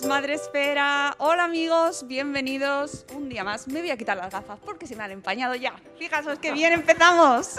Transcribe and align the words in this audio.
Madre 0.00 0.34
Esfera. 0.34 1.14
Hola 1.18 1.44
amigos, 1.44 2.06
bienvenidos 2.06 3.04
un 3.14 3.28
día 3.28 3.44
más. 3.44 3.68
Me 3.68 3.80
voy 3.80 3.90
a 3.90 3.96
quitar 3.98 4.16
las 4.16 4.32
gafas 4.32 4.58
porque 4.64 4.86
se 4.86 4.96
me 4.96 5.04
han 5.04 5.10
empañado 5.10 5.54
ya. 5.54 5.74
Fijaos 5.98 6.38
que 6.38 6.50
bien 6.50 6.72
empezamos. 6.72 7.56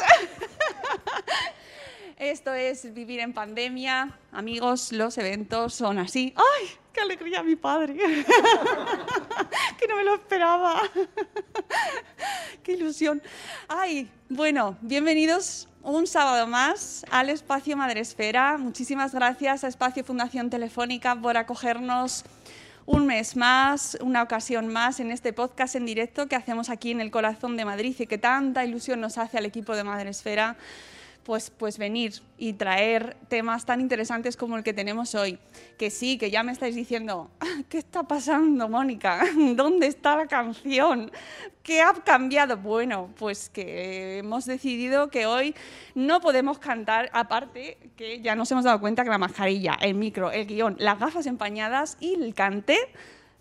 Esto 2.17 2.51
es 2.55 2.91
vivir 2.91 3.19
en 3.19 3.33
pandemia. 3.33 4.17
Amigos, 4.31 4.91
los 4.91 5.15
eventos 5.19 5.75
son 5.75 5.99
así. 5.99 6.33
¡Ay! 6.35 6.71
¡Qué 6.91 7.01
alegría 7.01 7.43
mi 7.43 7.55
padre! 7.55 7.93
que 9.79 9.87
no 9.87 9.95
me 9.95 10.03
lo 10.03 10.15
esperaba. 10.15 10.81
¡Qué 12.63 12.71
ilusión! 12.71 13.21
¡Ay! 13.67 14.09
Bueno, 14.27 14.75
bienvenidos 14.81 15.67
un 15.83 16.07
sábado 16.07 16.47
más 16.47 17.05
al 17.11 17.29
Espacio 17.29 17.75
Madresfera. 17.75 18.57
Muchísimas 18.57 19.13
gracias 19.13 19.63
a 19.63 19.67
Espacio 19.67 20.03
Fundación 20.05 20.49
Telefónica 20.49 21.13
por 21.15 21.35
acogernos 21.35 22.23
un 22.85 23.05
mes 23.05 23.35
más, 23.35 23.97
una 24.01 24.23
ocasión 24.23 24.67
más 24.69 25.01
en 25.01 25.11
este 25.11 25.33
podcast 25.33 25.75
en 25.75 25.85
directo 25.85 26.27
que 26.27 26.37
hacemos 26.37 26.69
aquí 26.69 26.91
en 26.91 27.01
el 27.01 27.11
corazón 27.11 27.57
de 27.57 27.65
Madrid 27.65 27.95
y 27.99 28.07
que 28.07 28.17
tanta 28.17 28.63
ilusión 28.65 29.01
nos 29.01 29.17
hace 29.17 29.37
al 29.37 29.45
equipo 29.45 29.75
de 29.75 29.83
Madresfera 29.83 30.55
pues, 31.23 31.49
pues 31.49 31.77
venir 31.77 32.13
y 32.37 32.53
traer 32.53 33.15
temas 33.29 33.65
tan 33.65 33.79
interesantes 33.81 34.35
como 34.35 34.57
el 34.57 34.63
que 34.63 34.73
tenemos 34.73 35.15
hoy. 35.15 35.39
Que 35.77 35.89
sí, 35.89 36.17
que 36.17 36.29
ya 36.29 36.43
me 36.43 36.51
estáis 36.51 36.75
diciendo, 36.75 37.31
¿qué 37.69 37.77
está 37.77 38.03
pasando, 38.03 38.69
Mónica? 38.69 39.23
¿Dónde 39.55 39.87
está 39.87 40.15
la 40.15 40.27
canción? 40.27 41.11
¿Qué 41.63 41.81
ha 41.81 41.93
cambiado? 41.93 42.57
Bueno, 42.57 43.09
pues 43.17 43.49
que 43.49 44.17
hemos 44.19 44.45
decidido 44.45 45.09
que 45.09 45.25
hoy 45.25 45.55
no 45.95 46.19
podemos 46.19 46.59
cantar, 46.59 47.09
aparte 47.13 47.77
que 47.95 48.21
ya 48.21 48.35
nos 48.35 48.51
hemos 48.51 48.65
dado 48.65 48.79
cuenta 48.79 49.03
que 49.03 49.09
la 49.09 49.17
mascarilla, 49.17 49.77
el 49.81 49.95
micro, 49.95 50.31
el 50.31 50.45
guion, 50.45 50.75
las 50.79 50.99
gafas 50.99 51.25
empañadas 51.25 51.97
y 51.99 52.15
el 52.15 52.33
cante 52.33 52.77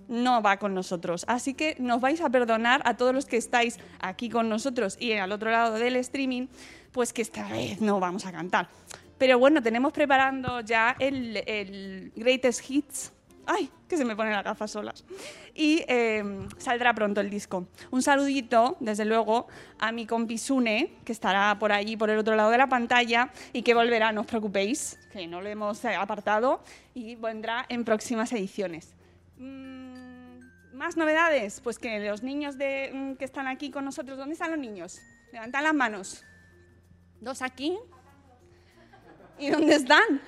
no 0.08 0.42
va 0.42 0.58
con 0.58 0.74
nosotros. 0.74 1.24
Así 1.28 1.54
que 1.54 1.76
nos 1.78 2.00
vais 2.00 2.20
a 2.20 2.30
perdonar 2.30 2.82
a 2.84 2.96
todos 2.96 3.14
los 3.14 3.26
que 3.26 3.36
estáis 3.36 3.78
aquí 4.00 4.28
con 4.28 4.48
nosotros 4.48 4.96
y 5.00 5.12
al 5.12 5.32
otro 5.32 5.50
lado 5.50 5.74
del 5.74 5.96
streaming, 5.96 6.46
pues 6.92 7.12
que 7.12 7.22
esta 7.22 7.48
vez 7.48 7.80
no 7.80 7.98
vamos 7.98 8.26
a 8.26 8.32
cantar. 8.32 8.68
Pero 9.18 9.38
bueno, 9.38 9.62
tenemos 9.62 9.92
preparando 9.92 10.60
ya 10.60 10.96
el, 10.98 11.42
el 11.46 12.12
Greatest 12.14 12.68
Hits. 12.68 13.12
¡Ay! 13.46 13.68
Que 13.88 13.96
se 13.96 14.04
me 14.04 14.14
ponen 14.14 14.32
las 14.32 14.44
gafas 14.44 14.70
solas. 14.70 15.04
Y 15.54 15.84
eh, 15.88 16.46
saldrá 16.58 16.94
pronto 16.94 17.20
el 17.20 17.28
disco. 17.28 17.66
Un 17.90 18.02
saludito, 18.02 18.76
desde 18.80 19.04
luego, 19.04 19.48
a 19.78 19.92
mi 19.92 20.06
compi 20.06 20.38
Sune, 20.38 20.94
que 21.04 21.12
estará 21.12 21.58
por 21.58 21.72
allí, 21.72 21.96
por 21.96 22.10
el 22.10 22.18
otro 22.18 22.36
lado 22.36 22.50
de 22.50 22.58
la 22.58 22.68
pantalla, 22.68 23.30
y 23.52 23.62
que 23.62 23.74
volverá, 23.74 24.12
no 24.12 24.22
os 24.22 24.26
preocupéis, 24.26 24.98
que 25.12 25.26
no 25.26 25.40
lo 25.40 25.48
hemos 25.48 25.84
eh, 25.84 25.94
apartado, 25.94 26.62
y 26.94 27.16
vendrá 27.16 27.66
en 27.68 27.84
próximas 27.84 28.32
ediciones. 28.32 28.94
Mm, 29.38 30.38
¿Más 30.74 30.96
novedades? 30.96 31.60
Pues 31.60 31.78
que 31.78 31.98
los 32.00 32.22
niños 32.22 32.58
de, 32.58 32.90
mm, 32.92 33.14
que 33.16 33.24
están 33.24 33.48
aquí 33.48 33.70
con 33.70 33.84
nosotros, 33.84 34.16
¿dónde 34.16 34.34
están 34.34 34.50
los 34.50 34.60
niños? 34.60 35.00
Levantan 35.32 35.64
las 35.64 35.74
manos. 35.74 36.24
Dos 37.22 37.40
aquí. 37.40 37.78
¿Y 39.38 39.50
dónde 39.50 39.76
están? 39.76 40.20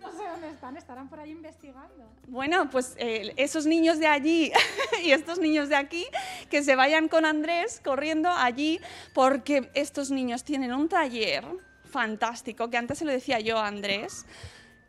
No 0.00 0.10
sé 0.10 0.28
dónde 0.28 0.50
están, 0.50 0.76
estarán 0.76 1.08
por 1.08 1.20
ahí 1.20 1.30
investigando. 1.30 2.10
Bueno, 2.26 2.68
pues 2.70 2.96
eh, 2.98 3.32
esos 3.36 3.66
niños 3.66 4.00
de 4.00 4.08
allí 4.08 4.50
y 5.04 5.12
estos 5.12 5.38
niños 5.38 5.68
de 5.68 5.76
aquí, 5.76 6.04
que 6.50 6.64
se 6.64 6.74
vayan 6.74 7.06
con 7.06 7.24
Andrés 7.24 7.80
corriendo 7.84 8.30
allí, 8.30 8.80
porque 9.12 9.70
estos 9.74 10.10
niños 10.10 10.42
tienen 10.42 10.72
un 10.74 10.88
taller 10.88 11.44
fantástico, 11.84 12.68
que 12.68 12.78
antes 12.78 12.98
se 12.98 13.04
lo 13.04 13.12
decía 13.12 13.38
yo 13.38 13.58
a 13.58 13.68
Andrés, 13.68 14.26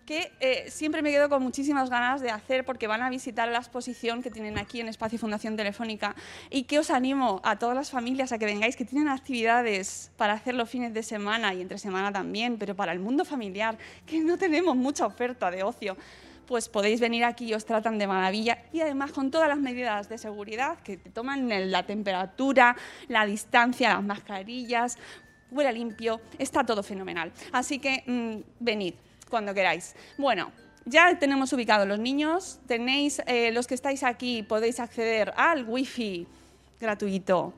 que 0.05 0.31
eh, 0.39 0.69
siempre 0.69 1.01
me 1.01 1.11
quedo 1.11 1.29
con 1.29 1.41
muchísimas 1.41 1.89
ganas 1.89 2.21
de 2.21 2.29
hacer 2.29 2.63
porque 2.63 2.87
van 2.87 3.01
a 3.01 3.09
visitar 3.09 3.47
la 3.47 3.57
exposición 3.57 4.21
que 4.21 4.29
tienen 4.29 4.57
aquí 4.57 4.79
en 4.79 4.87
Espacio 4.87 5.17
Fundación 5.17 5.55
Telefónica 5.55 6.15
y 6.49 6.63
que 6.63 6.79
os 6.79 6.91
animo 6.91 7.41
a 7.43 7.57
todas 7.57 7.75
las 7.75 7.89
familias 7.89 8.31
a 8.31 8.37
que 8.37 8.45
vengáis, 8.45 8.75
que 8.75 8.85
tienen 8.85 9.07
actividades 9.07 10.11
para 10.17 10.33
hacer 10.33 10.53
los 10.53 10.69
fines 10.69 10.93
de 10.93 11.01
semana 11.03 11.53
y 11.53 11.61
entre 11.61 11.77
semana 11.77 12.11
también, 12.11 12.57
pero 12.57 12.75
para 12.75 12.91
el 12.91 12.99
mundo 12.99 13.25
familiar, 13.25 13.77
que 14.05 14.19
no 14.19 14.37
tenemos 14.37 14.75
mucha 14.75 15.05
oferta 15.05 15.49
de 15.49 15.63
ocio 15.63 15.97
pues 16.45 16.69
podéis 16.69 16.99
venir 16.99 17.23
aquí 17.23 17.45
y 17.45 17.53
os 17.55 17.65
tratan 17.65 17.97
de 17.97 18.05
maravilla 18.05 18.59
y 18.71 18.81
además 18.81 19.11
con 19.11 19.31
todas 19.31 19.49
las 19.49 19.57
medidas 19.57 20.09
de 20.09 20.19
seguridad 20.19 20.77
que 20.83 20.97
te 20.97 21.09
toman 21.09 21.49
la 21.71 21.87
temperatura, 21.87 22.75
la 23.07 23.25
distancia, 23.25 23.95
las 23.95 24.03
mascarillas, 24.03 24.99
huele 25.49 25.73
limpio, 25.73 26.21
está 26.37 26.63
todo 26.63 26.83
fenomenal. 26.83 27.31
Así 27.51 27.79
que 27.79 28.03
mm, 28.05 28.63
venid 28.63 28.93
cuando 29.35 29.53
queráis. 29.53 29.95
Bueno, 30.17 30.53
ya 30.85 31.19
tenemos 31.19 31.51
ubicados 31.51 31.85
los 31.85 31.99
niños, 31.99 32.61
tenéis, 32.67 33.21
eh, 33.27 33.51
los 33.51 33.67
que 33.67 33.73
estáis 33.73 34.01
aquí 34.01 34.43
podéis 34.43 34.79
acceder 34.79 35.33
al 35.35 35.65
wifi 35.67 36.25
gratuito 36.79 37.53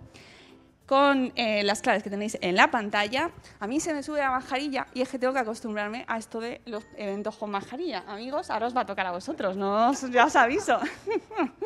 con 0.88 1.32
eh, 1.36 1.62
las 1.64 1.84
claves 1.84 2.02
que 2.02 2.10
tenéis 2.10 2.36
en 2.42 2.56
la 2.56 2.72
pantalla. 2.72 3.30
A 3.60 3.68
mí 3.68 3.80
se 3.80 3.94
me 3.94 4.02
sube 4.02 4.18
la 4.22 4.32
mascarilla 4.32 4.88
y 4.96 5.02
es 5.02 5.10
que 5.10 5.20
tengo 5.20 5.34
que 5.34 5.40
acostumbrarme 5.40 6.04
a 6.08 6.18
esto 6.18 6.40
de 6.40 6.62
los 6.66 6.84
eventos 6.96 7.36
con 7.36 7.52
mascarilla. 7.52 8.06
Amigos, 8.08 8.50
ahora 8.50 8.66
os 8.66 8.76
va 8.76 8.82
a 8.82 8.86
tocar 8.88 9.06
a 9.06 9.12
vosotros, 9.12 9.56
no 9.56 9.92
os, 9.92 10.10
ya 10.10 10.26
os 10.26 10.36
aviso. 10.36 10.80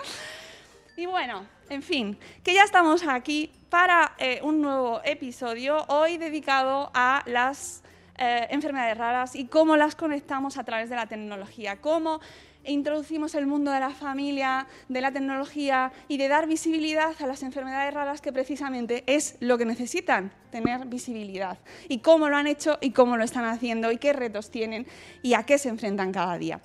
y 0.97 1.05
bueno, 1.05 1.45
en 1.69 1.81
fin, 1.81 2.19
que 2.43 2.53
ya 2.53 2.65
estamos 2.65 3.07
aquí 3.07 3.49
para 3.69 4.13
eh, 4.17 4.41
un 4.43 4.59
nuevo 4.59 4.99
episodio, 5.05 5.85
hoy 5.87 6.17
dedicado 6.17 6.91
a 6.93 7.23
las 7.27 7.81
eh, 8.23 8.47
enfermedades 8.51 8.99
raras 8.99 9.35
y 9.35 9.45
cómo 9.45 9.75
las 9.77 9.95
conectamos 9.95 10.59
a 10.59 10.63
través 10.63 10.91
de 10.91 10.95
la 10.95 11.07
tecnología, 11.07 11.81
cómo 11.81 12.19
introducimos 12.63 13.33
el 13.33 13.47
mundo 13.47 13.71
de 13.71 13.79
la 13.79 13.89
familia, 13.89 14.67
de 14.89 15.01
la 15.01 15.11
tecnología 15.11 15.91
y 16.07 16.17
de 16.17 16.27
dar 16.27 16.45
visibilidad 16.45 17.15
a 17.19 17.25
las 17.25 17.41
enfermedades 17.41 17.91
raras 17.91 18.21
que 18.21 18.31
precisamente 18.31 19.03
es 19.07 19.37
lo 19.39 19.57
que 19.57 19.65
necesitan, 19.65 20.31
tener 20.51 20.85
visibilidad. 20.85 21.57
Y 21.89 21.97
cómo 21.97 22.29
lo 22.29 22.37
han 22.37 22.45
hecho 22.45 22.77
y 22.79 22.91
cómo 22.91 23.17
lo 23.17 23.23
están 23.23 23.45
haciendo 23.45 23.91
y 23.91 23.97
qué 23.97 24.13
retos 24.13 24.51
tienen 24.51 24.85
y 25.23 25.33
a 25.33 25.41
qué 25.41 25.57
se 25.57 25.69
enfrentan 25.69 26.11
cada 26.11 26.37
día. 26.37 26.61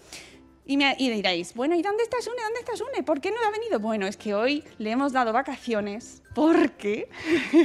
Y, 0.69 0.77
me, 0.77 0.97
y 0.99 1.11
diréis, 1.11 1.55
bueno, 1.55 1.77
¿y 1.77 1.83
dónde 1.83 2.03
está 2.03 2.21
Sune? 2.21 2.43
¿Dónde 2.43 2.59
está 2.59 2.77
Sune? 2.77 3.05
¿Por 3.05 3.21
qué 3.21 3.31
no 3.31 3.37
ha 3.47 3.51
venido? 3.53 3.79
Bueno, 3.79 4.05
es 4.05 4.17
que 4.17 4.35
hoy 4.35 4.65
le 4.79 4.91
hemos 4.91 5.13
dado 5.13 5.33
vacaciones 5.33 6.23
porque 6.35 7.09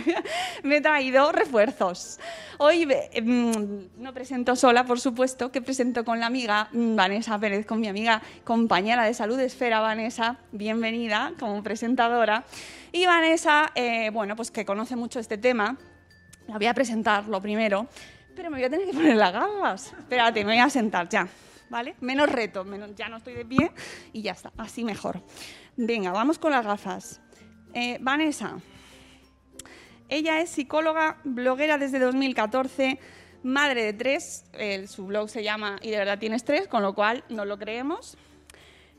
me 0.64 0.78
he 0.78 0.82
traído 0.82 1.32
refuerzos. 1.32 2.20
Hoy 2.60 2.86
mm, 2.86 4.02
no 4.04 4.14
presento 4.14 4.56
sola, 4.56 4.86
por 4.86 5.00
supuesto, 5.00 5.52
que 5.52 5.64
presento 5.64 6.06
con 6.06 6.20
la 6.20 6.28
amiga 6.28 6.70
mm, 6.74 6.96
Vanessa 6.96 7.40
Pérez, 7.40 7.66
con 7.66 7.80
mi 7.80 7.88
amiga 7.88 8.22
compañera 8.44 9.04
de 9.04 9.16
salud 9.16 9.40
Esfera, 9.40 9.80
Vanessa, 9.80 10.38
bienvenida 10.52 11.34
como 11.40 11.64
presentadora. 11.64 12.46
Y 12.92 13.08
Vanessa, 13.08 13.72
eh, 13.74 14.12
bueno, 14.12 14.36
pues 14.36 14.52
que 14.52 14.64
conoce 14.64 14.96
mucho 14.96 15.20
este 15.20 15.40
tema, 15.40 15.76
la 16.48 16.58
voy 16.58 16.68
a 16.68 16.74
presentar 16.76 17.28
lo 17.28 17.42
primero, 17.42 17.88
pero 18.36 18.52
me 18.52 18.58
voy 18.58 18.66
a 18.66 18.70
tener 18.70 18.86
que 18.86 18.94
poner 18.94 19.18
las 19.18 19.34
gafas. 19.34 19.94
Espérate, 19.98 20.46
me 20.46 20.54
voy 20.54 20.62
a 20.62 20.70
sentar 20.70 21.10
ya, 21.10 21.28
¿vale? 21.72 21.96
Menos 22.02 22.30
reto, 22.30 22.64
ya 22.96 23.10
no 23.10 23.18
estoy 23.18 23.34
de 23.34 23.46
pie 23.46 23.72
y 24.14 24.22
ya 24.22 24.34
está, 24.34 24.52
así 24.58 24.84
mejor. 24.84 25.24
Venga, 25.78 26.12
vamos 26.12 26.38
con 26.38 26.52
las 26.52 26.66
gafas. 26.66 27.22
Eh, 27.74 27.98
Vanessa, 28.02 28.58
ella 30.10 30.42
es 30.42 30.50
psicóloga, 30.50 31.18
bloguera 31.24 31.78
desde 31.78 31.98
2014, 32.00 33.00
madre 33.44 33.84
de 33.86 33.94
tres, 33.94 34.44
su 34.88 35.06
blog 35.08 35.30
se 35.30 35.44
llama 35.44 35.78
Y 35.82 35.90
de 35.90 35.98
verdad 35.98 36.20
tienes 36.20 36.44
tres, 36.44 36.68
con 36.68 36.84
lo 36.84 36.94
cual 36.94 37.24
no 37.30 37.46
lo 37.46 37.58
creemos. 37.58 38.18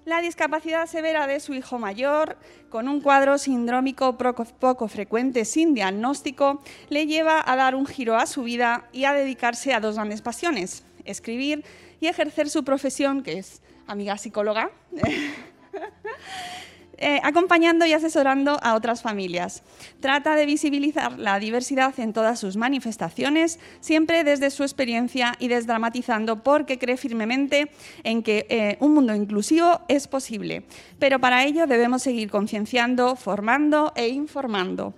La 0.05 0.21
discapacidad 0.21 0.87
severa 0.87 1.29
de 1.29 1.39
su 1.39 1.55
hijo 1.55 1.79
mayor, 1.79 2.37
con 2.71 2.89
un 2.89 3.01
cuadro 3.03 3.39
sindrómico 3.39 4.17
proco- 4.19 4.53
poco 4.59 4.89
frecuente 4.89 5.45
sin 5.45 5.75
diagnóstico, 5.75 6.61
le 6.89 7.07
lleva 7.07 7.41
a 7.47 7.55
dar 7.55 7.77
un 7.77 7.87
giro 7.87 8.17
a 8.17 8.27
su 8.27 8.43
vida 8.43 8.89
y 8.93 9.05
a 9.05 9.13
dedicarse 9.13 9.75
a 9.75 9.81
dos 9.81 9.95
grandes 9.95 10.21
pasiones, 10.23 10.85
escribir 11.05 11.63
y 12.03 12.09
ejercer 12.09 12.51
su 12.51 12.65
profesión, 12.65 13.23
que 13.23 13.39
es 13.39 13.63
amiga 13.87 14.19
psicóloga, 14.19 14.73
eh, 16.99 17.21
acompañando 17.23 17.87
y 17.87 17.93
asesorando 17.93 18.59
a 18.61 18.75
otras 18.75 19.03
familias. 19.03 19.63
Trata 20.01 20.35
de 20.35 20.45
visibilizar 20.45 21.17
la 21.17 21.39
diversidad 21.39 21.95
en 22.01 22.13
todas 22.13 22.41
sus 22.41 22.57
manifestaciones, 22.57 23.61
siempre 23.79 24.25
desde 24.25 24.51
su 24.51 24.65
experiencia 24.65 25.37
y 25.39 25.47
desdramatizando 25.47 26.43
porque 26.43 26.77
cree 26.77 26.97
firmemente 26.97 27.71
en 28.03 28.25
que 28.25 28.47
eh, 28.49 28.79
un 28.81 28.95
mundo 28.95 29.15
inclusivo 29.15 29.83
es 29.87 30.09
posible. 30.09 30.65
Pero 30.99 31.21
para 31.21 31.45
ello 31.45 31.69
debemos 31.69 32.03
seguir 32.03 32.31
concienciando, 32.31 33.15
formando 33.15 33.93
e 33.95 34.09
informando. 34.09 34.93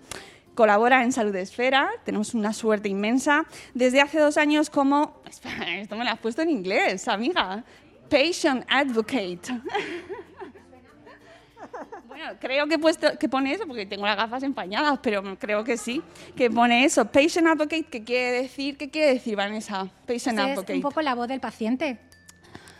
Colabora 0.55 1.03
en 1.03 1.13
Salud 1.13 1.35
Esfera, 1.35 1.91
tenemos 2.05 2.33
una 2.35 2.53
suerte 2.53 2.89
inmensa, 2.89 3.45
desde 3.75 4.01
hace 4.01 4.19
dos 4.21 4.37
años 4.37 4.71
como... 4.71 5.21
Esto 5.77 5.97
me 5.97 6.05
lo 6.05 6.11
has 6.11 6.19
puesto 6.19 6.43
en 6.43 6.51
inglés, 6.51 7.09
amiga. 7.09 7.65
Patient 8.09 8.65
Advocate. 8.69 9.41
Bueno, 12.07 12.37
creo 12.39 12.69
que, 12.69 12.75
he 12.75 12.79
puesto, 12.79 13.19
que 13.19 13.29
pone 13.29 13.53
eso, 13.53 13.67
porque 13.67 13.87
tengo 13.87 14.07
las 14.07 14.17
gafas 14.17 14.45
empañadas, 14.45 15.01
pero 15.03 15.37
creo 15.37 15.65
que 15.65 15.77
sí, 15.77 16.01
que 16.37 16.49
pone 16.49 16.85
eso. 16.85 17.05
Patient 17.07 17.49
Advocate, 17.49 17.83
¿qué 17.91 18.05
quiere 18.05 18.43
decir? 18.43 18.77
¿Qué 18.77 18.89
quiere 18.89 19.15
decir, 19.15 19.35
Vanessa? 19.35 19.89
Patient 20.07 20.39
Es 20.39 20.45
Advocate. 20.53 20.75
un 20.75 20.81
poco 20.81 21.03
la 21.03 21.17
voz 21.17 21.27
del 21.27 21.41
paciente. 21.41 21.99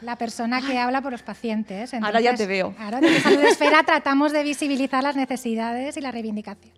La 0.03 0.15
persona 0.15 0.63
que 0.65 0.79
habla 0.79 1.03
por 1.03 1.11
los 1.11 1.25
pacientes. 1.25 1.93
Ahora 1.95 2.21
ya 2.21 2.31
Entonces, 2.31 2.47
te 2.47 2.47
veo. 2.47 2.77
Claro, 2.77 3.01
desde 3.01 3.21
Salud 3.23 3.43
Esfera 3.43 3.83
tratamos 3.83 4.31
de 4.31 4.45
visibilizar 4.45 5.03
las 5.03 5.17
necesidades 5.17 5.97
y 5.97 6.01
la 6.01 6.13
reivindicación 6.13 6.73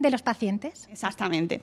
de 0.00 0.10
los 0.10 0.22
pacientes. 0.22 0.88
Exactamente. 0.90 1.60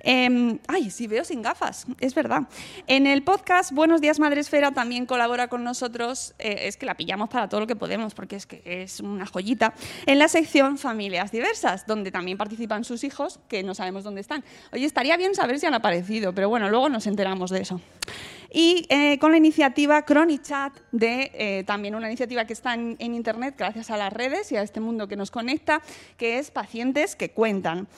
Eh, 0.00 0.58
ay, 0.68 0.90
sí, 0.90 1.06
veo 1.08 1.24
sin 1.24 1.42
gafas, 1.42 1.86
es 2.00 2.14
verdad. 2.14 2.44
En 2.86 3.06
el 3.06 3.22
podcast 3.22 3.72
Buenos 3.72 4.00
Días 4.00 4.20
Madresfera 4.20 4.70
también 4.70 5.04
colabora 5.04 5.48
con 5.48 5.64
nosotros, 5.64 6.34
eh, 6.38 6.60
es 6.62 6.76
que 6.76 6.86
la 6.86 6.94
pillamos 6.94 7.28
para 7.28 7.48
todo 7.48 7.60
lo 7.60 7.66
que 7.66 7.76
podemos, 7.76 8.14
porque 8.14 8.36
es 8.36 8.46
que 8.46 8.62
es 8.64 9.00
una 9.00 9.26
joyita, 9.26 9.74
en 10.06 10.20
la 10.20 10.28
sección 10.28 10.78
Familias 10.78 11.32
Diversas, 11.32 11.84
donde 11.86 12.12
también 12.12 12.38
participan 12.38 12.84
sus 12.84 13.02
hijos, 13.02 13.40
que 13.48 13.64
no 13.64 13.74
sabemos 13.74 14.04
dónde 14.04 14.20
están. 14.20 14.44
Oye, 14.72 14.86
estaría 14.86 15.16
bien 15.16 15.34
saber 15.34 15.58
si 15.58 15.66
han 15.66 15.74
aparecido, 15.74 16.32
pero 16.32 16.48
bueno, 16.48 16.70
luego 16.70 16.88
nos 16.88 17.08
enteramos 17.08 17.50
de 17.50 17.62
eso. 17.62 17.80
Y 18.54 18.86
eh, 18.90 19.18
con 19.18 19.30
la 19.30 19.38
iniciativa 19.38 20.04
ChroniChat, 20.04 20.74
de 20.92 21.30
eh, 21.32 21.64
también 21.64 21.94
una 21.94 22.08
iniciativa 22.08 22.44
que 22.44 22.52
está 22.52 22.74
en, 22.74 22.96
en 22.98 23.14
Internet 23.14 23.54
gracias 23.56 23.90
a 23.90 23.96
las 23.96 24.12
redes 24.12 24.52
y 24.52 24.56
a 24.56 24.62
este 24.62 24.78
mundo 24.78 25.08
que 25.08 25.16
nos 25.16 25.30
conecta, 25.30 25.80
que 26.18 26.38
es 26.38 26.50
Pacientes 26.50 27.16
que 27.16 27.30
Cuentan. 27.30 27.88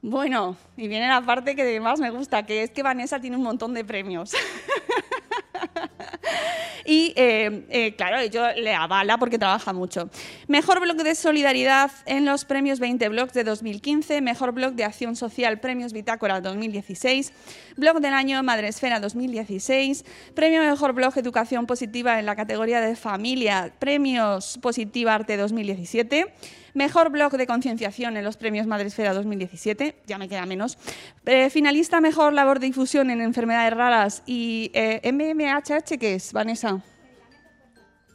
Bueno, 0.00 0.56
y 0.78 0.88
viene 0.88 1.06
la 1.06 1.20
parte 1.20 1.54
que 1.54 1.78
más 1.78 2.00
me 2.00 2.10
gusta, 2.10 2.46
que 2.46 2.62
es 2.62 2.70
que 2.70 2.82
Vanessa 2.82 3.20
tiene 3.20 3.36
un 3.36 3.42
montón 3.42 3.74
de 3.74 3.84
premios. 3.84 4.32
Y 6.84 7.12
eh, 7.16 7.66
eh, 7.68 7.94
claro, 7.94 8.18
ello 8.18 8.42
le 8.56 8.74
avala 8.74 9.18
porque 9.18 9.38
trabaja 9.38 9.72
mucho. 9.72 10.08
Mejor 10.48 10.80
blog 10.80 10.96
de 10.96 11.14
solidaridad 11.14 11.90
en 12.06 12.24
los 12.24 12.44
premios 12.44 12.80
20 12.80 13.08
blogs 13.10 13.32
de 13.32 13.44
2015, 13.44 14.20
mejor 14.20 14.52
blog 14.52 14.72
de 14.72 14.84
acción 14.84 15.14
social 15.14 15.60
premios 15.60 15.92
Bitácora 15.92 16.40
2016, 16.40 17.32
blog 17.76 18.00
del 18.00 18.14
año 18.14 18.42
Madresfera 18.42 18.98
2016, 18.98 20.04
premio 20.34 20.62
mejor 20.62 20.94
blog 20.94 21.16
educación 21.18 21.66
positiva 21.66 22.18
en 22.18 22.26
la 22.26 22.34
categoría 22.34 22.80
de 22.80 22.96
familia 22.96 23.72
premios 23.78 24.58
Positiva 24.60 25.14
Arte 25.14 25.36
2017. 25.36 26.32
Mejor 26.74 27.10
blog 27.10 27.32
de 27.32 27.46
concienciación 27.46 28.16
en 28.16 28.24
los 28.24 28.36
premios 28.36 28.66
Madresfera 28.66 29.12
2017, 29.12 29.96
ya 30.06 30.18
me 30.18 30.28
queda 30.28 30.46
menos. 30.46 30.78
Eh, 31.26 31.50
finalista 31.50 32.00
Mejor 32.00 32.32
labor 32.32 32.60
de 32.60 32.66
difusión 32.66 33.10
en 33.10 33.20
enfermedades 33.20 33.74
raras 33.74 34.22
y 34.26 34.70
eh, 34.74 35.00
MMHH, 35.12 35.98
¿qué 35.98 36.14
es, 36.14 36.32
Vanessa? 36.32 36.80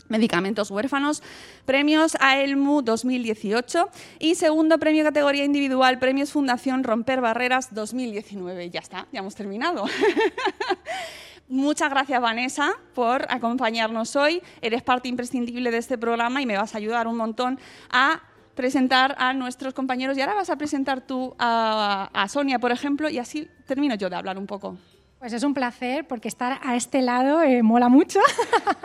Medicamentos 0.08 0.70
huérfanos, 0.70 1.24
premios 1.66 2.16
AELMU 2.20 2.84
2018 2.84 3.90
y 4.20 4.36
segundo 4.36 4.78
premio 4.78 5.04
categoría 5.04 5.44
individual, 5.44 5.98
premios 5.98 6.32
Fundación 6.32 6.84
Romper 6.84 7.22
Barreras 7.22 7.74
2019. 7.74 8.70
Ya 8.70 8.82
está, 8.82 9.08
ya 9.12 9.20
hemos 9.20 9.34
terminado. 9.34 9.86
Muchas 11.48 11.90
gracias, 11.90 12.22
Vanessa, 12.22 12.74
por 12.94 13.26
acompañarnos 13.30 14.16
hoy. 14.16 14.42
Eres 14.62 14.84
parte 14.84 15.10
imprescindible 15.10 15.72
de 15.72 15.78
este 15.78 15.98
programa 15.98 16.42
y 16.42 16.46
me 16.46 16.58
vas 16.58 16.76
a 16.76 16.78
ayudar 16.78 17.08
un 17.08 17.18
montón 17.18 17.60
a 17.90 18.22
presentar 18.56 19.16
a 19.20 19.34
nuestros 19.34 19.74
compañeros. 19.74 20.18
Y 20.18 20.22
ahora 20.22 20.34
vas 20.34 20.50
a 20.50 20.56
presentar 20.56 21.02
tú 21.02 21.36
a, 21.38 22.10
a 22.14 22.28
Sonia, 22.30 22.58
por 22.60 22.72
ejemplo, 22.72 23.10
y 23.10 23.20
así 23.20 23.48
termino 23.68 23.96
yo 23.96 24.10
de 24.10 24.16
hablar 24.16 24.38
un 24.38 24.48
poco. 24.48 24.78
Pues 25.20 25.34
es 25.34 25.44
un 25.44 25.54
placer 25.54 26.06
porque 26.08 26.28
estar 26.28 26.60
a 26.64 26.76
este 26.76 27.02
lado 27.02 27.42
eh, 27.42 27.64
mola 27.64 27.90
mucho, 27.90 28.20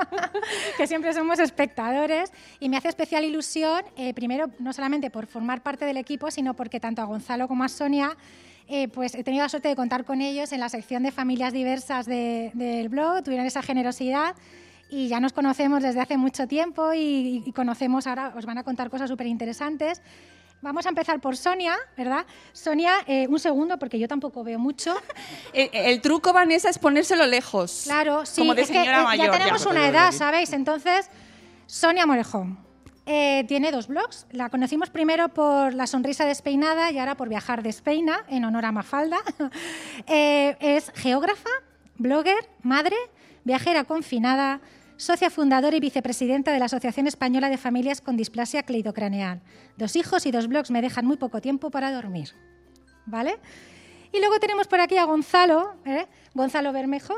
que 0.78 0.86
siempre 0.86 1.12
somos 1.12 1.38
espectadores 1.38 2.32
y 2.60 2.68
me 2.68 2.76
hace 2.76 2.88
especial 2.88 3.24
ilusión, 3.24 3.82
eh, 3.96 4.14
primero 4.14 4.50
no 4.58 4.72
solamente 4.72 5.10
por 5.10 5.26
formar 5.26 5.62
parte 5.62 5.84
del 5.84 5.96
equipo, 5.96 6.30
sino 6.30 6.54
porque 6.54 6.80
tanto 6.80 7.02
a 7.02 7.04
Gonzalo 7.04 7.46
como 7.48 7.64
a 7.64 7.68
Sonia, 7.68 8.16
eh, 8.68 8.88
pues 8.88 9.14
he 9.16 9.24
tenido 9.24 9.42
la 9.44 9.48
suerte 9.48 9.68
de 9.68 9.76
contar 9.76 10.04
con 10.04 10.20
ellos 10.22 10.52
en 10.52 10.60
la 10.60 10.68
sección 10.68 11.02
de 11.02 11.10
familias 11.10 11.52
diversas 11.52 12.06
de- 12.06 12.52
del 12.54 12.88
blog, 12.88 13.22
tuvieron 13.22 13.44
esa 13.46 13.60
generosidad 13.62 14.34
y 14.90 15.08
ya 15.08 15.20
nos 15.20 15.32
conocemos 15.32 15.82
desde 15.82 16.00
hace 16.00 16.16
mucho 16.16 16.46
tiempo 16.46 16.92
y, 16.92 17.42
y 17.46 17.52
conocemos 17.52 18.06
ahora, 18.06 18.32
os 18.36 18.44
van 18.46 18.58
a 18.58 18.64
contar 18.64 18.90
cosas 18.90 19.08
súper 19.08 19.26
interesantes. 19.26 20.02
Vamos 20.62 20.84
a 20.84 20.90
empezar 20.90 21.20
por 21.20 21.38
Sonia, 21.38 21.74
¿verdad? 21.96 22.26
Sonia, 22.52 22.92
eh, 23.06 23.26
un 23.28 23.38
segundo, 23.40 23.78
porque 23.78 23.98
yo 23.98 24.06
tampoco 24.06 24.44
veo 24.44 24.58
mucho. 24.58 24.94
El, 25.54 25.70
el 25.72 26.00
truco, 26.02 26.34
Vanessa, 26.34 26.68
es 26.68 26.78
ponérselo 26.78 27.26
lejos. 27.26 27.82
Claro, 27.84 28.26
sí, 28.26 28.42
Como 28.42 28.54
de 28.54 28.62
es 28.62 28.68
que, 28.68 28.74
señora 28.74 29.00
eh, 29.00 29.04
mayor. 29.04 29.26
ya 29.26 29.38
tenemos 29.38 29.64
ya. 29.64 29.70
una 29.70 29.88
edad, 29.88 30.12
¿sabéis? 30.12 30.52
Entonces, 30.52 31.08
Sonia 31.66 32.04
Morejón 32.04 32.58
eh, 33.06 33.44
tiene 33.48 33.72
dos 33.72 33.86
blogs. 33.88 34.26
La 34.32 34.50
conocimos 34.50 34.90
primero 34.90 35.30
por 35.30 35.72
La 35.72 35.86
Sonrisa 35.86 36.26
Despeinada 36.26 36.90
y 36.90 36.98
ahora 36.98 37.16
por 37.16 37.30
Viajar 37.30 37.62
Despeina, 37.62 38.24
en 38.28 38.44
honor 38.44 38.66
a 38.66 38.72
Mafalda. 38.72 39.18
Eh, 40.06 40.56
es 40.60 40.92
geógrafa, 40.94 41.48
blogger, 41.96 42.48
madre, 42.62 42.96
viajera 43.44 43.84
confinada, 43.84 44.60
socia 45.00 45.30
fundadora 45.30 45.74
y 45.74 45.80
vicepresidenta 45.80 46.52
de 46.52 46.58
la 46.58 46.66
Asociación 46.66 47.06
Española 47.06 47.48
de 47.48 47.56
Familias 47.56 48.02
con 48.02 48.18
Displasia 48.18 48.64
Cleidocraneal. 48.64 49.40
Dos 49.78 49.96
hijos 49.96 50.26
y 50.26 50.30
dos 50.30 50.46
blogs 50.46 50.70
me 50.70 50.82
dejan 50.82 51.06
muy 51.06 51.16
poco 51.16 51.40
tiempo 51.40 51.70
para 51.70 51.90
dormir. 51.90 52.34
¿Vale? 53.06 53.38
Y 54.12 54.18
luego 54.18 54.38
tenemos 54.38 54.66
por 54.68 54.78
aquí 54.78 54.98
a 54.98 55.04
Gonzalo, 55.04 55.74
¿eh? 55.86 56.06
Gonzalo 56.34 56.74
Bermejo, 56.74 57.14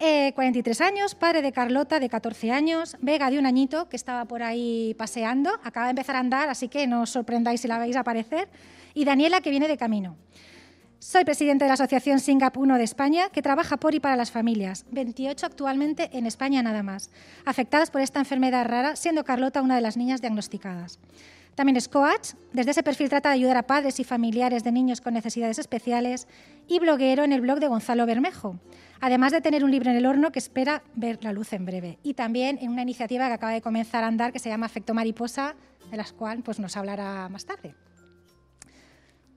eh, 0.00 0.32
43 0.34 0.80
años, 0.80 1.14
padre 1.14 1.42
de 1.42 1.52
Carlota, 1.52 2.00
de 2.00 2.08
14 2.08 2.50
años, 2.50 2.96
Vega, 3.00 3.30
de 3.30 3.38
un 3.38 3.46
añito, 3.46 3.88
que 3.88 3.94
estaba 3.94 4.24
por 4.24 4.42
ahí 4.42 4.94
paseando, 4.98 5.50
acaba 5.62 5.86
de 5.86 5.90
empezar 5.90 6.16
a 6.16 6.18
andar, 6.18 6.48
así 6.48 6.66
que 6.66 6.88
no 6.88 7.02
os 7.02 7.10
sorprendáis 7.10 7.60
si 7.60 7.68
la 7.68 7.78
veis 7.78 7.94
aparecer, 7.94 8.48
y 8.94 9.04
Daniela, 9.04 9.40
que 9.40 9.50
viene 9.50 9.68
de 9.68 9.76
camino. 9.76 10.16
Soy 11.02 11.24
presidente 11.24 11.64
de 11.64 11.68
la 11.68 11.74
Asociación 11.74 12.20
Singap 12.20 12.56
1 12.56 12.78
de 12.78 12.84
España, 12.84 13.28
que 13.30 13.42
trabaja 13.42 13.76
por 13.76 13.92
y 13.92 13.98
para 13.98 14.14
las 14.14 14.30
familias, 14.30 14.86
28 14.92 15.46
actualmente 15.46 16.08
en 16.12 16.26
España 16.26 16.62
nada 16.62 16.84
más, 16.84 17.10
afectadas 17.44 17.90
por 17.90 18.02
esta 18.02 18.20
enfermedad 18.20 18.64
rara, 18.68 18.94
siendo 18.94 19.24
Carlota 19.24 19.62
una 19.62 19.74
de 19.74 19.80
las 19.80 19.96
niñas 19.96 20.20
diagnosticadas. 20.20 21.00
También 21.56 21.76
es 21.76 21.88
coach, 21.88 22.34
desde 22.52 22.70
ese 22.70 22.84
perfil 22.84 23.08
trata 23.08 23.30
de 23.30 23.34
ayudar 23.34 23.56
a 23.56 23.64
padres 23.64 23.98
y 23.98 24.04
familiares 24.04 24.62
de 24.62 24.70
niños 24.70 25.00
con 25.00 25.14
necesidades 25.14 25.58
especiales 25.58 26.28
y 26.68 26.78
bloguero 26.78 27.24
en 27.24 27.32
el 27.32 27.40
blog 27.40 27.58
de 27.58 27.66
Gonzalo 27.66 28.06
Bermejo, 28.06 28.60
además 29.00 29.32
de 29.32 29.40
tener 29.40 29.64
un 29.64 29.72
libro 29.72 29.90
en 29.90 29.96
el 29.96 30.06
horno 30.06 30.30
que 30.30 30.38
espera 30.38 30.84
ver 30.94 31.18
la 31.24 31.32
luz 31.32 31.52
en 31.52 31.64
breve. 31.64 31.98
Y 32.04 32.14
también 32.14 32.60
en 32.62 32.70
una 32.70 32.82
iniciativa 32.82 33.26
que 33.26 33.34
acaba 33.34 33.52
de 33.52 33.60
comenzar 33.60 34.04
a 34.04 34.06
andar 34.06 34.32
que 34.32 34.38
se 34.38 34.50
llama 34.50 34.66
Efecto 34.66 34.94
Mariposa, 34.94 35.56
de 35.90 35.96
las 35.96 36.12
cuales 36.12 36.44
pues, 36.44 36.60
nos 36.60 36.76
hablará 36.76 37.28
más 37.28 37.44
tarde. 37.44 37.74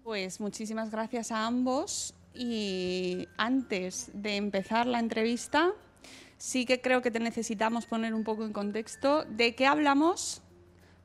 Pues 0.05 0.39
muchísimas 0.39 0.91
gracias 0.91 1.31
a 1.31 1.47
ambos. 1.47 2.13
Y 2.35 3.27
antes 3.37 4.11
de 4.13 4.35
empezar 4.35 4.85
la 4.85 4.99
entrevista, 4.99 5.71
sí 6.37 6.67
que 6.67 6.79
creo 6.79 7.01
que 7.01 7.09
te 7.09 7.19
necesitamos 7.19 7.87
poner 7.87 8.13
un 8.13 8.23
poco 8.23 8.45
en 8.45 8.53
contexto 8.53 9.25
de 9.25 9.55
qué 9.55 9.65
hablamos 9.65 10.43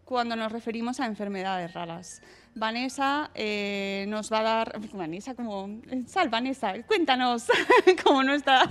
cuando 0.05 0.37
nos 0.37 0.53
referimos 0.53 1.01
a 1.01 1.07
enfermedades 1.07 1.73
raras. 1.73 2.21
Vanessa 2.55 3.31
eh, 3.35 4.05
nos 4.09 4.33
va 4.33 4.41
a 4.41 4.43
dar, 4.43 4.81
Vanessa, 4.93 5.35
como, 5.35 5.81
sal 6.07 6.29
Vanessa, 6.29 6.75
cuéntanos, 6.83 7.45
como 8.05 8.23
nuestra, 8.25 8.69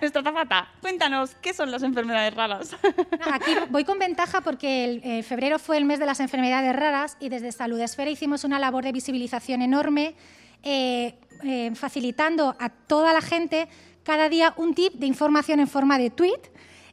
nuestra 0.00 0.22
zafata, 0.22 0.68
cuéntanos, 0.80 1.34
¿qué 1.42 1.52
son 1.52 1.70
las 1.70 1.82
enfermedades 1.82 2.34
raras? 2.34 2.76
Aquí 3.32 3.52
voy 3.70 3.84
con 3.84 3.98
ventaja 3.98 4.40
porque 4.40 5.00
eh, 5.02 5.22
febrero 5.22 5.58
fue 5.58 5.76
el 5.76 5.84
mes 5.84 5.98
de 5.98 6.06
las 6.06 6.20
enfermedades 6.20 6.74
raras 6.74 7.16
y 7.20 7.28
desde 7.28 7.52
Salud 7.52 7.80
Esfera 7.80 8.10
hicimos 8.10 8.44
una 8.44 8.58
labor 8.58 8.84
de 8.84 8.92
visibilización 8.92 9.62
enorme, 9.62 10.14
eh, 10.62 11.14
facilitando 11.74 12.56
a 12.58 12.68
toda 12.68 13.12
la 13.12 13.20
gente 13.20 13.68
cada 14.02 14.28
día 14.28 14.54
un 14.56 14.74
tip 14.74 14.94
de 14.94 15.06
información 15.06 15.60
en 15.60 15.68
forma 15.68 15.98
de 15.98 16.10
tweet 16.10 16.40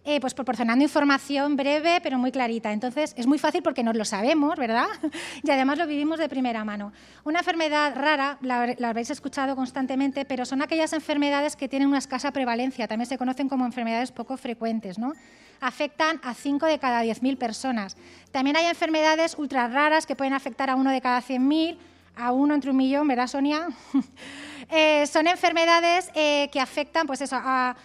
eh, 0.05 0.19
pues 0.21 0.35
proporcionando 0.35 0.83
información 0.83 1.55
breve 1.55 1.99
pero 2.01 2.17
muy 2.17 2.31
clarita. 2.31 2.71
Entonces 2.71 3.13
es 3.17 3.25
muy 3.25 3.39
fácil 3.39 3.63
porque 3.63 3.83
nos 3.83 3.95
lo 3.95 4.05
sabemos, 4.05 4.55
¿verdad? 4.55 4.87
y 5.43 5.49
además 5.49 5.79
lo 5.79 5.87
vivimos 5.87 6.19
de 6.19 6.29
primera 6.29 6.63
mano. 6.63 6.93
Una 7.23 7.39
enfermedad 7.39 7.95
rara, 7.95 8.37
la, 8.41 8.75
habéis 8.87 9.09
escuchado 9.09 9.55
constantemente, 9.55 10.23
pero 10.23 10.45
son 10.45 10.61
aquellas 10.61 10.93
enfermedades 10.93 11.55
que 11.55 11.67
tienen 11.67 11.87
una 11.87 11.97
escasa 11.97 12.31
prevalencia, 12.31 12.87
también 12.87 13.09
se 13.09 13.17
conocen 13.17 13.49
como 13.49 13.65
enfermedades 13.65 14.11
poco 14.11 14.37
frecuentes, 14.37 14.99
¿no? 14.99 15.13
Afectan 15.59 16.19
a 16.23 16.33
5 16.33 16.65
de 16.67 16.79
cada 16.79 17.03
10.000 17.03 17.37
personas. 17.37 17.97
También 18.31 18.57
hay 18.57 18.65
enfermedades 18.65 19.35
ultra 19.37 19.67
raras 19.67 20.05
que 20.05 20.15
pueden 20.15 20.33
afectar 20.33 20.69
a 20.69 20.75
uno 20.75 20.91
de 20.91 21.01
cada 21.01 21.21
100.000 21.21 21.77
a 22.17 22.31
uno 22.31 22.53
entre 22.53 22.71
un 22.71 22.77
millón, 22.77 23.07
¿verdad, 23.07 23.27
Sonia? 23.27 23.67
eh, 24.69 25.05
son 25.07 25.27
enfermedades 25.27 26.09
eh, 26.15 26.49
que 26.51 26.59
afectan 26.59 27.07
pues 27.07 27.21
eso, 27.21 27.35
a 27.37 27.75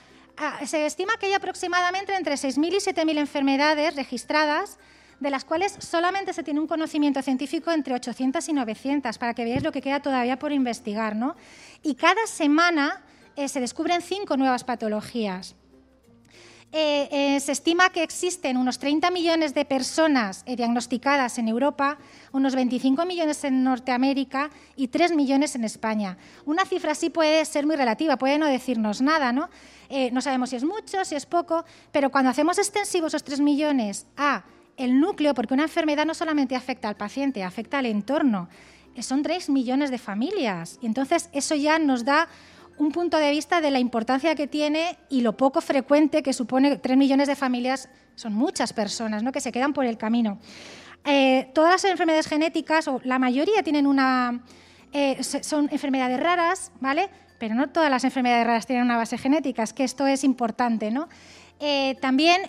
se 0.66 0.87
estima 0.87 1.16
que 1.18 1.26
hay 1.26 1.32
aproximadamente 1.35 2.14
entre 2.14 2.35
6.000 2.35 2.68
y 2.68 2.76
7.000 2.76 3.18
enfermedades 3.18 3.97
registradas, 3.97 4.78
de 5.20 5.30
las 5.30 5.44
cuales 5.44 5.76
solamente 5.78 6.32
se 6.32 6.42
tiene 6.42 6.61
un 6.61 6.66
conocimiento 6.66 7.20
científico 7.23 7.70
entre 7.70 7.94
800 7.94 8.49
y 8.49 8.52
900, 8.52 9.18
para 9.18 9.35
que 9.35 9.44
veáis 9.44 9.62
lo 9.62 9.73
que 9.73 9.82
queda 9.82 10.00
todavía 10.00 10.38
por 10.38 10.52
investigar. 10.52 11.14
¿no? 11.14 11.37
Y 11.82 11.94
cada 11.94 12.26
semana 12.26 13.02
eh, 13.37 13.49
se 13.49 13.61
descubren 13.61 14.00
cinco 14.02 14.37
nuevas 14.37 14.64
patologías. 14.64 15.56
Eh, 16.72 17.08
eh, 17.10 17.40
se 17.40 17.50
estima 17.50 17.90
que 17.90 18.04
existen 18.04 18.56
unos 18.56 18.78
30 18.78 19.10
millones 19.10 19.54
de 19.54 19.64
personas 19.64 20.44
eh, 20.46 20.54
diagnosticadas 20.54 21.36
en 21.38 21.48
Europa, 21.48 21.98
unos 22.30 22.54
25 22.54 23.04
millones 23.06 23.42
en 23.42 23.64
Norteamérica 23.64 24.50
y 24.76 24.86
3 24.86 25.16
millones 25.16 25.56
en 25.56 25.64
España. 25.64 26.16
Una 26.46 26.64
cifra 26.64 26.92
así 26.92 27.10
puede 27.10 27.44
ser 27.44 27.66
muy 27.66 27.74
relativa, 27.74 28.18
puede 28.18 28.38
no 28.38 28.46
decirnos 28.46 29.00
nada, 29.00 29.32
¿no? 29.32 29.48
no 30.12 30.20
sabemos 30.20 30.50
si 30.50 30.54
es 30.54 30.62
mucho, 30.62 31.04
si 31.04 31.16
es 31.16 31.26
poco, 31.26 31.64
pero 31.90 32.10
cuando 32.10 32.30
hacemos 32.30 32.58
extensivos 32.58 33.12
esos 33.12 33.24
3 33.24 33.40
millones 33.40 34.06
a 34.16 34.44
el 34.76 35.00
núcleo, 35.00 35.34
porque 35.34 35.52
una 35.52 35.64
enfermedad 35.64 36.06
no 36.06 36.14
solamente 36.14 36.54
afecta 36.54 36.88
al 36.88 36.96
paciente, 36.96 37.42
afecta 37.42 37.78
al 37.78 37.86
entorno, 37.86 38.48
son 39.00 39.24
3 39.24 39.50
millones 39.50 39.90
de 39.90 39.98
familias. 39.98 40.78
Y 40.80 40.86
entonces 40.86 41.28
eso 41.32 41.56
ya 41.56 41.80
nos 41.80 42.04
da 42.04 42.28
un 42.80 42.92
punto 42.92 43.18
de 43.18 43.30
vista 43.30 43.60
de 43.60 43.70
la 43.70 43.78
importancia 43.78 44.34
que 44.34 44.46
tiene 44.46 44.96
y 45.10 45.20
lo 45.20 45.37
poco 45.37 45.60
frecuente 45.60 46.22
que 46.22 46.32
supone 46.32 46.76
tres 46.76 46.96
millones 46.96 47.28
de 47.28 47.37
familias, 47.37 47.90
son 48.14 48.32
muchas 48.32 48.72
personas 48.72 49.22
¿no? 49.22 49.32
que 49.32 49.40
se 49.40 49.52
quedan 49.52 49.75
por 49.75 49.84
el 49.84 49.99
camino. 49.99 50.38
Eh, 51.04 51.50
todas 51.54 51.72
las 51.72 51.84
enfermedades 51.84 52.26
genéticas, 52.26 52.88
o 52.88 53.00
la 53.04 53.18
mayoría 53.18 53.62
tienen 53.62 53.87
una, 53.87 54.44
eh, 54.92 55.22
son 55.22 55.68
enfermedades 55.70 56.18
raras, 56.20 56.72
¿vale? 56.80 57.10
Pero 57.38 57.54
no 57.54 57.68
todas 57.68 57.90
las 57.90 58.04
enfermedades 58.04 58.46
raras 58.46 58.66
tienen 58.66 58.84
una 58.87 58.96
base 58.96 59.18
genética, 59.18 59.62
es 59.62 59.75
que 59.75 59.84
esto 59.84 60.06
es 60.06 60.25
importante, 60.25 60.90
¿no? 60.90 61.08
Eh, 61.58 61.96
también 62.00 62.40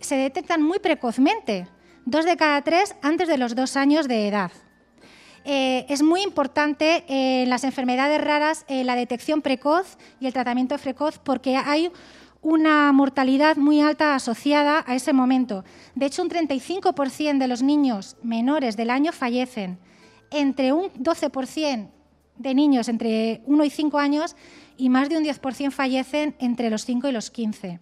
se 0.00 0.16
detectan 0.16 0.62
muy 0.62 0.78
precozmente, 0.78 1.66
dos 2.06 2.24
de 2.24 2.38
cada 2.38 2.62
tres 2.62 2.96
antes 3.02 3.28
de 3.28 3.36
los 3.36 3.54
dos 3.54 3.76
años 3.76 4.08
de 4.08 4.28
edad. 4.28 4.52
Eh, 5.44 5.86
es 5.88 6.02
muy 6.02 6.22
importante 6.22 7.04
en 7.08 7.48
las 7.48 7.64
enfermedades 7.64 8.20
raras 8.20 8.64
eh, 8.68 8.84
la 8.84 8.94
detección 8.94 9.40
precoz 9.40 9.96
y 10.20 10.26
el 10.26 10.32
tratamiento 10.32 10.76
precoz 10.76 11.18
porque 11.18 11.56
hay 11.56 11.90
una 12.42 12.92
mortalidad 12.92 13.56
muy 13.56 13.80
alta 13.80 14.14
asociada 14.14 14.84
a 14.86 14.94
ese 14.94 15.12
momento. 15.12 15.64
De 15.94 16.06
hecho, 16.06 16.22
un 16.22 16.30
35% 16.30 17.38
de 17.38 17.48
los 17.48 17.62
niños 17.62 18.16
menores 18.22 18.76
del 18.76 18.90
año 18.90 19.12
fallecen, 19.12 19.78
entre 20.30 20.72
un 20.72 20.90
12% 20.94 21.88
de 22.36 22.54
niños 22.54 22.88
entre 22.88 23.42
1 23.44 23.64
y 23.64 23.70
5 23.70 23.98
años 23.98 24.36
y 24.78 24.88
más 24.88 25.10
de 25.10 25.18
un 25.18 25.24
10% 25.24 25.70
fallecen 25.70 26.34
entre 26.38 26.70
los 26.70 26.86
5 26.86 27.08
y 27.08 27.12
los 27.12 27.30
15 27.30 27.80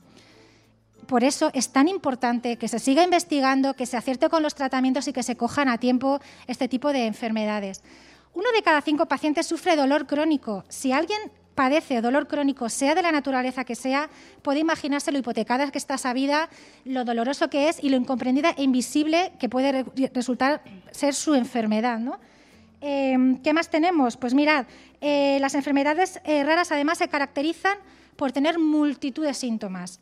por 1.08 1.24
eso 1.24 1.50
es 1.54 1.70
tan 1.70 1.88
importante 1.88 2.58
que 2.58 2.68
se 2.68 2.78
siga 2.78 3.02
investigando, 3.02 3.72
que 3.74 3.86
se 3.86 3.96
acierte 3.96 4.28
con 4.28 4.42
los 4.42 4.54
tratamientos 4.54 5.08
y 5.08 5.14
que 5.14 5.22
se 5.22 5.36
cojan 5.36 5.68
a 5.68 5.78
tiempo 5.78 6.20
este 6.46 6.68
tipo 6.68 6.92
de 6.92 7.06
enfermedades. 7.06 7.82
Uno 8.34 8.52
de 8.54 8.62
cada 8.62 8.82
cinco 8.82 9.06
pacientes 9.06 9.46
sufre 9.46 9.74
dolor 9.74 10.06
crónico. 10.06 10.64
Si 10.68 10.92
alguien 10.92 11.18
padece 11.54 12.02
dolor 12.02 12.28
crónico, 12.28 12.68
sea 12.68 12.94
de 12.94 13.00
la 13.00 13.10
naturaleza 13.10 13.64
que 13.64 13.74
sea, 13.74 14.10
puede 14.42 14.60
imaginarse 14.60 15.10
lo 15.10 15.18
hipotecada 15.18 15.70
que 15.70 15.78
está 15.78 15.94
esa 15.94 16.12
vida, 16.12 16.50
lo 16.84 17.06
doloroso 17.06 17.48
que 17.48 17.70
es 17.70 17.82
y 17.82 17.88
lo 17.88 17.96
incomprendida 17.96 18.50
e 18.58 18.62
invisible 18.62 19.32
que 19.40 19.48
puede 19.48 19.86
resultar 20.12 20.62
ser 20.90 21.14
su 21.14 21.34
enfermedad. 21.34 22.00
Em, 22.82 23.38
¿Qué 23.38 23.54
más 23.54 23.70
tenemos? 23.70 24.18
Pues 24.18 24.34
mirad, 24.34 24.66
eh, 25.00 25.38
las 25.40 25.54
enfermedades 25.54 26.20
eh, 26.24 26.44
raras 26.44 26.70
además 26.70 26.98
se 26.98 27.08
caracterizan 27.08 27.78
por 28.14 28.30
tener 28.30 28.58
multitud 28.58 29.24
de 29.24 29.32
síntomas 29.32 30.00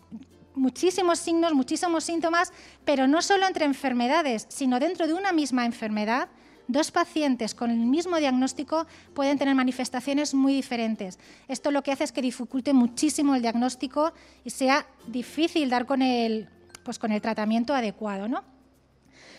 muchísimos 0.57 1.19
signos, 1.21 1.55
muchísimos 1.55 2.03
síntomas, 2.03 2.53
pero 2.85 3.07
no 3.07 3.23
solo 3.23 3.47
entre 3.47 3.65
enfermedades, 3.65 4.47
sino 4.49 4.81
dentro 4.81 5.07
de 5.07 5.15
una 5.15 5.33
misma 5.33 5.65
enfermedad, 5.67 6.29
dos 6.69 6.91
pacientes 6.91 7.55
con 7.55 7.71
el 7.71 7.79
mismo 7.79 8.17
diagnóstico 8.17 8.87
pueden 9.15 9.39
tener 9.39 9.55
manifestaciones 9.55 10.35
muy 10.35 10.55
diferentes. 10.55 11.19
Esto 11.47 11.71
lo 11.71 11.83
que 11.83 11.93
hace 11.93 12.05
es 12.05 12.13
que 12.13 12.23
dificulte 12.23 12.73
muchísimo 12.73 13.35
el 13.35 13.43
diagnóstico 13.43 14.13
y 14.45 14.51
sea 14.51 14.87
difícil 15.07 15.71
dar 15.71 15.87
con 15.87 16.03
el, 16.03 16.49
pues 16.85 16.99
con 16.99 17.13
el 17.13 17.21
tratamiento 17.21 17.75
adecuado. 17.75 18.27
¿no? 18.27 18.43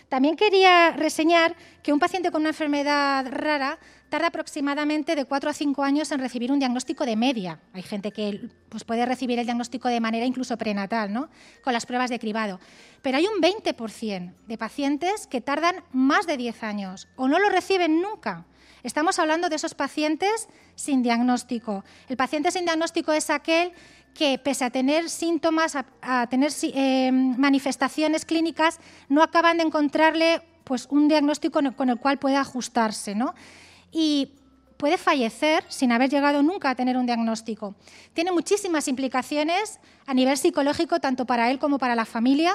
También 0.10 0.38
quería 0.38 0.92
reseñar 0.92 1.56
que 1.84 1.92
un 1.92 2.00
paciente 2.00 2.32
con 2.32 2.42
una 2.42 2.50
enfermedad 2.52 3.26
rara 3.30 3.78
tarda 4.10 4.28
aproximadamente 4.28 5.16
de 5.16 5.26
4 5.26 5.50
a 5.50 5.54
5 5.54 5.84
años 5.84 6.12
en 6.12 6.20
recibir 6.20 6.52
un 6.52 6.60
diagnóstico 6.60 7.06
de 7.06 7.16
media. 7.16 7.60
Hay 7.74 7.84
gente 7.84 8.12
que 8.12 8.50
pues, 8.70 8.84
puede 8.84 9.06
recibir 9.06 9.40
el 9.40 9.46
diagnóstico 9.46 9.88
de 9.90 10.00
manera 10.00 10.26
incluso 10.26 10.58
prenatal, 10.58 11.12
¿no? 11.12 11.30
con 11.64 11.74
las 11.74 11.86
pruebas 11.86 12.10
de 12.10 12.20
cribado. 12.20 12.60
Pero 13.02 13.18
hay 13.18 13.28
un 13.28 13.42
20% 13.42 14.34
de 14.48 14.58
pacientes 14.58 15.28
que 15.28 15.42
tardan 15.42 15.84
más 15.92 16.26
de 16.28 16.38
10 16.38 16.64
años 16.64 17.08
o 17.16 17.28
no 17.28 17.40
lo 17.40 17.50
reciben 17.50 18.02
nunca. 18.02 18.46
Estamos 18.84 19.20
hablando 19.20 19.50
de 19.50 19.56
esos 19.56 19.76
pacientes 19.76 20.48
sin 20.76 21.04
diagnóstico. 21.04 21.84
El 22.08 22.16
paciente 22.16 22.52
sin 22.52 22.66
diagnóstico 22.66 23.12
es 23.12 23.30
aquel 23.30 23.74
que, 24.14 24.40
pese 24.40 24.66
a 24.66 24.70
tener 24.70 25.10
síntomas, 25.10 25.76
a, 25.76 26.28
tener 26.28 26.52
eh, 26.64 27.12
manifestaciones 27.12 28.26
clínicas, 28.26 28.80
no 29.10 29.22
acaban 29.22 29.58
de 29.58 29.64
encontrarle 29.64 30.42
pues, 30.64 30.88
un 30.90 31.08
diagnóstico 31.08 31.60
con 31.76 31.90
el 31.90 31.98
cual 31.98 32.18
pueda 32.18 32.40
ajustarse. 32.40 33.14
¿no? 33.14 33.36
Y 33.91 34.32
puede 34.77 34.98
fallecer 34.98 35.63
sin 35.70 35.91
haber 35.91 36.10
llegado 36.10 36.44
nunca 36.44 36.70
a 36.70 36.75
tener 36.75 36.98
un 36.98 37.06
diagnóstico. 37.06 37.75
Tiene 38.13 38.32
muchísimas 38.32 38.88
implicaciones 38.88 39.79
a 40.06 40.13
nivel 40.13 40.38
psicológico, 40.38 41.00
tanto 41.00 41.25
para 41.25 41.51
él 41.51 41.60
como 41.60 41.79
para 41.79 41.96
la 41.96 42.06
familia, 42.06 42.53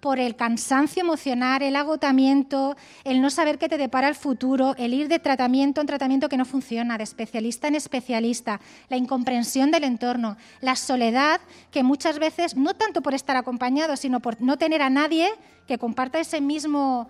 por 0.00 0.18
el 0.18 0.34
cansancio 0.34 1.02
emocional, 1.02 1.62
el 1.62 1.76
agotamiento, 1.76 2.76
el 3.04 3.20
no 3.20 3.28
saber 3.28 3.58
qué 3.58 3.68
te 3.68 3.76
depara 3.76 4.08
el 4.08 4.14
futuro, 4.14 4.74
el 4.78 4.94
ir 4.94 5.08
de 5.08 5.18
tratamiento 5.18 5.80
en 5.80 5.86
tratamiento 5.86 6.28
que 6.28 6.38
no 6.38 6.46
funciona, 6.46 6.96
de 6.96 7.04
especialista 7.04 7.68
en 7.68 7.74
especialista, 7.74 8.60
la 8.88 8.96
incomprensión 8.96 9.70
del 9.70 9.84
entorno, 9.84 10.36
la 10.62 10.74
soledad, 10.74 11.40
que 11.70 11.82
muchas 11.82 12.18
veces, 12.18 12.56
no 12.56 12.74
tanto 12.74 13.02
por 13.02 13.14
estar 13.14 13.36
acompañado, 13.36 13.96
sino 13.96 14.20
por 14.20 14.40
no 14.40 14.56
tener 14.56 14.80
a 14.80 14.90
nadie 14.90 15.28
que 15.66 15.78
comparta 15.78 16.18
ese 16.18 16.40
mismo 16.40 17.08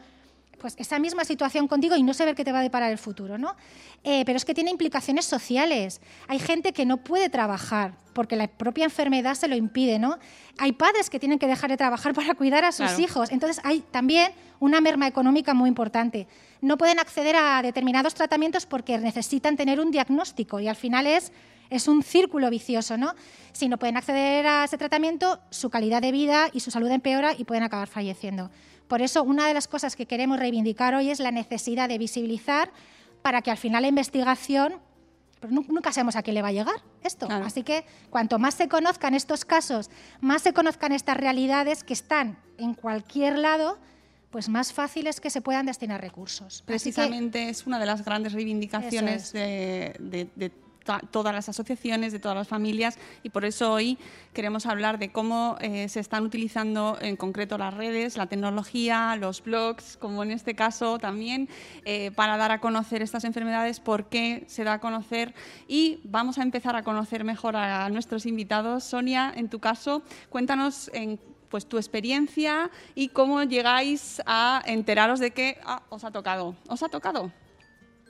pues 0.61 0.75
esa 0.79 0.99
misma 0.99 1.25
situación 1.25 1.67
contigo 1.67 1.97
y 1.97 2.03
no 2.03 2.15
saber 2.15 2.35
qué 2.35 2.45
te 2.45 2.53
va 2.53 2.61
a 2.61 2.63
deparar 2.63 2.93
el 2.93 2.99
futuro, 2.99 3.39
¿no? 3.39 3.57
Eh, 4.05 4.23
pero 4.25 4.37
es 4.37 4.45
que 4.45 4.55
tiene 4.55 4.71
implicaciones 4.71 5.25
sociales. 5.25 6.01
Hay 6.29 6.39
gente 6.39 6.73
que 6.73 6.87
no 6.87 6.99
puede 6.99 7.29
trabajar 7.29 7.95
porque 8.13 8.37
la 8.37 8.47
propia 8.47 8.85
enfermedad 8.85 9.35
se 9.35 9.49
lo 9.49 9.57
impide, 9.57 9.99
¿no? 9.99 10.19
Hay 10.59 10.73
padres 10.73 11.11
que 11.11 11.19
tienen 11.19 11.39
que 11.39 11.47
dejar 11.47 11.71
de 11.71 11.77
trabajar 11.77 12.15
para 12.15 12.35
cuidar 12.35 12.65
a 12.65 12.73
sus 12.73 12.99
hijos. 12.99 13.31
Entonces 13.33 13.61
hay 13.65 13.81
también 13.81 14.33
una 14.61 14.81
merma 14.81 15.07
económica 15.09 15.55
muy 15.55 15.69
importante. 15.69 16.29
No 16.61 16.77
pueden 16.77 17.01
acceder 17.01 17.35
a 17.37 17.63
determinados 17.63 18.15
tratamientos 18.15 18.67
porque 18.67 18.99
necesitan 18.99 19.57
tener 19.57 19.81
un 19.81 19.91
diagnóstico 19.91 20.61
y 20.61 20.69
al 20.69 20.77
final 20.77 21.07
es 21.07 21.33
es 21.71 21.87
un 21.87 22.03
círculo 22.03 22.51
vicioso, 22.51 22.99
¿no? 22.99 23.15
Si 23.53 23.69
no 23.69 23.79
pueden 23.79 23.97
acceder 23.97 24.47
a 24.47 24.65
ese 24.65 24.77
tratamiento, 24.77 25.41
su 25.51 25.71
calidad 25.71 26.03
de 26.03 26.13
vida 26.13 26.51
y 26.53 26.61
su 26.61 26.71
salud 26.71 26.91
empeora 26.91 27.33
y 27.39 27.45
pueden 27.45 27.63
acabar 27.63 27.89
falleciendo. 27.89 28.51
Por 28.91 29.03
eso, 29.03 29.23
una 29.23 29.47
de 29.47 29.55
las 29.55 29.69
cosas 29.69 29.95
que 29.95 30.05
queremos 30.05 30.41
reivindicar 30.41 30.97
hoy 30.97 31.11
es 31.11 31.21
la 31.21 31.31
necesidad 31.31 31.89
de 31.89 31.97
visibilizar 31.97 32.73
para 33.23 33.41
que 33.41 33.53
al 33.53 33.57
final 33.57 33.83
la 33.83 33.89
investigación 33.89 34.81
pero 35.39 35.55
nunca 35.69 35.93
sabemos 35.93 36.17
a 36.17 36.23
quién 36.23 36.35
le 36.35 36.43
va 36.43 36.49
a 36.49 36.53
llegar 36.53 36.75
esto. 37.03 37.27
Así 37.31 37.63
que 37.63 37.85
cuanto 38.11 38.39
más 38.39 38.55
se 38.55 38.69
conozcan 38.69 39.15
estos 39.15 39.47
casos, 39.47 39.89
más 40.21 40.43
se 40.43 40.53
conozcan 40.53 40.93
estas 40.93 41.17
realidades 41.17 41.83
que 41.83 41.95
están 41.95 42.37
en 42.59 42.75
cualquier 42.75 43.39
lado, 43.39 43.79
pues 44.31 44.51
más 44.51 44.73
fácil 44.73 45.07
es 45.07 45.19
que 45.21 45.31
se 45.31 45.41
puedan 45.41 45.65
destinar 45.65 46.01
recursos. 46.03 46.63
Precisamente 46.67 47.49
es 47.49 47.67
una 47.67 47.79
de 47.79 47.87
las 47.87 48.05
grandes 48.05 48.35
reivindicaciones 48.35 49.33
de, 49.33 49.95
de 50.35 50.53
todas 51.11 51.35
las 51.35 51.49
asociaciones, 51.49 52.13
de 52.13 52.19
todas 52.19 52.37
las 52.37 52.49
familias 52.49 52.99
y 53.23 53.31
por 53.31 53.45
eso 53.45 53.73
hoy 53.73 53.99
queremos 54.33 54.67
hablar 54.67 54.99
de 54.99 55.11
cómo 55.11 55.57
eh, 55.61 55.89
se 55.89 56.01
están 56.01 56.25
utilizando 56.25 56.99
en 57.01 57.17
concreto 57.17 57.59
las 57.59 57.75
redes, 57.75 58.17
la 58.17 58.27
tecnología, 58.27 59.17
los 59.17 59.43
blogs, 59.43 59.97
como 59.97 60.23
en 60.23 60.31
este 60.31 60.55
caso 60.55 60.99
también, 60.99 61.49
eh, 61.85 62.11
para 62.15 62.37
dar 62.37 62.51
a 62.53 62.61
conocer 62.61 63.03
estas 63.03 63.25
enfermedades, 63.25 63.81
por 63.81 64.07
qué 64.07 64.45
se 64.47 64.65
da 64.65 64.75
a 64.75 64.81
conocer 64.81 65.35
y 65.69 66.01
vamos 66.05 66.39
a 66.39 66.43
empezar 66.43 66.77
a 66.77 66.83
conocer 66.83 67.25
mejor 67.25 67.57
a 67.57 67.89
nuestros 67.89 68.27
invitados. 68.27 68.85
Sonia, 68.85 69.33
en 69.35 69.49
tu 69.49 69.59
caso, 69.59 70.03
cuéntanos 70.29 70.91
pues 71.51 71.67
tu 71.67 71.77
experiencia 71.77 72.71
y 72.95 73.09
cómo 73.09 73.43
llegáis 73.43 74.23
a 74.25 74.63
enteraros 74.65 75.19
de 75.21 75.33
que 75.33 75.59
ah, 75.65 75.83
os 75.91 76.05
ha 76.05 76.11
tocado. 76.11 76.55
¿Os 76.69 76.83
ha 76.83 76.89
tocado? 76.89 77.31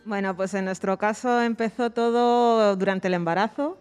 Bueno, 0.04 0.34
pues 0.34 0.54
en 0.54 0.64
nuestro 0.64 0.98
caso 0.98 1.42
empezó 1.42 1.90
todo 1.90 2.74
durante 2.76 3.08
el 3.08 3.14
embarazo. 3.14 3.76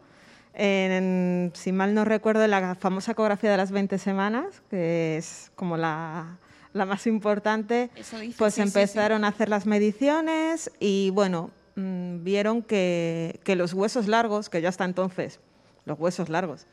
si 0.53 1.71
mal 1.71 1.93
no 1.93 2.05
recuerdo, 2.05 2.45
la 2.47 2.75
famosa 2.75 3.13
ecografía 3.13 3.51
de 3.51 3.57
las 3.57 3.71
20 3.71 3.97
semanas, 3.97 4.61
que 4.69 5.17
es 5.17 5.51
como 5.55 5.77
la, 5.77 6.37
más 6.73 7.07
importante, 7.07 7.89
pues 8.37 8.57
empezaron 8.57 9.23
a 9.23 9.29
hacer 9.29 9.49
las 9.49 9.65
mediciones 9.65 10.71
y 10.79 11.09
bueno, 11.11 11.51
mm, 11.75 12.23
vieron 12.23 12.63
que, 12.63 13.39
que, 13.43 13.55
los 13.55 13.73
huesos 13.73 14.07
largos, 14.07 14.49
que 14.49 14.61
ya 14.61 14.69
hasta 14.69 14.85
entonces, 14.85 15.39
los 15.85 15.97
huesos 15.99 16.29
largos, 16.29 16.65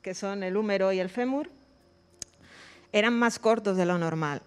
que 0.00 0.14
son 0.14 0.44
el 0.44 0.56
húmero 0.56 0.92
y 0.92 1.00
el 1.00 1.08
fémur, 1.08 1.50
eran 2.92 3.18
más 3.18 3.38
cortos 3.38 3.76
de 3.76 3.86
lo 3.86 3.98
normal. 3.98 4.42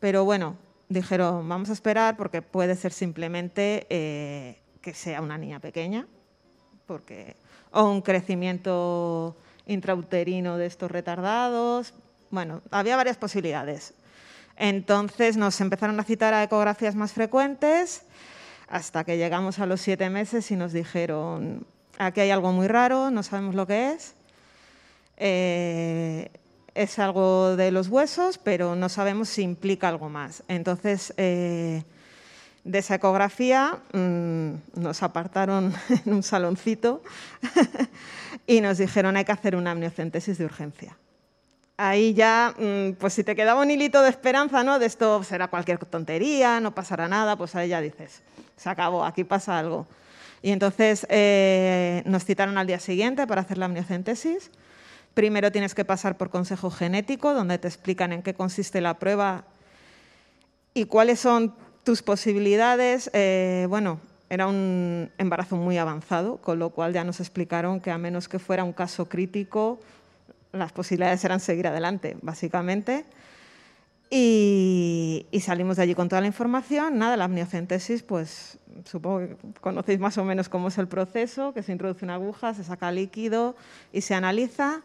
Pero 0.00 0.24
bueno, 0.24 0.56
dijeron, 0.88 1.48
vamos 1.48 1.70
a 1.70 1.72
esperar 1.72 2.16
porque 2.16 2.42
puede 2.42 2.74
ser 2.74 2.92
simplemente 2.92 3.86
eh, 3.90 4.58
que 4.80 4.94
sea 4.94 5.20
una 5.20 5.38
niña 5.38 5.60
pequeña, 5.60 6.06
porque, 6.86 7.36
o 7.70 7.84
un 7.84 8.00
crecimiento 8.00 9.36
intrauterino 9.66 10.56
de 10.56 10.66
estos 10.66 10.90
retardados. 10.90 11.94
Bueno, 12.30 12.62
había 12.70 12.96
varias 12.96 13.16
posibilidades. 13.16 13.94
Entonces 14.56 15.36
nos 15.36 15.60
empezaron 15.60 16.00
a 16.00 16.04
citar 16.04 16.34
a 16.34 16.42
ecografías 16.42 16.94
más 16.94 17.12
frecuentes 17.12 18.02
hasta 18.68 19.04
que 19.04 19.16
llegamos 19.16 19.60
a 19.60 19.66
los 19.66 19.80
siete 19.80 20.10
meses 20.10 20.50
y 20.50 20.56
nos 20.56 20.72
dijeron, 20.72 21.66
aquí 21.98 22.20
hay 22.20 22.30
algo 22.30 22.52
muy 22.52 22.66
raro, 22.66 23.10
no 23.10 23.22
sabemos 23.22 23.54
lo 23.54 23.66
que 23.66 23.92
es. 23.92 24.14
Eh, 25.16 26.30
es 26.78 27.00
algo 27.00 27.56
de 27.56 27.72
los 27.72 27.88
huesos, 27.88 28.38
pero 28.38 28.76
no 28.76 28.88
sabemos 28.88 29.28
si 29.28 29.42
implica 29.42 29.88
algo 29.88 30.08
más. 30.08 30.44
Entonces, 30.46 31.12
eh, 31.16 31.82
de 32.62 32.78
esa 32.78 32.94
ecografía 32.94 33.80
mm, 33.92 34.50
nos 34.74 35.02
apartaron 35.02 35.74
en 36.06 36.12
un 36.12 36.22
saloncito 36.22 37.02
y 38.46 38.60
nos 38.60 38.78
dijeron 38.78 39.16
hay 39.16 39.24
que 39.24 39.32
hacer 39.32 39.56
una 39.56 39.72
amniocentesis 39.72 40.38
de 40.38 40.44
urgencia. 40.44 40.96
Ahí 41.76 42.14
ya, 42.14 42.54
mm, 42.56 42.92
pues 42.92 43.12
si 43.12 43.24
te 43.24 43.34
quedaba 43.34 43.60
un 43.60 43.72
hilito 43.72 44.00
de 44.00 44.10
esperanza, 44.10 44.62
¿no? 44.62 44.78
De 44.78 44.86
esto 44.86 45.24
será 45.24 45.48
cualquier 45.48 45.78
tontería, 45.78 46.60
no 46.60 46.76
pasará 46.76 47.08
nada, 47.08 47.34
pues 47.34 47.56
ahí 47.56 47.70
ya 47.70 47.80
dices, 47.80 48.22
se 48.56 48.70
acabó, 48.70 49.04
aquí 49.04 49.24
pasa 49.24 49.58
algo. 49.58 49.88
Y 50.42 50.52
entonces 50.52 51.08
eh, 51.10 52.04
nos 52.06 52.24
citaron 52.24 52.56
al 52.56 52.68
día 52.68 52.78
siguiente 52.78 53.26
para 53.26 53.40
hacer 53.40 53.58
la 53.58 53.64
amniocentesis 53.64 54.52
Primero 55.18 55.50
tienes 55.50 55.74
que 55.74 55.84
pasar 55.84 56.16
por 56.16 56.30
consejo 56.30 56.70
genético, 56.70 57.34
donde 57.34 57.58
te 57.58 57.66
explican 57.66 58.12
en 58.12 58.22
qué 58.22 58.34
consiste 58.34 58.80
la 58.80 59.00
prueba 59.00 59.42
y 60.74 60.84
cuáles 60.84 61.18
son 61.18 61.56
tus 61.82 62.02
posibilidades. 62.02 63.10
Eh, 63.12 63.66
bueno, 63.68 63.98
era 64.30 64.46
un 64.46 65.10
embarazo 65.18 65.56
muy 65.56 65.76
avanzado, 65.76 66.36
con 66.36 66.60
lo 66.60 66.70
cual 66.70 66.92
ya 66.92 67.02
nos 67.02 67.18
explicaron 67.18 67.80
que 67.80 67.90
a 67.90 67.98
menos 67.98 68.28
que 68.28 68.38
fuera 68.38 68.62
un 68.62 68.72
caso 68.72 69.08
crítico, 69.08 69.80
las 70.52 70.70
posibilidades 70.70 71.24
eran 71.24 71.40
seguir 71.40 71.66
adelante, 71.66 72.16
básicamente. 72.22 73.04
Y, 74.08 75.26
salimos 75.40 75.78
de 75.78 75.82
allí 75.82 75.96
con 75.96 76.08
toda 76.08 76.20
la 76.20 76.28
información. 76.28 76.96
Nada, 76.96 77.16
la 77.16 77.24
amniocentesis, 77.24 78.04
pues 78.04 78.58
supongo 78.84 79.18
que 79.18 79.36
conocéis 79.60 79.98
más 79.98 80.16
o 80.16 80.22
menos 80.22 80.48
cómo 80.48 80.68
es 80.68 80.78
el 80.78 80.86
proceso, 80.86 81.52
que 81.54 81.64
se 81.64 81.72
introduce 81.72 82.04
una 82.04 82.14
aguja, 82.14 82.54
se 82.54 82.62
saca 82.62 82.92
líquido 82.92 83.56
y 83.92 84.02
se 84.02 84.14
analiza 84.14 84.84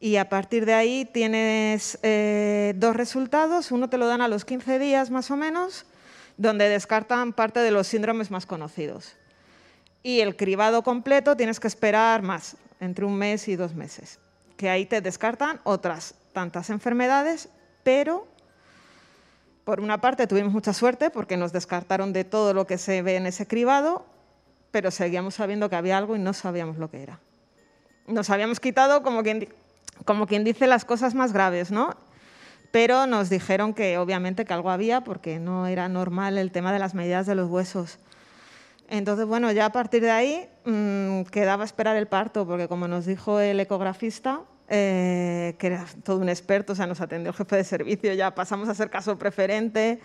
y 0.00 0.16
a 0.16 0.30
partir 0.30 0.64
de 0.64 0.72
ahí 0.72 1.04
tienes 1.04 1.98
eh, 2.02 2.72
dos 2.76 2.96
resultados. 2.96 3.70
Uno 3.70 3.90
te 3.90 3.98
lo 3.98 4.06
dan 4.06 4.22
a 4.22 4.28
los 4.28 4.46
15 4.46 4.78
días 4.78 5.10
más 5.10 5.30
o 5.30 5.36
menos, 5.36 5.84
donde 6.38 6.70
descartan 6.70 7.34
parte 7.34 7.60
de 7.60 7.70
los 7.70 7.86
síndromes 7.86 8.30
más 8.30 8.46
conocidos. 8.46 9.16
Y 10.02 10.20
el 10.20 10.36
cribado 10.36 10.82
completo 10.82 11.36
tienes 11.36 11.60
que 11.60 11.68
esperar 11.68 12.22
más, 12.22 12.56
entre 12.80 13.04
un 13.04 13.16
mes 13.16 13.46
y 13.48 13.56
dos 13.56 13.74
meses, 13.74 14.18
que 14.56 14.70
ahí 14.70 14.86
te 14.86 15.02
descartan 15.02 15.60
otras 15.64 16.14
tantas 16.32 16.70
enfermedades, 16.70 17.50
pero 17.82 18.26
por 19.64 19.80
una 19.80 20.00
parte 20.00 20.26
tuvimos 20.26 20.54
mucha 20.54 20.72
suerte 20.72 21.10
porque 21.10 21.36
nos 21.36 21.52
descartaron 21.52 22.14
de 22.14 22.24
todo 22.24 22.54
lo 22.54 22.66
que 22.66 22.78
se 22.78 23.02
ve 23.02 23.16
en 23.16 23.26
ese 23.26 23.46
cribado, 23.46 24.06
pero 24.70 24.90
seguíamos 24.90 25.34
sabiendo 25.34 25.68
que 25.68 25.76
había 25.76 25.98
algo 25.98 26.16
y 26.16 26.18
no 26.18 26.32
sabíamos 26.32 26.78
lo 26.78 26.90
que 26.90 27.02
era. 27.02 27.20
Nos 28.06 28.30
habíamos 28.30 28.60
quitado, 28.60 29.02
como 29.02 29.22
quien 29.22 29.52
como 30.04 30.26
quien 30.26 30.44
dice, 30.44 30.66
las 30.66 30.84
cosas 30.84 31.14
más 31.14 31.32
graves, 31.32 31.70
¿no? 31.70 31.96
Pero 32.70 33.06
nos 33.06 33.30
dijeron 33.30 33.74
que 33.74 33.98
obviamente 33.98 34.44
que 34.44 34.52
algo 34.52 34.70
había 34.70 35.02
porque 35.02 35.38
no 35.38 35.66
era 35.66 35.88
normal 35.88 36.38
el 36.38 36.52
tema 36.52 36.72
de 36.72 36.78
las 36.78 36.94
medidas 36.94 37.26
de 37.26 37.34
los 37.34 37.50
huesos. 37.50 37.98
Entonces, 38.88 39.26
bueno, 39.26 39.50
ya 39.52 39.66
a 39.66 39.72
partir 39.72 40.02
de 40.02 40.10
ahí 40.10 40.48
mmm, 40.64 41.22
quedaba 41.22 41.64
esperar 41.64 41.96
el 41.96 42.06
parto, 42.06 42.46
porque 42.46 42.68
como 42.68 42.88
nos 42.88 43.06
dijo 43.06 43.40
el 43.40 43.60
ecografista, 43.60 44.42
eh, 44.68 45.56
que 45.58 45.66
era 45.68 45.86
todo 46.04 46.18
un 46.18 46.28
experto, 46.28 46.72
o 46.72 46.76
sea, 46.76 46.86
nos 46.86 47.00
atendió 47.00 47.30
el 47.30 47.36
jefe 47.36 47.56
de 47.56 47.64
servicio, 47.64 48.12
ya 48.14 48.34
pasamos 48.34 48.68
a 48.68 48.74
ser 48.74 48.90
caso 48.90 49.18
preferente, 49.18 50.00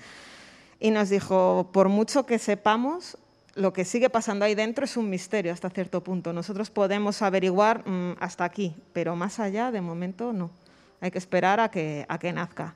y 0.80 0.92
nos 0.92 1.10
dijo, 1.10 1.70
por 1.72 1.90
mucho 1.90 2.26
que 2.26 2.40
sepamos, 2.40 3.18
lo 3.56 3.72
que 3.72 3.86
sigue 3.86 4.10
pasando 4.10 4.46
ahí 4.46 4.54
dentro 4.54 4.86
es 4.86 4.98
un 4.98 5.10
misterio 5.10 5.54
hasta 5.54 5.70
cierto 5.70 6.04
punto. 6.04 6.34
Nosotros 6.34 6.70
podemos 6.70 7.22
averiguar 7.22 7.88
mm, 7.88 8.18
hasta 8.20 8.44
aquí, 8.44 8.76
pero 8.94 9.16
más 9.16 9.40
allá, 9.40 9.72
de 9.72 9.82
momento, 9.82 10.34
no. 10.34 10.52
Hay 11.00 11.12
que 11.12 11.18
esperar 11.18 11.60
a 11.60 11.72
que, 11.72 12.06
a 12.10 12.20
que 12.20 12.34
nazca. 12.34 12.76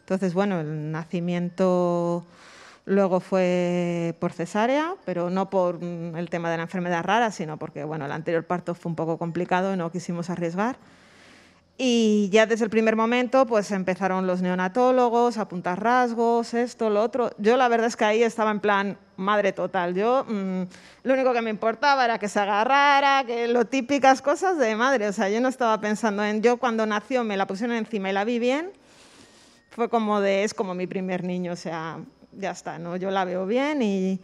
Entonces, 0.00 0.34
bueno, 0.34 0.60
el 0.60 0.90
nacimiento 0.90 2.26
luego 2.84 3.20
fue 3.20 4.14
por 4.20 4.32
cesárea, 4.32 4.94
pero 5.04 5.30
no 5.30 5.48
por 5.48 5.82
mm, 5.82 6.16
el 6.16 6.28
tema 6.28 6.50
de 6.50 6.56
la 6.56 6.64
enfermedad 6.64 7.04
rara, 7.04 7.30
sino 7.30 7.56
porque, 7.56 7.84
bueno, 7.84 8.06
el 8.06 8.12
anterior 8.12 8.44
parto 8.44 8.74
fue 8.74 8.90
un 8.90 8.96
poco 8.96 9.18
complicado 9.18 9.74
y 9.74 9.76
no 9.76 9.92
quisimos 9.92 10.28
arriesgar. 10.28 10.76
Y 11.78 12.30
ya 12.32 12.46
desde 12.46 12.64
el 12.64 12.70
primer 12.70 12.96
momento 12.96 13.46
pues 13.46 13.70
empezaron 13.70 14.26
los 14.26 14.40
neonatólogos 14.40 15.36
a 15.36 15.42
apuntar 15.42 15.82
rasgos, 15.82 16.54
esto, 16.54 16.88
lo 16.88 17.02
otro. 17.02 17.30
Yo 17.38 17.56
la 17.58 17.68
verdad 17.68 17.88
es 17.88 17.96
que 17.96 18.06
ahí 18.06 18.22
estaba 18.22 18.50
en 18.50 18.60
plan 18.60 18.98
madre 19.16 19.52
total. 19.52 19.94
Yo 19.94 20.24
mm, 20.26 20.62
lo 21.02 21.14
único 21.14 21.34
que 21.34 21.42
me 21.42 21.50
importaba 21.50 22.06
era 22.06 22.18
que 22.18 22.28
se 22.28 22.40
agarrara, 22.40 23.24
que 23.26 23.48
lo 23.48 23.66
típicas 23.66 24.22
cosas 24.22 24.56
de 24.56 24.74
madre. 24.74 25.08
O 25.08 25.12
sea, 25.12 25.28
yo 25.28 25.40
no 25.42 25.48
estaba 25.48 25.78
pensando 25.78 26.24
en 26.24 26.40
yo 26.40 26.56
cuando 26.56 26.86
nació 26.86 27.24
me 27.24 27.36
la 27.36 27.46
pusieron 27.46 27.76
encima 27.76 28.08
y 28.08 28.12
la 28.14 28.24
vi 28.24 28.38
bien. 28.38 28.70
Fue 29.68 29.90
como 29.90 30.22
de 30.22 30.44
es 30.44 30.54
como 30.54 30.74
mi 30.74 30.86
primer 30.86 31.24
niño, 31.24 31.52
o 31.52 31.56
sea, 31.56 31.98
ya 32.32 32.52
está, 32.52 32.78
¿no? 32.78 32.96
Yo 32.96 33.10
la 33.10 33.26
veo 33.26 33.44
bien 33.44 33.82
y 33.82 34.20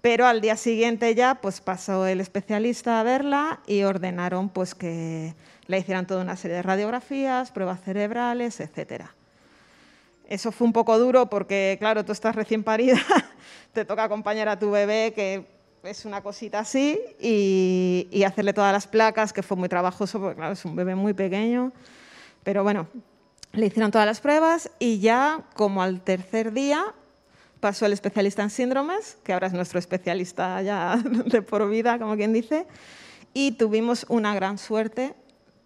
pero 0.00 0.26
al 0.26 0.42
día 0.42 0.56
siguiente 0.56 1.14
ya 1.14 1.36
pues 1.36 1.62
pasó 1.62 2.06
el 2.06 2.20
especialista 2.20 3.00
a 3.00 3.02
verla 3.02 3.60
y 3.66 3.84
ordenaron 3.84 4.50
pues 4.50 4.74
que 4.74 5.34
le 5.66 5.78
hicieran 5.78 6.06
toda 6.06 6.22
una 6.22 6.36
serie 6.36 6.56
de 6.56 6.62
radiografías, 6.62 7.50
pruebas 7.50 7.80
cerebrales, 7.82 8.60
etc. 8.60 9.04
Eso 10.26 10.52
fue 10.52 10.66
un 10.66 10.72
poco 10.72 10.98
duro 10.98 11.28
porque, 11.28 11.76
claro, 11.78 12.04
tú 12.04 12.12
estás 12.12 12.34
recién 12.34 12.64
parida, 12.64 12.98
te 13.72 13.84
toca 13.84 14.04
acompañar 14.04 14.48
a 14.48 14.58
tu 14.58 14.70
bebé, 14.70 15.12
que 15.14 15.46
es 15.82 16.04
una 16.04 16.22
cosita 16.22 16.60
así, 16.60 16.98
y, 17.20 18.22
hacerle 18.26 18.52
todas 18.52 18.72
las 18.72 18.86
placas, 18.86 19.32
que 19.32 19.42
fue 19.42 19.56
muy 19.56 19.68
trabajoso, 19.68 20.18
porque, 20.18 20.36
claro, 20.36 20.52
es 20.52 20.64
un 20.64 20.76
bebé 20.76 20.94
muy 20.94 21.12
pequeño. 21.12 21.72
Pero 22.42 22.62
bueno, 22.62 22.88
le 23.52 23.66
hicieron 23.66 23.90
todas 23.90 24.06
las 24.06 24.20
pruebas 24.20 24.70
y 24.78 24.98
ya, 24.98 25.42
como 25.54 25.82
al 25.82 26.00
tercer 26.00 26.52
día, 26.52 26.84
pasó 27.60 27.86
el 27.86 27.92
especialista 27.92 28.42
en 28.42 28.50
síndromes, 28.50 29.18
que 29.24 29.32
ahora 29.32 29.46
es 29.46 29.52
nuestro 29.52 29.78
especialista 29.78 30.60
ya 30.62 30.96
de 31.26 31.42
por 31.42 31.68
vida, 31.68 31.98
como 31.98 32.16
quien 32.16 32.32
dice, 32.32 32.66
y 33.32 33.52
tuvimos 33.52 34.06
una 34.08 34.34
gran 34.34 34.58
suerte 34.58 35.14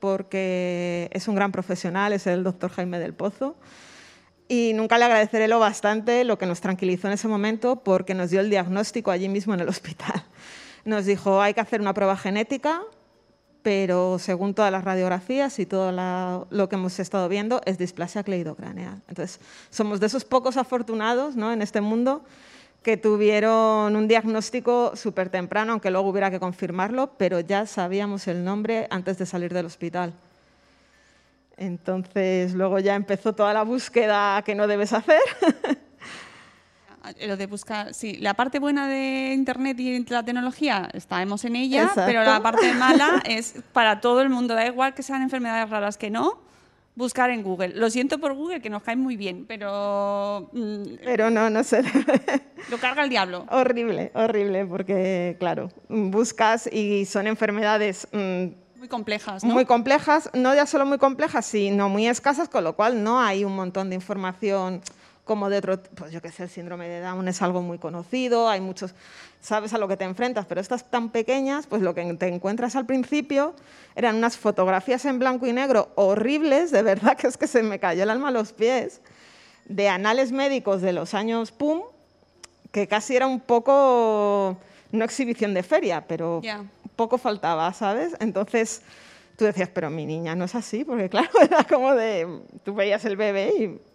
porque 0.01 1.09
es 1.13 1.29
un 1.29 1.35
gran 1.35 1.53
profesional, 1.53 2.13
es 2.13 2.27
el 2.27 2.45
doctor 2.45 2.71
Jaime 2.71 2.99
del 2.99 3.15
Pozo. 3.15 3.57
Y 4.49 4.73
nunca 4.75 4.97
le 4.99 5.05
agradeceré 5.05 5.47
lo 5.49 5.59
bastante 5.59 6.25
lo 6.25 6.39
que 6.39 6.47
nos 6.47 6.61
tranquilizó 6.61 7.07
en 7.09 7.13
ese 7.15 7.29
momento 7.29 7.77
porque 7.77 8.15
nos 8.15 8.31
dio 8.31 8.41
el 8.41 8.49
diagnóstico 8.49 9.11
allí 9.11 9.29
mismo 9.29 9.53
en 9.55 9.61
el 9.61 9.69
hospital. 9.75 10.25
Nos 10.85 11.05
dijo, 11.05 11.43
hay 11.43 11.53
que 11.55 11.61
hacer 11.61 11.81
una 11.83 11.93
prueba 11.93 12.17
genética, 12.17 12.81
pero 13.63 14.19
según 14.19 14.55
todas 14.55 14.73
las 14.73 14.85
radiografías 14.85 15.59
y 15.59 15.67
todo 15.67 15.93
la- 15.93 16.47
lo 16.49 16.69
que 16.71 16.77
hemos 16.77 16.99
estado 16.99 17.29
viendo, 17.29 17.61
es 17.67 17.77
displasia 17.77 18.23
cleidocraneal. 18.23 19.03
Entonces, 19.09 19.41
somos 19.69 20.01
de 20.01 20.07
esos 20.07 20.25
pocos 20.25 20.57
afortunados 20.57 21.37
¿no? 21.37 21.53
en 21.53 21.61
este 21.61 21.81
mundo 21.83 22.25
que 22.83 22.97
tuvieron 22.97 23.97
un 23.97 24.09
diagnóstico 24.09 24.95
súper 24.97 25.29
temprano, 25.29 25.73
aunque 25.73 25.91
luego 25.91 26.09
hubiera 26.09 26.31
que 26.31 26.41
confirmarlo, 26.41 27.12
pero 27.19 27.41
ya 27.41 27.67
sabíamos 27.67 28.29
el 28.29 28.45
nombre 28.45 28.87
antes 28.91 29.19
de 29.19 29.27
salir 29.27 29.53
del 29.53 29.67
hospital. 29.67 30.12
Entonces, 31.57 32.55
luego 32.55 32.79
ya 32.79 32.95
empezó 32.95 33.35
toda 33.35 33.53
la 33.53 33.64
búsqueda 33.64 34.41
que 34.43 34.55
no 34.55 34.67
debes 34.67 34.93
hacer. 34.93 35.21
Lo 37.27 37.37
de 37.37 37.47
buscar, 37.47 37.95
sí, 37.95 38.17
la 38.19 38.35
parte 38.35 38.59
buena 38.59 38.87
de 38.87 39.33
Internet 39.33 39.81
y 39.81 40.05
la 40.11 40.23
tecnología, 40.23 40.88
estamos 40.93 41.45
en 41.45 41.57
ella, 41.57 41.85
Exacto. 41.85 42.03
pero 42.07 42.23
la 42.23 42.41
parte 42.43 42.75
mala 42.75 43.23
es 43.25 43.55
para 43.73 44.01
todo 44.01 44.21
el 44.21 44.29
mundo, 44.29 44.55
da 44.55 44.67
igual 44.67 44.95
que 44.95 45.03
sean 45.03 45.23
enfermedades 45.23 45.71
raras 45.71 45.97
que 45.97 46.11
no, 46.11 46.38
buscar 46.99 47.31
en 47.31 47.45
Google. 47.45 47.69
Lo 47.69 47.89
siento 47.91 48.19
por 48.19 48.35
Google, 48.35 48.61
que 48.61 48.69
nos 48.69 48.83
cae 48.83 48.97
muy 48.97 49.17
bien, 49.17 49.47
pero 49.47 50.51
mm, 50.53 50.83
Pero 51.05 51.31
no, 51.31 51.49
no 51.49 51.63
sé. 51.63 51.83
lo 52.71 52.77
carga 52.79 53.05
el 53.05 53.09
diablo. 53.09 53.47
horrible, 53.51 54.11
horrible, 54.15 54.67
porque, 54.67 55.37
claro, 55.39 55.71
buscas 55.89 56.69
y 56.71 57.05
son 57.07 57.29
enfermedades 57.29 58.09
mm, 58.13 58.47
Muy 58.79 58.89
complejas, 58.89 59.45
¿no? 59.45 59.55
muy 59.55 59.65
complejas, 59.65 60.29
no 60.35 60.55
ya 60.57 60.67
solo 60.67 60.85
muy 60.87 60.99
complejas, 60.99 61.47
sino 61.47 61.89
muy 61.89 62.09
escasas, 62.09 62.49
con 62.49 62.65
lo 62.65 62.75
cual 62.75 63.03
no 63.05 63.21
hay 63.21 63.45
un 63.45 63.55
montón 63.55 63.91
de 63.91 63.95
información 63.95 64.81
como 65.29 65.49
de 65.49 65.59
otro, 65.59 65.81
pues 65.95 66.11
yo 66.11 66.21
qué 66.21 66.33
sé, 66.33 66.43
el 66.43 66.49
síndrome 66.49 66.88
de 66.88 67.01
Down 67.01 67.29
es 67.29 67.41
algo 67.43 67.62
muy 67.62 67.79
conocido, 67.79 68.49
hay 68.49 68.61
muchos, 68.61 68.95
sabes 69.41 69.73
a 69.75 69.79
lo 69.79 69.87
que 69.87 69.97
te 69.97 70.03
enfrentas, 70.03 70.47
pero 70.47 70.61
estas 70.61 70.91
tan 70.91 71.11
pequeñas, 71.11 71.69
pues 71.69 71.83
lo 71.83 71.95
que 71.95 72.12
te 72.14 72.27
encuentras 72.27 72.75
al 72.75 72.87
principio 72.87 73.55
eran 73.95 74.17
unas 74.17 74.37
fotografías 74.37 75.05
en 75.05 75.21
blanco 75.21 75.47
y 75.47 75.53
negro 75.53 75.91
horribles, 75.95 76.73
de 76.73 76.83
verdad 76.83 77.17
que 77.17 77.29
es 77.29 77.37
que 77.37 77.47
se 77.47 77.62
me 77.62 77.79
cayó 77.79 78.03
el 78.03 78.11
alma 78.11 78.29
a 78.29 78.33
los 78.33 78.53
pies, 78.53 79.01
de 79.67 79.88
anales 79.88 80.33
médicos 80.33 80.83
de 80.83 80.93
los 80.93 81.14
años 81.14 81.53
PUM, 81.53 81.83
que 82.73 82.88
casi 82.88 83.14
era 83.14 83.29
un 83.29 83.38
poco, 83.38 84.57
no 84.91 85.05
exhibición 85.05 85.55
de 85.55 85.62
feria, 85.62 86.05
pero 86.09 86.41
poco 86.97 87.19
faltaba, 87.19 87.73
¿sabes? 87.73 88.17
Entonces 88.19 88.83
tú 89.37 89.45
decías, 89.45 89.71
pero 89.73 89.88
mi 89.88 90.05
niña 90.05 90.35
no 90.35 90.45
es 90.45 90.55
así, 90.55 90.85
porque 90.85 91.09
claro, 91.11 91.31
era 91.41 91.64
como 91.64 91.95
de, 91.95 92.41
tú 92.64 92.75
veías 92.75 93.05
el 93.05 93.17
bebé 93.17 93.53
y... 93.59 93.88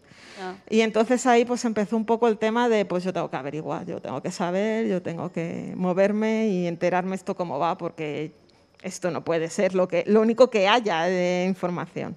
Y 0.69 0.81
entonces 0.81 1.25
ahí 1.25 1.45
pues 1.45 1.63
empezó 1.65 1.95
un 1.95 2.05
poco 2.05 2.27
el 2.27 2.37
tema 2.37 2.69
de, 2.69 2.85
pues 2.85 3.03
yo 3.03 3.13
tengo 3.13 3.29
que 3.29 3.37
averiguar, 3.37 3.85
yo 3.85 4.01
tengo 4.01 4.21
que 4.21 4.31
saber, 4.31 4.87
yo 4.87 5.01
tengo 5.01 5.31
que 5.31 5.73
moverme 5.75 6.47
y 6.47 6.67
enterarme 6.67 7.15
esto 7.15 7.35
cómo 7.35 7.59
va, 7.59 7.77
porque 7.77 8.33
esto 8.81 9.11
no 9.11 9.23
puede 9.23 9.49
ser 9.49 9.75
lo, 9.75 9.87
que, 9.87 10.03
lo 10.07 10.21
único 10.21 10.49
que 10.49 10.67
haya 10.67 11.03
de 11.03 11.45
información. 11.47 12.15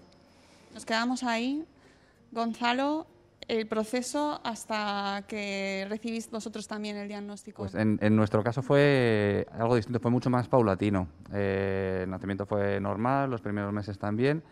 Nos 0.74 0.84
quedamos 0.84 1.22
ahí. 1.22 1.64
Gonzalo, 2.32 3.06
el 3.48 3.66
proceso 3.66 4.40
hasta 4.42 5.24
que 5.28 5.86
recibís 5.88 6.28
vosotros 6.30 6.66
también 6.66 6.96
el 6.96 7.08
diagnóstico. 7.08 7.62
Pues 7.62 7.74
en, 7.74 7.98
en 8.02 8.16
nuestro 8.16 8.42
caso 8.42 8.62
fue 8.62 9.46
algo 9.52 9.76
distinto, 9.76 10.00
fue 10.00 10.10
mucho 10.10 10.28
más 10.28 10.48
paulatino. 10.48 11.08
Eh, 11.32 12.00
el 12.02 12.10
nacimiento 12.10 12.46
fue 12.46 12.80
normal, 12.80 13.30
los 13.30 13.40
primeros 13.40 13.72
meses 13.72 13.98
también. 13.98 14.42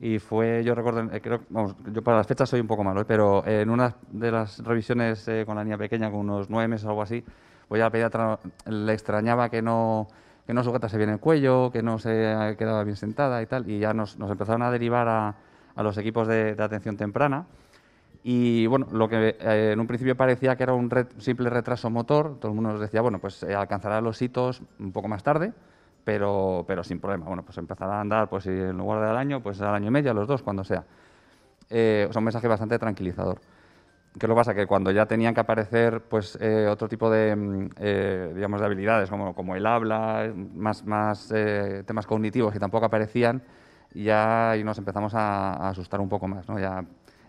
Y 0.00 0.18
fue, 0.18 0.62
yo 0.64 0.74
recuerdo, 0.74 1.12
eh, 1.12 1.20
creo, 1.20 1.40
vamos, 1.50 1.74
yo 1.92 2.02
para 2.02 2.18
las 2.18 2.26
fechas 2.26 2.48
soy 2.48 2.60
un 2.60 2.68
poco 2.68 2.84
malo, 2.84 3.00
¿eh? 3.00 3.04
pero 3.06 3.44
eh, 3.44 3.62
en 3.62 3.70
una 3.70 3.96
de 4.12 4.30
las 4.30 4.62
revisiones 4.62 5.26
eh, 5.26 5.44
con 5.44 5.56
la 5.56 5.64
niña 5.64 5.76
pequeña, 5.76 6.10
con 6.10 6.20
unos 6.20 6.48
nueve 6.48 6.68
meses 6.68 6.86
o 6.86 6.90
algo 6.90 7.02
así, 7.02 7.24
pues 7.66 7.80
ya 7.80 7.86
la 7.86 7.90
pediatra 7.90 8.38
le 8.66 8.92
extrañaba 8.92 9.48
que 9.48 9.60
no, 9.60 10.06
que 10.46 10.54
no 10.54 10.62
sujetase 10.62 10.96
bien 10.98 11.10
el 11.10 11.18
cuello, 11.18 11.70
que 11.72 11.82
no 11.82 11.98
se 11.98 12.54
quedaba 12.56 12.84
bien 12.84 12.96
sentada 12.96 13.42
y 13.42 13.46
tal, 13.46 13.68
y 13.68 13.80
ya 13.80 13.92
nos, 13.92 14.18
nos 14.18 14.30
empezaron 14.30 14.62
a 14.62 14.70
derivar 14.70 15.08
a, 15.08 15.34
a 15.78 15.82
los 15.84 15.96
equipos 15.96 16.26
de, 16.26 16.56
atención 16.58 16.96
temprana. 16.96 17.46
Y 18.24 18.66
bueno, 18.66 18.88
lo 18.90 19.08
que 19.08 19.36
eh, 19.38 19.70
en 19.72 19.78
un 19.78 19.86
principio 19.86 20.16
parecía 20.16 20.56
que 20.56 20.64
era 20.64 20.74
un 20.74 20.90
simple 21.18 21.48
retraso 21.50 21.88
motor, 21.88 22.36
todo 22.40 22.50
el 22.50 22.56
mundo 22.56 22.72
nos 22.72 22.80
decía, 22.80 23.00
bueno, 23.00 23.20
pues 23.20 23.44
eh, 23.44 23.54
alcanzará 23.54 24.00
los 24.00 24.20
hitos 24.20 24.60
un 24.80 24.90
poco 24.90 25.06
más 25.06 25.22
tarde, 25.22 25.52
pero, 26.08 26.64
pero 26.66 26.82
sin 26.82 27.00
problema. 27.00 27.26
Bueno, 27.26 27.42
pues 27.42 27.58
empezará 27.58 27.98
a 27.98 28.00
andar, 28.00 28.30
pues 28.30 28.44
si 28.44 28.48
en 28.48 28.78
lugar 28.78 29.06
del 29.06 29.14
año, 29.14 29.42
pues 29.42 29.60
al 29.60 29.74
año 29.74 29.88
y 29.88 29.90
medio, 29.90 30.10
a 30.12 30.14
los 30.14 30.26
dos, 30.26 30.42
cuando 30.42 30.64
sea. 30.64 30.82
Eh, 31.68 32.06
o 32.08 32.12
sea, 32.14 32.20
un 32.20 32.24
mensaje 32.24 32.48
bastante 32.48 32.78
tranquilizador. 32.78 33.38
¿Qué 34.18 34.26
lo 34.26 34.34
pasa? 34.34 34.54
Que 34.54 34.66
cuando 34.66 34.90
ya 34.90 35.06
tenían 35.06 35.34
que 35.34 35.40
aparecer 35.40 36.02
pues, 36.02 36.38
eh, 36.40 36.66
otro 36.70 36.88
tipo 36.88 37.10
de, 37.10 37.36
mm, 37.36 37.68
eh, 37.78 38.32
digamos, 38.34 38.60
de 38.60 38.66
habilidades, 38.66 39.10
como, 39.10 39.34
como 39.34 39.54
el 39.56 39.66
habla, 39.66 40.32
más, 40.54 40.84
más 40.86 41.30
eh, 41.34 41.84
temas 41.86 42.06
cognitivos 42.06 42.52
que 42.54 42.58
tampoco 42.58 42.86
aparecían, 42.86 43.42
ya 43.94 44.52
ahí 44.52 44.64
nos 44.64 44.78
empezamos 44.78 45.14
a, 45.14 45.54
a 45.54 45.68
asustar 45.70 46.00
un 46.00 46.08
poco 46.08 46.28
más. 46.28 46.48
¿no? 46.48 46.58
Ya, 46.58 46.84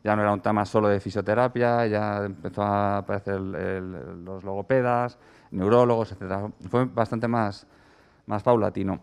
ya 0.06 0.16
no 0.16 0.22
era 0.22 0.32
un 0.34 0.42
tema 0.42 0.66
solo 0.66 0.88
de 0.88 1.02
fisioterapia, 1.02 1.86
ya 1.88 2.26
empezó 2.26 2.64
a 2.64 3.00
aparecer 3.00 3.36
el- 3.36 3.56
el- 3.56 4.26
los 4.26 4.44
logopedas, 4.46 5.18
neurólogos, 5.52 6.14
etc. 6.14 6.50
Fue 6.70 6.86
bastante 6.86 7.28
más, 7.28 7.68
más 8.30 8.44
paulatino. 8.44 9.00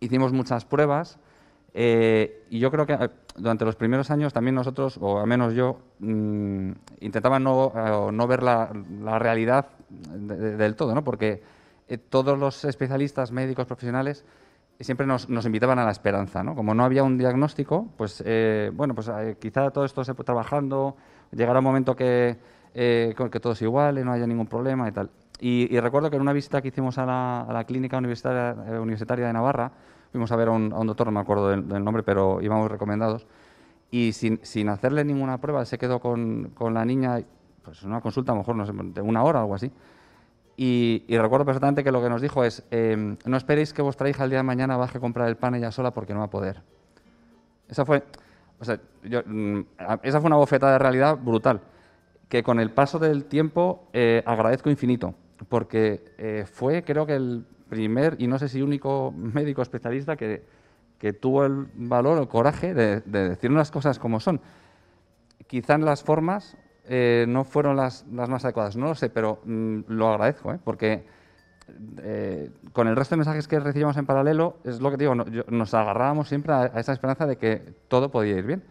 Hicimos 0.00 0.32
muchas 0.32 0.64
pruebas 0.64 1.18
eh, 1.74 2.44
y 2.50 2.60
yo 2.60 2.70
creo 2.70 2.86
que 2.86 2.92
eh, 2.94 3.08
durante 3.36 3.64
los 3.64 3.74
primeros 3.74 4.10
años 4.12 4.32
también 4.32 4.54
nosotros, 4.54 4.96
o 5.00 5.18
al 5.20 5.26
menos 5.26 5.54
yo, 5.54 5.78
mm, 5.98 6.70
intentaba 7.00 7.38
no, 7.40 7.72
no 8.12 8.26
ver 8.28 8.42
la, 8.44 8.70
la 9.02 9.18
realidad 9.18 9.66
de- 9.90 10.36
de- 10.36 10.56
del 10.56 10.76
todo, 10.76 10.94
¿no? 10.94 11.02
porque 11.02 11.42
eh, 11.88 11.98
todos 11.98 12.38
los 12.38 12.64
especialistas 12.64 13.32
médicos 13.32 13.66
profesionales 13.66 14.24
siempre 14.78 15.06
nos, 15.06 15.28
nos 15.28 15.46
invitaban 15.46 15.78
a 15.80 15.84
la 15.84 15.90
esperanza. 15.90 16.44
¿no? 16.44 16.54
Como 16.54 16.74
no 16.74 16.84
había 16.84 17.02
un 17.02 17.18
diagnóstico, 17.18 17.88
pues 17.96 18.22
eh, 18.24 18.70
bueno, 18.72 18.94
pues 18.94 19.10
quizá 19.40 19.70
todo 19.72 19.84
esto 19.84 20.04
se 20.04 20.14
trabajando, 20.14 20.96
llegará 21.32 21.58
un 21.58 21.64
momento 21.64 21.96
que, 21.96 22.36
que 22.72 23.40
todo 23.40 23.52
es 23.54 23.62
igual, 23.62 23.98
y 23.98 24.04
no 24.04 24.12
haya 24.12 24.26
ningún 24.26 24.46
problema 24.46 24.88
y 24.88 24.92
tal. 24.92 25.10
Y, 25.40 25.78
recuerdo 25.80 26.10
que 26.10 26.16
en 26.16 26.22
una 26.22 26.32
visita 26.32 26.62
que 26.62 26.68
hicimos 26.68 26.96
a 26.98 27.06
la, 27.06 27.64
clínica 27.66 27.98
universitaria, 27.98 28.56
eh, 28.66 28.78
universitaria 28.78 29.26
de 29.26 29.32
Navarra, 29.32 29.72
fuimos 30.12 30.30
a 30.32 30.36
ver 30.36 30.48
a 30.48 30.52
un, 30.52 30.70
doctor, 30.86 31.08
no 31.08 31.12
me 31.12 31.20
acuerdo 31.20 31.48
del, 31.50 31.84
nombre, 31.84 32.02
pero 32.02 32.40
íbamos 32.40 32.70
recomendados, 32.70 33.26
y 33.90 34.12
sin, 34.12 34.38
sin 34.42 34.68
hacerle 34.68 35.04
ninguna 35.04 35.38
prueba, 35.38 35.64
se 35.64 35.76
quedó 35.76 36.00
con, 36.00 36.52
la 36.72 36.84
niña, 36.84 37.20
pues 37.62 37.82
una 37.82 38.00
consulta 38.00 38.32
a 38.32 38.34
lo 38.36 38.40
mejor 38.40 38.56
no 38.56 38.66
sé, 38.66 38.72
de 38.72 39.00
una 39.00 39.22
hora 39.22 39.40
o 39.40 39.42
algo 39.42 39.54
así. 39.56 39.72
Y, 40.56 41.04
recuerdo 41.08 41.44
perfectamente 41.44 41.82
que 41.82 41.90
lo 41.90 42.00
que 42.00 42.08
nos 42.08 42.22
dijo 42.22 42.44
es, 42.44 42.62
eh, 42.70 43.16
no 43.24 43.36
esperéis 43.36 43.72
que 43.72 43.82
vuestra 43.82 44.08
hija 44.08 44.24
el 44.24 44.30
día 44.30 44.38
de 44.38 44.44
mañana 44.44 44.76
baje 44.76 44.98
a 44.98 45.00
comprar 45.00 45.28
el 45.28 45.36
pan 45.36 45.56
ella 45.56 45.72
sola 45.72 45.92
porque 45.92 46.14
no 46.14 46.20
va 46.20 46.26
a 46.26 46.30
poder. 46.30 46.62
Esa 47.68 47.84
fue, 47.84 48.04
yo, 49.02 49.22
mm, 49.26 49.60
esa 50.02 50.20
fue 50.20 50.26
una 50.28 50.36
bofetada 50.36 50.72
de 50.72 50.78
realidad 50.78 51.18
brutal, 51.18 51.60
que 52.28 52.42
con 52.42 52.60
el 52.60 52.70
paso 52.70 52.98
del 52.98 53.24
tiempo 53.24 53.88
eh, 53.92 54.22
agradezco 54.26 54.70
infinito, 54.70 55.14
porque 55.48 56.04
eh, 56.18 56.44
fue 56.50 56.82
creo 56.84 57.06
que 57.06 57.14
el 57.14 57.44
primer 57.68 58.16
y 58.18 58.26
no 58.26 58.38
sé 58.38 58.48
si 58.48 58.62
único 58.62 59.12
médico 59.16 59.62
especialista 59.62 60.16
que, 60.16 60.44
que 60.98 61.12
tuvo 61.12 61.44
el 61.44 61.66
valor 61.74 62.18
o 62.18 62.22
el 62.22 62.28
coraje 62.28 62.74
de, 62.74 63.00
de 63.00 63.28
decir 63.30 63.50
las 63.50 63.70
cosas 63.70 63.98
como 63.98 64.20
son. 64.20 64.40
Quizá 65.46 65.76
las 65.78 66.02
formas 66.02 66.56
eh, 66.86 67.26
no 67.28 67.44
fueron 67.44 67.76
las, 67.76 68.06
las 68.12 68.28
más 68.28 68.44
adecuadas, 68.44 68.76
no 68.76 68.86
lo 68.86 68.94
sé, 68.94 69.10
pero 69.10 69.40
mm, 69.44 69.80
lo 69.88 70.08
agradezco, 70.08 70.52
¿eh? 70.52 70.58
porque 70.62 71.04
eh, 72.02 72.50
con 72.72 72.88
el 72.88 72.96
resto 72.96 73.14
de 73.14 73.18
mensajes 73.18 73.48
que 73.48 73.58
recibíamos 73.60 73.96
en 73.96 74.06
paralelo, 74.06 74.56
es 74.64 74.80
lo 74.80 74.90
que 74.90 74.96
digo, 74.96 75.14
no- 75.14 75.26
yo- 75.28 75.44
nos 75.48 75.72
agarrábamos 75.74 76.28
siempre 76.28 76.52
a, 76.52 76.62
a 76.74 76.80
esa 76.80 76.92
esperanza 76.92 77.26
de 77.26 77.36
que 77.36 77.56
todo 77.88 78.10
podía 78.10 78.36
ir 78.36 78.44
bien. 78.44 78.62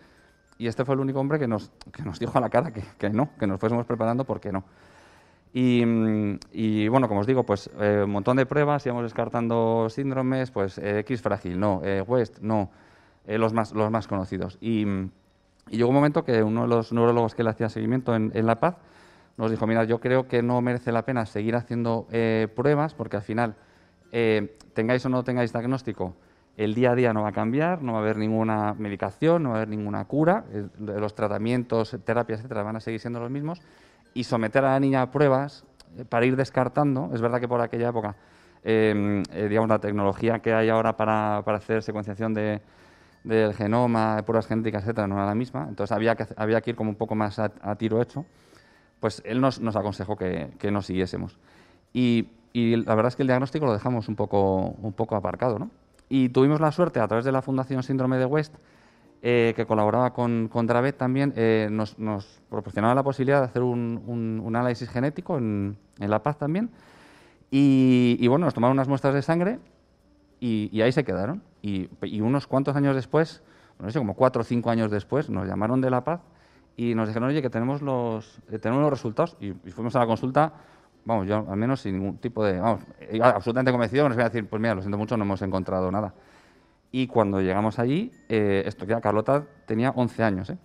Y 0.60 0.68
este 0.68 0.86
fue 0.86 0.94
el 0.96 1.02
único 1.02 1.20
hombre 1.20 1.40
que 1.40 1.48
nos, 1.48 1.72
que 1.92 2.04
nos 2.04 2.20
dijo 2.20 2.38
a 2.38 2.42
la 2.42 2.50
cara 2.50 2.72
que, 2.72 2.84
que 3.00 3.10
no, 3.10 3.30
que 3.40 3.48
nos 3.48 3.60
fuésemos 3.60 3.86
preparando 3.86 4.24
porque 4.26 4.52
no. 4.52 4.64
Y, 5.54 5.86
mm, 5.86 6.40
y, 6.52 6.88
bueno, 6.88 7.08
como 7.08 7.22
os 7.22 7.28
digo, 7.28 7.44
pues 7.44 7.70
eh, 7.80 8.02
un 8.04 8.10
montón 8.10 8.38
de 8.38 8.46
pruebas, 8.48 8.86
íbamos 8.88 9.04
descartando 9.04 9.88
síndromes, 9.90 10.50
pues 10.50 10.80
eh, 10.80 11.00
X 11.00 11.22
frágil, 11.22 11.60
no, 11.60 11.82
eh, 11.84 12.02
West, 12.02 12.40
no, 12.42 12.72
los, 13.28 13.54
más, 13.54 13.72
los 13.72 13.92
más 13.92 14.08
conocidos. 14.08 14.58
Y, 14.60 14.86
mm, 14.86 15.12
y 15.70 15.78
llegó 15.78 15.90
un 15.90 15.96
momento 15.96 16.26
que 16.26 16.42
uno 16.42 16.64
de 16.64 16.68
los 16.68 16.92
neurólogos 16.92 17.36
que 17.36 17.44
le 17.44 17.52
hacía 17.52 17.70
seguimiento 17.70 18.16
en, 18.16 18.32
La 18.46 18.60
Paz 18.60 18.78
nos 19.38 19.52
dijo, 19.52 19.66
mira, 19.68 19.84
yo 19.86 20.00
creo 20.00 20.28
que 20.28 20.42
no 20.42 20.60
merece 20.62 20.92
la 20.92 21.06
pena 21.06 21.26
seguir 21.26 21.56
haciendo 21.56 22.08
pruebas 22.54 22.94
porque 22.94 23.16
al 23.16 23.24
final, 23.24 23.56
tengáis 24.74 25.06
o 25.06 25.10
no 25.10 25.24
tengáis 25.24 25.54
diagnóstico, 25.54 26.16
el 26.58 26.76
día 26.76 26.92
a 26.92 26.96
día 26.96 27.14
no 27.14 27.24
va 27.24 27.30
a 27.30 27.32
cambiar, 27.32 27.82
no 27.82 27.94
va 27.94 28.00
a 28.00 28.02
haber 28.02 28.18
ninguna 28.18 28.76
medicación, 28.78 29.44
no 29.44 29.50
va 29.50 29.56
a 29.56 29.58
haber 29.60 29.70
ninguna 29.70 30.04
cura, 30.04 30.44
los 30.78 31.16
tratamientos, 31.16 31.98
terapias, 32.04 32.42
etcétera, 32.42 32.62
van 32.62 32.76
a 32.76 32.80
seguir 32.82 33.00
siendo 33.00 33.22
los 33.22 33.32
mismos 33.32 33.62
y 34.14 34.24
someter 34.24 34.64
a 34.66 34.72
la 34.72 34.80
niña 34.80 35.02
a 35.02 35.12
pruebas 35.12 35.66
eh, 35.98 36.06
para 36.06 36.26
ir 36.26 36.36
descartando, 36.36 37.10
es 37.14 37.22
verdad 37.22 37.40
que 37.40 37.48
por 37.48 37.62
aquella 37.62 37.90
época, 37.90 38.16
eh, 38.64 39.24
eh, 39.32 39.48
digamos, 39.48 39.70
la 39.70 39.80
tecnología 39.80 40.40
que 40.40 40.54
hay 40.54 40.70
ahora 40.70 40.96
para, 40.96 41.42
para 41.46 41.58
hacer 41.58 41.84
secuenciación 41.84 42.34
de, 42.34 42.62
del 43.24 43.54
genoma, 43.54 44.18
de 44.18 44.24
pruebas 44.24 44.48
genéticas, 44.48 44.84
etcétera, 44.84 45.08
no 45.08 45.16
era 45.16 45.26
la 45.26 45.36
misma, 45.36 45.66
entonces 45.70 45.96
había 45.96 46.16
que, 46.16 46.26
había 46.36 46.62
que 46.62 46.72
ir 46.72 46.76
como 46.76 46.90
un 46.90 46.96
poco 46.96 47.16
más 47.16 47.40
a, 47.40 47.50
tiro 47.76 48.02
hecho, 48.02 48.26
pues 49.00 49.22
él 49.26 49.42
nos, 49.42 49.60
nos 49.60 49.76
aconsejó 49.76 50.16
que, 50.16 50.52
que 50.60 50.72
no 50.72 50.82
siguiésemos. 50.82 51.38
Y, 51.94 52.30
y 52.54 52.76
la 52.78 52.96
verdad 52.96 53.10
es 53.10 53.16
que 53.16 53.24
el 53.24 53.28
diagnóstico 53.28 53.66
lo 53.66 53.74
dejamos 53.74 54.08
un 54.08 54.16
poco, 54.16 54.76
un 54.82 54.94
poco 54.94 55.16
aparcado, 55.16 55.60
¿no? 55.60 55.72
Y 56.10 56.30
tuvimos 56.30 56.62
la 56.62 56.72
suerte, 56.72 57.00
a 57.00 57.08
través 57.08 57.26
de 57.26 57.32
la 57.32 57.42
Fundación 57.42 57.82
Síndrome 57.82 58.18
de 58.18 58.26
West, 58.26 58.54
eh, 59.26 59.54
que 59.56 59.66
colaboraba 59.66 60.12
con, 60.14 60.50
con 60.52 60.68
Dravet 60.68 60.98
también, 60.98 61.34
eh, 61.38 61.70
nos, 61.72 61.98
nos 61.98 62.42
proporcionaba 62.50 62.94
la 62.94 63.04
posibilidad 63.04 63.40
de 63.40 63.46
hacer 63.46 63.62
un, 63.64 64.04
un- 64.06 64.42
un 64.44 64.56
análisis 64.56 64.90
genético 64.90 65.38
en, 65.38 65.78
en 66.00 66.10
La 66.10 66.22
Paz 66.22 66.38
también. 66.38 66.70
Y, 67.50 68.18
y 68.20 68.28
bueno, 68.28 68.46
nos 68.46 68.54
tomaron 68.54 68.76
unas 68.78 68.88
muestras 68.88 69.14
de 69.14 69.22
sangre 69.22 69.60
y, 70.40 70.70
y 70.72 70.82
ahí 70.82 70.92
se 70.92 71.04
quedaron. 71.04 71.42
Y, 71.62 71.90
y 72.02 72.20
unos 72.22 72.48
cuantos 72.48 72.76
años 72.76 72.96
después, 72.96 73.42
no 73.80 73.90
sé, 73.92 74.00
como 74.00 74.14
cuatro 74.16 74.42
o 74.42 74.44
cinco 74.44 74.70
años 74.70 74.92
después, 74.92 75.30
nos 75.30 75.48
llamaron 75.48 75.80
de 75.80 75.90
La 75.90 76.04
Paz 76.04 76.22
y 76.76 76.94
nos 76.96 77.08
dijeron, 77.08 77.30
oye, 77.30 77.42
que 77.42 77.50
tenemos 77.50 77.82
los, 77.82 78.40
eh, 78.52 78.60
tenemos 78.60 78.82
los 78.82 78.92
resultados. 78.92 79.38
Y, 79.40 79.52
fuimos 79.72 79.96
a 79.96 80.00
la 80.00 80.06
consulta, 80.08 80.52
vamos, 81.06 81.28
yo 81.28 81.46
al 81.50 81.58
menos 81.58 81.80
sin 81.82 81.98
ningún 82.00 82.18
tipo 82.18 82.44
de, 82.44 82.60
vamos, 82.60 82.82
iba 83.12 83.30
absolutamente 83.30 83.72
convencido, 83.72 84.10
nos 84.10 84.18
iba 84.18 84.26
a 84.26 84.30
decir, 84.30 84.50
pues 84.50 84.62
mira, 84.62 84.76
lo 84.76 84.82
siento 84.82 84.98
mucho, 84.98 85.16
no 85.16 85.24
hemos 85.24 85.42
encontrado 85.44 85.90
nada. 85.92 86.14
Y 86.96 87.08
cuando 87.08 87.42
llegamos 87.42 87.80
allí, 87.80 88.12
eh, 88.30 88.62
esto 88.68 88.86
ya, 88.86 89.02
Carlota 89.02 89.48
tenía 89.66 89.90
11 89.90 90.24
años, 90.24 90.50
¿eh? 90.52 90.60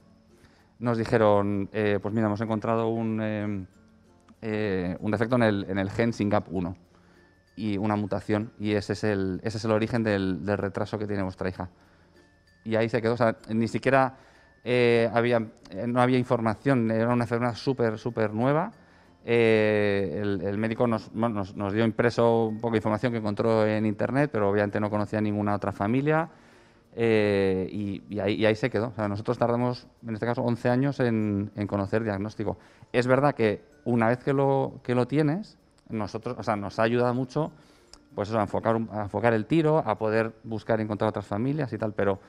Nos 0.79 0.99
dijeron, 0.99 1.71
eh, 1.73 1.99
pues 2.03 2.12
mira, 2.12 2.27
hemos 2.27 2.43
encontrado 2.43 2.88
un, 2.88 3.19
eh, 3.23 3.67
eh, 4.43 4.97
un 5.01 5.11
defecto 5.11 5.37
en 5.37 5.43
el, 5.43 5.67
en 5.71 5.79
el 5.79 5.91
gen 5.91 6.12
SYNGAP1 6.12 6.77
y 7.57 7.79
una 7.79 7.97
mutación, 7.97 8.53
y 8.61 8.73
ese 8.73 8.93
es 8.93 9.05
el, 9.05 9.41
ese 9.43 9.57
es 9.57 9.64
el 9.64 9.71
origen 9.71 10.03
del, 10.03 10.45
del 10.45 10.59
retraso 10.59 10.99
que 10.99 11.07
tiene 11.07 11.23
vuestra 11.23 11.49
hija. 11.49 11.71
Y 12.62 12.77
ahí 12.77 12.91
se 12.91 13.01
quedó, 13.01 13.14
o 13.14 13.17
sea, 13.17 13.38
ni 13.49 13.67
siquiera 13.67 14.19
eh, 14.64 15.09
había, 15.14 15.49
eh, 15.71 15.87
no 15.87 16.03
había 16.03 16.19
información, 16.19 16.91
era 16.91 17.09
una 17.09 17.25
enfermedad 17.25 17.55
súper, 17.55 17.99
súper 17.99 18.35
nueva. 18.35 18.71
Eh, 19.25 20.19
el, 20.23 20.41
el 20.43 20.59
médico 20.59 20.87
nos, 20.87 21.13
nos, 21.13 21.55
nos 21.57 21.73
dio 21.75 21.85
impreso 21.85 22.47
un 22.47 22.61
poco 22.61 22.73
de 22.73 22.79
información 22.79 23.13
que 23.13 23.19
encontró 23.19 23.67
en 23.67 23.85
internet, 23.87 24.31
pero 24.33 24.49
obviamente 24.51 24.81
no 24.81 24.91
conocía 24.91 25.21
ninguna 25.21 25.55
otra 25.55 25.73
familia. 25.73 26.31
eh, 26.95 27.69
y, 27.71 28.03
y 28.09 28.19
ahí, 28.21 28.35
y 28.35 28.47
ahí 28.47 28.55
se 28.57 28.71
quedó. 28.71 28.89
O 28.89 28.95
sea, 28.95 29.09
nosotros 29.09 29.39
tardamos, 29.39 29.87
en 30.07 30.15
este 30.15 30.27
caso, 30.27 30.43
11 30.43 30.69
años 30.71 31.01
en, 31.01 31.51
en 31.55 31.67
conocer 31.67 32.03
diagnóstico. 32.05 32.59
Es 32.93 33.07
verdad 33.07 33.35
que 33.35 33.63
una 33.85 34.09
vez 34.09 34.19
que 34.25 34.33
lo, 34.33 34.81
que 34.83 34.95
lo 34.95 35.07
tienes, 35.07 35.59
nosotros, 35.89 36.37
o 36.39 36.43
sea, 36.43 36.57
nos 36.57 36.79
ha 36.79 36.83
ayudado 36.85 37.15
mucho 37.15 37.53
pues 38.15 38.29
eso, 38.31 38.39
a 38.39 38.43
enfocar, 38.43 38.77
a 38.93 39.03
enfocar 39.05 39.33
el 39.35 39.47
tiro, 39.47 39.79
a 39.79 39.97
poder 39.99 40.35
buscar 40.45 40.81
y 40.81 40.83
encontrar 40.83 41.11
otras 41.11 41.27
familias 41.27 41.73
y 41.73 41.79
tal, 41.79 41.93
pero, 41.95 42.21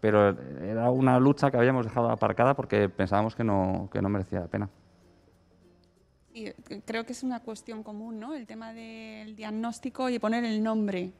pero 0.00 0.30
era 0.62 0.90
una 0.90 1.18
lucha 1.18 1.50
que 1.50 1.56
habíamos 1.56 1.86
dejado 1.86 2.10
aparcada 2.10 2.54
porque 2.54 2.88
pensábamos 2.88 3.34
que 3.34 3.44
no, 3.44 3.88
que 3.92 4.00
no 4.02 4.08
merecía 4.08 4.40
la 4.40 4.48
pena. 4.48 4.68
Eh, 6.34 6.54
creo 6.86 7.04
que 7.04 7.12
es 7.12 7.22
una 7.22 7.40
cuestión 7.40 7.82
común, 7.82 8.18
¿no? 8.18 8.34
El 8.34 8.46
tema 8.46 8.72
del 8.72 9.36
diagnóstico 9.36 10.08
y 10.08 10.18
poner 10.18 10.44
el 10.44 10.62
nombre, 10.62 11.12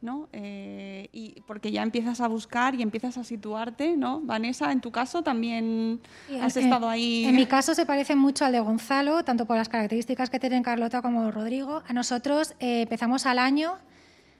¿no? 0.00 0.28
Eh, 0.32 1.08
y 1.12 1.40
porque 1.46 1.72
ya 1.72 1.82
empiezas 1.82 2.20
a 2.20 2.28
buscar 2.28 2.74
y 2.74 2.82
empiezas 2.82 3.18
a 3.18 3.24
situarte, 3.24 3.96
¿no? 3.96 4.20
Vanessa, 4.20 4.70
en 4.70 4.80
tu 4.80 4.92
caso 4.92 5.22
también 5.22 6.00
Sí, 6.28 6.38
has 6.38 6.56
en- 6.56 6.64
estado 6.64 6.88
ahí. 6.88 7.24
En 7.24 7.34
mi 7.34 7.46
caso 7.46 7.74
se 7.74 7.84
parece 7.86 8.14
mucho 8.14 8.44
al 8.44 8.52
de 8.52 8.60
Gonzalo, 8.60 9.24
tanto 9.24 9.44
por 9.46 9.56
las 9.56 9.68
características 9.68 10.30
que 10.30 10.38
tienen 10.38 10.62
Carlota 10.62 11.02
como 11.02 11.30
Rodrigo. 11.30 11.82
A 11.88 11.92
nosotros 11.92 12.54
eh, 12.60 12.82
empezamos 12.82 13.26
al 13.26 13.38
año, 13.40 13.72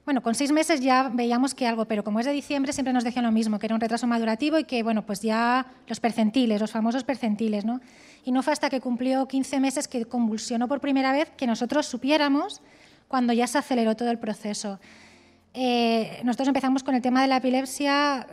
bueno, 0.05 0.23
con 0.23 0.35
seis 0.35 0.53
meses 0.53 0.81
ya 0.81 1.09
veíamos 1.13 1.55
que 1.55 1.67
algo, 1.67 1.87
pero 1.87 2.05
como 2.05 2.21
es 2.21 2.27
de 2.27 2.33
diciembre 2.33 2.73
siempre 2.75 2.93
nos 2.93 3.03
decían 3.05 3.25
lo 3.25 3.33
mismo, 3.33 3.59
que 3.59 3.67
era 3.67 3.75
un 3.75 3.81
retraso 3.81 4.07
madurativo 4.07 4.59
y 4.59 4.65
que, 4.65 4.83
bueno, 4.83 5.05
pues 5.07 5.23
ya 5.23 5.67
los 5.89 5.99
percentiles, 5.99 6.61
los 6.61 6.71
famosos 6.71 7.05
percentiles, 7.05 7.65
¿no? 7.65 7.81
Y 8.25 8.33
no 8.33 8.43
fue 8.43 8.53
hasta 8.53 8.71
que 8.71 8.81
cumplió 8.81 9.29
15 9.29 9.61
meses 9.61 9.87
que 9.87 10.07
convulsionó 10.07 10.67
por 10.67 10.81
primera 10.81 11.13
vez 11.13 11.31
que 11.37 11.47
nosotros 11.47 11.87
supiéramos 11.87 12.63
cuando 13.07 13.33
ya 13.33 13.47
se 13.47 13.59
aceleró 13.59 13.95
todo 13.95 14.11
el 14.11 14.19
proceso. 14.19 14.81
Eh, 15.53 16.21
nosotros 16.25 16.49
empezamos 16.49 16.83
con 16.83 16.95
el 16.95 17.03
tema 17.03 17.23
de 17.23 17.29
la 17.29 17.37
epilepsia, 17.37 18.27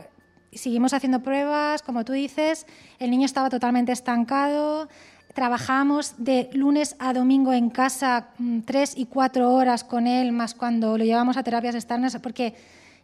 seguimos 0.52 0.92
haciendo 0.92 1.22
pruebas, 1.22 1.82
como 1.82 2.04
tú 2.04 2.12
dices, 2.12 2.66
el 2.98 3.10
niño 3.10 3.26
estaba 3.26 3.48
totalmente 3.48 3.92
estancado, 3.92 4.88
trabajamos 5.34 6.14
de 6.18 6.50
lunes 6.52 6.96
a 6.98 7.12
domingo 7.12 7.52
en 7.52 7.70
casa 7.70 8.30
mm, 8.38 8.60
tres 8.60 8.94
y 8.96 9.06
cuatro 9.06 9.52
horas 9.52 9.84
con 9.84 10.06
él, 10.06 10.32
más 10.32 10.54
cuando 10.54 10.98
lo 10.98 11.04
llevamos 11.04 11.36
a 11.36 11.42
terapias 11.42 11.74
externas, 11.74 12.18
porque 12.22 12.54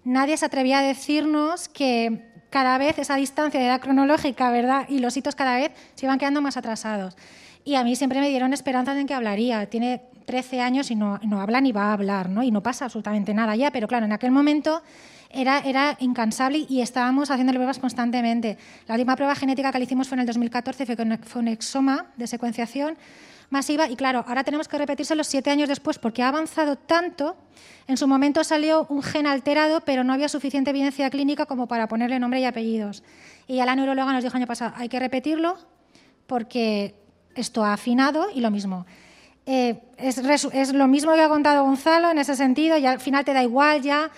nadie 0.05 0.37
se 0.37 0.47
atrevía 0.47 0.81
a 0.81 0.83
decirnos 0.83 1.69
que 1.69 2.38
cada 2.51 2.79
vez 2.79 2.99
esa 2.99 3.17
distancia 3.17 3.61
de 3.61 3.67
edad 3.67 3.81
cronológica, 3.81 4.51
¿verdad? 4.51 4.87
Y 4.89 5.01
los 5.01 5.17
hitos 5.17 5.35
cada 5.35 5.57
vez 5.57 5.73
se 5.95 6.07
iban 6.07 6.19
quedando 6.19 6.41
más 6.41 6.57
atrasados. 6.57 7.17
Y 7.65 7.75
a 7.75 7.85
mí 7.85 7.97
siempre 7.97 8.21
me 8.21 8.29
dieron 8.29 8.53
esperanzas 8.53 8.97
en 8.97 9.07
que 9.07 9.15
hablaría. 9.15 9.67
Tiene 9.67 10.03
13 10.25 10.61
años 10.61 10.91
y 10.91 10.95
no, 10.95 11.19
no 11.23 11.41
habla 11.41 11.61
ni 11.61 11.73
va 11.73 11.91
a 11.91 11.93
hablar, 11.93 12.29
¿no? 12.29 12.43
Y 12.43 12.51
no 12.51 12.63
pasa 12.63 12.87
absolutamente 12.87 13.35
nada 13.35 13.57
ya, 13.57 13.71
pero 13.71 13.89
claro, 13.89 14.07
en 14.07 14.13
aquel 14.13 14.31
momento 14.31 14.83
era, 15.31 15.59
era 15.61 15.97
incansable 16.01 16.67
y 16.69 16.81
estábamos 16.81 17.31
haciéndole 17.31 17.59
pruebas 17.59 17.79
constantemente. 17.79 18.57
La 18.87 18.95
última 18.95 19.17
prueba 19.17 19.35
genética 19.35 19.73
que 19.73 19.79
le 19.79 19.85
hicimos 19.85 20.09
fue 20.09 20.17
en 20.17 20.21
el 20.21 20.27
2014, 20.27 20.87
fue, 20.87 20.97
con, 20.97 21.19
un 21.35 21.49
exoma 21.49 22.07
de 22.17 22.27
secuenciación 22.27 22.97
masiva 23.51 23.89
y 23.89 23.97
claro, 23.97 24.25
ahora 24.29 24.45
tenemos 24.45 24.69
que 24.69 24.77
repetírselo 24.79 25.25
siete 25.25 25.51
años 25.51 25.69
después 25.69 25.99
porque 25.99 26.23
ha 26.23 26.29
avanzado 26.29 26.77
tanto. 26.77 27.37
En 27.87 27.97
su 27.97 28.07
momento 28.07 28.45
salió 28.45 28.87
un 28.91 29.03
gen 29.03 29.27
alterado, 29.27 29.81
pero 29.81 30.05
no 30.05 30.13
había 30.13 30.29
suficiente 30.29 30.71
evidencia 30.71 31.09
clínica 31.11 31.47
como 31.47 31.67
para 31.67 31.89
ponerle 31.89 32.19
nombre 32.19 32.41
y 32.41 32.45
apellidos. 32.45 33.03
Y 33.47 33.57
ya 33.57 33.65
la 33.67 33.75
neuróloga 33.75 34.13
nos 34.13 34.23
dijo 34.23 34.37
el 34.37 34.43
año 34.43 34.47
pasado, 34.47 34.75
hay 34.77 34.89
que 34.89 34.99
repetirlo 35.01 35.57
porque 36.27 36.95
esto 37.35 37.65
ha 37.65 37.73
afinado 37.73 38.27
y 38.35 38.41
lo 38.41 38.51
mismo. 38.51 38.85
Eh, 39.47 39.81
es, 39.97 40.19
es 40.53 40.73
lo 40.75 40.87
mismo 40.89 41.15
que 41.15 41.23
ha 41.23 41.29
contado 41.29 41.65
Gonzalo 41.65 42.11
en 42.11 42.19
ese 42.19 42.37
sentido, 42.37 42.77
y 42.77 42.85
al 42.85 43.01
final 43.01 43.25
te 43.25 43.33
da 43.33 43.43
igual 43.43 43.81
ya. 43.81 44.11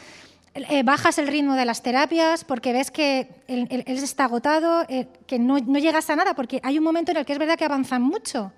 eh, 0.55 0.83
bajas 0.83 1.19
el 1.19 1.29
ritmo 1.29 1.55
de 1.55 1.65
las 1.65 1.81
terapias 1.83 2.43
porque 2.43 2.73
ves 2.73 2.91
que 2.91 3.29
él, 3.47 3.69
él- 3.71 3.85
él 3.87 3.97
está 3.99 4.25
agotado, 4.25 4.85
eh, 4.89 5.07
que 5.29 5.39
no, 5.39 5.59
no 5.61 5.79
llegas 5.79 6.11
a 6.11 6.17
nada, 6.17 6.35
porque 6.35 6.59
hay 6.65 6.77
un 6.79 6.83
momento 6.83 7.13
en 7.13 7.19
el 7.19 7.25
que 7.25 7.33
es 7.33 7.39
verdad 7.39 7.57
que 7.57 7.65
avanzan 7.65 8.03
mucho 8.03 8.51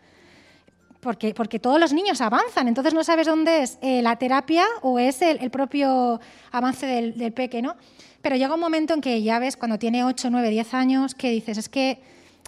porque, 1.02 1.34
porque 1.34 1.58
todos 1.58 1.80
los 1.80 1.92
niños 1.92 2.20
avanzan, 2.20 2.68
entonces 2.68 2.94
no 2.94 3.02
sabes 3.02 3.26
dónde 3.26 3.62
es 3.64 3.76
eh, 3.82 4.02
la 4.02 4.14
terapia 4.16 4.64
o 4.82 5.00
es 5.00 5.20
el, 5.20 5.38
el 5.40 5.50
propio 5.50 6.20
avance 6.52 6.86
del, 6.86 7.18
del 7.18 7.32
peque, 7.32 7.60
¿no? 7.60 7.74
Pero 8.22 8.36
llega 8.36 8.54
un 8.54 8.60
momento 8.60 8.94
en 8.94 9.00
que 9.00 9.20
ya 9.20 9.40
ves, 9.40 9.56
cuando 9.56 9.80
tiene 9.80 10.04
8, 10.04 10.30
9, 10.30 10.48
10 10.50 10.74
años, 10.74 11.14
que 11.16 11.30
dices, 11.30 11.58
es 11.58 11.68
que 11.68 12.00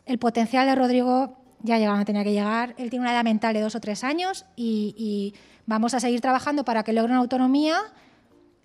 el 0.07 0.19
potencial 0.21 0.69
de 0.69 0.75
Rodrigo 0.77 1.37
ya 1.63 1.79
llegaba 1.79 1.99
a 1.99 2.05
tener 2.05 2.23
que 2.23 2.31
llegar, 2.33 2.77
él 2.79 2.91
tiene 2.91 3.03
una 3.03 3.13
edad 3.13 3.25
mental 3.25 3.55
de 3.55 3.61
2 3.61 3.75
o 3.75 3.81
3 3.81 4.05
años 4.05 4.47
y, 4.55 4.95
y 4.97 5.35
vamos 5.67 5.93
a 5.95 5.99
seguir 5.99 6.21
trabajando 6.21 6.65
para 6.65 6.85
que 6.85 6.93
logre 6.93 7.11
una 7.11 7.21
autonomía 7.23 7.79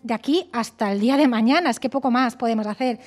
de 0.03 0.13
aquí 0.13 0.49
hasta 0.53 0.91
el 0.91 0.99
día 0.99 1.17
de 1.17 1.27
mañana, 1.27 1.71
es 1.71 1.79
que 1.79 1.89
poco 1.89 2.11
más 2.11 2.35
podemos 2.35 2.67
hacer. 2.67 2.99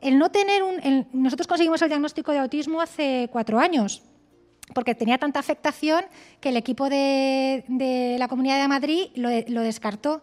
El 0.00 0.18
no 0.18 0.30
tener 0.30 0.62
un... 0.62 0.80
el- 0.82 1.06
nosotros 1.12 1.46
conseguimos 1.46 1.82
el 1.82 1.88
diagnóstico 1.90 2.32
de 2.32 2.38
autismo 2.38 2.80
hace 2.80 3.28
cuatro 3.30 3.58
años, 3.60 4.02
porque 4.74 4.94
tenía 4.94 5.18
tanta 5.18 5.40
afectación 5.40 6.04
que 6.40 6.50
el 6.50 6.56
equipo 6.56 6.88
de, 6.88 8.16
la 8.18 8.28
Comunidad 8.28 8.60
de 8.60 8.68
Madrid 8.68 9.08
lo, 9.14 9.28
lo 9.48 9.62
descartó. 9.62 10.22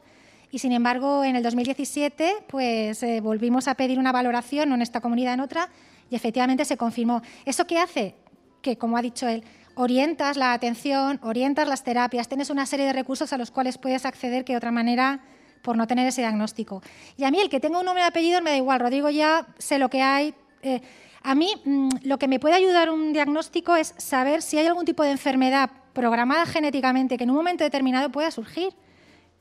Y 0.51 0.60
sin 0.60 0.71
embargo, 0.71 1.23
en 1.23 1.36
el 1.36 1.43
2017, 1.43 2.45
pues 2.47 3.03
eh, 3.03 3.19
volvimos 3.21 3.67
a 3.67 3.75
pedir 3.75 3.99
una 3.99 4.12
valoración, 4.12 4.69
no 4.69 4.75
en 4.75 4.81
esta 4.81 5.01
comunidad, 5.01 5.33
en 5.33 5.41
otra, 5.41 5.69
y 6.10 6.15
efectivamente 6.15 6.63
se 6.63 6.77
confirmó. 6.77 7.21
¿Eso 7.45 7.67
qué 7.67 7.79
hace? 7.79 8.15
Que, 8.62 8.77
como 8.77 8.97
ha 8.97 9.01
dicho 9.01 9.27
él, 9.27 9.43
orientas 9.75 10.38
la 10.38 10.53
atención, 10.53 11.19
orientas 11.21 11.67
las 11.67 11.83
terapias, 11.83 12.27
tienes 12.27 12.49
una 12.49 12.65
serie 12.65 12.86
de 12.86 12.93
recursos 12.93 13.33
a 13.33 13.38
los 13.38 13.51
cuales 13.51 13.77
puedes 13.77 14.05
acceder 14.05 14.45
que 14.45 14.53
de 14.53 14.57
otra 14.57 14.71
manera 14.71 15.21
por 15.62 15.75
no 15.75 15.86
tener 15.86 16.07
ese 16.07 16.21
diagnóstico. 16.21 16.81
Y 17.17 17.25
a 17.25 17.31
mí 17.31 17.39
el 17.39 17.49
que 17.49 17.60
tenga 17.60 17.79
un 17.79 17.86
nombre 17.86 18.03
de 18.03 18.07
apellido 18.07 18.41
me 18.41 18.51
da 18.51 18.57
igual, 18.57 18.79
Rodrigo 18.79 19.10
ya 19.10 19.47
sé 19.57 19.79
lo 19.79 19.89
que 19.89 20.01
hay. 20.01 20.33
eh, 20.62 20.81
a 21.28 21.36
mí 21.36 21.52
mm, 21.66 21.90
lo 22.04 22.18
que 22.18 22.30
me 22.30 22.40
puede 22.40 22.56
ayudar 22.56 22.90
un 22.90 23.12
diagnóstico 23.12 23.76
es 23.76 23.94
saber 23.98 24.42
si 24.42 24.58
hay 24.58 24.66
algún 24.66 24.86
tipo 24.86 25.04
de 25.04 25.12
enfermedad 25.12 25.70
programada 25.92 26.46
genéticamente 26.46 27.18
que 27.18 27.26
en 27.26 27.32
un 27.32 27.36
momento 27.36 27.66
determinado 27.66 28.10
pueda 28.10 28.32
surgir 28.32 28.74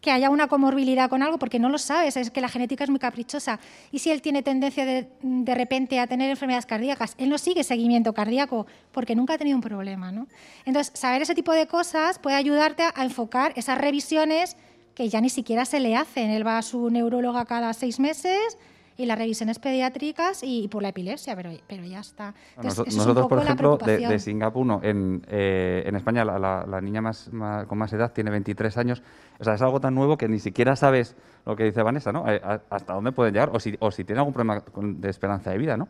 que 0.00 0.10
haya 0.10 0.30
una 0.30 0.48
comorbilidad 0.48 1.08
con 1.08 1.22
algo, 1.22 1.38
porque 1.38 1.60
no 1.60 1.68
lo 1.68 1.78
sabes, 1.78 2.16
es 2.16 2.32
que 2.32 2.40
la 2.40 2.48
genética 2.48 2.82
es 2.84 2.90
muy 2.90 2.98
caprichosa. 2.98 3.60
Y 3.92 4.00
si 4.00 4.10
él 4.10 4.20
tiene 4.20 4.42
tendencia 4.42 4.84
de, 4.84 5.54
repente 5.54 5.98
a 6.00 6.06
tener 6.06 6.28
enfermedades 6.28 6.66
cardíacas, 6.66 7.14
él 7.18 7.28
no 7.28 7.38
sigue 7.38 7.62
seguimiento 7.62 8.12
cardíaco 8.12 8.66
porque 8.92 9.14
nunca 9.14 9.34
ha 9.34 9.38
tenido 9.38 9.56
un 9.56 9.62
problema. 9.62 10.10
¿no? 10.10 10.26
Entonces, 10.64 10.92
saber 10.98 11.22
ese 11.22 11.34
tipo 11.34 11.52
de 11.52 11.66
cosas 11.66 12.18
puede 12.18 12.36
ayudarte 12.36 12.82
a 12.82 13.04
enfocar 13.04 13.52
esas 13.56 13.78
revisiones 13.78 14.56
que 14.94 15.08
ya 15.08 15.20
ni 15.20 15.30
siquiera 15.30 15.64
se 15.64 15.78
le 15.80 15.96
hacen. 15.96 16.30
Él 16.30 16.46
va 16.46 16.58
a 16.58 16.62
su 16.62 16.90
neuróloga 16.90 17.44
cada 17.44 17.72
seis 17.74 17.98
meses 18.00 18.58
y 18.96 19.06
las 19.06 19.18
revisiones 19.18 19.58
pediátricas 19.58 20.42
y, 20.42 20.68
por 20.68 20.82
la 20.82 20.88
epilepsia, 20.88 21.36
pero, 21.36 21.50
pero 21.66 21.84
ya 21.84 22.00
está. 22.00 22.34
Entonces, 22.56 22.86
es 22.86 22.94
un 22.94 22.98
Nosotros, 22.98 23.24
poco 23.24 23.34
por 23.36 23.44
ejemplo, 23.44 23.76
de, 23.78 23.98
de 24.08 24.18
Singapur, 24.18 24.64
no, 24.66 24.80
en, 24.82 25.22
eh, 25.28 25.82
en 25.86 25.96
España 25.96 26.24
la, 26.24 26.38
la- 26.38 26.64
la 26.66 26.80
niña 26.80 27.00
más, 27.02 27.32
más- 27.32 27.66
con 27.66 27.78
más 27.78 27.92
edad 27.92 28.12
tiene 28.12 28.30
23 28.30 28.76
años. 28.78 29.02
O 29.38 29.44
sea, 29.44 29.54
es 29.54 29.62
algo 29.62 29.80
tan 29.80 29.94
nuevo 29.94 30.16
que 30.16 30.28
ni 30.28 30.38
siquiera 30.38 30.76
sabes 30.76 31.14
lo 31.44 31.56
que 31.56 31.64
dice 31.64 31.82
Vanessa, 31.82 32.12
¿no? 32.12 32.24
Eh, 32.30 32.40
hasta 32.70 32.94
dónde 32.94 33.12
pueden 33.12 33.34
llegar 33.34 33.50
o 33.52 33.60
si, 33.60 33.76
o 33.80 33.90
si 33.90 34.04
tiene 34.04 34.20
algún 34.20 34.32
problema 34.32 34.62
de 34.74 35.10
esperanza 35.10 35.50
de 35.50 35.58
vida, 35.58 35.76
¿no? 35.76 35.88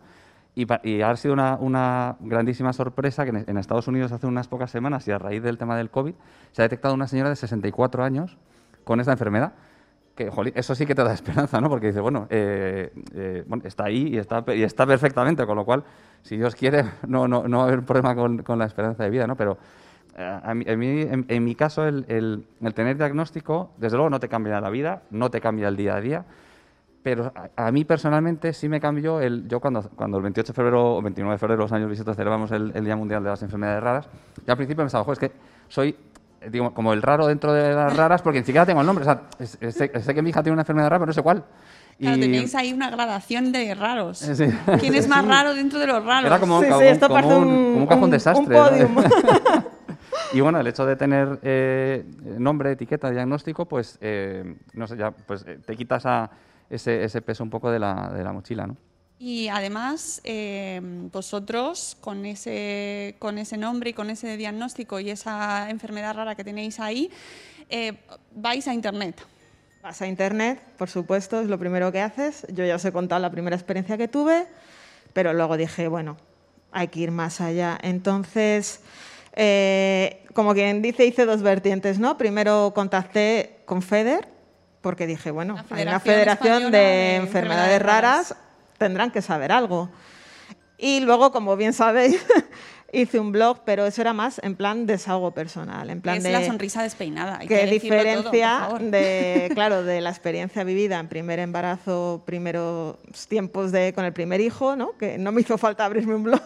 Y, 0.57 0.67
y 0.89 1.03
ha 1.03 1.15
sido 1.17 1.35
una, 1.35 1.57
una 1.61 2.17
grandísima 2.21 2.73
sorpresa 2.73 3.25
que 3.25 3.31
en, 3.31 3.45
en 3.47 3.59
Estados 3.59 3.89
Unidos 3.89 4.11
hace 4.13 4.27
unas 4.27 4.49
pocas 4.49 4.71
semanas 4.71 5.07
y 5.07 5.11
a 5.13 5.19
raíz 5.19 5.43
del 5.43 5.59
tema 5.59 5.77
del 5.77 5.91
COVID 5.91 6.15
se 6.53 6.63
ha 6.63 6.65
detectado 6.65 6.95
una 6.95 7.07
señora 7.07 7.29
de 7.29 7.37
64 7.37 8.03
años 8.03 8.39
con 8.85 8.99
esta 8.99 9.13
enfermedad 9.13 9.53
que 10.17 10.33
eso 10.55 10.75
sí 10.75 10.87
que 10.87 10.95
te 10.95 11.05
da 11.05 11.13
esperanza, 11.15 11.61
¿no? 11.61 11.69
Porque 11.69 11.89
dices, 11.89 12.03
bueno, 12.03 12.27
eh, 12.31 12.91
eh, 13.15 13.45
está 13.65 13.85
ahí 13.85 14.09
y 14.15 14.19
está, 14.19 14.43
y 14.55 14.63
está 14.63 14.87
perfectamente, 14.87 15.47
con 15.47 15.57
lo 15.57 15.65
cual, 15.65 15.85
si 16.23 16.37
Dios 16.37 16.57
quiere, 16.57 16.85
no, 17.07 17.29
no, 17.29 17.47
no 17.47 17.59
va 17.59 17.65
a 17.65 17.67
haber 17.69 17.85
problema 17.85 18.15
con, 18.17 18.43
con 18.43 18.59
la 18.59 18.65
esperanza 18.65 19.05
de 19.05 19.11
vida, 19.11 19.27
¿no? 19.27 19.37
Pero 19.37 19.59
eh, 20.17 20.23
a 20.43 20.53
en, 20.53 21.45
mi, 21.45 21.55
caso, 21.55 21.87
el, 21.87 22.07
el- 22.09 22.73
tener 22.75 22.97
diagnóstico, 22.97 23.71
desde 23.77 23.97
luego, 23.97 24.11
no 24.11 24.19
te 24.19 24.29
cambia 24.29 24.61
la 24.61 24.71
vida, 24.71 25.03
no 25.11 25.31
te 25.31 25.41
cambia 25.41 25.69
el 25.69 25.77
día 25.77 25.95
a 25.95 26.01
día, 26.01 26.25
pero 27.03 27.33
a, 27.55 27.71
mí 27.71 27.85
personalmente 27.85 28.53
sí 28.53 28.69
me 28.69 28.81
cambió 28.81 29.21
el. 29.21 29.47
Yo, 29.47 29.61
cuando, 29.61 29.83
cuando 29.91 30.17
el 30.17 30.25
28 30.25 30.53
de 30.53 30.57
febrero 30.57 30.97
o 30.97 31.03
29 31.03 31.35
de 31.35 31.39
febrero, 31.39 31.63
los 31.63 31.71
años 31.71 31.89
bisiestos, 31.89 32.17
celebramos 32.17 32.51
el, 32.51 32.73
Día 32.85 32.97
Mundial 32.97 33.23
de 33.23 33.31
las 33.31 33.43
Enfermedades 33.43 33.81
Raras, 33.81 34.09
yo 34.45 34.53
al 34.53 34.57
principio 34.57 34.83
pensaba, 34.83 35.05
"Jo, 35.05 35.13
es 35.13 35.21
que 35.21 35.31
soy. 35.69 35.95
Digo, 36.51 36.73
como 36.75 36.93
el 36.93 37.03
raro 37.03 37.27
dentro 37.27 37.53
de 37.53 37.75
las 37.75 37.97
raras, 37.97 38.23
porque 38.23 38.41
ni 38.41 38.45
siquiera 38.47 38.67
tengo 38.67 38.81
el 38.81 38.87
nombre. 38.87 39.03
O 39.03 39.07
sea, 39.07 39.23
es- 39.39 39.59
es- 39.61 39.75
sé, 39.75 39.91
sé 40.03 40.15
que 40.15 40.23
mi 40.23 40.31
hija 40.31 40.43
tiene 40.43 40.55
una 40.55 40.63
enfermedad 40.63 40.89
rara, 40.89 40.99
pero 41.01 41.07
no 41.07 41.13
sé 41.13 41.23
cuál. 41.23 41.45
Claro, 41.99 42.17
Y- 42.19 42.21
tenéis 42.21 42.55
ahí 42.55 42.73
una 42.73 42.91
gradación 42.91 43.53
de 43.53 43.75
raros. 43.75 44.19
Sí. 44.19 44.45
¿Quién 44.81 44.95
es 44.95 45.09
más 45.09 45.27
raro 45.27 45.55
dentro 45.55 45.79
de 45.79 45.87
los 45.87 46.05
raros? 46.05 46.27
Era 46.27 46.39
como, 46.39 46.61
Sí, 46.61 46.67
sí, 46.67 46.73
como- 46.73 46.83
esto 46.83 47.09
como 47.09 47.15
parece 47.21 47.35
un, 47.41 47.49
un- 47.49 47.65
como 47.73 47.79
un 47.79 47.87
cajón 47.87 48.05
un- 48.05 48.11
desastre. 48.11 48.57
y 50.33 50.41
bueno, 50.41 50.61
el 50.61 50.67
hecho 50.67 50.85
de 50.85 50.97
tener 50.97 51.39
eh, 51.43 52.05
nombre, 52.39 52.73
etiqueta, 52.73 53.11
diagnóstico, 53.11 53.67
pues, 53.67 53.99
eh, 54.01 54.57
no 54.75 54.87
sé, 54.87 54.97
ya 54.97 55.11
pues, 55.11 55.45
eh, 55.47 55.59
te 55.65 55.77
quitas 55.77 56.05
a 56.07 56.31
ese, 56.69 57.05
ese 57.05 57.23
peso 57.23 57.43
un 57.45 57.51
poco 57.51 57.71
de 57.71 57.79
la, 57.79 58.11
de 58.15 58.23
la 58.25 58.33
mochila, 58.33 58.67
¿no? 58.67 58.77
Y 59.19 59.49
además, 59.49 60.21
eh, 60.25 60.81
vosotros 61.11 61.97
con 62.01 62.27
ese, 62.27 63.17
con 63.19 63.39
ese 63.39 63.57
nombre 63.57 63.91
y 63.91 63.93
con 63.95 64.11
ese 64.11 64.37
diagnóstico 64.37 65.01
y 65.01 65.11
esa 65.11 65.71
enfermedad 65.71 66.15
rara 66.15 66.35
que 66.35 66.45
tenéis 66.45 66.81
ahí, 66.81 67.11
eh, 67.71 67.95
vais 68.35 68.69
a 68.69 68.75
internet. 68.75 69.23
Vas 69.83 70.03
a 70.03 70.07
internet, 70.07 70.61
por 70.77 70.91
supuesto, 70.91 71.41
es 71.41 71.49
lo 71.49 71.59
primero 71.59 71.91
que 71.93 72.01
haces. 72.01 72.47
Yo 72.53 72.67
ya 72.67 72.77
os 72.77 72.85
he 72.85 72.93
contado 72.93 73.21
la 73.23 73.31
primera 73.31 73.57
experiencia 73.57 73.97
que 73.97 74.09
tuve, 74.09 74.47
pero 75.15 75.33
luego 75.33 75.57
dije, 75.57 75.89
bueno, 75.89 76.19
hay 76.73 76.89
que 76.89 77.01
ir 77.01 77.11
más 77.11 77.41
allá. 77.41 77.79
Entonces, 77.83 78.81
eh, 79.33 80.27
como 80.35 80.53
quien 80.53 80.83
dice, 80.83 81.07
hice 81.07 81.25
dos 81.25 81.41
vertientes, 81.41 81.99
¿no? 81.99 82.19
Primero 82.19 82.73
contacté 82.75 83.61
con 83.65 83.81
FEDER, 83.81 84.29
porque 84.83 85.07
dije, 85.07 85.31
bueno, 85.31 85.57
hay 85.71 85.85
una 85.85 86.01
Federación 86.01 86.71
de, 86.71 86.79
de 86.79 87.17
enfermedades 87.17 87.77
Enfermedades 87.77 87.83
raras, 87.83 88.29
Raras. 88.29 88.46
Tendrán 88.79 89.11
que 89.11 89.23
saber 89.23 89.53
algo. 89.53 89.91
Y 90.79 91.01
luego, 91.01 91.33
como 91.33 91.57
bien 91.57 91.73
sabéis, 91.73 92.25
hice 92.93 93.19
un 93.19 93.33
blog, 93.33 93.63
pero 93.65 93.87
eso 93.87 94.01
era 94.03 94.13
más 94.13 94.41
en 94.43 94.55
plan 94.57 94.87
desahogo 94.87 95.33
personal, 95.33 95.91
en 95.91 96.01
plan 96.01 96.19
es 96.19 96.23
de 96.23 96.31
la 96.33 96.45
sonrisa 96.45 96.83
despeinada. 96.83 97.39
hay 97.39 97.49
que 97.49 97.55
que 97.55 97.67
decirlo 97.67 97.97
todo, 97.97 98.05
por 98.15 98.33
diferencia 98.33 98.79
de 98.91 99.51
claro 99.55 99.83
de 99.83 100.01
la 100.01 100.11
experiencia 100.11 100.65
vivida 100.65 100.99
en 101.01 101.09
primer 101.09 101.39
embarazo 101.41 102.23
primeros 102.25 102.97
tiempos 103.29 103.73
de 103.73 103.93
con 103.95 104.05
el 104.05 104.13
primer 104.13 104.41
hijo 104.41 104.77
no 104.77 104.93
que 104.99 105.19
no 105.19 105.33
me 105.33 105.41
hizo 105.41 105.59
falta 105.59 105.85
abrirme 105.85 106.15
un 106.15 106.23
blog 106.25 106.41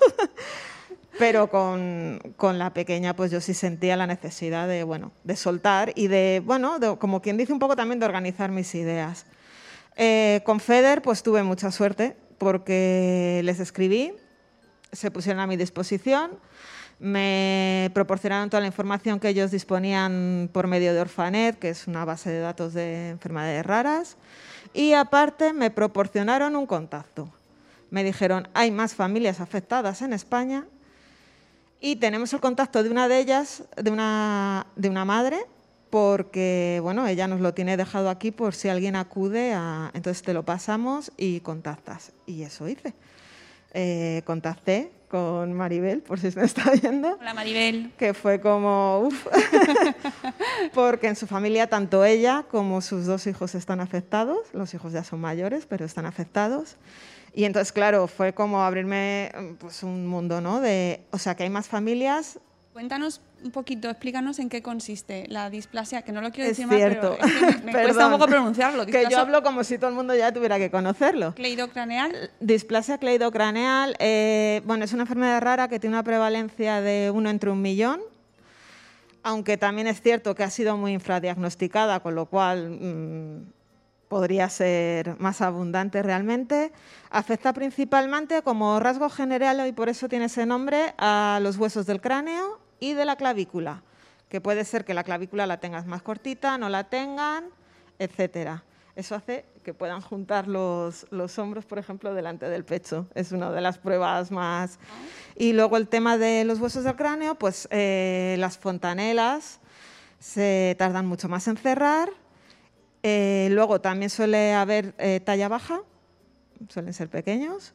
pero 1.19 1.51
con, 1.51 2.21
con 2.37 2.59
la 2.59 2.73
pequeña 2.73 3.14
pues 3.14 3.31
yo 3.31 3.40
sí 3.40 3.53
sentía 3.53 3.97
la 3.97 4.07
necesidad 4.07 4.66
de 4.66 4.83
bueno 4.85 5.12
de 5.25 5.37
soltar 5.37 5.93
y 5.95 6.07
de 6.09 6.43
bueno 6.45 6.79
de- 6.79 6.97
como 6.97 7.21
quien 7.21 7.37
dice 7.37 7.53
un 7.53 7.59
poco 7.59 7.77
también 7.77 8.01
de 8.01 8.07
organizar 8.07 8.51
mis 8.51 8.75
ideas 8.75 9.27
Eh, 9.96 10.40
con 10.44 10.61
Feder 10.61 11.03
pues 11.03 11.22
tuve 11.22 11.42
mucha 11.42 11.70
suerte 11.70 12.16
porque 12.38 13.40
les 13.44 13.61
escribí 13.61 14.14
se 14.92 15.11
pusieron 15.11 15.40
a 15.40 15.46
mi 15.46 15.57
disposición, 15.57 16.33
me 16.98 17.90
proporcionaron 17.94 18.50
toda 18.50 18.61
la 18.61 18.66
información 18.66 19.20
que 19.20 19.29
ellos 19.29 19.50
disponían 19.50 20.50
por 20.53 20.66
medio 20.66 20.92
de 20.92 21.00
Orfanet, 21.00 21.59
que 21.59 21.70
es 21.70 21.87
una 21.87 22.05
base 22.05 22.31
de 22.31 22.40
datos 22.40 22.74
de 22.74 23.11
enfermedades 23.11 23.64
raras, 23.64 24.16
y 24.74 24.92
aparte 24.92 25.53
me 25.53 25.70
proporcionaron 25.70 26.57
un 26.57 26.66
contacto. 26.66 27.33
Me 27.90 28.05
dijeron, 28.05 28.48
hay 28.55 28.70
más 28.70 28.94
familias 28.94 29.40
afectadas 29.40 30.03
en 30.03 30.12
España 30.12 30.64
y 31.81 31.96
tenemos 31.96 32.33
el 32.33 32.40
contacto 32.40 32.83
de 32.83 32.90
una 32.90 33.09
de 33.09 33.18
ellas, 33.18 33.64
de 33.76 33.90
una, 33.90 34.66
de 34.76 34.88
una 34.90 35.05
madre, 35.05 35.38
porque 35.90 36.79
bueno, 36.83 37.07
ella 37.07 37.26
nos 37.26 37.40
lo 37.40 37.53
tiene 37.53 37.76
dejado 37.76 38.09
aquí 38.09 38.31
por 38.31 38.55
si 38.55 38.68
alguien 38.68 38.96
acude, 38.96 39.53
a, 39.53 39.90
entonces 39.94 40.22
te 40.22 40.33
lo 40.33 40.44
pasamos 40.44 41.12
y 41.16 41.40
contactas. 41.40 42.12
Y 42.26 42.42
eso 42.42 42.68
hice 42.68 42.94
eh, 43.72 44.22
contacté 44.24 44.92
con 45.09 45.53
Maribel, 45.53 46.03
por 46.03 46.20
si 46.20 46.29
me 46.37 46.44
está 46.44 46.70
viendo, 46.70 47.16
Hola 47.20 47.35
Maribel. 47.35 47.92
que 47.98 48.14
fue 48.14 48.40
como, 48.40 49.00
uf, 49.00 49.26
porque 50.74 51.09
en 51.09 51.16
su 51.16 51.26
familia 51.26 51.68
tanto 51.68 52.05
ella 52.05 52.44
como 52.48 52.81
sus 52.81 53.07
dos 53.07 53.26
hijos 53.26 53.57
están 53.57 53.81
afectados, 53.81 54.38
los 54.53 54.72
hijos 54.74 54.92
ya 54.92 55.03
son 55.03 55.20
mayores, 55.20 55.66
pero 55.66 55.85
están 55.85 56.07
afectados. 56.07 56.76
Y 57.33 57.44
entonces, 57.44 57.72
claro, 57.72 58.09
fue 58.09 58.35
como 58.35 58.62
abrirme 58.62 59.31
pues, 59.59 59.83
un 59.83 60.07
mundo, 60.07 60.40
¿no? 60.40 60.61
De, 60.61 61.00
o 61.11 61.18
sea, 61.18 61.37
que 61.37 61.44
hay 61.44 61.50
más 61.50 61.68
familias 61.68 62.40
Cuéntanos 62.72 63.20
un 63.42 63.50
poquito, 63.50 63.88
explícanos 63.88 64.38
en 64.38 64.48
qué 64.48 64.62
consiste 64.62 65.26
la 65.29 65.50
displasia, 65.50 66.03
que 66.03 66.12
no 66.12 66.20
lo 66.20 66.31
quiero 66.31 66.48
decir 66.48 66.68
cierto. 66.68 67.16
pero 67.20 67.38
es 67.38 67.44
que 67.44 67.64
me, 67.64 67.72
me 67.72 67.72
cuesta 67.85 68.07
un 68.07 68.12
poco 68.12 68.26
pronunciarlo. 68.26 68.87
Que 68.87 69.07
yo 69.11 69.18
hablo 69.18 69.42
como 69.42 69.64
si 69.64 69.79
todo 69.79 69.90
el 69.90 69.96
mundo 69.96 70.14
ya 70.14 70.33
tuviera 70.33 70.59
que 70.59 70.70
conocerlo. 70.70 71.35
cleidocraneal. 71.35 72.31
Displasia 72.40 72.98
cleidocraneal, 72.98 73.96
eh, 73.98 74.62
bueno, 74.64 74.85
es 74.85 74.92
una 74.92 75.03
enfermedad 75.03 75.40
rara 75.40 75.68
que 75.68 75.79
tiene 75.79 75.96
una 75.96 76.03
prevalencia 76.03 76.81
de 76.81 77.11
uno 77.12 77.31
entre 77.31 77.50
un 77.50 77.62
millón, 77.62 78.00
aunque 79.22 79.57
también 79.57 79.87
es 79.87 80.00
cierto 80.00 80.35
que 80.35 80.42
ha 80.42 80.50
sido 80.50 80.76
muy 80.76 80.92
infradiagnosticada, 80.92 82.00
con 82.00 82.14
lo 82.14 82.26
cual 82.26 82.70
mm, 82.70 83.53
podría 84.09 84.48
ser 84.48 85.18
más 85.20 85.40
abundante 85.40 86.03
realmente. 86.03 86.72
Afecta 87.11 87.53
principalmente 87.53 88.42
como 88.42 88.81
rasgo 88.81 89.09
general, 89.09 89.66
y 89.66 89.72
por 89.72 89.88
eso 89.88 90.09
tiene 90.09 90.26
ese 90.26 90.46
nombre, 90.46 90.94
a 90.98 91.38
los 91.42 91.57
huesos 91.57 91.87
del 91.87 92.00
cráneo 92.00 92.59
y 92.81 92.95
de 92.95 93.05
la 93.05 93.16
clavícula, 93.16 93.83
que 94.29 94.40
puede 94.40 94.64
ser 94.64 94.85
que 94.85 94.95
la 94.95 95.05
clavícula 95.05 95.47
la 95.47 95.61
tengas 95.61 95.87
más 95.87 96.03
cortita, 96.03 96.59
no 96.59 96.69
la 96.69 96.85
tengan, 96.85 97.45
etcétera. 97.99 98.64
Eso 98.97 99.14
hace 99.14 99.45
que 99.62 99.73
puedan 99.73 100.01
juntar 100.01 100.49
los, 100.49 101.07
los 101.11 101.38
hombros, 101.38 101.64
por 101.64 101.79
ejemplo, 101.79 102.12
delante 102.12 102.49
del 102.49 102.64
pecho. 102.64 103.07
Es 103.14 103.33
una 103.33 103.51
de 103.51 103.61
las 103.61 103.79
pruebas 103.79 104.31
más. 104.31 104.79
Y 105.37 105.53
luego 105.53 105.77
el 105.77 105.88
tema 105.88 106.19
de 106.19 106.45
los 106.45 106.59
huesos 106.61 106.85
del 106.85 106.97
cráneo, 106.97 107.35
pues 107.35 107.69
eh, 107.71 108.37
las 108.38 108.59
fontanelas 108.59 109.61
se 110.19 110.75
tardan 110.79 111.07
mucho 111.07 111.29
más 111.29 111.47
en 111.49 111.57
cerrar. 111.57 112.11
Eh, 113.03 113.49
luego 113.53 113.81
también 113.81 114.11
suele 114.11 114.55
haber 114.55 114.95
eh, 114.99 115.21
talla 115.21 115.49
baja, 115.49 115.81
suelen 116.69 116.93
ser 116.93 117.09
pequeños. 117.09 117.75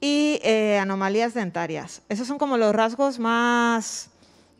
Y 0.00 0.40
anomalías 0.80 1.34
dentarias. 1.34 2.02
Esos 2.08 2.28
son 2.28 2.38
como 2.38 2.56
los 2.56 2.72
rasgos 2.72 3.18
más 3.18 4.10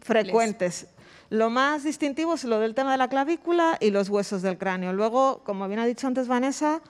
frecuentes. 0.00 0.86
Lo 1.30 1.50
más 1.50 1.84
distintivo 1.84 2.34
es 2.34 2.44
lo 2.44 2.58
del 2.58 2.74
tema 2.74 2.92
de 2.92 2.98
la 2.98 3.08
clavícula 3.08 3.76
y 3.80 3.90
los 3.90 4.08
huesos 4.08 4.40
del 4.40 4.56
cráneo. 4.56 4.92
Luego, 4.94 5.42
como 5.44 5.68
bien 5.68 5.78
ha 5.78 5.84
dicho 5.86 6.06
antes 6.06 6.26
Vanessa, 6.26 6.80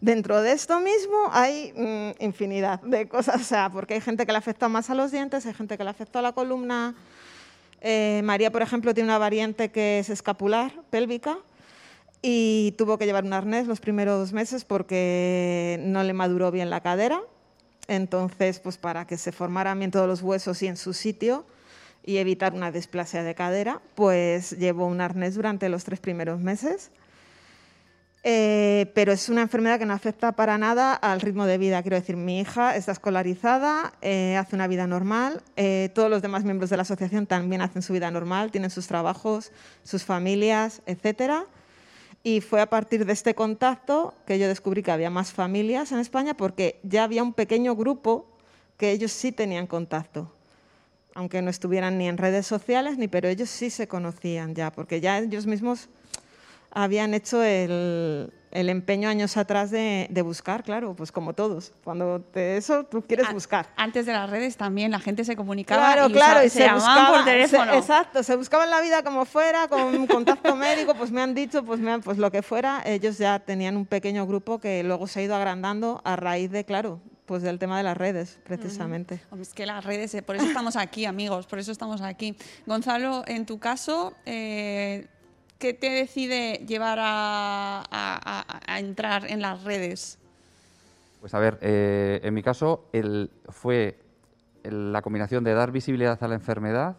dentro 0.00 0.42
de 0.42 0.52
esto 0.52 0.80
mismo 0.80 1.28
hay 1.30 1.72
mm, 1.76 2.24
infinidad 2.24 2.80
de 2.82 3.08
cosas, 3.08 3.40
o 3.40 3.44
sea, 3.44 3.70
porque 3.70 3.94
hay 3.94 4.00
gente 4.00 4.26
que 4.26 4.32
le 4.32 4.38
afecta 4.38 4.68
más 4.68 4.90
a 4.90 4.94
los 4.94 5.12
dientes, 5.12 5.46
hay 5.46 5.54
gente 5.54 5.78
que 5.78 5.84
le 5.84 5.90
afecta 5.90 6.18
a 6.18 6.22
la 6.22 6.32
columna. 6.32 6.96
Eh, 7.80 8.20
María, 8.24 8.50
por 8.50 8.62
ejemplo, 8.62 8.92
tiene 8.94 9.10
una 9.10 9.18
variante 9.18 9.70
que 9.70 10.00
es 10.00 10.10
escapular, 10.10 10.72
pélvica, 10.90 11.38
y 12.20 12.74
tuvo 12.76 12.98
que 12.98 13.06
llevar 13.06 13.24
un 13.24 13.32
arnés 13.32 13.68
los 13.68 13.78
primeros 13.78 14.32
meses 14.32 14.64
porque 14.64 15.78
no 15.84 16.02
le 16.02 16.12
maduró 16.14 16.50
bien 16.50 16.68
la 16.68 16.80
cadera. 16.80 17.20
Entonces, 17.86 18.58
pues 18.58 18.76
para 18.76 19.06
que 19.06 19.16
se 19.16 19.30
formaran 19.30 19.78
bien 19.78 19.92
todos 19.92 20.08
los 20.08 20.20
huesos 20.20 20.60
y 20.62 20.66
en 20.66 20.76
su 20.76 20.92
sitio 20.92 21.46
y 22.08 22.16
evitar 22.16 22.54
una 22.54 22.72
displasia 22.72 23.22
de 23.22 23.34
cadera, 23.34 23.82
pues 23.94 24.52
llevó 24.58 24.86
un 24.86 25.02
arnés 25.02 25.34
durante 25.34 25.68
los 25.68 25.84
tres 25.84 26.00
primeros 26.00 26.40
meses. 26.40 26.90
Eh, 28.24 28.90
pero 28.94 29.12
es 29.12 29.28
una 29.28 29.42
enfermedad 29.42 29.78
que 29.78 29.84
no 29.84 29.92
afecta 29.92 30.32
para 30.32 30.56
nada 30.56 30.94
al 30.94 31.20
ritmo 31.20 31.44
de 31.44 31.58
vida. 31.58 31.82
Quiero 31.82 31.96
decir, 31.96 32.16
mi 32.16 32.40
hija 32.40 32.76
está 32.76 32.92
escolarizada, 32.92 33.92
eh, 34.00 34.38
hace 34.38 34.56
una 34.56 34.66
vida 34.68 34.86
normal, 34.86 35.42
eh, 35.56 35.90
todos 35.94 36.08
los 36.08 36.22
demás 36.22 36.44
miembros 36.44 36.70
de 36.70 36.78
la 36.78 36.82
asociación 36.82 37.26
también 37.26 37.60
hacen 37.60 37.82
su 37.82 37.92
vida 37.92 38.10
normal, 38.10 38.52
tienen 38.52 38.70
sus 38.70 38.86
trabajos, 38.86 39.52
sus 39.82 40.02
familias, 40.02 40.80
etcétera. 40.86 41.44
Y 42.22 42.40
fue 42.40 42.62
a 42.62 42.70
partir 42.70 43.04
de 43.04 43.12
este 43.12 43.34
contacto 43.34 44.14
que 44.26 44.38
yo 44.38 44.48
descubrí 44.48 44.82
que 44.82 44.92
había 44.92 45.10
más 45.10 45.34
familias 45.34 45.92
en 45.92 45.98
España 45.98 46.32
porque 46.32 46.80
ya 46.84 47.04
había 47.04 47.22
un 47.22 47.34
pequeño 47.34 47.76
grupo 47.76 48.26
que 48.78 48.92
ellos 48.92 49.12
sí 49.12 49.30
tenían 49.30 49.66
contacto, 49.66 50.32
aunque 51.18 51.42
no 51.42 51.50
estuvieran 51.50 51.98
ni 51.98 52.06
en 52.06 52.16
redes 52.16 52.46
sociales, 52.46 52.96
ni 52.96 53.08
pero 53.08 53.26
ellos 53.28 53.50
sí 53.50 53.70
se 53.70 53.88
conocían 53.88 54.54
ya, 54.54 54.70
porque 54.70 55.00
ya 55.00 55.18
ellos 55.18 55.46
mismos 55.46 55.88
habían 56.70 57.12
hecho 57.12 57.42
el, 57.42 58.32
el 58.52 58.68
empeño 58.68 59.08
años 59.08 59.36
atrás 59.36 59.72
de, 59.72 60.06
de 60.10 60.22
buscar, 60.22 60.62
claro, 60.62 60.94
pues 60.94 61.10
como 61.10 61.32
todos. 61.32 61.72
Cuando 61.82 62.20
te, 62.20 62.56
eso 62.56 62.84
tú 62.84 63.02
quieres 63.02 63.32
buscar. 63.32 63.66
Antes 63.74 64.06
de 64.06 64.12
las 64.12 64.30
redes 64.30 64.56
también 64.56 64.92
la 64.92 65.00
gente 65.00 65.24
se 65.24 65.34
comunicaba 65.34 65.92
Claro, 65.94 66.08
y 66.08 66.12
claro, 66.12 66.34
usa- 66.36 66.44
y 66.46 66.50
se, 66.50 66.72
buscaba, 66.72 67.16
por 67.16 67.24
teléfono. 67.24 67.72
se- 67.72 67.78
exacto, 67.78 68.22
se 68.22 68.36
buscaba 68.36 68.62
en 68.62 68.70
la 68.70 68.80
vida 68.80 69.02
como 69.02 69.24
fuera, 69.24 69.66
con 69.66 69.80
un 69.96 70.06
contacto 70.06 70.54
médico, 70.54 70.94
pues 70.94 71.10
me 71.10 71.20
han 71.20 71.34
dicho, 71.34 71.64
pues, 71.64 71.80
me 71.80 71.90
han- 71.90 72.00
pues 72.02 72.16
lo 72.18 72.30
que 72.30 72.42
fuera, 72.42 72.80
ellos 72.86 73.18
ya 73.18 73.40
tenían 73.40 73.76
un 73.76 73.86
pequeño 73.86 74.24
grupo 74.24 74.60
que 74.60 74.84
luego 74.84 75.08
se 75.08 75.18
ha 75.18 75.22
ido 75.24 75.34
agrandando 75.34 76.00
a 76.04 76.14
raíz 76.14 76.48
de, 76.52 76.64
claro, 76.64 77.00
pues 77.28 77.42
del 77.42 77.58
tema 77.58 77.76
de 77.76 77.84
las 77.84 77.96
redes, 77.96 78.40
precisamente. 78.44 79.20
Hombre, 79.30 79.42
Es 79.42 79.52
que 79.52 79.66
las 79.66 79.84
redes, 79.84 80.14
eh, 80.14 80.22
por 80.22 80.34
eso 80.34 80.46
estamos 80.46 80.76
aquí, 80.76 81.04
amigos, 81.04 81.46
por 81.46 81.58
eso 81.58 81.70
estamos 81.70 82.00
aquí. 82.00 82.34
Gonzalo, 82.66 83.22
en 83.26 83.44
tu 83.44 83.58
caso, 83.58 84.14
eh, 84.24 85.06
¿qué 85.58 85.74
te 85.74 85.90
decide 85.90 86.64
llevar 86.66 86.98
a, 87.00 87.80
a- 87.80 87.84
a- 87.90 88.60
a 88.66 88.78
entrar 88.80 89.30
en 89.30 89.42
las 89.42 89.62
redes? 89.62 90.18
Pues 91.20 91.34
a 91.34 91.38
ver, 91.38 91.58
eh, 91.60 92.20
en 92.22 92.32
mi 92.32 92.42
caso 92.42 92.86
el, 92.94 93.30
fue 93.50 93.98
el- 94.64 94.90
la 94.92 95.02
combinación 95.02 95.44
de 95.44 95.52
dar 95.52 95.70
visibilidad 95.70 96.16
a 96.24 96.28
la 96.28 96.34
enfermedad 96.34 96.96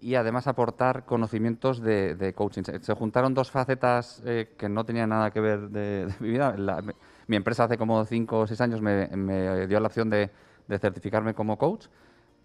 y 0.00 0.14
además 0.14 0.46
aportar 0.46 1.04
conocimientos 1.04 1.82
de, 1.82 2.14
de 2.14 2.32
coaching. 2.32 2.62
Se, 2.62 2.78
se 2.82 2.94
juntaron 2.94 3.34
dos 3.34 3.50
facetas 3.50 4.22
eh, 4.24 4.54
que 4.56 4.68
no 4.70 4.84
tenían 4.84 5.10
nada 5.10 5.30
que 5.30 5.40
ver 5.40 5.68
de, 5.68 6.06
de 6.06 6.14
mi 6.20 6.28
vida. 6.30 6.54
La- 6.56 6.80
me- 6.80 6.94
mi 7.26 7.36
empresa 7.36 7.64
hace 7.64 7.76
como 7.76 8.04
cinco 8.04 8.40
o 8.40 8.46
seis 8.46 8.60
años 8.60 8.80
me, 8.80 9.66
dio 9.66 9.80
la 9.80 9.86
opción 9.88 10.10
de, 10.10 10.30
certificarme 10.78 11.34
como 11.34 11.58
coach 11.58 11.86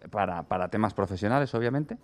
para, 0.10 0.68
temas 0.70 0.94
profesionales, 0.94 1.54
obviamente. 1.54 1.98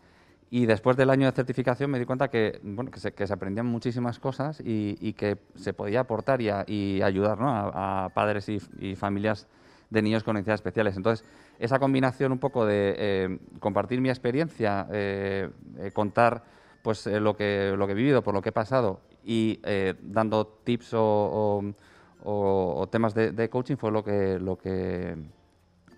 Y 0.49 0.65
después 0.65 0.95
del 0.95 1.09
año 1.09 1.25
de 1.25 1.33
certificación 1.33 1.91
me 1.91 1.99
di 1.99 2.05
cuenta 2.05 2.29
que, 2.29 2.59
bueno, 2.63 2.89
que, 2.89 2.99
se, 2.99 3.33
aprendían 3.33 3.65
muchísimas 3.65 4.17
cosas 4.19 4.61
y, 4.63 5.13
que 5.13 5.37
se 5.55 5.73
podía 5.73 6.01
aportar 6.01 6.41
y, 6.41 6.49
a- 6.49 6.63
y 6.67 7.01
ayudar 7.01 7.39
¿no? 7.39 7.49
a, 7.49 8.09
padres 8.13 8.47
y, 8.47 8.95
familias 8.95 9.47
de 9.89 10.01
niños 10.01 10.23
con 10.23 10.35
necesidades 10.35 10.59
especiales. 10.59 10.95
Entonces, 10.95 11.25
esa 11.59 11.79
combinación 11.79 12.31
un 12.31 12.39
poco 12.39 12.65
de 12.65 12.95
eh, 12.97 13.39
compartir 13.59 13.99
mi 13.99 14.09
experiencia, 14.09 14.87
eh, 14.91 15.49
eh, 15.79 15.91
contar 15.91 16.43
pues 16.81 17.05
lo, 17.07 17.35
que, 17.35 17.73
lo 17.75 17.85
que 17.85 17.93
he 17.93 17.95
vivido, 17.95 18.21
por 18.21 18.33
lo 18.33 18.41
que 18.41 18.49
he 18.49 18.53
pasado 18.53 19.01
y 19.25 19.59
dando 20.01 20.47
tips 20.63 20.93
o- 20.93 21.73
o- 22.23 22.75
o 22.77 22.87
temas 22.87 23.13
de, 23.13 23.31
de 23.31 23.49
coaching 23.49 23.75
fue 23.77 23.91
lo 23.91 24.03
que, 24.03 24.39
lo 24.39 24.57
que, 24.57 25.15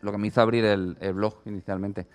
lo 0.02 0.12
que 0.12 0.18
me 0.18 0.28
hizo 0.28 0.42
abrir 0.42 0.66
el, 0.66 0.98
el 1.00 1.14
blog 1.14 1.36
inicialmente. 1.46 2.08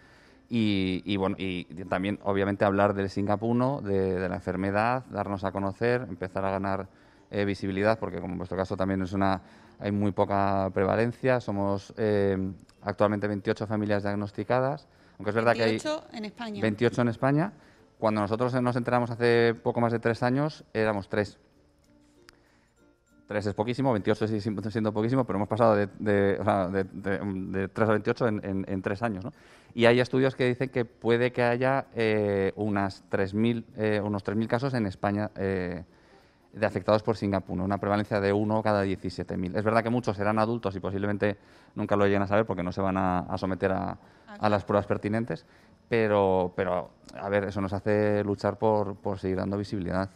Y, 0.51 1.03
y 1.07 1.17
bueno, 1.17 1.37
y 1.39 1.65
también 1.89 2.19
obviamente 2.23 2.65
hablar 2.65 2.95
del 2.95 3.09
Singapuno, 3.11 3.81
de, 3.81 4.19
de 4.21 4.29
la 4.29 4.37
enfermedad, 4.37 5.05
darnos 5.11 5.43
a 5.45 5.53
conocer, 5.53 6.03
empezar 6.09 6.45
a 6.45 6.51
ganar 6.51 6.87
eh, 7.31 7.45
visibilidad, 7.45 7.99
porque 7.99 8.21
como 8.21 8.33
en 8.35 8.39
vuestro 8.39 8.57
caso 8.57 8.77
también 8.77 9.03
es 9.03 9.13
una, 9.15 9.41
hay 9.81 9.91
muy 9.91 10.13
poca 10.13 10.71
prevalencia. 10.73 11.41
Somos 11.41 11.93
eh, 11.97 12.37
actualmente 12.83 13.27
28 13.27 13.67
familias 13.67 14.03
diagnosticadas, 14.03 14.87
aunque 15.19 15.31
es 15.31 15.35
verdad 15.35 15.55
que 15.55 15.63
hay 15.63 15.71
28 15.73 16.07
en 16.13 16.25
España. 16.27 16.61
28 16.63 17.03
en 17.03 17.09
España. 17.09 17.53
Cuando 17.99 18.21
nosotros 18.21 18.53
nos 18.61 18.77
enteramos 18.77 19.11
hace 19.11 19.55
poco 19.55 19.81
más 19.81 19.93
de 19.93 19.99
tres 19.99 20.23
años, 20.23 20.63
éramos 20.75 21.09
tres. 21.09 21.39
Tres 23.27 23.47
es 23.47 23.55
poquísimo, 23.55 23.91
28 23.93 24.29
sigue 24.29 24.41
siendo 24.71 24.93
poquísimo, 24.93 25.25
pero 25.25 25.39
hemos 25.39 25.49
pasado 25.49 25.75
de, 25.77 25.89
de, 25.99 26.37
o 26.41 26.45
sea, 26.45 26.69
de, 26.69 26.85
de- 26.85 27.19
de 27.59 27.69
3 27.69 27.89
a 27.89 27.93
28 27.93 28.29
en, 28.29 28.45
en- 28.45 28.65
en 28.69 28.83
tres 28.83 29.03
años. 29.03 29.25
¿no? 29.25 29.33
Y 29.75 29.87
hay 29.87 29.99
estudios 30.01 30.35
que 30.37 30.47
dicen 30.47 30.69
que 30.69 30.85
puede 30.85 31.33
que 31.33 31.43
haya 31.43 31.87
eh, 31.95 32.53
unas 32.57 33.03
3.000, 33.11 33.65
eh, 33.79 34.01
unos 34.05 34.23
3.000 34.25 34.47
casos 34.47 34.75
en 34.75 34.85
España 34.87 35.31
eh, 35.37 35.85
de 36.53 36.67
afectados 36.67 37.03
por 37.03 37.17
Singapur, 37.17 37.59
una 37.61 37.79
prevalencia 37.79 38.21
de 38.21 38.33
uno 38.33 38.63
cada 38.63 38.83
17.000. 38.83 39.57
Es 39.57 39.65
verdad 39.65 39.83
que 39.83 39.91
muchos 39.91 40.17
serán 40.19 40.39
adultos 40.39 40.77
y 40.77 40.81
posiblemente 40.81 41.39
nunca 41.75 41.97
lo 41.97 42.05
lleguen 42.05 42.23
a 42.23 42.27
saber 42.27 42.45
porque 42.45 42.63
no 42.63 42.73
se 42.73 42.83
van 42.83 42.99
a, 42.99 43.21
a 43.21 43.39
someter 43.39 43.73
a, 43.73 43.97
a 44.39 44.49
las 44.51 44.65
pruebas 44.65 44.87
pertinentes, 44.87 45.47
pero, 45.89 46.53
pero 46.55 46.91
a 47.19 47.29
ver, 47.31 47.45
eso 47.45 47.61
nos 47.63 47.73
hace 47.73 48.23
luchar 48.23 48.59
por, 48.59 48.97
por 48.97 49.19
seguir 49.19 49.39
dando 49.39 49.57
visibilidad. 49.57 50.11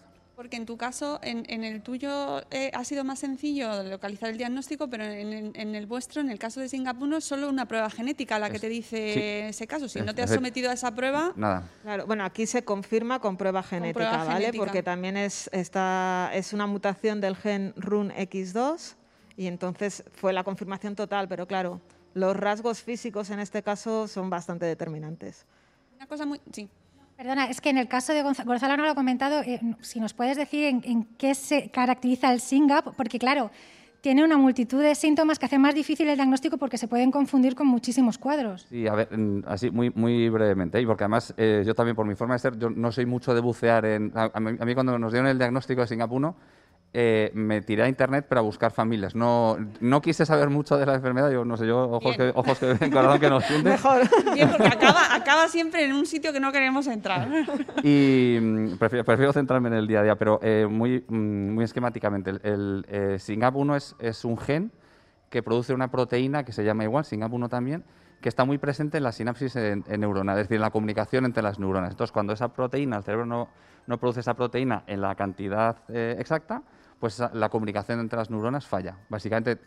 Porque 0.48 0.56
en 0.56 0.64
tu 0.64 0.78
caso, 0.78 1.18
en, 1.22 1.44
en 1.50 1.62
el 1.62 1.82
tuyo 1.82 2.40
eh, 2.50 2.70
ha 2.72 2.82
sido 2.82 3.04
más 3.04 3.18
sencillo 3.18 3.82
localizar 3.82 4.30
el 4.30 4.38
diagnóstico, 4.38 4.88
pero 4.88 5.04
en, 5.04 5.30
el- 5.34 5.52
en 5.54 5.74
el 5.74 5.84
vuestro, 5.84 6.22
en 6.22 6.30
el 6.30 6.38
caso 6.38 6.58
de 6.60 6.70
Singapur, 6.70 7.06
no 7.06 7.18
es 7.18 7.24
solo 7.24 7.50
una 7.50 7.66
prueba 7.68 7.90
genética 7.90 8.38
la 8.38 8.48
que 8.48 8.56
Es- 8.56 8.62
te 8.62 8.70
dice 8.70 9.12
sí. 9.12 9.20
ese 9.50 9.66
caso. 9.66 9.90
Si 9.90 9.98
Es- 9.98 10.06
no 10.06 10.14
te 10.14 10.22
has 10.22 10.30
sometido 10.32 10.70
a 10.70 10.72
esa 10.72 10.94
prueba, 10.94 11.34
Nada. 11.36 11.68
Claro, 11.82 12.06
bueno, 12.06 12.24
aquí 12.24 12.46
se 12.46 12.64
confirma 12.64 13.18
con 13.20 13.36
prueba 13.36 13.62
genética, 13.62 13.92
prueba 14.08 14.24
¿vale? 14.24 14.40
genética. 14.46 14.64
Porque 14.64 14.82
también 14.82 15.18
es, 15.18 15.50
esta, 15.52 16.30
es 16.32 16.54
una 16.54 16.66
mutación 16.66 17.20
del 17.20 17.36
gen 17.36 17.74
RUNX2 17.74 18.94
y 19.36 19.48
entonces 19.48 20.02
fue 20.14 20.32
la 20.32 20.44
confirmación 20.44 20.96
total, 20.96 21.28
pero 21.28 21.46
claro, 21.46 21.82
los 22.14 22.34
rasgos 22.34 22.80
físicos 22.82 23.28
en 23.28 23.40
este 23.40 23.62
caso 23.62 24.08
son 24.08 24.30
bastante 24.30 24.64
determinantes. 24.64 25.44
una 25.94 26.06
cosa 26.06 26.24
muy... 26.24 26.40
Sí. 26.52 26.70
Perdona, 27.18 27.46
es 27.46 27.60
que 27.60 27.70
en 27.70 27.78
el 27.78 27.88
caso 27.88 28.12
de 28.12 28.22
Gonza- 28.22 28.44
Gonzalo 28.44 28.76
no 28.76 28.84
lo 28.84 28.90
ha 28.90 28.94
comentado, 28.94 29.40
eh, 29.40 29.58
si 29.80 29.98
nos 29.98 30.14
puedes 30.14 30.36
decir 30.36 30.66
en, 30.66 30.82
en 30.84 31.02
qué 31.18 31.34
se 31.34 31.68
caracteriza 31.68 32.32
el 32.32 32.38
SINGAP, 32.40 32.94
porque 32.96 33.18
claro, 33.18 33.50
tiene 34.00 34.22
una 34.22 34.36
multitud 34.36 34.80
de 34.80 34.94
síntomas 34.94 35.40
que 35.40 35.46
hacen 35.46 35.60
más 35.60 35.74
difícil 35.74 36.08
el 36.08 36.14
diagnóstico 36.14 36.58
porque 36.58 36.78
se 36.78 36.86
pueden 36.86 37.10
confundir 37.10 37.56
con 37.56 37.66
muchísimos 37.66 38.18
cuadros. 38.18 38.66
Sí, 38.68 38.86
a 38.86 38.94
ver, 38.94 39.08
así 39.48 39.68
muy, 39.72 39.90
muy 39.90 40.28
brevemente, 40.28 40.80
y 40.80 40.86
porque 40.86 41.02
además 41.02 41.34
eh, 41.36 41.64
yo 41.66 41.74
también 41.74 41.96
por 41.96 42.06
mi 42.06 42.14
forma 42.14 42.34
de 42.34 42.38
ser, 42.38 42.56
yo 42.56 42.70
no 42.70 42.92
soy 42.92 43.04
mucho 43.04 43.34
de 43.34 43.40
bucear 43.40 43.84
en... 43.84 44.12
A, 44.14 44.30
a 44.32 44.38
mí, 44.38 44.74
cuando 44.74 44.96
nos 44.96 45.10
dieron 45.12 45.28
el 45.28 45.38
diagnóstico 45.38 45.80
de 45.80 45.88
Singapur, 45.88 46.20
eh, 47.00 47.30
me 47.32 47.60
tiré 47.62 47.84
a 47.84 47.88
internet 47.88 48.26
para 48.28 48.40
buscar 48.40 48.72
familias. 48.72 49.14
No, 49.14 49.56
no 49.80 50.00
quise 50.00 50.26
saber 50.26 50.50
mucho 50.50 50.76
de 50.76 50.84
la 50.84 50.94
enfermedad, 50.96 51.30
yo 51.30 51.44
no 51.44 51.56
sé, 51.56 51.64
yo 51.64 51.78
ojos 51.88 52.16
que, 52.16 52.32
ojos 52.34 52.58
que 52.58 52.74
ven, 52.74 52.90
corazón 52.90 53.20
que 53.20 53.30
nos 53.30 53.48
hunde. 53.52 53.76
Bien, 54.34 54.50
porque 54.50 54.66
acaba, 54.66 55.14
acaba 55.14 55.46
siempre 55.46 55.84
en 55.84 55.92
un 55.92 56.06
sitio 56.06 56.32
que 56.32 56.40
no 56.40 56.50
queremos 56.50 56.88
entrar. 56.88 57.28
Y 57.84 58.38
mm, 58.40 58.78
prefiero, 58.78 59.04
prefiero 59.04 59.32
centrarme 59.32 59.68
en 59.68 59.74
el 59.74 59.86
día 59.86 60.00
a 60.00 60.02
día, 60.02 60.16
pero 60.16 60.40
eh, 60.42 60.66
muy, 60.68 61.04
mm, 61.08 61.54
muy 61.54 61.62
esquemáticamente. 61.62 62.30
El, 62.30 62.40
el 62.42 62.86
eh, 62.88 63.16
SINGAP1 63.20 63.76
es, 63.76 63.94
es 64.00 64.24
un 64.24 64.36
gen 64.36 64.72
que 65.30 65.42
produce 65.42 65.72
una 65.74 65.92
proteína 65.92 66.42
que 66.42 66.50
se 66.52 66.64
llama 66.64 66.82
igual, 66.82 67.04
SINGAP1 67.04 67.48
también, 67.48 67.84
que 68.20 68.28
está 68.28 68.44
muy 68.44 68.58
presente 68.58 68.96
en 68.98 69.04
la 69.04 69.12
sinapsis 69.12 69.54
en- 69.54 69.84
en 69.86 70.00
neuronal, 70.00 70.36
es 70.38 70.44
decir, 70.46 70.56
en 70.56 70.62
la 70.62 70.70
comunicación 70.70 71.24
entre 71.26 71.44
las 71.44 71.60
neuronas. 71.60 71.90
Entonces, 71.92 72.10
cuando 72.10 72.32
esa 72.32 72.48
proteína, 72.48 72.96
el 72.96 73.04
cerebro 73.04 73.24
no, 73.26 73.48
no 73.86 73.98
produce 73.98 74.18
esa 74.18 74.34
proteína 74.34 74.82
en 74.88 75.00
la 75.00 75.14
cantidad 75.14 75.76
eh, 75.88 76.16
exacta, 76.18 76.62
pues 76.98 77.22
la 77.32 77.48
comunicación 77.48 78.00
entre 78.00 78.18
las 78.18 78.30
neuronas 78.30 78.66
falla. 78.66 78.96
Básicamente, 79.08 79.58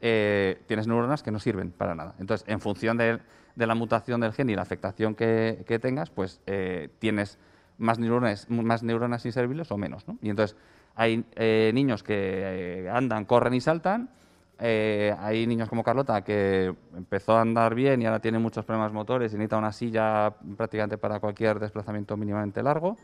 eh, 0.00 0.62
tienes 0.66 0.86
neuronas 0.86 1.22
que 1.22 1.30
no 1.30 1.38
sirven 1.38 1.70
para 1.70 1.94
nada. 1.94 2.14
Entonces, 2.18 2.46
en 2.48 2.60
función 2.60 2.96
de, 2.96 3.18
la 3.56 3.74
mutación 3.74 4.20
del 4.20 4.32
gen 4.32 4.50
y 4.50 4.54
la 4.54 4.62
afectación 4.62 5.14
que, 5.14 5.78
tengas, 5.82 6.10
pues 6.10 6.40
eh, 6.46 6.88
tienes 6.98 7.38
más 7.78 7.98
neuronas, 7.98 8.48
más 8.48 8.82
neuronas 8.82 9.26
inservibles 9.26 9.70
o 9.70 9.76
menos. 9.76 10.06
¿no? 10.06 10.18
Y 10.22 10.30
entonces, 10.30 10.56
hay 10.94 11.24
eh, 11.36 11.70
niños 11.74 12.02
que 12.02 12.88
andan, 12.92 13.24
corren 13.24 13.54
y 13.54 13.60
saltan. 13.60 14.10
hay 14.58 15.46
niños 15.46 15.68
como 15.68 15.84
Carlota 15.84 16.22
que 16.22 16.74
empezó 16.96 17.36
a 17.36 17.40
andar 17.40 17.74
bien 17.74 18.02
y 18.02 18.06
ahora 18.06 18.20
tiene 18.20 18.38
muchos 18.40 18.64
problemas 18.64 18.92
motores 18.92 19.32
y 19.32 19.36
necesita 19.36 19.58
una 19.58 19.72
silla 19.72 20.34
prácticamente 20.56 20.98
para 20.98 21.20
cualquier 21.20 21.60
desplazamiento 21.60 22.16
mínimamente 22.16 22.62
largo. 22.62 22.96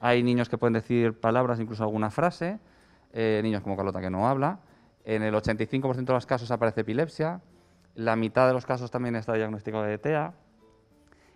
Hay 0.00 0.22
niños 0.22 0.48
que 0.48 0.58
pueden 0.58 0.74
decir 0.74 1.18
palabras, 1.18 1.58
incluso 1.60 1.82
alguna 1.82 2.10
frase. 2.10 2.58
Eh, 3.12 3.40
niños 3.42 3.62
como 3.62 3.76
Carlota 3.76 4.00
que 4.00 4.10
no 4.10 4.28
habla. 4.28 4.60
En 5.04 5.22
el 5.22 5.34
85% 5.34 6.04
de 6.04 6.12
los 6.12 6.26
casos 6.26 6.50
aparece 6.50 6.82
epilepsia. 6.82 7.40
La 7.94 8.16
mitad 8.16 8.46
de 8.46 8.52
los 8.52 8.66
casos 8.66 8.90
también 8.90 9.16
está 9.16 9.34
diagnosticado 9.34 9.84
de 9.84 9.98
TEA. 9.98 10.32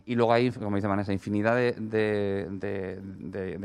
Y 0.04 0.14
luego 0.16 0.32
hay, 0.32 0.50
como 0.50 0.76
dice 0.76 0.88
Vanessa, 0.88 1.12
infinidad 1.12 1.54
de, 1.56 3.00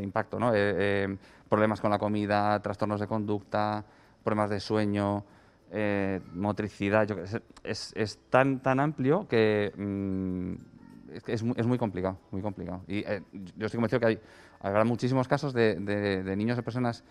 impacto, 0.02 0.40
¿no? 0.40 0.54
Eh, 0.54 0.58
eh, 0.58 1.18
problemas 1.50 1.82
con 1.82 1.90
la 1.90 1.98
comida, 1.98 2.62
trastornos 2.62 3.00
de 3.00 3.08
conducta, 3.08 3.84
problemas 4.24 4.52
de 4.52 4.60
sueño, 4.60 5.26
motricidad. 6.34 7.08
es, 7.64 7.94
es 7.96 8.20
tan, 8.30 8.62
tan 8.62 8.80
amplio 8.80 9.28
que 9.28 9.74
mm, 9.76 10.54
es, 11.26 11.44
es 11.56 11.68
muy, 11.68 11.78
complicado, 11.78 12.20
muy 12.32 12.42
complicado. 12.42 12.84
Y 12.88 13.04
yo 13.04 13.66
estoy 13.66 13.78
convencido 13.78 14.00
que 14.00 14.06
hay, 14.06 14.20
habrá 14.60 14.84
muchísimos 14.84 15.28
casos 15.28 15.54
de, 15.54 16.24
niños, 16.38 16.58
de 16.58 16.64
personas. 16.64 17.04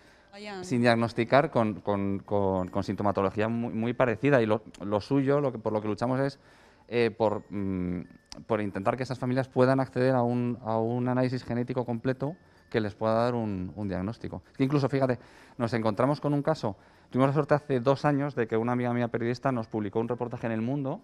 Sin 0.63 0.81
diagnosticar 0.81 1.49
con, 1.51 1.75
con- 1.81 2.19
con- 2.19 2.67
con 2.69 2.83
sintomatología 2.83 3.47
muy, 3.47 3.73
muy 3.73 3.93
parecida. 3.93 4.41
Y 4.41 4.45
lo, 4.45 4.61
lo 4.81 5.01
suyo, 5.01 5.39
lo 5.41 5.51
que, 5.51 5.59
por 5.59 5.73
lo 5.73 5.81
que 5.81 5.87
luchamos 5.87 6.19
es 6.19 6.39
eh, 6.87 7.11
por, 7.11 7.43
mm, 7.49 8.01
por 8.45 8.61
intentar 8.61 8.95
que 8.97 9.03
esas 9.03 9.19
familias 9.19 9.47
puedan 9.49 9.79
acceder 9.79 10.15
a 10.15 10.21
un, 10.23 10.57
a 10.63 10.77
un 10.77 11.07
análisis 11.09 11.43
genético 11.43 11.85
completo 11.85 12.35
que 12.69 12.79
les 12.81 12.95
pueda 12.95 13.13
dar 13.13 13.33
un, 13.33 13.71
un 13.75 13.87
diagnóstico. 13.87 14.43
Que 14.57 14.63
incluso, 14.63 14.89
fíjate, 14.89 15.19
nos 15.57 15.73
encontramos 15.73 16.19
con 16.21 16.33
un 16.33 16.41
caso, 16.43 16.75
tuvimos 17.09 17.29
la 17.29 17.33
suerte 17.33 17.55
hace 17.55 17.79
dos 17.79 18.03
años 18.05 18.35
de 18.35 18.47
que 18.47 18.57
una 18.57 18.73
amiga 18.73 18.93
mía 18.93 19.07
periodista 19.07 19.51
nos 19.51 19.67
publicó 19.67 19.99
un 19.99 20.07
reportaje 20.09 20.45
en 20.47 20.51
El 20.53 20.61
Mundo 20.61 21.01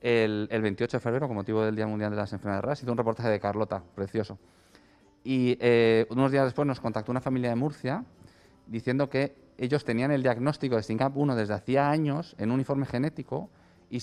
el, 0.00 0.48
el 0.50 0.60
28 0.62 0.96
de 0.96 1.00
febrero, 1.00 1.26
con 1.28 1.36
motivo 1.36 1.62
del 1.64 1.76
Día 1.76 1.86
Mundial 1.86 2.10
de 2.10 2.16
las 2.16 2.32
Enfermedades 2.32 2.64
Raras, 2.64 2.82
hizo 2.82 2.90
un 2.92 2.98
reportaje 2.98 3.28
de 3.28 3.38
Carlota, 3.40 3.82
precioso. 3.94 4.38
Y 5.22 5.56
eh, 5.60 6.06
unos 6.10 6.30
días 6.30 6.44
después 6.44 6.66
nos 6.66 6.80
contactó 6.80 7.10
una 7.10 7.20
familia 7.22 7.48
de 7.50 7.56
Murcia 7.56 8.04
diciendo 8.66 9.08
que 9.08 9.34
ellos 9.58 9.84
tenían 9.84 10.10
el 10.10 10.22
diagnóstico 10.22 10.76
de 10.76 10.82
SYNCAP 10.82 11.16
1 11.16 11.36
desde 11.36 11.54
hacía 11.54 11.90
años 11.90 12.34
en 12.38 12.50
un 12.50 12.58
informe 12.60 12.86
genético 12.86 13.50
y, 13.90 14.02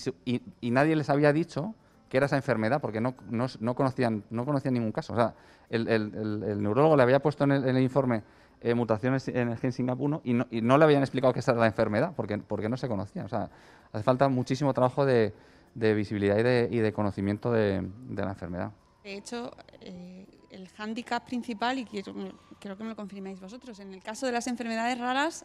nadie 0.70 0.96
les 0.96 1.10
había 1.10 1.32
dicho 1.32 1.74
que 2.08 2.16
era 2.16 2.26
esa 2.26 2.36
enfermedad 2.36 2.80
porque 2.80 3.00
no, 3.00 3.14
no, 3.30 3.46
no 3.60 3.74
conocían, 3.74 4.24
no 4.30 4.44
conocían 4.44 4.74
ningún 4.74 4.92
caso. 4.92 5.12
O 5.12 5.16
sea, 5.16 5.34
el, 5.68 5.88
el- 5.88 6.42
el- 6.44 6.62
neurólogo 6.62 6.96
le 6.96 7.02
había 7.02 7.20
puesto 7.20 7.44
en 7.44 7.52
el, 7.52 7.78
informe 7.82 8.22
eh, 8.60 8.74
mutaciones 8.74 9.28
en 9.28 9.48
el 9.48 9.58
gen 9.58 9.72
SYNCAP 9.72 10.00
1 10.00 10.20
y 10.24 10.32
no, 10.34 10.46
y 10.50 10.60
no 10.62 10.78
le 10.78 10.84
habían 10.84 11.02
explicado 11.02 11.32
que 11.32 11.40
esa 11.40 11.52
era 11.52 11.60
la 11.60 11.66
enfermedad 11.66 12.12
porque, 12.16 12.38
porque 12.38 12.68
no 12.68 12.76
se 12.76 12.88
conocía. 12.88 13.24
O 13.24 13.28
sea, 13.28 13.50
hace 13.92 14.04
falta 14.04 14.28
muchísimo 14.28 14.72
trabajo 14.72 15.04
de, 15.04 15.34
de 15.74 15.94
visibilidad 15.94 16.38
y 16.38 16.42
de, 16.42 16.68
y 16.70 16.78
de 16.78 16.92
conocimiento 16.92 17.50
de, 17.52 17.82
de 18.08 18.22
la 18.22 18.30
enfermedad. 18.30 18.72
De 19.04 19.14
hecho, 19.14 19.50
eh, 19.80 20.21
el 20.52 20.68
hándicap 20.68 21.24
principal, 21.24 21.78
y 21.78 21.84
creo 21.84 22.76
que 22.76 22.84
me 22.84 22.90
lo 22.90 22.96
confirméis 22.96 23.40
vosotros, 23.40 23.80
en 23.80 23.92
el 23.92 24.02
caso 24.02 24.26
de 24.26 24.32
las 24.32 24.46
enfermedades 24.46 24.98
raras, 24.98 25.44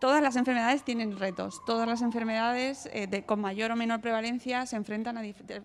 todas 0.00 0.22
las 0.22 0.36
enfermedades 0.36 0.82
tienen 0.82 1.18
retos. 1.18 1.60
Todas 1.66 1.86
las 1.88 2.02
enfermedades 2.02 2.88
eh, 2.92 3.06
de- 3.06 3.24
con 3.24 3.40
mayor 3.40 3.70
o 3.70 3.76
menor 3.76 4.00
prevalencia 4.00 4.64
se 4.66 4.76
enfrentan 4.76 5.18
a, 5.18 5.22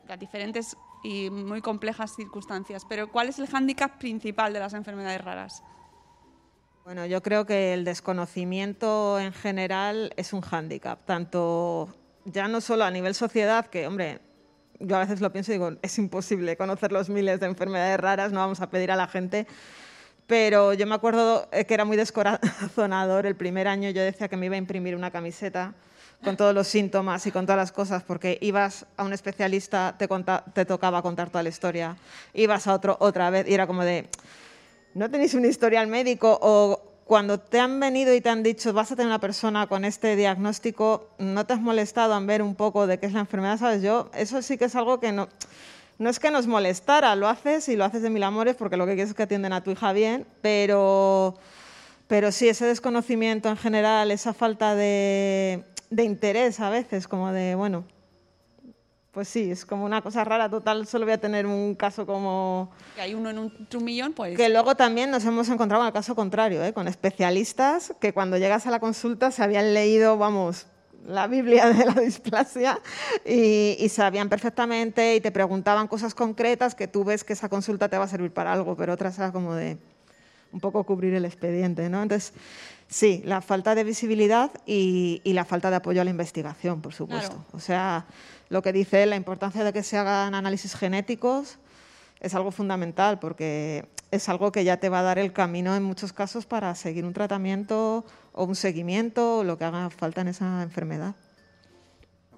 a 0.09 0.17
diferentes 0.17 0.75
y 1.03 1.29
muy 1.29 1.61
complejas 1.61 2.15
circunstancias. 2.15 2.83
Pero 2.89 3.11
¿cuál 3.11 3.29
es 3.29 3.39
el 3.39 3.47
hándicap 3.47 3.97
principal 3.97 4.53
de 4.53 4.59
las 4.59 4.73
enfermedades 4.73 5.21
raras? 5.23 5.63
Bueno, 6.83 7.05
yo 7.05 7.21
creo 7.21 7.45
que 7.45 7.73
el 7.73 7.83
desconocimiento 7.83 9.19
en 9.19 9.33
general 9.33 10.13
es 10.15 10.33
un 10.33 10.41
hándicap, 10.41 11.05
tanto 11.05 11.89
ya 12.25 12.47
no 12.47 12.61
solo 12.61 12.85
a 12.85 12.91
nivel 12.91 13.13
sociedad, 13.13 13.67
que 13.67 13.85
hombre, 13.87 14.21
yo 14.79 14.95
a 14.95 14.99
veces 14.99 15.21
lo 15.21 15.31
pienso 15.31 15.51
y 15.51 15.55
digo, 15.55 15.71
es 15.81 15.97
imposible 15.97 16.55
conocer 16.57 16.91
los 16.91 17.09
miles 17.09 17.39
de 17.39 17.45
enfermedades 17.47 17.99
raras, 17.99 18.31
no 18.31 18.39
vamos 18.39 18.61
a 18.61 18.69
pedir 18.69 18.91
a 18.91 18.95
la 18.95 19.07
gente, 19.07 19.47
pero 20.27 20.73
yo 20.73 20.85
me 20.85 20.95
acuerdo 20.95 21.47
eh, 21.51 21.65
que 21.65 21.73
era 21.73 21.85
muy 21.85 21.97
descorazonador. 21.97 23.25
El 23.25 23.35
primer 23.35 23.67
año 23.67 23.89
yo 23.89 24.01
decía 24.01 24.27
que 24.27 24.37
me 24.37 24.47
iba 24.47 24.55
a 24.55 24.57
imprimir 24.59 24.95
una 24.95 25.09
camiseta 25.09 25.73
con 26.23 26.35
todos 26.35 26.53
los 26.53 26.67
síntomas 26.67 27.25
y 27.27 27.31
con 27.31 27.45
todas 27.45 27.57
las 27.57 27.71
cosas, 27.71 28.03
porque 28.03 28.37
ibas 28.41 28.85
a 28.97 29.03
un 29.03 29.13
especialista, 29.13 29.95
te, 29.97 30.07
conta- 30.07 30.43
te 30.53 30.65
tocaba 30.65 31.01
contar 31.01 31.29
toda 31.29 31.43
la 31.43 31.49
historia, 31.49 31.95
ibas 32.33 32.67
a 32.67 32.73
otro 32.73 32.97
otra 32.99 33.29
vez 33.29 33.47
y 33.47 33.53
era 33.53 33.67
como 33.67 33.83
de, 33.83 34.09
no 34.95 35.09
tenéis 35.11 35.35
un 35.35 35.45
historial 35.45 35.87
médico 35.87 36.37
o 36.41 36.86
cuando 37.07 37.39
te 37.39 37.59
han 37.59 37.79
venido 37.79 38.13
y 38.13 38.19
te 38.19 38.29
han 38.29 38.43
dicho 38.43 38.73
vas 38.73 38.91
a 38.91 38.95
tener 38.95 39.07
una 39.07 39.19
persona 39.19 39.67
con 39.67 39.85
este 39.85 40.15
diagnóstico, 40.17 41.09
no 41.17 41.45
te 41.45 41.53
has 41.53 41.61
molestado 41.61 42.17
en 42.17 42.27
ver 42.27 42.41
un 42.41 42.53
poco 42.53 42.85
de 42.85 42.99
qué 42.99 43.05
es 43.05 43.13
la 43.13 43.21
enfermedad, 43.21 43.57
¿sabes? 43.57 43.81
Yo, 43.81 44.11
eso 44.13 44.41
sí 44.41 44.57
que 44.57 44.65
es 44.65 44.75
algo 44.75 44.99
que 44.99 45.13
no, 45.13 45.29
no 45.99 46.09
es 46.09 46.19
que 46.19 46.31
nos 46.31 46.47
molestara, 46.47 47.15
lo 47.15 47.29
haces 47.29 47.69
y 47.69 47.77
lo 47.77 47.85
haces 47.85 48.01
de 48.01 48.09
mil 48.09 48.23
amores 48.23 48.55
porque 48.55 48.75
lo 48.75 48.85
que 48.85 48.93
quieres 48.93 49.11
es 49.11 49.15
que 49.15 49.23
atienden 49.23 49.53
a 49.53 49.63
tu 49.63 49.71
hija 49.71 49.93
bien, 49.93 50.27
pero, 50.41 51.35
pero 52.07 52.33
sí, 52.33 52.49
ese 52.49 52.65
desconocimiento 52.65 53.47
en 53.47 53.57
general, 53.57 54.11
esa 54.11 54.33
falta 54.33 54.75
de, 54.75 55.63
de 55.89 56.03
interés 56.03 56.59
a 56.59 56.69
veces, 56.69 57.07
como 57.07 57.31
de, 57.31 57.55
bueno, 57.55 57.85
pues 59.17 59.29
sí, 59.29 59.49
es 59.49 59.65
como 59.65 59.83
una 59.83 60.03
cosa 60.03 60.23
rara, 60.23 60.47
total, 60.47 60.85
solo 60.85 61.05
voy 61.05 61.13
a 61.13 61.17
tener 61.17 61.47
un 61.47 61.73
caso 61.73 62.05
como... 62.05 62.69
Que 62.93 63.01
hay 63.01 63.15
uno 63.15 63.31
en 63.31 63.39
un, 63.39 63.67
un 63.73 63.83
millón, 63.83 64.13
pues... 64.13 64.37
Que 64.37 64.47
luego 64.47 64.75
también 64.75 65.09
nos 65.09 65.25
hemos 65.25 65.49
encontrado 65.49 65.81
con 65.81 65.87
el 65.87 65.93
caso 65.93 66.13
contrario, 66.13 66.63
¿eh? 66.63 66.71
con 66.71 66.87
especialistas 66.87 67.95
que 67.99 68.13
cuando 68.13 68.37
llegas 68.37 68.67
a 68.67 68.69
la 68.69 68.79
consulta 68.79 69.31
se 69.31 69.41
habían 69.41 69.73
leído, 69.73 70.19
vamos, 70.19 70.67
la 71.07 71.25
Biblia 71.25 71.67
de 71.67 71.85
la 71.85 71.93
displasia 71.99 72.79
y, 73.25 73.75
y 73.79 73.89
sabían 73.89 74.29
perfectamente 74.29 75.15
y 75.15 75.19
te 75.19 75.31
preguntaban 75.31 75.87
cosas 75.87 76.13
concretas 76.13 76.75
que 76.75 76.87
tú 76.87 77.03
ves 77.03 77.23
que 77.23 77.33
esa 77.33 77.49
consulta 77.49 77.89
te 77.89 77.97
va 77.97 78.03
a 78.03 78.07
servir 78.07 78.31
para 78.31 78.53
algo, 78.53 78.77
pero 78.77 78.93
otras 78.93 79.17
era 79.17 79.31
como 79.31 79.55
de 79.55 79.79
un 80.51 80.59
poco 80.59 80.83
cubrir 80.83 81.13
el 81.13 81.25
expediente, 81.25 81.89
¿no? 81.89 82.03
Entonces, 82.03 82.33
sí, 82.87 83.21
la 83.25 83.41
falta 83.41 83.75
de 83.75 83.83
visibilidad 83.83 84.51
y, 84.65 85.21
y 85.23 85.33
la 85.33 85.45
falta 85.45 85.69
de 85.69 85.77
apoyo 85.77 86.01
a 86.01 86.03
la 86.03 86.11
investigación, 86.11 86.81
por 86.81 86.93
supuesto. 86.93 87.35
Claro. 87.35 87.45
O 87.53 87.59
sea, 87.59 88.05
lo 88.49 88.61
que 88.61 88.71
dice 88.71 89.05
la 89.05 89.15
importancia 89.15 89.63
de 89.63 89.73
que 89.73 89.83
se 89.83 89.97
hagan 89.97 90.35
análisis 90.35 90.75
genéticos 90.75 91.59
es 92.19 92.33
algo 92.35 92.51
fundamental 92.51 93.19
porque 93.19 93.87
es 94.11 94.29
algo 94.29 94.51
que 94.51 94.63
ya 94.63 94.77
te 94.77 94.89
va 94.89 94.99
a 94.99 95.03
dar 95.03 95.19
el 95.19 95.33
camino 95.33 95.75
en 95.75 95.83
muchos 95.83 96.13
casos 96.13 96.45
para 96.45 96.73
seguir 96.75 97.05
un 97.05 97.13
tratamiento 97.13 98.05
o 98.31 98.43
un 98.45 98.55
seguimiento 98.55 99.39
o 99.39 99.43
lo 99.43 99.57
que 99.57 99.65
haga 99.65 99.89
falta 99.89 100.21
en 100.21 100.29
esa 100.29 100.63
enfermedad. 100.63 101.15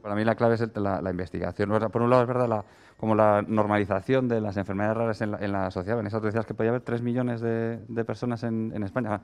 Para 0.01 0.16
mí 0.16 0.24
la 0.24 0.36
clave 0.36 0.55
es 0.55 0.64
la, 0.76 1.01
la 1.01 1.12
investigación. 1.12 1.70
Por 1.91 2.01
un 2.01 2.10
lado 2.10 2.22
es 2.22 2.28
verdad 2.28 2.47
la, 2.47 2.66
como 2.97 3.16
la 3.16 3.43
normalización 3.45 4.28
de 4.28 4.41
las 4.41 4.57
enfermedades 4.57 4.97
raras 4.97 5.22
en 5.22 5.32
la, 5.32 5.38
en 5.39 5.51
la 5.51 5.72
sociedad. 5.72 5.99
En 5.99 6.07
esa 6.07 6.20
tú 6.20 6.26
decías 6.26 6.45
que 6.45 6.53
podía 6.53 6.70
haber 6.70 6.82
3 6.82 7.01
millones 7.01 7.41
de, 7.41 7.80
de 7.88 8.05
personas 8.05 8.43
en, 8.43 8.72
en 8.74 8.84
España. 8.84 9.22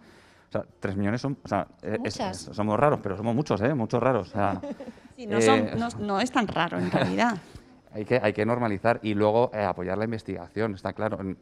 O 0.49 0.51
sea, 0.51 0.65
3 0.79 0.95
millones 0.95 1.21
son, 1.21 1.37
o 1.43 1.47
sea, 1.47 1.67
eh, 1.81 1.93
es- 2.03 2.19
Muchas. 2.19 2.47
es- 2.49 2.55
somos 2.55 2.79
raros, 2.79 2.99
pero 3.01 3.17
somos 3.17 3.35
muchos, 3.35 3.59
¿eh? 3.61 3.73
Muchos 3.73 4.01
raros. 4.01 4.29
O 4.29 4.31
sea, 4.31 4.59
Sí, 5.15 5.25
no, 5.27 5.41
son- 5.41 5.59
eh, 5.59 5.73
no- 5.77 5.89
no 5.99 6.19
es 6.19 6.31
tan 6.31 6.47
raro 6.47 6.77
en 6.77 6.91
realidad. 6.91 7.37
hay 7.93 8.05
que, 8.05 8.19
hay 8.21 8.33
que 8.33 8.45
normalizar 8.45 8.99
y 9.01 9.13
luego 9.13 9.49
eh, 9.53 9.63
apoyar 9.63 9.97
la 9.97 10.05
investigación, 10.05 10.73
está 10.75 10.93
claro. 10.93 11.19
En- 11.21 11.37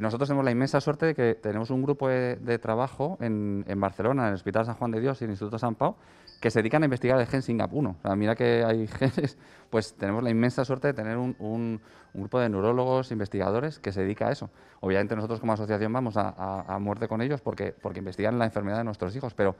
nosotros 0.00 0.28
tenemos 0.28 0.44
la 0.44 0.52
inmensa 0.52 0.80
suerte 0.80 1.04
de 1.06 1.14
que 1.16 1.34
tenemos 1.34 1.68
un 1.70 1.82
grupo 1.82 2.08
de, 2.08 2.36
de 2.36 2.58
trabajo 2.60 3.18
en, 3.20 3.64
en 3.66 3.80
Barcelona, 3.80 4.22
en 4.22 4.28
el 4.28 4.34
Hospital 4.34 4.64
San 4.64 4.76
Juan 4.76 4.92
de 4.92 5.00
Dios 5.00 5.20
y 5.20 5.24
el 5.24 5.30
Instituto 5.30 5.58
San 5.58 5.74
Pau, 5.74 5.96
que 6.40 6.50
se 6.50 6.60
dedican 6.60 6.82
a 6.82 6.86
investigar 6.86 7.20
el 7.20 7.26
gen 7.26 7.42
SINGAP1. 7.42 7.96
O 7.98 8.02
sea, 8.02 8.16
mira 8.16 8.34
que 8.34 8.64
hay 8.64 8.86
genes, 8.98 9.38
pues 9.68 9.94
tenemos 9.94 10.22
la 10.24 10.30
inmensa 10.30 10.64
suerte 10.64 10.88
de 10.88 10.94
tener 10.94 11.16
un, 11.18 11.80
grupo 12.12 12.40
de 12.40 12.48
neurólogos, 12.48 13.12
investigadores 13.12 13.78
que 13.78 13.92
se 13.92 14.00
dedica 14.00 14.28
a 14.28 14.32
eso. 14.32 14.50
Obviamente 14.80 15.14
nosotros 15.14 15.38
como 15.38 15.52
asociación 15.52 15.92
vamos 15.92 16.14
a, 16.16 16.78
muerte 16.80 17.06
con 17.06 17.20
ellos 17.20 17.40
porque, 17.40 17.72
porque 17.72 17.98
investigan 18.00 18.38
la 18.38 18.46
enfermedad 18.46 18.78
de 18.78 18.84
nuestros 18.84 19.14
hijos, 19.14 19.34
pero 19.34 19.54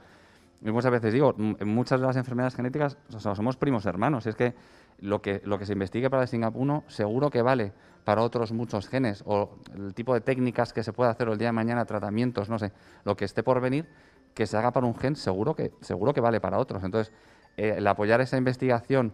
muchas 0.61 0.91
veces 0.91 1.13
digo, 1.13 1.33
muchas 1.37 2.01
de 2.01 2.07
las 2.07 2.17
enfermedades 2.17 2.55
genéticas 2.55 2.97
o 3.13 3.19
sea, 3.19 3.35
somos 3.35 3.55
primos 3.55 3.85
hermanos. 3.85 4.25
Y 4.25 4.29
es 4.29 4.35
que 4.35 4.53
lo 4.99 5.21
que, 5.21 5.41
lo 5.45 5.59
que 5.59 5.65
se 5.65 5.73
investigue 5.73 6.09
para 6.09 6.23
el 6.23 6.29
SINGAP1 6.29 6.83
seguro 6.87 7.29
que 7.29 7.41
vale 7.41 7.73
para 8.03 8.23
otros 8.23 8.51
muchos 8.51 8.87
genes 8.87 9.23
o 9.27 9.57
el 9.75 9.93
tipo 9.93 10.13
de 10.13 10.21
técnicas 10.21 10.73
que 10.73 10.83
se 10.83 10.93
puede 10.93 11.11
hacer 11.11 11.29
o 11.29 11.33
el 11.33 11.37
día 11.37 11.49
de 11.49 11.53
mañana, 11.53 11.85
tratamientos, 11.85 12.49
no 12.49 12.57
sé, 12.57 12.71
lo 13.03 13.15
que 13.15 13.25
esté 13.25 13.43
por 13.43 13.61
venir, 13.61 13.87
que 14.33 14.47
se 14.47 14.57
haga 14.57 14.71
para 14.71 14.85
un 14.85 14.95
gen, 14.95 15.15
seguro 15.15 15.55
que, 15.55 15.71
seguro 15.81 16.13
que 16.13 16.21
vale 16.21 16.39
para 16.39 16.57
otros. 16.57 16.83
Entonces, 16.83 17.13
eh, 17.57 17.75
el 17.77 17.87
apoyar 17.87 18.21
esa 18.21 18.37
investigación 18.37 19.13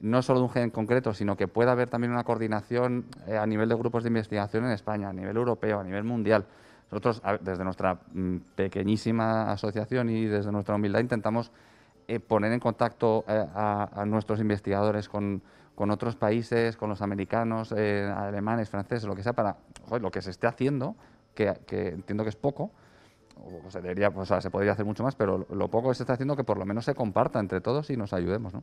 no 0.00 0.22
solo 0.22 0.40
de 0.40 0.44
un 0.44 0.50
gen 0.50 0.62
en 0.64 0.70
concreto, 0.70 1.12
sino 1.12 1.36
que 1.36 1.48
pueda 1.48 1.72
haber 1.72 1.90
también 1.90 2.12
una 2.12 2.24
coordinación 2.24 3.06
eh, 3.26 3.36
a 3.36 3.46
nivel 3.46 3.68
de 3.68 3.74
grupos 3.74 4.02
de 4.02 4.08
investigación 4.08 4.64
en 4.64 4.72
España, 4.72 5.10
a 5.10 5.12
nivel 5.12 5.36
europeo, 5.36 5.80
a 5.80 5.84
nivel 5.84 6.04
mundial. 6.04 6.46
Nosotros, 6.90 7.22
desde 7.42 7.64
nuestra 7.64 8.00
mm, 8.12 8.36
pequeñísima 8.56 9.52
asociación 9.52 10.10
y 10.10 10.26
desde 10.26 10.50
nuestra 10.50 10.74
humildad, 10.74 11.00
intentamos 11.00 11.52
eh, 12.08 12.18
poner 12.18 12.52
en 12.52 12.60
contacto 12.60 13.24
a, 13.28 14.04
nuestros 14.06 14.40
investigadores 14.40 15.08
con, 15.08 15.42
otros 15.76 16.16
países, 16.16 16.76
con 16.76 16.90
los 16.90 17.00
americanos, 17.00 17.72
alemanes, 17.72 18.68
franceses, 18.68 19.04
lo 19.04 19.14
que 19.14 19.22
sea, 19.22 19.32
para 19.32 19.56
lo 20.00 20.10
que 20.10 20.20
se 20.20 20.30
esté 20.30 20.46
haciendo, 20.46 20.96
que 21.34 21.54
entiendo 21.70 22.24
que 22.24 22.30
es 22.30 22.36
poco, 22.36 22.72
o 23.66 23.70
se, 23.70 23.80
debería, 23.80 24.10
pues, 24.10 24.24
o 24.30 24.34
sea, 24.34 24.40
se 24.40 24.50
podría 24.50 24.72
hacer 24.72 24.84
mucho 24.84 25.02
más, 25.02 25.14
pero 25.14 25.46
lo, 25.50 25.68
poco 25.68 25.88
que 25.90 25.94
se 25.94 26.02
está 26.02 26.14
haciendo 26.14 26.36
que 26.36 26.44
por 26.44 26.58
lo 26.58 26.64
menos 26.66 26.84
se 26.84 26.94
comparta 26.94 27.40
entre 27.40 27.60
todos 27.60 27.90
y 27.90 27.96
nos 27.96 28.12
ayudemos, 28.12 28.52
¿no? 28.54 28.62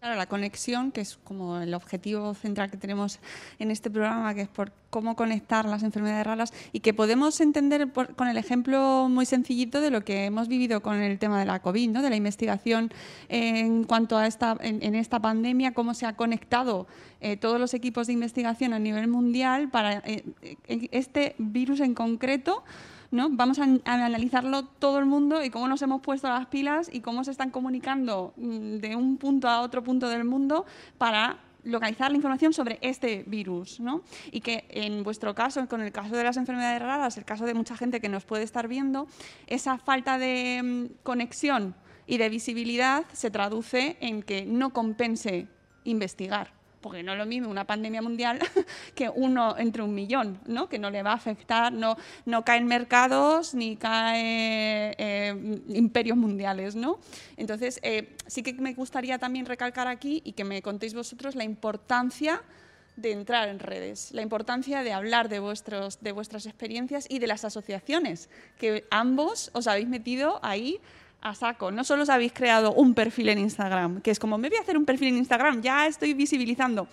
Claro, 0.00 0.16
la 0.18 0.26
conexión, 0.26 0.92
que 0.92 1.00
es 1.00 1.16
como 1.16 1.60
el 1.62 1.72
objetivo 1.72 2.34
central 2.34 2.70
que 2.70 2.76
tenemos 2.76 3.20
en 3.58 3.70
este 3.70 3.90
programa, 3.90 4.34
que 4.34 4.42
es 4.42 4.48
por 4.48 4.70
cómo 4.90 5.16
conectar 5.16 5.64
las 5.64 5.82
enfermedades 5.82 6.26
raras 6.26 6.52
y 6.72 6.80
que 6.80 6.92
podemos 6.92 7.40
entender 7.40 7.90
por- 7.90 8.14
con 8.14 8.28
el 8.28 8.36
ejemplo 8.36 9.08
muy 9.08 9.24
sencillito 9.24 9.80
de 9.80 9.88
lo 9.90 10.04
que 10.04 10.26
hemos 10.26 10.48
vivido 10.48 10.82
con 10.82 10.96
el 11.00 11.18
tema 11.18 11.38
de 11.38 11.46
la 11.46 11.60
COVID, 11.60 11.88
¿no? 11.90 12.02
de 12.02 12.10
la 12.10 12.16
investigación 12.16 12.92
en 13.30 13.84
cuanto 13.84 14.18
a 14.18 14.26
esta, 14.26 14.58
en, 14.60 14.82
en 14.82 14.94
esta 14.94 15.20
pandemia, 15.20 15.72
cómo 15.72 15.94
se 15.94 16.04
ha 16.04 16.14
conectado 16.16 16.86
eh, 17.22 17.38
todos 17.38 17.58
los 17.58 17.72
equipos 17.72 18.06
de 18.06 18.12
investigación 18.12 18.74
a 18.74 18.78
nivel 18.78 19.08
mundial 19.08 19.70
para 19.70 20.02
eh, 20.04 20.22
eh, 20.42 20.88
este 20.92 21.34
virus 21.38 21.80
en 21.80 21.94
concreto. 21.94 22.62
¿No? 23.10 23.28
Vamos 23.30 23.58
a, 23.58 23.64
analizarlo 23.84 24.64
todo 24.64 24.98
el 24.98 25.06
mundo 25.06 25.42
y 25.42 25.50
cómo 25.50 25.68
nos 25.68 25.82
hemos 25.82 26.00
puesto 26.00 26.28
las 26.28 26.46
pilas 26.46 26.88
y 26.92 27.00
cómo 27.00 27.24
se 27.24 27.30
están 27.30 27.50
comunicando 27.50 28.32
mm, 28.36 28.76
de 28.76 28.96
un 28.96 29.16
punto 29.16 29.48
a 29.48 29.60
otro 29.60 29.82
punto 29.82 30.08
del 30.08 30.24
mundo 30.24 30.66
para 30.98 31.38
localizar 31.64 32.10
la 32.10 32.16
información 32.16 32.52
sobre 32.52 32.78
este 32.82 33.24
virus. 33.26 33.80
Y 34.30 34.40
que 34.40 34.66
en 34.68 35.02
vuestro 35.02 35.34
caso, 35.34 35.66
con 35.68 35.80
el 35.80 35.92
caso 35.92 36.14
de 36.14 36.24
las 36.24 36.36
enfermedades 36.36 36.80
raras, 36.80 37.16
el 37.16 37.24
caso 37.24 37.46
de 37.46 37.54
mucha 37.54 37.76
gente 37.76 38.00
que 38.00 38.08
nos 38.08 38.24
puede 38.24 38.44
estar 38.44 38.68
viendo, 38.68 39.06
esa 39.46 39.78
falta 39.78 40.18
de 40.18 40.60
mm, 40.62 41.02
conexión 41.02 41.74
y 42.06 42.18
de 42.18 42.28
visibilidad 42.28 43.04
se 43.12 43.30
traduce 43.30 43.96
en 44.00 44.22
que 44.22 44.44
no 44.44 44.70
compense 44.72 45.48
investigar. 45.84 46.63
Porque 46.84 47.02
no 47.02 47.12
es 47.12 47.18
lo 47.18 47.24
mismo 47.24 47.48
una 47.48 47.66
pandemia 47.66 48.02
mundial 48.02 48.38
que 48.94 49.08
uno 49.08 49.56
entre 49.56 49.82
un 49.82 49.94
millón, 49.94 50.38
¿no? 50.44 50.68
que 50.68 50.78
no 50.78 50.90
le 50.90 51.02
va 51.02 51.12
a 51.12 51.14
afectar, 51.14 51.72
no, 51.72 51.96
no 52.26 52.44
caen 52.44 52.66
mercados 52.66 53.54
ni 53.54 53.78
caen 53.78 54.94
eh, 54.98 55.62
imperios 55.68 56.18
mundiales. 56.18 56.76
¿no? 56.76 56.98
Entonces, 57.38 57.80
eh, 57.82 58.14
sí 58.26 58.42
que 58.42 58.52
me 58.52 58.74
gustaría 58.74 59.18
también 59.18 59.46
recalcar 59.46 59.88
aquí 59.88 60.20
y 60.26 60.32
que 60.32 60.44
me 60.44 60.60
contéis 60.60 60.92
vosotros 60.92 61.36
la 61.36 61.44
importancia 61.44 62.42
de 62.96 63.12
entrar 63.12 63.48
en 63.48 63.60
redes, 63.60 64.12
la 64.12 64.20
importancia 64.20 64.82
de 64.82 64.92
hablar 64.92 65.30
de, 65.30 65.38
vuestros, 65.38 66.02
de 66.02 66.12
vuestras 66.12 66.44
experiencias 66.44 67.06
y 67.08 67.18
de 67.18 67.28
las 67.28 67.46
asociaciones, 67.46 68.28
que 68.58 68.84
ambos 68.90 69.50
os 69.54 69.68
habéis 69.68 69.88
metido 69.88 70.38
ahí 70.42 70.82
a 71.24 71.34
saco. 71.34 71.70
No 71.72 71.82
solo 71.82 72.02
os 72.02 72.10
habéis 72.10 72.32
creado 72.32 72.72
un 72.74 72.94
perfil 72.94 73.30
en 73.30 73.38
Instagram, 73.38 74.02
que 74.02 74.10
es 74.10 74.18
como, 74.18 74.38
me 74.38 74.48
voy 74.50 74.58
a 74.58 74.60
hacer 74.60 74.76
un 74.76 74.84
perfil 74.84 75.08
en 75.08 75.16
Instagram, 75.16 75.62
ya 75.62 75.86
estoy 75.86 76.12
visibilizando, 76.12 76.86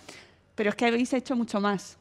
pero 0.54 0.70
es 0.70 0.74
que 0.74 0.86
habéis 0.86 1.12
hecho 1.12 1.36
mucho 1.36 1.60
más. 1.60 1.98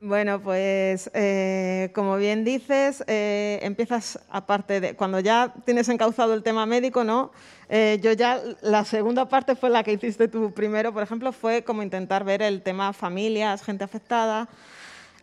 Bueno, 0.00 0.40
pues 0.40 1.10
eh, 1.12 1.90
como 1.92 2.18
bien 2.18 2.44
dices, 2.44 3.02
eh, 3.08 3.58
empiezas 3.62 4.20
aparte 4.30 4.80
de 4.80 4.94
cuando 4.94 5.18
ya 5.18 5.52
tienes 5.64 5.88
encauzado 5.88 6.34
el 6.34 6.44
tema 6.44 6.66
médico, 6.66 7.02
¿no? 7.02 7.32
Eh, 7.68 7.98
yo 8.00 8.12
ya 8.12 8.40
la 8.60 8.84
segunda 8.84 9.28
parte 9.28 9.56
fue 9.56 9.70
la 9.70 9.82
que 9.82 9.94
hiciste 9.94 10.28
tú 10.28 10.52
primero, 10.52 10.92
por 10.92 11.02
ejemplo, 11.02 11.32
fue 11.32 11.64
como 11.64 11.82
intentar 11.82 12.22
ver 12.22 12.42
el 12.42 12.62
tema 12.62 12.92
familias, 12.92 13.64
gente 13.64 13.82
afectada. 13.82 14.48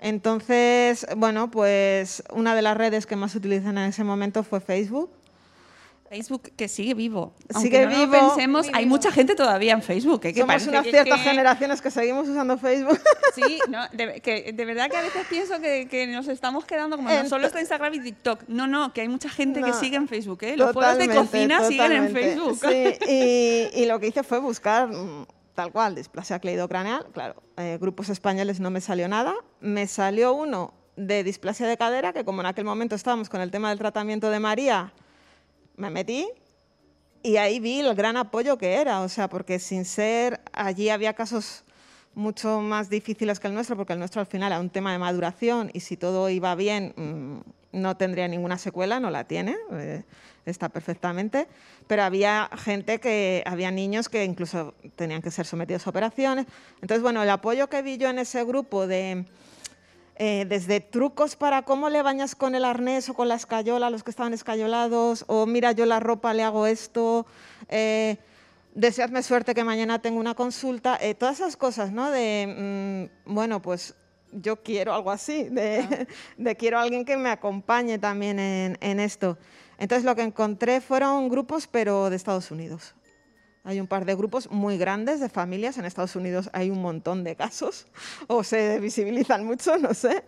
Entonces, 0.02 1.08
bueno, 1.16 1.50
pues 1.52 2.22
una 2.34 2.54
de 2.54 2.62
las 2.62 2.76
redes 2.76 3.06
que 3.06 3.16
más 3.16 3.32
se 3.32 3.38
utilizan 3.38 3.78
en 3.78 3.90
ese 3.90 4.04
momento 4.04 4.44
fue 4.44 4.60
Facebook. 4.60 5.10
Facebook 6.10 6.52
que 6.56 6.68
sigue 6.68 6.94
vivo. 6.94 7.34
Sigue 7.60 7.84
Aunque 7.84 7.96
no 7.96 8.02
vivo. 8.02 8.16
Lo 8.18 8.28
pensemos, 8.30 8.68
hay 8.74 8.86
mucha 8.86 9.12
gente 9.12 9.36
todavía 9.36 9.74
en 9.74 9.82
Facebook. 9.82 10.22
¿eh? 10.26 10.34
que 10.34 10.42
Somos 10.42 10.68
unas 10.68 10.84
ciertas 10.86 11.20
que- 11.20 11.30
generaciones 11.30 11.82
que 11.82 11.90
seguimos 11.92 12.28
usando 12.28 12.58
Facebook. 12.58 13.00
Sí, 13.34 13.60
no, 13.70 13.82
de, 13.92 14.22
que, 14.22 14.54
de 14.54 14.66
verdad 14.66 14.90
que 14.90 14.98
a 14.98 15.02
veces 15.02 15.26
pienso 15.30 15.60
que, 15.60 15.88
que 15.90 16.08
nos 16.08 16.28
estamos 16.28 16.64
quedando 16.66 16.96
como 16.96 17.10
no 17.10 17.28
solo 17.28 17.48
está 17.48 17.60
Instagram 17.60 17.94
y 17.96 18.00
TikTok. 18.02 18.44
No, 18.48 18.68
no, 18.68 18.94
que 18.94 19.02
hay 19.02 19.10
mucha 19.10 19.30
gente 19.30 19.62
que 19.62 19.74
sigue 19.74 19.98
en 19.98 20.08
Facebook. 20.08 20.40
¿eh? 20.44 20.56
Los 20.56 20.72
juegos 20.74 20.98
de 20.98 21.08
Totalmente, 21.08 21.32
cocina 21.32 21.64
siguen 21.68 21.92
en. 21.92 22.12
Facebook. 22.14 22.60
Sí, 22.62 22.94
y, 23.10 23.82
y 23.82 23.86
lo 23.88 24.00
que 24.00 24.08
hice 24.08 24.24
fue 24.24 24.40
buscar 24.40 24.88
mm, 24.88 25.26
tal 25.56 25.72
cual, 25.72 25.96
displasia 25.96 26.40
cleidocraneal. 26.40 27.06
Claro, 27.14 27.42
eh, 27.58 27.78
grupos 27.82 28.10
españoles 28.10 28.60
no 28.60 28.70
me 28.70 28.80
salió 28.80 29.08
nada. 29.08 29.34
Me 29.60 29.88
salió 29.88 30.34
uno 30.34 30.74
de 30.96 31.24
displasia 31.24 31.68
de 31.68 31.76
cadera, 31.78 32.14
que 32.14 32.24
como 32.24 32.42
en 32.42 32.46
aquel 32.48 32.64
momento 32.64 32.96
estábamos 32.96 33.28
con 33.28 33.42
el 33.42 33.52
tema 33.52 33.70
del 33.70 33.78
tratamiento 33.80 34.30
de 34.30 34.40
María, 34.40 34.94
me 35.78 35.90
metí 35.90 36.28
y 37.24 37.38
ahí 37.38 37.60
vi 37.60 37.80
el 37.80 37.96
gran 37.96 38.18
apoyo 38.18 38.58
que 38.58 38.76
era. 38.76 39.02
O 39.02 39.10
sea, 39.10 39.28
porque 39.30 39.60
sin 39.60 39.86
ser, 39.86 40.42
allí 40.54 40.90
había 40.90 41.14
casos 41.14 41.64
mucho 42.14 42.62
más 42.62 42.90
difíciles 42.90 43.40
que 43.40 43.48
el 43.48 43.54
nuestro, 43.54 43.76
porque 43.76 43.94
el 43.94 44.00
nuestro 44.00 44.22
al 44.22 44.28
final 44.28 44.52
era 44.52 44.62
un 44.62 44.70
tema 44.70 44.92
de 44.92 45.00
maduración 45.00 45.70
y 45.74 45.82
si 45.82 45.98
todo 45.98 46.30
iba 46.30 46.56
bien 46.56 46.94
mm, 46.96 47.80
no 47.82 47.98
tendría 47.98 48.28
ninguna 48.28 48.58
secuela, 48.58 49.00
no 49.00 49.12
la 49.12 49.26
tiene, 49.26 49.58
eh, 49.74 50.04
está 50.46 50.70
perfectamente, 50.70 51.48
pero 51.88 52.04
había 52.04 52.50
gente 52.58 53.00
que, 53.00 53.44
había 53.46 53.70
niños 53.70 54.08
que 54.08 54.24
incluso 54.24 54.74
tenían 54.96 55.22
que 55.22 55.30
ser 55.30 55.46
sometidos 55.46 55.86
a 55.86 55.90
operaciones. 55.90 56.46
Entonces, 56.82 57.02
bueno, 57.02 57.22
el 57.22 57.30
apoyo 57.30 57.68
que 57.68 57.82
vi 57.82 57.98
yo 57.98 58.10
en 58.10 58.20
ese 58.20 58.44
grupo 58.44 58.88
de... 58.88 59.26
eh, 60.18 60.46
desde 60.48 60.80
trucos 60.80 61.36
para 61.36 61.64
cómo 61.64 61.90
le 61.90 62.02
bañas 62.02 62.36
con 62.36 62.56
el 62.56 62.64
arnés 62.64 63.10
o 63.10 63.14
con 63.14 63.28
la 63.28 63.36
escayola 63.36 63.88
a 63.88 63.90
los 63.90 64.04
que 64.04 64.12
estaban 64.12 64.34
escayolados, 64.34 65.26
o 65.28 65.46
mira, 65.46 65.74
yo 65.74 65.86
la 65.86 66.00
ropa 66.00 66.34
le 66.34 66.44
hago 66.44 66.68
esto, 66.68 67.26
eh, 67.68 68.18
deseadme 68.74 69.22
suerte 69.24 69.54
que 69.54 69.64
mañana 69.64 70.02
tengo 70.02 70.20
una 70.20 70.34
consulta, 70.34 70.98
eh, 71.02 71.16
todas 71.16 71.40
esas 71.40 71.58
cosas, 71.58 71.92
¿no? 71.92 72.12
De, 72.12 73.10
mm, 73.26 73.34
bueno, 73.34 73.62
pues 73.62 73.94
yo 74.32 74.64
quiero 74.64 74.94
algo 74.94 75.12
así, 75.12 75.44
de, 75.44 76.08
de 76.38 76.56
quiero 76.56 76.80
a 76.80 76.84
alguien 76.84 77.04
que 77.04 77.18
me 77.18 77.30
acompañe 77.30 78.00
también 78.00 78.40
en, 78.40 78.78
en 78.80 79.00
esto. 79.02 79.38
Entonces 79.78 80.06
lo 80.06 80.16
que 80.16 80.22
encontré 80.22 80.80
fueron 80.80 81.28
grupos, 81.28 81.68
pero 81.68 82.10
de 82.10 82.16
Estados 82.16 82.52
Unidos. 82.52 82.96
Hay 83.66 83.80
un 83.80 83.88
par 83.88 84.06
de 84.06 84.16
grupos 84.16 84.50
muy 84.52 84.78
grandes 84.78 85.20
de 85.20 85.28
familias. 85.28 85.78
En 85.78 85.86
Estados 85.86 86.16
Unidos 86.16 86.50
hay 86.54 86.70
un 86.70 86.82
montón 86.82 87.24
de 87.24 87.36
casos, 87.36 87.88
o 88.28 88.44
se 88.44 88.80
visibilizan 88.80 89.46
mucho, 89.46 89.78
no 89.78 89.94
sé. 89.94 90.24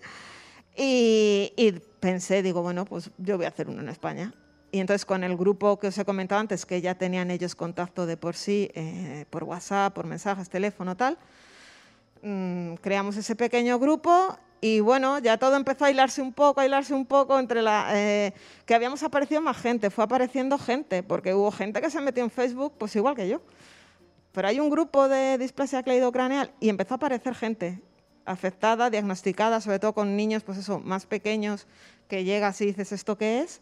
Y, 0.75 1.53
y 1.55 1.71
pensé, 1.99 2.43
digo, 2.43 2.61
bueno, 2.61 2.85
pues 2.85 3.11
yo 3.17 3.37
voy 3.37 3.45
a 3.45 3.49
hacer 3.49 3.69
uno 3.69 3.81
en 3.81 3.89
España. 3.89 4.33
Y 4.71 4.79
entonces 4.79 5.05
con 5.05 5.23
el 5.23 5.37
grupo 5.37 5.79
que 5.79 5.87
os 5.87 5.97
he 5.97 6.03
comentado 6.03 6.41
antes, 6.41 6.65
que 6.65 6.81
ya 6.81 6.95
tenían 6.95 7.31
ellos 7.31 7.55
contacto 7.55 8.05
de 8.05 8.17
por 8.17 8.35
sí, 8.35 8.69
eh, 8.73 9.25
por 9.29 9.43
WhatsApp, 9.43 9.93
por 9.93 10.05
mensajes, 10.05 10.49
teléfono, 10.49 10.97
tal, 10.97 11.17
mm, 12.21 12.75
creamos 12.75 13.17
ese 13.17 13.35
pequeño 13.35 13.79
grupo 13.79 14.37
y 14.59 14.79
bueno, 14.79 15.19
ya 15.19 15.37
todo 15.37 15.55
empezó 15.55 15.85
a 15.85 15.91
hilarse 15.91 16.21
un 16.21 16.33
poco, 16.33 16.61
a 16.61 16.65
un 16.91 17.05
poco 17.05 17.39
entre 17.39 17.61
la... 17.61 17.89
eh, 17.93 18.33
que 18.65 18.73
habíamos 18.73 19.03
aparecido 19.03 19.39
más 19.39 19.57
gente, 19.57 19.89
fue 19.89 20.03
apareciendo 20.03 20.57
gente, 20.57 21.03
porque 21.03 21.33
hubo 21.33 21.51
gente 21.51 21.79
que 21.79 21.91
se 21.91 22.01
metió 22.01 22.23
en 22.23 22.31
Facebook, 22.31 22.73
pues 22.77 22.95
igual 22.95 23.15
que 23.15 23.27
yo. 23.27 23.41
Pero 24.31 24.47
hay 24.47 24.59
un 24.59 24.69
grupo 24.69 25.07
de 25.07 25.37
displasia 25.37 25.83
cleidocraneal 25.83 26.51
y 26.59 26.69
empezó 26.69 26.95
a 26.95 26.97
aparecer 26.97 27.35
gente 27.35 27.81
afectada, 28.25 28.89
diagnosticada, 28.89 29.61
sobre 29.61 29.79
todo 29.79 29.93
con 29.93 30.15
niños, 30.15 30.43
pues 30.43 30.57
eso, 30.57 30.79
más 30.79 31.05
pequeños, 31.05 31.67
que 32.07 32.23
llegas 32.23 32.59
y 32.61 32.65
dices, 32.65 32.91
¿esto 32.91 33.17
qué 33.17 33.41
es? 33.41 33.61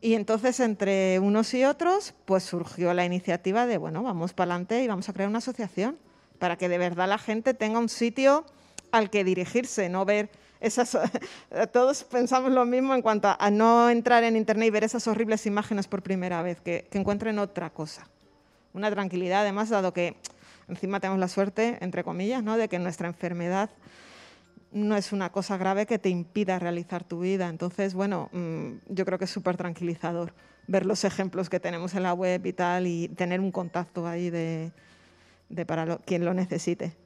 Y 0.00 0.14
entonces 0.14 0.58
entre 0.58 1.20
unos 1.20 1.54
y 1.54 1.64
otros, 1.64 2.12
pues 2.24 2.42
surgió 2.42 2.92
la 2.92 3.04
iniciativa 3.04 3.66
de, 3.66 3.78
bueno, 3.78 4.02
vamos 4.02 4.32
para 4.32 4.52
adelante 4.52 4.82
y 4.82 4.88
vamos 4.88 5.08
a 5.08 5.12
crear 5.12 5.28
una 5.28 5.38
asociación 5.38 5.96
para 6.42 6.56
que 6.56 6.68
de 6.68 6.76
verdad 6.76 7.08
la 7.08 7.18
gente 7.18 7.54
tenga 7.54 7.78
un 7.78 7.88
sitio 7.88 8.44
al 8.90 9.10
que 9.10 9.22
dirigirse, 9.22 9.88
no 9.88 10.04
ver 10.04 10.28
esas... 10.58 10.98
Todos 11.72 12.02
pensamos 12.02 12.50
lo 12.50 12.64
mismo 12.64 12.96
en 12.96 13.00
cuanto 13.00 13.32
a, 13.38 13.50
no 13.52 13.88
entrar 13.88 14.24
en 14.24 14.34
Internet 14.34 14.66
y 14.66 14.70
ver 14.70 14.82
esas 14.82 15.06
horribles 15.06 15.46
imágenes 15.46 15.86
por 15.86 16.02
primera 16.02 16.42
vez, 16.42 16.60
que, 16.60 16.88
que 16.90 16.98
encuentren 16.98 17.38
otra 17.38 17.70
cosa. 17.70 18.08
Una 18.72 18.90
tranquilidad, 18.90 19.42
además, 19.42 19.68
dado 19.68 19.92
que 19.92 20.16
encima 20.66 20.98
tenemos 20.98 21.20
la 21.20 21.28
suerte, 21.28 21.78
entre 21.80 22.02
comillas, 22.02 22.42
¿no? 22.42 22.56
de 22.56 22.66
que 22.66 22.80
nuestra 22.80 23.06
enfermedad 23.06 23.70
no 24.72 24.96
es 24.96 25.12
una 25.12 25.30
cosa 25.30 25.56
grave 25.56 25.86
que 25.86 26.00
te 26.00 26.08
impida 26.08 26.58
realizar 26.58 27.04
tu 27.04 27.20
vida. 27.20 27.50
Entonces, 27.50 27.94
bueno, 27.94 28.30
mm, 28.32 28.78
yo 28.88 29.04
creo 29.04 29.16
que 29.16 29.26
es 29.26 29.30
súper 29.30 29.56
tranquilizador 29.56 30.34
ver 30.66 30.86
los 30.86 31.04
ejemplos 31.04 31.48
que 31.48 31.60
tenemos 31.60 31.94
en 31.94 32.02
la 32.02 32.14
web 32.14 32.44
y 32.44 32.52
tal 32.52 32.88
y 32.88 33.06
tener 33.10 33.38
un 33.38 33.52
contacto 33.52 34.08
ahí 34.08 34.28
de, 34.28 34.72
de 35.52 35.66
para 35.66 35.86
lo- 35.86 35.98
quien 36.00 36.24
lo 36.24 36.34
necesite. 36.34 36.96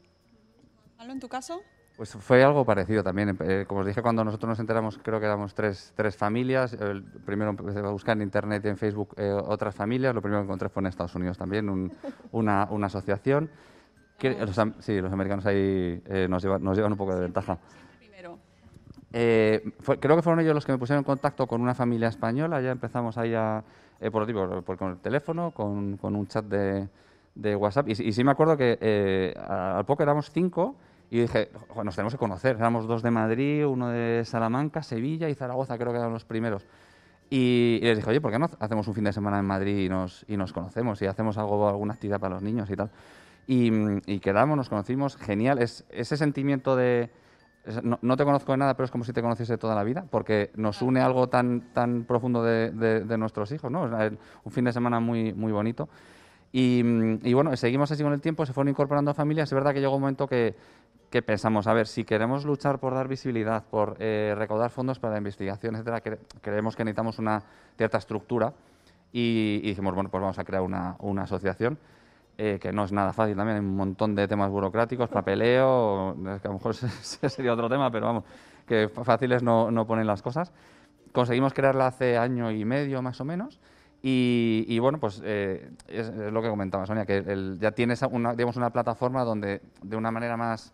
¿Malo 0.99 1.13
en 1.13 1.21
tu 1.21 1.29
caso? 1.29 1.61
Pues 1.97 2.13
fue 2.13 2.45
algo 2.45 2.65
parecido 2.65 3.03
también. 3.03 3.37
Eh, 3.41 3.65
como 3.67 3.81
os 3.81 3.87
dije, 3.87 4.03
cuando 4.03 4.23
nosotros 4.23 4.49
nos 4.51 4.59
enteramos, 4.61 4.99
creo 5.03 5.19
que 5.19 5.27
éramos 5.27 5.55
tres, 5.55 5.93
tres 5.97 6.15
familias. 6.17 6.75
El 6.75 7.03
primero 7.03 7.51
empecé 7.51 7.79
a 7.79 7.89
buscar 7.89 8.17
en 8.17 8.23
internet 8.23 8.63
y 8.65 8.69
en 8.69 8.77
Facebook 8.77 9.15
eh, 9.17 9.31
otras 9.33 9.75
familias. 9.75 10.15
Lo 10.15 10.21
primero 10.21 10.43
que 10.43 10.45
encontré 10.45 10.69
fue 10.69 10.83
en 10.83 10.87
Estados 10.89 11.15
Unidos 11.15 11.39
también, 11.39 11.69
un- 11.69 11.93
una, 12.33 12.69
una 12.71 12.87
asociación. 12.87 13.51
Que, 14.19 14.31
los 14.35 14.57
sí, 14.81 15.01
los 15.01 15.13
americanos 15.13 15.45
ahí 15.47 16.03
eh, 16.07 16.27
nos, 16.29 16.43
llevan, 16.43 16.63
nos 16.63 16.77
llevan 16.77 16.93
un 16.93 16.99
poco 16.99 17.15
de 17.15 17.21
ventaja. 17.23 17.59
Primero. 17.99 18.39
Eh, 19.13 19.73
fue- 19.81 19.99
creo 19.99 20.17
que 20.17 20.23
fueron 20.23 20.41
ellos 20.41 20.55
los 20.55 20.65
que 20.67 20.73
me 20.73 20.79
pusieron 20.79 21.01
en 21.01 21.05
contacto 21.05 21.47
con 21.47 21.61
una 21.63 21.75
familia 21.75 22.09
española. 22.09 22.61
Ya 22.61 22.71
empezamos 22.73 23.17
ahí 23.19 23.35
a, 23.35 23.65
eh, 24.01 24.11
por, 24.11 24.31
por, 24.33 24.63
por- 24.65 24.77
con 24.79 24.91
el 24.93 24.99
teléfono, 24.99 25.51
con, 25.53 25.97
con 25.97 26.15
un 26.15 26.27
chat 26.27 26.45
de, 26.45 26.89
de 27.37 27.55
WhatsApp. 27.55 27.89
Y, 27.89 27.95
sí- 27.95 28.05
y 28.05 28.13
sí 28.13 28.25
me 28.25 28.33
acuerdo 28.33 28.57
que 28.57 28.79
eh, 28.81 29.35
al 29.49 29.85
poco 29.87 30.03
éramos 30.03 30.31
cinco 30.31 30.75
y 31.11 31.21
dije, 31.21 31.51
"Jo, 31.69 31.85
nos 31.85 31.95
tenemos 31.95 32.13
que 32.15 32.19
conocer. 32.19 32.57
Éramos 32.57 32.87
dos 32.89 33.03
de 33.03 33.11
Madrid, 33.13 33.65
uno 33.67 33.89
de 33.91 34.23
Salamanca, 34.25 34.83
Sevilla 34.83 35.29
y 35.29 35.35
Zaragoza, 35.35 35.79
creo 35.79 35.93
que 35.93 35.99
eran 35.99 36.13
los 36.13 36.25
primeros. 36.25 36.67
Y, 37.31 37.79
y 37.81 37.85
les 37.85 37.97
dije, 37.99 38.11
oye, 38.11 38.21
¿por 38.21 38.31
qué 38.33 38.39
no 38.39 38.49
hacemos 38.61 38.87
un 38.89 38.95
fin 38.95 39.05
de 39.05 39.13
semana 39.13 39.39
en 39.39 39.45
Madrid 39.45 39.79
y 39.85 39.89
nos, 39.89 40.25
y 40.29 40.37
nos 40.37 40.53
conocemos 40.53 41.01
y 41.03 41.07
hacemos 41.07 41.37
algo, 41.39 41.69
alguna 41.69 41.95
actividad 41.95 42.21
para 42.21 42.35
los 42.35 42.43
niños 42.43 42.71
y 42.71 42.77
tal? 42.77 42.91
Y, 43.49 43.71
y 44.07 44.19
quedamos, 44.21 44.57
nos 44.57 44.69
conocimos, 44.69 45.17
genial. 45.17 45.61
Es, 45.61 45.85
ese 45.91 46.17
sentimiento 46.17 46.75
de, 46.77 47.11
no, 47.83 47.99
no 48.03 48.17
te 48.17 48.25
conozco 48.25 48.53
de 48.53 48.59
nada, 48.59 48.75
pero 48.75 48.85
es 48.85 48.91
como 48.91 49.03
si 49.05 49.13
te 49.13 49.23
conociese 49.23 49.59
toda 49.59 49.75
la 49.75 49.83
vida, 49.85 50.05
porque 50.11 50.51
nos 50.57 50.83
une 50.83 51.01
algo 51.01 51.29
tan, 51.29 51.73
tan 51.73 52.05
profundo 52.05 52.43
de, 52.45 52.71
de- 52.71 53.01
de 53.05 53.19
nuestros 53.19 53.51
hijos, 53.53 53.71
¿no? 53.73 53.83
Un 54.45 54.53
fin 54.53 54.65
de 54.65 54.73
semana 54.73 55.01
muy, 55.01 55.33
muy 55.33 55.51
bonito. 55.53 55.89
Y, 56.53 56.83
y 57.29 57.35
bueno, 57.35 57.55
seguimos 57.57 57.91
así 57.91 58.03
con 58.03 58.13
el 58.13 58.21
tiempo, 58.21 58.47
se 58.47 58.53
fueron 58.53 58.71
incorporando 58.71 59.13
familias. 59.15 59.49
Es 59.51 59.55
verdad 59.55 59.75
que 59.75 59.81
llegó 59.81 59.95
un 59.97 60.01
momento 60.03 60.27
que, 60.27 60.55
que 61.11 61.23
pensamos, 61.23 61.67
a 61.67 61.75
ver, 61.75 61.87
si 61.87 62.05
queremos 62.05 62.45
luchar 62.45 62.79
por 62.79 62.95
dar 62.95 63.09
visibilidad, 63.09 63.65
por 63.65 63.97
eh, 64.01 64.35
recaudar 64.37 64.71
fondos 64.71 64.99
para 64.99 65.13
la 65.13 65.19
investigación, 65.19 65.75
etcétera, 65.75 66.03
cre- 66.03 66.19
creemos 66.41 66.77
que 66.77 66.85
necesitamos 66.85 67.19
una 67.19 67.43
cierta 67.77 67.99
estructura. 67.99 68.53
Y, 69.13 69.61
y 69.63 69.69
dijimos, 69.69 69.95
bueno, 69.95 70.11
pues 70.11 70.21
vamos 70.21 70.39
a 70.39 70.45
crear 70.45 70.63
una, 70.63 70.97
una 70.99 71.23
asociación 71.23 71.79
eh, 72.39 72.59
que 72.61 72.73
no 72.73 72.85
es 72.85 72.93
nada 72.93 73.13
fácil 73.15 73.35
también, 73.37 73.57
hay 73.59 73.65
un 73.65 73.77
montón 73.77 74.15
de 74.15 74.29
temas 74.29 74.51
burocráticos, 74.51 75.09
papeleo, 75.09 76.13
es 76.35 76.43
que 76.43 76.49
a 76.49 76.51
lo 76.51 76.55
mejor 76.59 76.75
sería 77.03 77.53
otro 77.55 77.69
tema, 77.71 77.91
pero 77.91 78.07
vamos, 78.07 78.25
que 78.67 78.89
fáciles 78.89 79.43
no, 79.43 79.71
no 79.71 79.87
ponen 79.87 80.07
las 80.07 80.21
cosas. 80.23 80.53
Conseguimos 81.13 81.55
crearla 81.55 81.87
hace 81.87 82.19
año 82.19 82.51
y 82.51 82.65
medio 82.67 83.01
más 83.01 83.21
o 83.21 83.25
menos 83.25 83.59
y, 84.03 84.79
bueno, 84.79 84.99
pues 85.01 85.21
eh, 85.25 85.69
es, 85.89 86.15
lo 86.15 86.41
que 86.43 86.49
comentaba 86.49 86.87
Sonia, 86.87 87.07
que 87.07 87.19
el- 87.19 87.59
ya 87.61 87.73
tienes 87.73 88.03
una, 88.03 88.35
una 88.35 88.71
plataforma 88.71 89.25
donde 89.25 89.63
de 89.83 89.97
una 89.97 90.11
manera 90.11 90.37
más, 90.37 90.73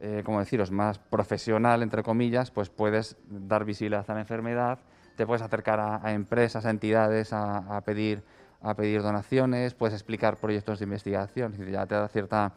eh, 0.00 0.22
como 0.24 0.40
deciros, 0.40 0.70
más 0.70 0.98
profesional, 0.98 1.82
entre 1.82 2.02
comillas, 2.02 2.50
pues 2.50 2.68
puedes 2.68 3.16
dar 3.28 3.64
visibilidad 3.64 4.04
a 4.10 4.14
la 4.14 4.20
enfermedad, 4.20 4.78
te 5.16 5.26
puedes 5.26 5.42
acercar 5.42 5.78
a, 5.80 6.12
empresas, 6.12 6.66
a 6.66 6.70
entidades, 6.70 7.32
a, 7.32 7.80
pedir, 7.84 8.22
a 8.62 8.74
pedir 8.74 9.02
donaciones, 9.02 9.74
puedes 9.74 9.94
explicar 9.94 10.36
proyectos 10.36 10.78
de 10.78 10.84
investigación, 10.84 11.54
ya 11.70 11.86
te 11.86 11.94
da 11.94 12.08
cierta, 12.08 12.52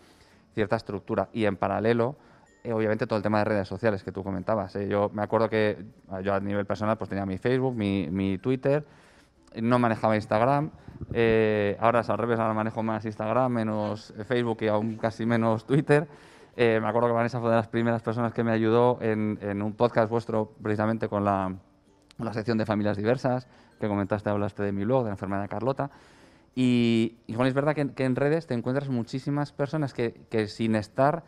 cierta 0.55 0.77
estructura. 0.77 1.29
Y 1.33 1.45
en 1.45 1.57
paralelo, 1.57 2.15
eh, 2.63 2.71
obviamente, 2.71 3.05
todo 3.05 3.17
el 3.17 3.23
tema 3.23 3.39
de 3.39 3.45
redes 3.45 3.67
sociales 3.67 4.03
que 4.03 4.11
tú 4.13 4.23
comentabas. 4.23 4.75
¿eh? 4.77 4.87
Yo 4.87 5.11
me 5.13 5.21
acuerdo 5.21 5.49
que 5.49 5.77
yo 6.23 6.33
a 6.33 6.39
nivel 6.39 6.65
personal 6.65 6.97
pues 6.97 7.09
tenía 7.09 7.25
mi 7.25 7.37
Facebook, 7.37 7.75
mi 7.75 8.37
Twitter, 8.37 8.85
no 9.61 9.79
manejaba 9.79 10.15
Instagram. 10.15 10.71
eh, 11.13 11.77
ahora 11.79 12.01
es 12.01 12.09
al 12.09 12.17
revés, 12.17 12.39
ahora 12.39 12.53
manejo 12.53 12.83
más 12.83 13.05
Instagram, 13.05 13.51
menos 13.51 14.13
Facebook 14.25 14.59
y 14.61 14.67
aún 14.67 14.97
casi 14.97 15.25
menos 15.25 15.65
Twitter. 15.65 16.07
Eh, 16.55 16.79
me 16.81 16.87
acuerdo 16.87 17.07
que 17.07 17.13
Vanessa 17.13 17.39
fue 17.39 17.49
de 17.49 17.55
las 17.55 17.67
primeras 17.67 18.01
personas 18.03 18.31
que 18.33 18.43
me 18.43 18.51
ayudó 18.51 18.99
en, 19.01 19.61
un 19.61 19.73
podcast 19.73 20.09
vuestro, 20.09 20.53
precisamente 20.61 21.07
con 21.07 21.25
la, 21.25 21.55
sección 22.31 22.57
de 22.57 22.65
familias 22.65 22.95
diversas, 22.95 23.47
que 23.79 23.87
comentaste, 23.87 24.29
hablaste 24.29 24.63
de 24.63 24.71
mi 24.71 24.85
blog, 24.85 25.03
de 25.03 25.09
la 25.09 25.13
enfermedad 25.13 25.41
de 25.41 25.49
Carlota. 25.49 25.89
Y, 26.55 27.17
y 27.25 27.33
es 27.33 27.53
verdad 27.55 27.73
que, 27.73 28.03
en 28.03 28.15
redes 28.15 28.45
te 28.45 28.53
encuentras 28.53 28.89
muchísimas 28.89 29.51
personas 29.51 29.93
que, 29.93 30.47
sin 30.47 30.75
estar 30.75 31.23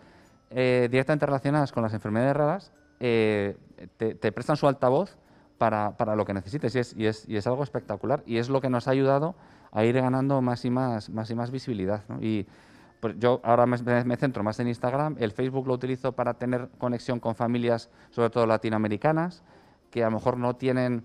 eh, 0.52 0.88
directamente 0.92 1.26
relacionadas 1.26 1.72
con 1.72 1.82
las 1.82 1.94
enfermedades 1.96 2.36
raras, 2.36 2.72
eh, 3.00 3.58
te, 3.98 4.14
te 4.14 4.32
prestan 4.32 4.58
su 4.58 4.68
altavoz 4.68 5.18
para, 5.58 5.98
para 5.98 6.16
lo 6.16 6.26
que 6.26 6.34
necesites 6.34 6.76
y 6.76 6.80
es, 6.80 6.96
y, 6.98 7.06
es, 7.06 7.28
y 7.28 7.38
es 7.38 7.48
algo 7.48 7.64
espectacular 7.64 8.24
y 8.26 8.38
es 8.38 8.50
lo 8.50 8.62
que 8.62 8.70
nos 8.70 8.88
ha 8.88 8.92
ayudado 8.92 9.36
a 9.72 9.84
ir 9.84 9.96
ganando 9.96 10.42
más 10.42 10.66
y 10.66 10.70
más, 10.70 11.10
más, 11.10 11.30
y 11.30 11.36
más 11.36 11.52
visibilidad. 11.52 12.04
Y 12.22 12.46
pues 13.00 13.16
yo 13.20 13.42
ahora 13.44 13.66
me, 13.66 13.78
me 14.06 14.18
centro 14.18 14.44
más 14.44 14.60
en 14.60 14.68
Instagram, 14.68 15.16
el 15.20 15.32
Facebook 15.32 15.68
lo 15.68 15.74
utilizo 15.74 16.14
para 16.14 16.36
tener 16.36 16.70
conexión 16.78 17.20
con 17.20 17.36
familias, 17.36 17.90
sobre 18.10 18.30
todo 18.30 18.48
latinoamericanas, 18.48 19.44
que 19.92 20.04
a 20.04 20.08
lo 20.08 20.12
mejor 20.12 20.38
no 20.38 20.56
tienen, 20.56 21.04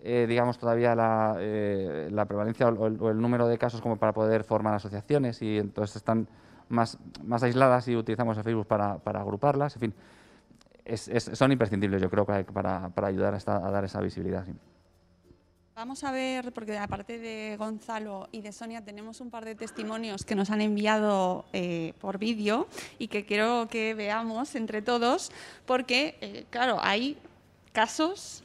eh, 0.00 0.26
digamos, 0.28 0.58
todavía 0.58 0.94
la, 0.94 1.36
eh, 1.38 2.08
la 2.10 2.24
prevalencia 2.26 2.68
o 2.68 2.86
el, 2.86 3.00
o 3.00 3.10
el 3.10 3.20
número 3.20 3.46
de 3.46 3.56
casos 3.56 3.80
como 3.80 3.96
para 3.96 4.12
poder 4.12 4.44
formar 4.44 4.74
asociaciones 4.74 5.40
y 5.42 5.58
entonces 5.58 5.96
están 5.96 6.28
más, 6.68 6.98
más 7.24 7.42
aisladas 7.42 7.88
y 7.88 7.96
utilizamos 7.96 8.36
el 8.36 8.44
Facebook 8.44 8.66
para, 8.66 8.98
para 8.98 9.20
agruparlas. 9.20 9.74
En 9.76 9.80
fin, 9.80 9.94
son 10.96 11.52
imprescindibles, 11.52 12.00
yo 12.00 12.10
creo, 12.10 12.24
para, 12.24 12.88
para 12.88 13.06
ayudar 13.08 13.34
a, 13.34 13.70
dar 13.70 13.84
esa 13.84 14.00
visibilidad. 14.00 14.44
Vamos 15.74 16.02
a 16.02 16.10
ver, 16.10 16.52
porque 16.52 16.76
aparte 16.76 17.18
de 17.18 17.56
Gonzalo 17.56 18.28
y 18.32 18.40
de 18.40 18.50
Sonia, 18.50 18.84
tenemos 18.84 19.20
un 19.20 19.30
par 19.30 19.44
de 19.44 19.54
testimonios 19.54 20.24
que 20.24 20.34
nos 20.34 20.50
han 20.50 20.60
enviado 20.60 21.44
eh, 21.52 21.92
por 22.00 22.18
vídeo 22.18 22.66
y 22.98 23.06
que 23.06 23.24
quiero 23.24 23.68
que 23.70 23.94
veamos 23.94 24.56
entre 24.56 24.82
todos, 24.82 25.30
porque, 25.66 26.18
eh, 26.20 26.46
claro, 26.50 26.78
hay 26.80 27.16
casos 27.72 28.42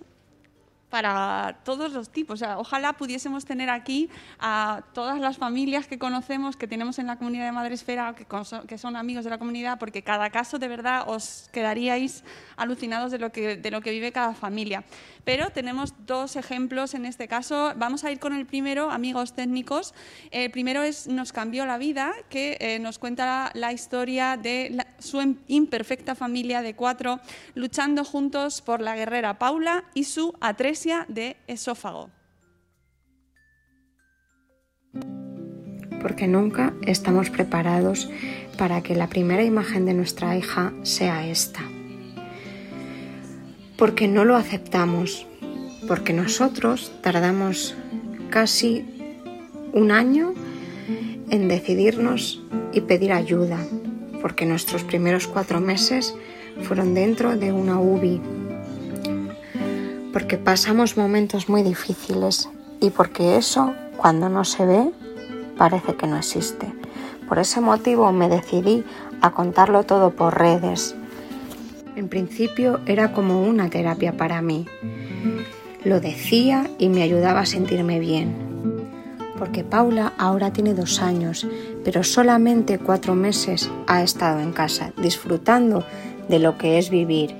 para 0.93 1.57
todos 1.63 1.91
los 1.91 2.11
tipos. 2.11 2.43
Ojalá 2.43 2.93
pudiésemos 2.93 3.45
tener 3.45 3.71
aquí 3.71 4.11
a 4.37 4.83
todas 4.93 5.19
las 5.19 5.39
familias 5.39 5.87
que 5.87 5.97
conocemos, 5.97 6.55
que 6.55 6.67
tenemos 6.67 6.99
en 6.99 7.07
la 7.07 7.15
comunidad 7.15 7.45
de 7.45 7.51
Madresfera, 7.51 8.13
que, 8.13 8.77
son 8.77 8.95
amigos 8.95 9.23
de 9.23 9.31
la 9.31 9.39
comunidad, 9.39 9.79
porque 9.79 10.03
cada 10.03 10.29
caso 10.29 10.59
de 10.59 10.67
verdad 10.67 11.05
os 11.09 11.49
quedaríais 11.51 12.23
alucinados 12.57 13.09
de 13.09 13.17
lo 13.17 13.31
que, 13.31 13.81
vive 13.83 14.11
cada 14.11 14.35
familia. 14.35 14.83
Pero 15.23 15.49
tenemos 15.49 15.95
dos 16.05 16.35
ejemplos 16.35 16.93
en 16.93 17.05
este 17.05 17.27
caso. 17.27 17.73
Vamos 17.75 18.03
a 18.03 18.11
ir 18.11 18.19
con 18.19 18.33
el 18.35 18.45
primero, 18.45 18.91
amigos 18.91 19.33
técnicos. 19.33 19.95
El 20.29 20.51
primero 20.51 20.83
es 20.83 21.07
Nos 21.07 21.33
cambió 21.33 21.65
la 21.65 21.79
vida, 21.79 22.13
que 22.29 22.57
eh, 22.59 22.77
nos 22.77 22.99
cuenta 22.99 23.49
la, 23.55 23.73
historia 23.73 24.37
de 24.37 24.85
su 24.99 25.35
imperfecta 25.47 26.13
familia 26.13 26.61
de 26.61 26.75
cuatro 26.75 27.19
luchando 27.55 28.03
juntos 28.05 28.61
por 28.61 28.79
la 28.79 28.95
guerrera 28.95 29.39
Paula 29.39 29.85
y 29.95 30.03
su 30.03 30.35
de 31.07 31.37
esófago. 31.47 32.09
Porque 36.01 36.27
nunca 36.27 36.73
estamos 36.81 37.29
preparados 37.29 38.09
para 38.57 38.83
que 38.83 38.93
la 38.93 39.07
primera 39.07 39.43
imagen 39.43 39.85
de 39.85 39.93
nuestra 39.93 40.35
hija 40.35 40.73
sea 40.83 41.25
esta. 41.25 41.61
Porque 43.77 44.09
no 44.09 44.25
lo 44.25 44.35
aceptamos, 44.35 45.25
porque 45.87 46.11
nosotros 46.11 46.91
tardamos 47.01 47.75
casi 48.29 48.85
un 49.71 49.91
año 49.91 50.33
en 51.29 51.47
decidirnos 51.47 52.43
y 52.73 52.81
pedir 52.81 53.13
ayuda, 53.13 53.59
porque 54.21 54.45
nuestros 54.45 54.83
primeros 54.83 55.27
cuatro 55.27 55.61
meses 55.61 56.13
fueron 56.63 56.93
dentro 56.93 57.37
de 57.37 57.53
una 57.53 57.79
UBI, 57.79 58.21
porque 60.13 60.37
pasamos 60.37 60.95
momentos 60.95 61.49
muy 61.49 61.63
difíciles 61.63 62.49
y 62.79 62.91
porque 62.91 63.35
eso, 63.35 63.73
cuando 63.97 64.29
no 64.29 64.45
se 64.45 64.65
ve, 64.65 64.91
parece 65.57 65.95
que 65.95 66.07
no 66.07 66.15
existe. 66.17 66.71
Por 67.27 67.39
ese 67.39 67.59
motivo 67.59 68.11
me 68.11 68.29
decidí 68.29 68.85
a 69.21 69.31
contarlo 69.31 69.83
todo 69.83 70.11
por 70.11 70.37
redes, 70.37 70.95
en 71.95 72.09
principio 72.09 72.79
era 72.87 73.13
como 73.13 73.43
una 73.43 73.69
terapia 73.69 74.17
para 74.17 74.41
mí. 74.41 74.65
Lo 75.83 75.99
decía 75.99 76.69
y 76.79 76.89
me 76.89 77.03
ayudaba 77.03 77.41
a 77.41 77.45
sentirme 77.45 77.99
bien. 77.99 78.35
Porque 79.37 79.63
Paula 79.63 80.13
ahora 80.17 80.51
tiene 80.53 80.73
dos 80.73 81.01
años, 81.01 81.45
pero 81.83 82.03
solamente 82.03 82.79
cuatro 82.79 83.13
meses 83.15 83.69
ha 83.87 84.01
estado 84.01 84.39
en 84.39 84.53
casa, 84.53 84.93
disfrutando 84.97 85.85
de 86.29 86.39
lo 86.39 86.57
que 86.57 86.77
es 86.77 86.89
vivir. 86.89 87.35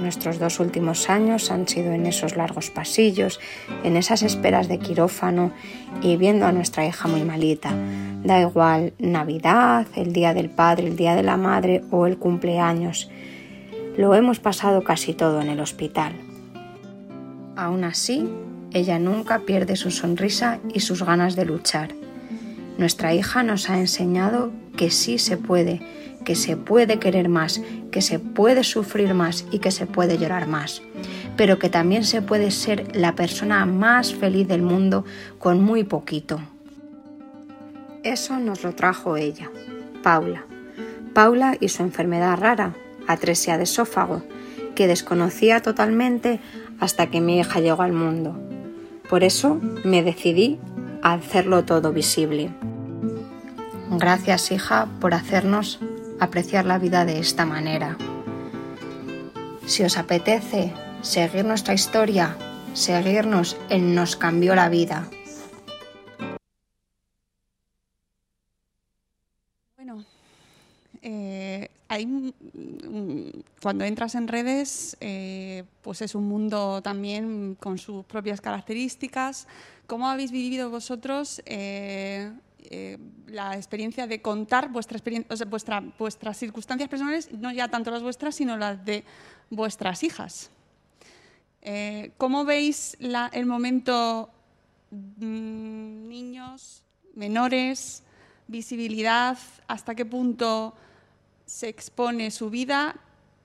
Nuestros 0.00 0.38
dos 0.38 0.60
últimos 0.60 1.10
años 1.10 1.50
han 1.50 1.68
sido 1.68 1.92
en 1.92 2.06
esos 2.06 2.36
largos 2.36 2.70
pasillos, 2.70 3.38
en 3.84 3.96
esas 3.96 4.22
esperas 4.22 4.66
de 4.68 4.78
quirófano 4.78 5.52
y 6.02 6.16
viendo 6.16 6.46
a 6.46 6.52
nuestra 6.52 6.86
hija 6.86 7.06
muy 7.06 7.22
malita. 7.22 7.72
Da 8.24 8.40
igual 8.40 8.94
Navidad, 8.98 9.86
el 9.96 10.12
Día 10.12 10.32
del 10.32 10.48
Padre, 10.48 10.86
el 10.86 10.96
Día 10.96 11.14
de 11.14 11.22
la 11.22 11.36
Madre 11.36 11.82
o 11.90 12.06
el 12.06 12.16
cumpleaños. 12.16 13.10
Lo 13.96 14.14
hemos 14.14 14.40
pasado 14.40 14.82
casi 14.84 15.12
todo 15.12 15.42
en 15.42 15.48
el 15.48 15.60
hospital. 15.60 16.12
Aún 17.56 17.84
así, 17.84 18.26
ella 18.72 18.98
nunca 18.98 19.40
pierde 19.40 19.76
su 19.76 19.90
sonrisa 19.90 20.60
y 20.72 20.80
sus 20.80 21.02
ganas 21.02 21.36
de 21.36 21.44
luchar. 21.44 21.90
Nuestra 22.78 23.12
hija 23.12 23.42
nos 23.42 23.68
ha 23.68 23.78
enseñado 23.78 24.52
que 24.76 24.90
sí 24.90 25.18
se 25.18 25.36
puede, 25.36 25.82
que 26.24 26.34
se 26.34 26.56
puede 26.56 26.98
querer 26.98 27.28
más, 27.28 27.60
que 27.90 28.02
se 28.02 28.18
puede 28.18 28.64
sufrir 28.64 29.14
más 29.14 29.46
y 29.50 29.58
que 29.58 29.70
se 29.70 29.86
puede 29.86 30.18
llorar 30.18 30.46
más, 30.46 30.82
pero 31.36 31.58
que 31.58 31.68
también 31.68 32.04
se 32.04 32.22
puede 32.22 32.50
ser 32.50 32.94
la 32.94 33.14
persona 33.14 33.64
más 33.66 34.14
feliz 34.14 34.46
del 34.48 34.62
mundo 34.62 35.04
con 35.38 35.62
muy 35.62 35.84
poquito. 35.84 36.40
Eso 38.02 38.38
nos 38.38 38.62
lo 38.62 38.74
trajo 38.74 39.16
ella, 39.16 39.50
Paula. 40.02 40.44
Paula 41.12 41.56
y 41.60 41.68
su 41.68 41.82
enfermedad 41.82 42.38
rara, 42.38 42.74
atresia 43.06 43.58
de 43.58 43.64
esófago, 43.64 44.22
que 44.74 44.86
desconocía 44.86 45.60
totalmente 45.60 46.40
hasta 46.78 47.08
que 47.08 47.20
mi 47.20 47.38
hija 47.38 47.60
llegó 47.60 47.82
al 47.82 47.92
mundo. 47.92 48.38
Por 49.08 49.24
eso 49.24 49.60
me 49.84 50.02
decidí 50.02 50.58
a 51.02 51.14
hacerlo 51.14 51.64
todo 51.64 51.92
visible. 51.92 52.50
Gracias, 53.90 54.52
hija, 54.52 54.86
por 55.00 55.14
hacernos 55.14 55.80
apreciar 56.20 56.66
la 56.66 56.78
vida 56.78 57.04
de 57.04 57.18
esta 57.18 57.44
manera. 57.46 57.96
Si 59.66 59.82
os 59.82 59.96
apetece 59.96 60.72
seguir 61.02 61.44
nuestra 61.44 61.74
historia, 61.74 62.36
seguirnos 62.74 63.56
en 63.68 63.94
Nos 63.94 64.16
cambió 64.16 64.54
la 64.54 64.68
vida. 64.68 65.08
Bueno, 69.76 70.04
eh, 71.02 71.68
hay, 71.88 72.34
cuando 73.62 73.84
entras 73.84 74.14
en 74.14 74.28
redes, 74.28 74.96
eh, 75.00 75.64
pues 75.82 76.02
es 76.02 76.14
un 76.14 76.28
mundo 76.28 76.82
también 76.82 77.56
con 77.58 77.78
sus 77.78 78.04
propias 78.04 78.40
características. 78.40 79.48
¿Cómo 79.86 80.08
habéis 80.08 80.30
vivido 80.30 80.70
vosotros 80.70 81.42
eh, 81.46 82.30
eh, 82.70 82.98
la 83.26 83.56
experiencia 83.56 84.06
de 84.06 84.22
contar 84.22 84.70
vuestras 84.70 85.02
circunstancias 86.38 86.88
personales, 86.88 87.32
no 87.32 87.52
ya 87.52 87.68
tanto 87.68 87.90
las 87.90 88.02
vuestras, 88.02 88.36
sino 88.36 88.56
las 88.56 88.84
de 88.84 89.04
vuestras 89.50 90.04
hijas? 90.04 90.50
Eh, 91.62 92.12
¿Cómo 92.16 92.44
veis 92.44 92.96
el 93.32 93.46
momento 93.46 94.30
mmm, 94.90 96.08
niños, 96.08 96.84
menores, 97.14 98.04
visibilidad, 98.46 99.36
hasta 99.68 99.94
qué 99.94 100.04
punto 100.04 100.74
se 101.46 101.68
expone 101.68 102.30
su 102.30 102.50
vida 102.50 102.96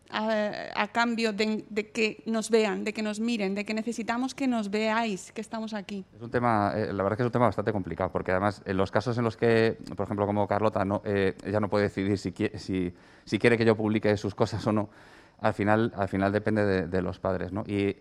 a, 0.09 0.87
cambio 0.91 1.33
de, 1.33 1.65
que 1.93 2.23
nos 2.25 2.49
vean, 2.49 2.83
de 2.83 2.93
que 2.93 3.01
nos 3.01 3.19
miren, 3.19 3.55
de 3.55 3.65
que 3.65 3.73
necesitamos 3.73 4.35
que 4.35 4.47
nos 4.47 4.69
veáis, 4.69 5.31
que 5.31 5.41
estamos 5.41 5.73
aquí. 5.73 6.05
Es 6.15 6.21
un 6.21 6.31
tema, 6.31 6.73
eh, 6.75 6.93
la 6.93 7.03
verdad 7.03 7.17
que 7.17 7.23
es 7.23 7.27
un 7.27 7.31
tema 7.31 7.45
bastante 7.45 7.71
complicado, 7.71 8.11
porque 8.11 8.31
además 8.31 8.61
en 8.65 8.77
los 8.77 8.91
casos 8.91 9.17
en 9.17 9.23
los 9.23 9.35
que, 9.37 9.77
por 9.95 10.05
ejemplo, 10.05 10.25
como 10.25 10.47
Carlota, 10.47 10.85
no, 10.85 11.01
eh, 11.05 11.35
ella 11.43 11.59
no 11.59 11.69
puede 11.69 11.85
decidir 11.85 12.17
si, 12.17 12.33
si, 12.55 12.93
si, 13.25 13.39
quiere 13.39 13.57
que 13.57 13.65
yo 13.65 13.75
publique 13.75 14.15
sus 14.17 14.35
cosas 14.35 14.65
o 14.67 14.71
no, 14.71 14.89
al 15.39 15.53
final, 15.53 15.93
al 15.95 16.07
final 16.07 16.31
depende 16.31 16.87
de, 16.87 17.01
los 17.01 17.19
padres. 17.19 17.51
¿no? 17.51 17.63
Y 17.67 17.97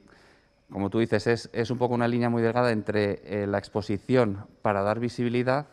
como 0.71 0.91
tú 0.91 0.99
dices, 0.99 1.27
es, 1.27 1.51
es, 1.53 1.71
un 1.71 1.79
poco 1.79 1.95
una 1.95 2.09
línea 2.09 2.31
muy 2.31 2.43
delgada 2.43 2.71
entre 2.71 3.23
eh, 3.25 3.47
la 3.47 3.59
exposición 3.59 4.47
para 4.63 4.83
dar 4.83 5.01
visibilidad 5.01 5.67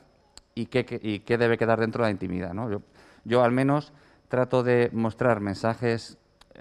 y 0.55 0.67
qué, 0.67 0.85
qué, 0.85 0.99
y 1.01 1.19
qué 1.19 1.37
debe 1.37 1.57
quedar 1.57 1.79
dentro 1.79 2.03
de 2.03 2.07
la 2.07 2.11
intimidad. 2.11 2.53
¿no? 2.53 2.69
Yo, 2.69 2.81
Yo 3.25 3.43
al 3.43 3.51
menos 3.51 3.93
trato 4.27 4.63
de 4.63 4.89
mostrar 4.93 5.41
mensajes, 5.41 6.17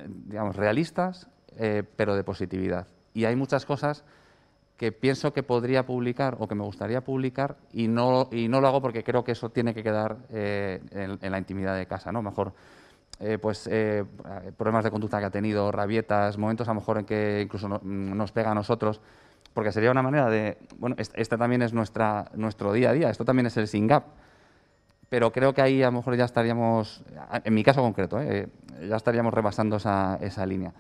digamos, 0.09 0.57
realistas, 0.57 1.29
eh, 1.57 1.83
pero 1.97 2.15
de 2.15 2.25
positividad. 2.25 2.87
Y 3.15 3.25
hay 3.25 3.37
muchas 3.37 3.67
cosas 3.67 4.05
que 4.77 4.93
pienso 4.93 5.33
que 5.33 5.43
podría 5.43 5.85
publicar 5.85 6.37
o 6.39 6.49
que 6.49 6.55
me 6.55 6.65
gustaría 6.65 7.03
publicar 7.03 7.57
y 7.73 7.89
no, 7.89 8.29
y 8.33 8.49
no 8.49 8.61
lo 8.61 8.69
hago 8.69 8.81
porque 8.81 9.05
creo 9.05 9.25
que 9.25 9.33
eso 9.33 9.51
tiene 9.51 9.75
que 9.75 9.83
quedar 9.83 10.17
eh, 10.31 10.81
en, 10.91 11.31
la 11.31 11.39
intimidad 11.39 11.77
de 11.77 11.87
casa, 11.87 12.13
¿no? 12.13 12.23
Mejor, 12.23 12.55
pues, 13.43 13.69
problemas 14.57 14.83
de 14.83 14.91
conducta 14.91 15.19
que 15.19 15.27
ha 15.27 15.31
tenido, 15.31 15.71
rabietas, 15.71 16.39
momentos 16.39 16.67
a 16.69 16.71
lo 16.71 16.81
mejor 16.81 16.97
en 16.97 17.05
que 17.05 17.43
incluso 17.43 17.69
nos 17.69 18.33
pega 18.33 18.53
a 18.53 18.55
nosotros, 18.55 19.03
porque 19.53 19.73
sería 19.73 19.91
una 19.91 20.03
manera 20.03 20.31
de, 20.31 20.59
bueno, 20.79 20.97
este, 20.99 21.37
también 21.37 21.63
es 21.63 21.73
nuestra, 21.73 22.31
nuestro 22.35 22.73
día 22.73 22.91
a 22.91 22.93
día, 22.93 23.11
esto 23.11 23.25
también 23.25 23.47
es 23.47 23.57
el 23.57 23.69
SINGAP, 23.69 24.05
pero 25.11 25.33
creo 25.33 25.53
que 25.53 25.61
ahí 25.61 25.83
a 25.83 25.87
lo 25.87 25.99
mejor 25.99 26.17
ya 26.17 26.25
estaríamos, 26.25 27.05
en 27.45 27.53
mi 27.53 27.65
caso 27.65 27.83
concreto, 27.83 28.21
¿eh? 28.21 28.49
ya 28.89 28.97
estaríamos 28.97 29.35
rebasando 29.35 29.77
esa, 29.77 30.17
esa, 30.23 30.47
línea. 30.47 30.73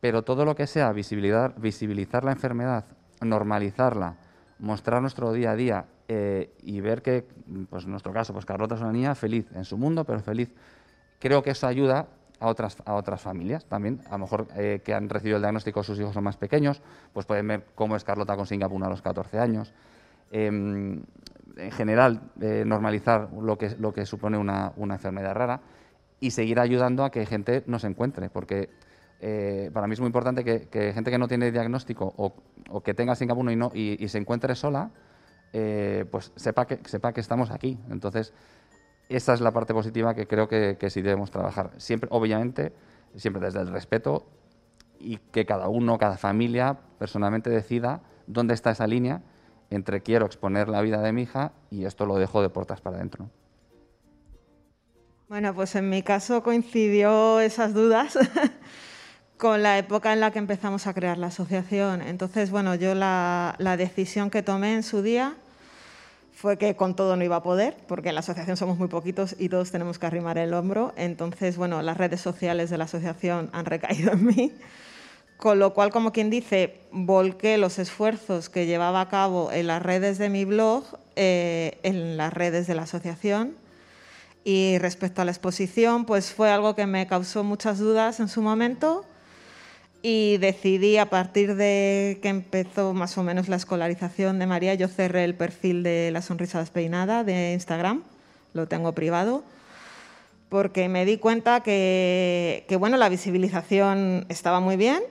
Pero 0.00 0.22
todo 0.22 0.44
lo 0.44 0.54
que 0.54 0.68
sea 0.68 0.92
visibilizar, 0.92 1.54
visibilizar 1.58 2.24
la 2.24 2.30
enfermedad, 2.30 2.84
normalizarla, 3.20 4.14
mostrar 4.60 5.02
nuestro 5.02 5.32
día 5.32 5.50
a 5.50 5.56
día 5.56 5.84
eh, 6.06 6.54
y 6.62 6.80
ver 6.80 7.02
que, 7.02 7.26
pues 7.68 7.84
en 7.84 7.90
nuestro 7.90 8.12
caso, 8.12 8.32
pues 8.32 8.46
Carlota 8.46 8.76
es 8.76 8.80
una 8.80 8.92
niña 8.92 9.16
feliz 9.16 9.46
en 9.52 9.64
su 9.64 9.76
mundo, 9.76 10.04
pero 10.04 10.20
feliz, 10.20 10.54
creo 11.18 11.42
que 11.42 11.50
eso 11.50 11.66
ayuda 11.66 12.06
a 12.38 12.46
otras, 12.46 12.76
a 12.84 12.94
otras 12.94 13.20
familias 13.20 13.64
también, 13.64 14.00
a 14.06 14.12
lo 14.12 14.18
mejor 14.18 14.46
eh, 14.56 14.80
que 14.84 14.94
han 14.94 15.08
recibido 15.08 15.38
el 15.38 15.42
diagnóstico, 15.42 15.82
sus 15.82 15.98
hijos 15.98 16.14
son 16.14 16.22
más 16.22 16.36
pequeños, 16.36 16.82
pues 17.12 17.26
pueden 17.26 17.48
ver 17.48 17.66
cómo 17.74 17.96
es 17.96 18.04
Carlota 18.04 18.36
con 18.36 18.46
Singapur 18.46 18.84
a 18.84 18.88
los 18.88 19.02
14 19.02 19.40
años. 19.40 19.72
Em, 20.30 21.02
en 21.56 21.70
general, 21.70 22.30
eh, 22.40 22.64
normalizar 22.66 23.30
lo 23.32 23.56
que, 23.58 23.76
lo 23.78 23.92
que 23.92 24.06
supone 24.06 24.38
una, 24.38 24.72
una, 24.76 24.94
enfermedad 24.94 25.34
rara 25.34 25.60
y 26.20 26.30
seguir 26.30 26.60
ayudando 26.60 27.04
a 27.04 27.10
que 27.10 27.24
gente 27.26 27.62
no 27.66 27.78
se 27.78 27.86
encuentre, 27.86 28.30
porque 28.30 28.70
eh, 29.20 29.70
para 29.72 29.86
mí 29.86 29.94
es 29.94 30.00
muy 30.00 30.06
importante 30.06 30.44
que, 30.44 30.92
gente 30.92 31.10
que 31.10 31.18
no 31.18 31.28
tiene 31.28 31.50
diagnóstico 31.50 32.12
o, 32.16 32.34
o 32.70 32.82
que 32.82 32.94
tenga 32.94 33.14
Singapur 33.14 33.50
y, 33.50 33.56
no, 33.56 33.70
y, 33.74 34.06
se 34.08 34.18
encuentre 34.18 34.54
sola, 34.54 34.90
pues 36.10 36.32
sepa 36.36 36.66
que, 36.66 36.80
sepa 36.84 37.12
que 37.12 37.20
estamos 37.20 37.50
aquí. 37.50 37.78
Entonces, 37.90 38.34
esa 39.08 39.34
es 39.34 39.40
la 39.40 39.52
parte 39.52 39.72
positiva 39.72 40.14
que 40.14 40.26
creo 40.26 40.48
que, 40.48 40.76
sí 40.90 41.02
debemos 41.02 41.30
trabajar. 41.30 41.70
Siempre, 41.76 42.08
obviamente, 42.12 42.72
siempre 43.14 43.44
desde 43.44 43.60
el 43.60 43.68
respeto 43.68 44.26
y 44.98 45.18
que 45.18 45.46
cada 45.46 45.68
uno, 45.68 45.98
cada 45.98 46.16
familia, 46.16 46.78
personalmente 46.98 47.50
decida 47.50 48.02
dónde 48.26 48.54
está 48.54 48.70
esa 48.70 48.86
línea 48.86 49.22
entre 49.70 50.02
quiero 50.02 50.26
exponer 50.26 50.68
la 50.68 50.80
vida 50.82 51.00
de 51.00 51.12
mi 51.12 51.22
hija 51.22 51.52
y 51.70 51.84
esto 51.84 52.06
lo 52.06 52.16
dejo 52.16 52.42
de 52.42 52.48
puertas 52.48 52.80
para 52.80 52.96
adentro. 52.96 53.28
Bueno, 55.28 55.54
pues 55.54 55.74
en 55.74 55.90
mi 55.90 56.02
caso 56.02 56.42
coincidió 56.42 57.40
esas 57.40 57.74
dudas 57.74 58.16
con 59.36 59.62
la 59.62 59.78
época 59.78 60.12
en 60.12 60.20
la 60.20 60.30
que 60.30 60.38
empezamos 60.38 60.86
a 60.86 60.94
crear 60.94 61.18
la 61.18 61.28
asociación. 61.28 62.00
Entonces, 62.00 62.50
bueno, 62.50 62.74
yo 62.76 62.94
la 62.94 63.76
decisión 63.76 64.30
que 64.30 64.42
tomé 64.42 64.74
en 64.74 64.82
su 64.82 65.02
día 65.02 65.34
fue 66.36 66.58
que 66.58 66.76
con 66.76 66.94
todo 66.94 67.16
no 67.16 67.24
iba 67.24 67.36
a 67.36 67.42
poder, 67.42 67.78
porque 67.88 68.10
en 68.10 68.14
la 68.14 68.20
asociación 68.20 68.58
somos 68.58 68.76
muy 68.76 68.88
poquitos 68.88 69.34
y 69.38 69.48
todos 69.48 69.72
tenemos 69.72 69.98
que 69.98 70.04
arrimar 70.04 70.36
el 70.36 70.52
hombro. 70.52 70.92
Entonces, 70.96 71.56
bueno, 71.56 71.80
las 71.80 71.96
redes 71.96 72.20
sociales 72.20 72.68
de 72.68 72.76
la 72.76 72.84
asociación 72.84 73.48
han 73.54 73.64
recaído 73.64 74.12
en 74.12 74.26
mí, 74.26 74.52
con 75.36 75.58
lo 75.58 75.74
cual, 75.74 75.90
como 75.90 76.12
quien 76.12 76.30
dice, 76.30 76.80
volqué 76.90 77.58
los 77.58 77.78
esfuerzos 77.78 78.48
que 78.48 78.66
llevaba 78.66 79.00
a 79.00 79.08
cabo 79.08 79.52
en 79.52 79.66
las 79.66 79.82
redes 79.82 80.18
de 80.18 80.28
mi 80.28 80.44
blog 80.44 80.84
eh, 81.16 81.78
en 81.82 82.16
las 82.16 82.32
redes 82.32 82.66
de 82.66 82.74
la 82.74 82.82
asociación. 82.82 83.54
Y 84.44 84.78
respecto 84.78 85.22
a 85.22 85.24
la 85.24 85.32
exposición, 85.32 86.04
pues 86.04 86.32
fue 86.32 86.50
algo 86.50 86.74
que 86.76 86.86
me 86.86 87.06
causó 87.06 87.42
muchas 87.42 87.78
dudas 87.78 88.20
en 88.20 88.28
su 88.28 88.42
momento 88.42 89.04
y 90.08 90.36
decidí 90.38 90.98
a 90.98 91.10
partir 91.10 91.56
de 91.56 92.20
que 92.22 92.28
empezó 92.28 92.94
más 92.94 93.18
o 93.18 93.24
menos 93.24 93.48
la 93.48 93.56
escolarización 93.56 94.38
de 94.38 94.46
María, 94.46 94.74
yo 94.74 94.86
cerré 94.86 95.24
el 95.24 95.34
perfil 95.34 95.82
de 95.82 96.10
la 96.12 96.22
sonrisa 96.22 96.60
despeinada 96.60 97.24
de 97.24 97.54
Instagram, 97.54 98.04
lo 98.52 98.68
tengo 98.68 98.92
privado, 98.92 99.42
porque 100.48 100.88
me 100.88 101.04
di 101.04 101.18
cuenta 101.18 101.60
que, 101.64 102.64
bueno, 102.78 102.96
la 102.98 103.08
visibilización 103.08 104.26
estaba 104.28 104.60
muy 104.60 104.76
bien, 104.76 105.02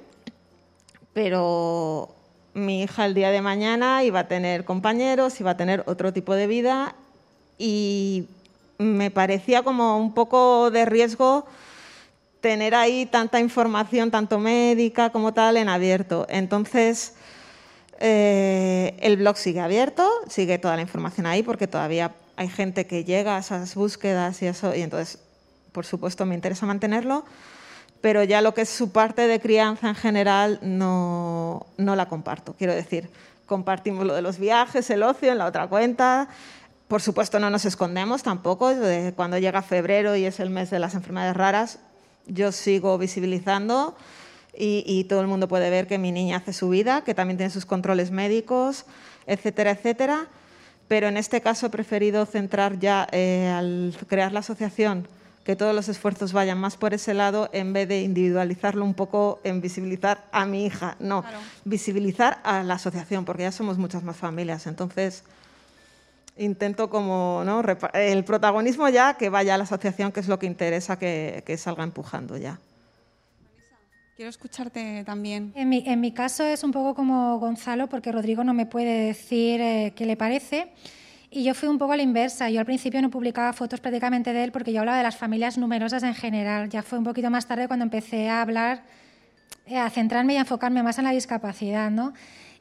pero 1.16 2.14
mi 2.54 2.84
hija 2.84 3.06
el 3.06 3.14
día 3.14 3.32
de 3.32 3.42
mañana 3.42 4.04
iba 4.04 4.20
a 4.20 4.28
tener 4.28 4.66
compañeros, 4.66 5.40
iba 5.40 5.52
a 5.52 5.58
tener 5.58 5.82
otro 5.88 6.12
tipo 6.12 6.36
de 6.36 6.46
vida 6.46 6.94
y 7.58 8.28
me 8.78 9.12
parecía 9.12 9.64
como 9.64 9.98
un 9.98 10.14
poco 10.14 10.72
de 10.72 10.84
riesgo 10.84 11.46
tener 12.42 12.76
ahí 12.76 13.06
tanta 13.06 13.40
información, 13.40 14.12
tanto 14.12 14.40
médica 14.40 15.10
como 15.10 15.34
tal, 15.34 15.56
en 15.56 15.70
abierto. 15.70 16.28
Entonces, 16.30 17.14
eh, 18.02 18.98
el 19.00 19.16
blog 19.16 19.38
sigue 19.38 19.62
abierto, 19.62 20.12
sigue 20.28 20.58
toda 20.58 20.76
la 20.76 20.82
información 20.82 21.28
ahí, 21.28 21.44
porque 21.44 21.66
todavía 21.66 22.12
hay 22.36 22.50
gente 22.50 22.88
que 22.88 23.06
llega 23.06 23.38
a 23.38 23.40
esas 23.40 23.74
búsquedas 23.74 24.42
y 24.42 24.48
eso, 24.48 24.76
y 24.76 24.82
entonces, 24.82 25.18
por 25.72 25.86
supuesto, 25.86 26.26
me 26.26 26.36
interesa 26.36 26.66
mantenerlo, 26.66 27.24
pero 28.06 28.24
ya 28.24 28.44
lo 28.44 28.54
que 28.54 28.62
es 28.62 28.70
su 28.70 28.92
parte 28.92 29.28
de 29.28 29.40
crianza 29.40 29.90
en 29.90 29.96
general 29.96 30.60
no, 30.62 31.66
no 31.78 31.96
la 31.96 32.08
comparto. 32.08 32.54
Quiero 32.56 32.76
decir, 32.76 33.10
compartimos 33.48 34.06
lo 34.06 34.14
de 34.14 34.22
los 34.22 34.38
viajes, 34.38 34.92
el 34.92 35.02
ocio 35.02 35.32
en 35.32 35.40
la 35.40 35.48
otra 35.48 35.66
cuenta, 35.66 36.28
por 36.88 37.02
supuesto, 37.02 37.40
no 37.40 37.50
nos 37.50 37.66
escondemos 37.66 38.22
tampoco. 38.22 38.72
Cuando 39.16 39.40
llega 39.40 39.64
febrero 39.64 40.16
y 40.16 40.26
es 40.26 40.40
el 40.40 40.52
mes 40.52 40.70
de 40.70 40.78
las 40.78 40.94
enfermedades 40.94 41.36
raras, 41.36 41.80
yo 42.28 42.52
sigo 42.52 42.96
visibilizando 43.00 43.96
y, 44.56 45.06
todo 45.06 45.22
el 45.22 45.28
mundo 45.28 45.48
puede 45.48 45.72
ver 45.72 45.88
que 45.88 45.98
mi 45.98 46.12
niña 46.12 46.38
hace 46.38 46.54
su 46.54 46.70
vida, 46.70 47.04
que 47.04 47.16
también 47.16 47.38
tiene 47.38 47.50
sus 47.50 47.66
controles 47.66 48.12
médicos, 48.12 48.86
etcétera, 49.26 49.72
etcétera. 49.72 50.28
Pero 50.88 51.08
en 51.08 51.18
este 51.18 51.42
caso 51.42 51.66
he 51.66 51.70
preferido 51.72 52.28
centrar 52.28 52.78
ya, 52.78 53.08
eh, 53.12 53.48
al 53.48 53.98
crear 54.08 54.32
la 54.32 54.42
asociación, 54.42 55.08
que 55.46 55.56
todos 55.56 55.76
los 55.76 55.88
esfuerzos 55.90 56.34
vayan 56.34 56.58
más 56.58 56.76
por 56.76 56.96
ese 56.96 57.14
lado 57.14 57.50
en 57.54 57.72
vez 57.72 57.88
de 57.88 58.02
individualizarlo 58.02 58.84
un 58.84 58.96
poco 58.96 59.40
en 59.44 59.62
visibilizar 59.62 60.26
a 60.32 60.48
mi 60.48 60.66
hija. 60.66 60.98
No, 61.00 61.24
visibilizar 61.64 62.40
a 62.44 62.64
la 62.64 62.74
asociación, 62.74 63.26
porque 63.26 63.44
ya 63.44 63.52
somos 63.52 63.78
muchas 63.78 64.04
más 64.04 64.18
familias. 64.18 64.66
Entonces, 64.66 65.24
intento 66.36 66.90
como 66.90 67.44
¿no? 67.46 67.64
el 67.94 68.24
protagonismo 68.24 68.90
ya 68.90 69.14
que 69.14 69.30
vaya 69.30 69.54
a 69.54 69.58
la 69.60 69.66
asociación, 69.66 70.12
que 70.12 70.22
es 70.22 70.28
lo 70.28 70.40
que 70.40 70.48
interesa 70.48 70.98
que, 70.98 71.56
salga 71.60 71.84
empujando 71.84 72.38
ya. 72.38 72.60
Quiero 74.16 74.30
escucharte 74.30 75.04
también. 75.06 75.54
En 75.56 75.70
mi, 75.70 75.84
en 75.86 76.02
mi, 76.02 76.12
caso 76.12 76.44
es 76.44 76.64
un 76.64 76.72
poco 76.72 76.96
como 76.96 77.38
Gonzalo, 77.38 77.88
porque 77.88 78.12
Rodrigo 78.12 78.44
no 78.44 78.56
me 78.56 78.66
puede 78.66 79.08
decir 79.08 79.62
eh, 79.62 79.94
qué 79.96 80.08
le 80.08 80.18
parece. 80.18 80.72
Y 81.36 81.44
yo 81.44 81.54
fui 81.54 81.68
un 81.68 81.78
poco 81.78 81.92
a 81.92 81.98
la 81.98 82.02
inversa. 82.02 82.50
Yo 82.50 82.62
al 82.62 82.66
principio 82.66 83.02
no 83.02 83.10
publicaba 83.10 83.52
fotos 83.52 83.82
prácticamente 83.82 84.32
de 84.32 84.46
él 84.46 84.54
porque 84.54 84.72
yo 84.72 84.80
hablaba 84.80 85.00
de 85.00 85.04
las 85.04 85.18
familias 85.18 85.58
numerosas 85.58 86.02
en 86.04 86.16
general. 86.16 86.70
Ya 86.70 86.82
fue 86.82 86.98
un 86.98 87.04
poquito 87.04 87.30
más 87.30 87.46
tarde 87.46 87.68
cuando 87.68 87.84
empecé 87.84 88.30
a 88.30 88.42
hablar, 88.42 88.84
eh, 89.66 89.78
a 89.78 89.90
centrarme 89.90 90.36
y 90.36 90.38
a 90.38 90.40
enfocarme 90.40 90.82
más 90.82 90.98
en 90.98 91.04
la 91.04 91.12
discapacidad. 91.12 91.92
¿no? 91.92 92.14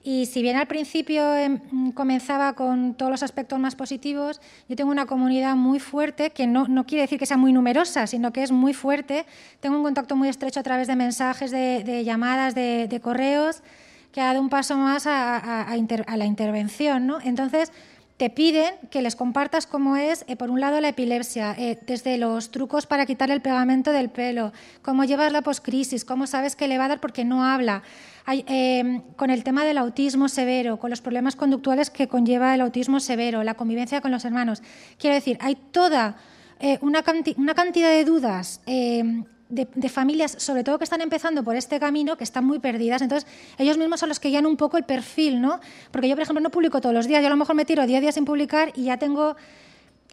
Y 0.02 0.26
si 0.26 0.42
bien 0.42 0.56
al 0.56 0.66
principio 0.66 1.36
em, 1.36 1.92
comenzaba 1.92 2.54
con 2.54 2.94
todos 2.94 3.12
los 3.12 3.22
aspectos 3.22 3.60
más 3.60 3.76
positivos, 3.76 4.40
yo 4.68 4.74
tengo 4.74 4.90
una 4.90 5.06
comunidad 5.06 5.54
muy 5.54 5.78
fuerte, 5.78 6.30
que 6.30 6.48
no, 6.48 6.66
no, 6.66 6.84
quiere 6.84 7.02
decir 7.02 7.20
que 7.20 7.26
sea 7.26 7.36
muy 7.36 7.52
numerosa, 7.52 8.08
sino 8.08 8.32
que 8.32 8.42
es 8.42 8.50
muy 8.50 8.74
fuerte. 8.74 9.24
Tengo 9.60 9.76
un 9.76 9.84
contacto 9.84 10.16
muy 10.16 10.28
estrecho 10.28 10.58
a 10.58 10.64
través 10.64 10.88
de 10.88 10.96
mensajes, 10.96 11.52
de, 11.52 12.02
llamadas, 12.04 12.56
de, 12.56 13.00
correos, 13.00 13.62
que 14.10 14.20
ha 14.20 14.24
dado 14.26 14.40
un 14.40 14.48
paso 14.48 14.76
más 14.76 15.06
a, 15.06 15.62
a 15.62 16.16
la 16.16 16.24
intervención. 16.26 17.06
¿no? 17.06 17.20
Entonces, 17.20 17.70
te 18.16 18.30
piden 18.30 18.74
que 18.90 19.02
les 19.02 19.16
compartas 19.16 19.66
cómo 19.66 19.96
es, 19.96 20.24
eh, 20.28 20.36
por 20.36 20.50
un 20.50 20.60
lado, 20.60 20.80
la 20.80 20.88
epilepsia, 20.88 21.54
eh, 21.58 21.80
desde 21.84 22.16
los 22.16 22.50
trucos 22.52 22.86
para 22.86 23.06
quitar 23.06 23.30
el 23.30 23.40
pegamento 23.40 23.90
del 23.90 24.08
pelo, 24.08 24.52
cómo 24.82 25.04
llevas 25.04 25.32
la 25.32 25.42
poscrisis, 25.42 26.04
cómo 26.04 26.26
sabes 26.28 26.54
que 26.54 26.68
le 26.68 26.78
va 26.78 26.84
a 26.84 26.88
dar 26.88 27.00
porque 27.00 27.24
no 27.24 27.44
habla, 27.44 27.82
em, 28.26 29.02
con 29.16 29.30
el 29.30 29.42
tema 29.42 29.64
del 29.64 29.78
autismo 29.78 30.28
severo, 30.28 30.78
con 30.78 30.90
los 30.90 31.00
problemas 31.00 31.34
conductuales 31.34 31.90
que 31.90 32.06
conlleva 32.06 32.54
el 32.54 32.60
autismo 32.60 33.00
severo, 33.00 33.42
la 33.42 33.54
convivencia 33.54 34.00
con 34.00 34.12
los 34.12 34.24
hermanos. 34.24 34.62
Quiero 34.98 35.14
decir, 35.14 35.36
hay 35.40 35.56
toda 35.56 36.16
eh, 36.60 36.78
una, 36.82 37.02
una, 37.36 37.54
cantidad 37.54 37.90
de 37.90 38.04
dudas 38.04 38.60
em, 38.64 39.24
de, 39.48 39.88
familias, 39.88 40.36
sobre 40.38 40.64
todo 40.64 40.78
que 40.78 40.84
están 40.84 41.00
empezando 41.00 41.44
por 41.44 41.56
este 41.56 41.78
camino, 41.78 42.16
que 42.16 42.24
están 42.24 42.44
muy 42.44 42.58
perdidas. 42.58 43.02
Entonces, 43.02 43.28
ellos 43.58 43.76
mismos 43.78 44.00
son 44.00 44.08
los 44.08 44.20
que 44.20 44.28
guían 44.28 44.46
un 44.46 44.56
poco 44.56 44.76
el 44.76 44.84
perfil, 44.84 45.40
¿no? 45.40 45.60
Porque 45.90 46.08
yo, 46.08 46.16
por 46.16 46.22
ejemplo, 46.22 46.40
no 46.42 46.50
publico 46.50 46.80
todos 46.80 46.94
los 46.94 47.06
días. 47.06 47.20
Yo 47.20 47.26
a 47.26 47.30
lo 47.30 47.36
mejor 47.36 47.54
me 47.54 47.64
tiro 47.64 47.86
10 47.86 48.00
días 48.00 48.14
sin 48.14 48.24
publicar 48.24 48.72
y 48.74 48.84
ya 48.84 48.96
tengo 48.96 49.36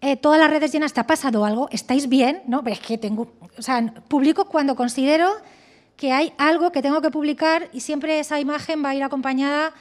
eh, 0.01 0.17
todas 0.17 0.39
las 0.39 0.49
redes 0.49 0.71
llenas. 0.71 0.93
¿Te 0.93 0.99
ha 0.99 1.07
pasado 1.07 1.45
algo? 1.45 1.69
¿Estáis 1.71 2.09
bien? 2.09 2.43
¿No? 2.47 2.63
Pero 2.63 2.75
es 2.75 2.81
que 2.81 2.97
tengo... 2.97 3.33
O 3.57 3.61
sea, 3.61 3.93
publico 4.07 4.45
cuando 4.45 4.75
considero 4.75 5.29
que 5.95 6.11
hay 6.11 6.33
algo 6.37 6.71
que 6.71 6.81
tengo 6.81 7.01
que 7.01 7.11
publicar 7.11 7.69
y 7.73 7.81
siempre 7.81 8.19
esa 8.19 8.39
imagen 8.39 8.83
va 8.83 8.89
a 8.89 8.95
ir 8.95 9.03
acompañada 9.03 9.73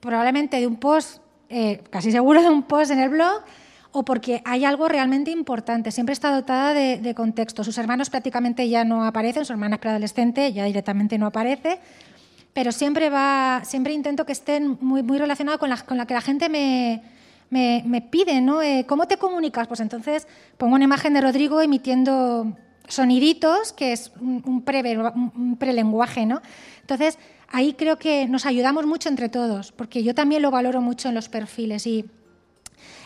probablemente 0.00 0.58
de 0.58 0.66
un 0.66 0.76
post, 0.76 1.22
eh, 1.48 1.82
casi 1.90 2.10
seguro 2.10 2.42
de 2.42 2.48
un 2.48 2.64
post 2.64 2.90
en 2.90 3.00
el 3.00 3.10
blog, 3.10 3.42
o 3.92 4.04
porque 4.04 4.42
hay 4.44 4.64
algo 4.64 4.88
realmente 4.88 5.30
importante. 5.30 5.90
Siempre 5.90 6.12
está 6.12 6.34
dotada 6.34 6.74
de, 6.74 6.98
de 6.98 7.14
contexto. 7.14 7.64
Sus 7.64 7.78
hermanos 7.78 8.10
prácticamente 8.10 8.68
ya 8.68 8.84
no 8.84 9.04
aparecen, 9.04 9.44
su 9.44 9.52
hermana 9.52 9.76
es 9.76 9.80
preadolescente 9.80 10.52
ya 10.52 10.64
directamente 10.64 11.18
no 11.18 11.26
aparece, 11.26 11.80
pero 12.52 12.72
siempre, 12.72 13.10
va, 13.10 13.62
siempre 13.64 13.92
intento 13.92 14.24
que 14.26 14.32
estén 14.32 14.78
muy, 14.80 15.02
muy 15.02 15.18
relacionados 15.18 15.60
con 15.60 15.70
la, 15.70 15.76
con 15.78 15.96
la 15.96 16.06
que 16.06 16.14
la 16.14 16.20
gente 16.20 16.48
me, 16.48 17.02
me, 17.48 17.82
me 17.86 18.00
pide, 18.00 18.40
¿no? 18.40 18.62
Eh, 18.62 18.84
¿Cómo 18.88 19.06
te 19.06 19.16
comunicas? 19.16 19.68
Pues 19.68 19.80
entonces 19.80 20.26
pongo 20.56 20.74
una 20.74 20.84
imagen 20.84 21.14
de 21.14 21.20
Rodrigo 21.20 21.60
emitiendo 21.60 22.56
soniditos, 22.88 23.72
que 23.72 23.92
es 23.92 24.12
un, 24.20 24.42
un, 24.46 25.32
un 25.36 25.56
prelenguaje, 25.56 26.26
¿no? 26.26 26.42
Entonces, 26.80 27.18
ahí 27.48 27.74
creo 27.74 27.98
que 27.98 28.26
nos 28.26 28.46
ayudamos 28.46 28.84
mucho 28.84 29.08
entre 29.08 29.28
todos, 29.28 29.70
porque 29.70 30.02
yo 30.02 30.14
también 30.14 30.42
lo 30.42 30.50
valoro 30.50 30.80
mucho 30.80 31.08
en 31.08 31.14
los 31.14 31.28
perfiles 31.28 31.86
y 31.86 32.04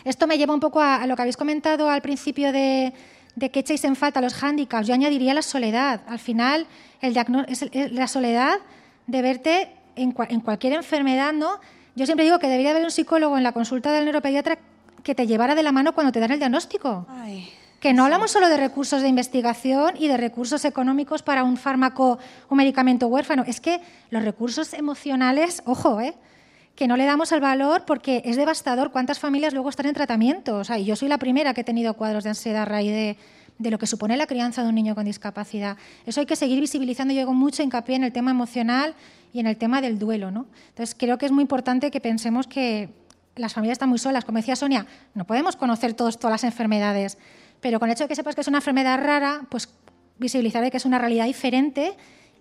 esto 0.05 0.27
me 0.27 0.37
lleva 0.37 0.53
un 0.53 0.59
poco 0.59 0.79
a, 0.81 0.95
a 0.95 1.07
lo 1.07 1.15
que 1.15 1.23
habéis 1.23 1.35
comentado 1.35 1.89
al 1.89 2.01
principio 2.01 2.51
de, 2.51 2.93
de 3.35 3.51
que 3.51 3.59
echéis 3.59 3.83
en 3.83 3.95
falta 3.95 4.21
los 4.21 4.33
hándicaps. 4.33 4.87
Yo 4.87 4.93
añadiría 4.93 5.33
la 5.33 5.41
soledad. 5.41 6.01
Al 6.07 6.19
final, 6.19 6.67
el 7.01 7.17
es, 7.47 7.63
es 7.71 7.91
la 7.91 8.07
soledad 8.07 8.59
de 9.07 9.21
verte 9.21 9.71
en, 9.95 10.15
en, 10.29 10.39
cualquier 10.39 10.73
enfermedad, 10.73 11.33
¿no? 11.33 11.59
Yo 11.95 12.05
siempre 12.05 12.25
digo 12.25 12.39
que 12.39 12.47
debería 12.47 12.71
haber 12.71 12.83
un 12.83 12.91
psicólogo 12.91 13.37
en 13.37 13.43
la 13.43 13.51
consulta 13.51 13.91
del 13.91 14.05
neuropediatra 14.05 14.57
que 15.03 15.15
te 15.15 15.27
llevara 15.27 15.55
de 15.55 15.63
la 15.63 15.71
mano 15.71 15.93
cuando 15.93 16.11
te 16.11 16.19
dan 16.19 16.31
el 16.31 16.39
diagnóstico. 16.39 17.05
Ay, 17.09 17.49
que 17.79 17.93
no 17.93 18.05
hablamos 18.05 18.31
solo 18.31 18.49
de 18.49 18.57
recursos 18.57 19.03
de 19.03 19.09
investigación 19.09 19.93
y 19.99 20.07
de 20.07 20.17
recursos 20.17 20.65
económicos 20.65 21.21
para 21.21 21.43
un 21.43 21.55
fármaco, 21.55 22.17
un 22.49 22.57
medicamento 22.57 23.05
huérfano. 23.07 23.43
Es 23.45 23.61
que 23.61 23.79
los 24.09 24.23
recursos 24.23 24.73
emocionales, 24.73 25.61
ojo, 25.65 26.01
¿eh? 26.01 26.15
Que 26.75 26.87
no 26.87 26.97
le 26.97 27.05
damos 27.05 27.31
el 27.31 27.39
valor 27.39 27.83
porque 27.85 28.21
es 28.25 28.35
devastador 28.35 28.91
cuántas 28.91 29.19
familias 29.19 29.53
luego 29.53 29.69
están 29.69 29.85
en 29.85 29.93
tratamiento. 29.93 30.57
O 30.57 30.63
sea, 30.63 30.77
yo 30.77 30.95
soy 30.95 31.07
la 31.07 31.17
primera 31.17 31.53
que 31.53 31.61
he 31.61 31.63
tenido 31.63 31.93
cuadros 31.93 32.23
de 32.23 32.31
ansiedad 32.31 32.63
a 32.63 32.65
raíz 32.65 32.91
de, 32.91 33.17
de, 33.57 33.71
lo 33.71 33.79
que 33.79 33.87
supone 33.87 34.17
la 34.17 34.27
crianza 34.27 34.61
de 34.61 34.69
un 34.69 34.75
niño 34.75 34.93
con 34.93 35.05
discapacidad. 35.05 35.77
Eso 36.05 36.19
hay 36.19 36.25
que 36.25 36.35
seguir 36.35 36.59
visibilizando. 36.59 37.13
Yo 37.13 37.21
hago 37.21 37.33
mucho 37.33 37.63
hincapié 37.63 37.95
en 37.95 38.03
el 38.03 38.11
tema 38.11 38.31
emocional 38.31 38.93
y 39.31 39.39
en 39.39 39.47
el 39.47 39.57
tema 39.57 39.81
del 39.81 39.97
duelo. 39.97 40.31
¿no? 40.31 40.47
Entonces, 40.69 40.95
creo 40.97 41.17
que 41.17 41.25
es 41.25 41.31
muy 41.31 41.43
importante 41.43 41.91
que 41.91 42.01
pensemos 42.01 42.47
que 42.47 42.89
las 43.35 43.53
familias 43.53 43.75
están 43.75 43.89
muy 43.89 43.99
solas. 43.99 44.25
Como 44.25 44.37
decía 44.37 44.55
Sonia, 44.55 44.85
no 45.13 45.25
podemos 45.25 45.55
conocer 45.55 45.93
todos, 45.93 46.19
todas 46.19 46.31
las 46.31 46.43
enfermedades, 46.43 47.17
pero 47.61 47.79
con 47.79 47.89
el 47.89 47.93
hecho 47.93 48.03
de 48.03 48.07
que 48.09 48.15
sepas 48.15 48.35
que 48.35 48.41
es 48.41 48.47
una 48.47 48.57
enfermedad 48.57 48.99
rara, 49.01 49.41
pues 49.49 49.69
visibilizar 50.17 50.69
que 50.69 50.77
es 50.77 50.85
una 50.85 50.99
realidad 50.99 51.25
diferente 51.25 51.95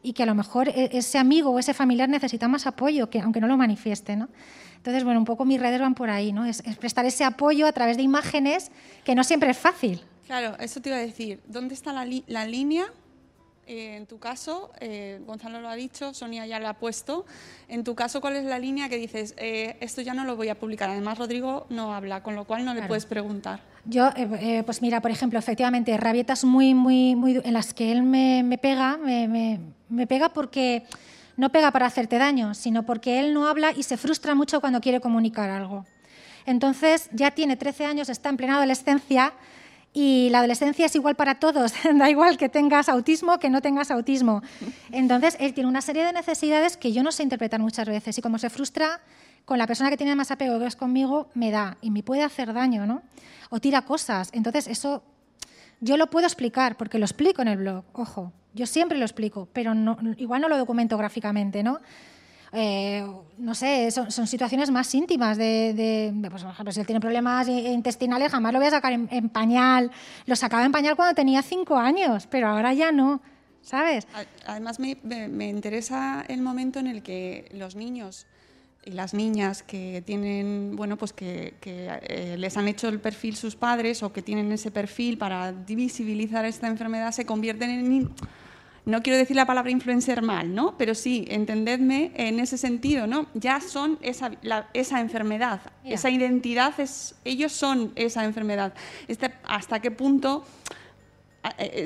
y 0.04 0.12
que 0.12 0.22
a 0.22 0.26
lo 0.26 0.34
mejor 0.34 0.68
ese 0.68 1.18
amigo 1.18 1.50
o 1.50 1.58
ese 1.58 1.72
familiar 1.72 2.08
necesita 2.08 2.46
más 2.46 2.66
apoyo, 2.66 3.08
que, 3.08 3.20
aunque 3.20 3.40
no 3.40 3.48
lo 3.48 3.56
manifieste. 3.56 4.14
¿no? 4.14 4.28
Entonces, 4.76 5.02
bueno, 5.02 5.18
un 5.18 5.24
poco 5.24 5.46
mis 5.46 5.58
redes 5.58 5.80
van 5.80 5.94
por 5.94 6.10
ahí, 6.10 6.30
¿no? 6.30 6.44
Es, 6.44 6.60
es, 6.66 6.76
prestar 6.76 7.06
ese 7.06 7.24
apoyo 7.24 7.66
a 7.66 7.72
través 7.72 7.96
de 7.96 8.02
imágenes, 8.02 8.70
que 9.02 9.14
no 9.14 9.24
siempre 9.24 9.50
es 9.50 9.56
fácil. 9.56 10.02
Claro, 10.26 10.56
eso 10.60 10.80
te 10.82 10.90
iba 10.90 10.98
a 10.98 11.00
decir. 11.00 11.40
¿Dónde 11.46 11.72
está 11.72 11.92
la, 11.94 12.06
la 12.26 12.46
línea? 12.46 12.84
Eh, 13.66 13.96
en 13.96 14.04
tu 14.04 14.18
caso, 14.18 14.72
eh, 14.80 15.22
Gonzalo 15.26 15.62
lo 15.62 15.70
ha 15.70 15.74
dicho, 15.74 16.12
Sonia 16.12 16.46
ya 16.46 16.60
lo 16.60 16.68
ha 16.68 16.74
puesto. 16.74 17.24
En 17.68 17.82
tu 17.82 17.94
caso, 17.94 18.20
¿cuál 18.20 18.36
es 18.36 18.44
la 18.44 18.58
línea 18.58 18.90
que 18.90 18.98
dices, 18.98 19.34
eh, 19.38 19.78
esto 19.80 20.02
ya 20.02 20.12
no 20.12 20.24
lo 20.24 20.36
voy 20.36 20.50
a 20.50 20.58
publicar? 20.58 20.90
Además, 20.90 21.16
Rodrigo 21.16 21.66
no 21.70 21.94
habla, 21.94 22.22
con 22.22 22.34
lo 22.34 22.44
cual 22.44 22.66
no 22.66 22.72
claro. 22.72 22.82
le 22.82 22.88
puedes 22.88 23.06
preguntar. 23.06 23.60
Yo, 23.86 24.10
eh, 24.16 24.62
pues 24.64 24.80
mira, 24.80 25.00
por 25.00 25.10
ejemplo, 25.10 25.38
efectivamente, 25.38 25.96
rabietas 25.96 26.44
muy, 26.44 26.74
muy, 26.74 27.16
muy 27.16 27.40
en 27.42 27.52
las 27.52 27.74
que 27.74 27.92
él 27.92 28.02
me, 28.02 28.42
me 28.42 28.56
pega, 28.56 28.96
me, 28.96 29.28
me, 29.28 29.60
me, 29.94 30.06
pega 30.06 30.28
porque 30.30 30.84
no 31.36 31.50
pega 31.50 31.70
para 31.70 31.86
hacerte 31.86 32.18
daño, 32.18 32.54
sino 32.54 32.84
porque 32.84 33.20
él 33.20 33.34
no 33.34 33.46
habla 33.46 33.72
y 33.72 33.82
se 33.82 33.96
frustra 33.96 34.34
mucho 34.34 34.60
cuando 34.60 34.80
quiere 34.80 35.00
comunicar 35.00 35.50
algo. 35.50 35.84
Entonces, 36.46 37.08
ya 37.12 37.30
tiene 37.30 37.56
13 37.56 37.86
años, 37.86 38.08
está 38.08 38.28
en 38.28 38.36
plena 38.36 38.56
adolescencia 38.56 39.32
y 39.92 40.28
la 40.30 40.38
adolescencia 40.38 40.86
es 40.86 40.94
igual 40.94 41.14
para 41.14 41.36
todos, 41.36 41.72
da 41.94 42.10
igual 42.10 42.36
que 42.36 42.48
tengas 42.48 42.88
autismo 42.88 43.38
que 43.38 43.48
no 43.48 43.62
tengas 43.62 43.90
autismo. 43.90 44.42
Entonces, 44.90 45.36
él 45.40 45.54
tiene 45.54 45.68
una 45.68 45.80
serie 45.80 46.04
de 46.04 46.12
necesidades 46.12 46.76
que 46.76 46.92
yo 46.92 47.02
no 47.02 47.12
sé 47.12 47.22
interpretar 47.22 47.60
muchas 47.60 47.88
veces 47.88 48.18
y 48.18 48.22
como 48.22 48.38
se 48.38 48.50
frustra 48.50 49.00
con 49.44 49.58
la 49.58 49.66
persona 49.66 49.90
que 49.90 49.96
tiene 49.96 50.16
más 50.16 50.30
apego 50.30 50.58
que 50.58 50.66
es 50.66 50.76
conmigo, 50.76 51.28
me 51.34 51.50
da 51.50 51.76
y 51.80 51.90
me 51.90 52.02
puede 52.02 52.22
hacer 52.22 52.52
daño, 52.52 52.86
¿no? 52.86 53.02
O 53.50 53.60
tira 53.60 53.82
cosas. 53.82 54.30
Entonces, 54.32 54.66
eso 54.66 55.02
yo 55.80 55.96
lo 55.96 56.08
puedo 56.08 56.26
explicar, 56.26 56.76
porque 56.76 56.98
lo 56.98 57.04
explico 57.04 57.42
en 57.42 57.48
el 57.48 57.58
blog, 57.58 57.84
ojo, 57.92 58.32
yo 58.54 58.66
siempre 58.66 58.98
lo 58.98 59.04
explico, 59.04 59.48
pero 59.52 59.74
no, 59.74 59.98
igual 60.16 60.40
no 60.40 60.48
lo 60.48 60.56
documento 60.56 60.96
gráficamente, 60.96 61.62
¿no? 61.62 61.80
Eh, 62.56 63.04
no 63.36 63.54
sé, 63.54 63.90
son, 63.90 64.12
son, 64.12 64.28
situaciones 64.28 64.70
más 64.70 64.94
íntimas 64.94 65.36
de, 65.36 65.74
de 65.74 66.30
pues, 66.30 66.44
por 66.44 66.52
ejemplo, 66.52 66.72
si 66.72 66.78
él 66.78 66.86
tiene 66.86 67.00
problemas 67.00 67.48
intestinales, 67.48 68.30
jamás 68.30 68.52
lo 68.52 68.60
voy 68.60 68.68
a 68.68 68.70
sacar 68.70 68.92
en, 68.92 69.08
en, 69.10 69.28
pañal. 69.28 69.90
Lo 70.26 70.36
sacaba 70.36 70.64
en 70.64 70.70
pañal 70.70 70.94
cuando 70.94 71.16
tenía 71.16 71.42
cinco 71.42 71.76
años, 71.76 72.28
pero 72.30 72.46
ahora 72.46 72.72
ya 72.72 72.92
no, 72.92 73.20
¿sabes? 73.60 74.06
Además, 74.46 74.78
me, 74.78 74.96
me 75.02 75.48
interesa 75.48 76.24
el 76.28 76.42
momento 76.42 76.78
en 76.78 76.86
el 76.86 77.02
que 77.02 77.50
los 77.52 77.74
niños 77.74 78.24
y 78.84 78.90
las 78.90 79.14
niñas 79.14 79.62
que 79.62 80.02
tienen, 80.04 80.76
bueno, 80.76 80.96
pues 80.96 81.12
que, 81.12 81.54
que 81.60 81.88
eh, 82.02 82.36
les 82.38 82.56
han 82.56 82.68
hecho 82.68 82.88
el 82.88 83.00
perfil 83.00 83.36
sus 83.36 83.56
padres 83.56 84.02
o 84.02 84.12
que 84.12 84.22
tienen 84.22 84.52
ese 84.52 84.70
perfil 84.70 85.16
para 85.16 85.52
visibilizar 85.52 86.44
esta 86.44 86.66
enfermedad 86.66 87.12
se 87.12 87.24
convierten 87.24 87.70
en, 87.70 88.10
no 88.86 89.02
quiero 89.02 89.18
decir 89.18 89.36
la 89.36 89.46
palabra 89.46 89.70
influencer 89.70 90.20
mal, 90.20 90.54
¿no? 90.54 90.76
Pero 90.76 90.94
sí, 90.94 91.24
entendedme 91.28 92.12
en 92.16 92.38
ese 92.38 92.58
sentido, 92.58 93.06
¿no? 93.06 93.26
Ya 93.34 93.60
son 93.60 93.98
esa, 94.02 94.32
la, 94.42 94.68
esa 94.74 95.00
enfermedad, 95.00 95.60
yeah. 95.82 95.94
esa 95.94 96.10
identidad, 96.10 96.78
es, 96.78 97.14
ellos 97.24 97.52
son 97.52 97.92
esa 97.96 98.24
enfermedad. 98.24 98.74
Este, 99.08 99.32
¿Hasta 99.44 99.80
qué 99.80 99.90
punto? 99.90 100.44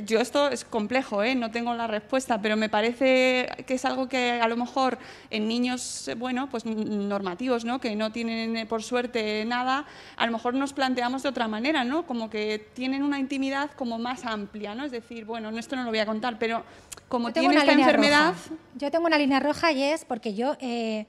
Yo 0.06 0.20
esto 0.20 0.48
es 0.48 0.64
complejo, 0.64 1.22
¿eh? 1.22 1.34
no 1.34 1.50
tengo 1.50 1.74
la 1.74 1.86
respuesta, 1.86 2.40
pero 2.40 2.56
me 2.56 2.68
parece 2.68 3.48
que 3.66 3.74
es 3.74 3.84
algo 3.84 4.08
que 4.08 4.40
a 4.40 4.46
lo 4.46 4.56
mejor 4.56 4.98
en 5.30 5.48
niños, 5.48 6.10
bueno, 6.16 6.48
pues 6.48 6.64
normativos, 6.64 7.64
¿no? 7.64 7.80
que 7.80 7.96
no 7.96 8.12
tienen 8.12 8.66
por 8.68 8.82
suerte 8.82 9.44
nada, 9.44 9.84
a 10.16 10.26
lo 10.26 10.32
mejor 10.32 10.54
nos 10.54 10.72
planteamos 10.72 11.22
de 11.22 11.28
otra 11.28 11.48
manera, 11.48 11.84
¿no? 11.84 12.06
Como 12.06 12.30
que 12.30 12.70
tienen 12.74 13.02
una 13.02 13.18
intimidad 13.18 13.70
como 13.72 13.98
más 13.98 14.24
amplia, 14.24 14.74
¿no? 14.74 14.84
Es 14.84 14.92
decir, 14.92 15.24
bueno, 15.24 15.50
esto 15.58 15.76
no 15.76 15.84
lo 15.84 15.90
voy 15.90 15.98
a 15.98 16.06
contar, 16.06 16.38
pero 16.38 16.64
como 17.08 17.32
tiene 17.32 17.56
esta 17.56 17.72
enfermedad... 17.72 18.34
Roja. 18.34 18.62
Yo 18.76 18.90
tengo 18.90 19.06
una 19.06 19.18
línea 19.18 19.40
roja 19.40 19.72
y 19.72 19.82
es 19.82 20.04
porque 20.04 20.34
yo... 20.34 20.56
Eh, 20.60 21.06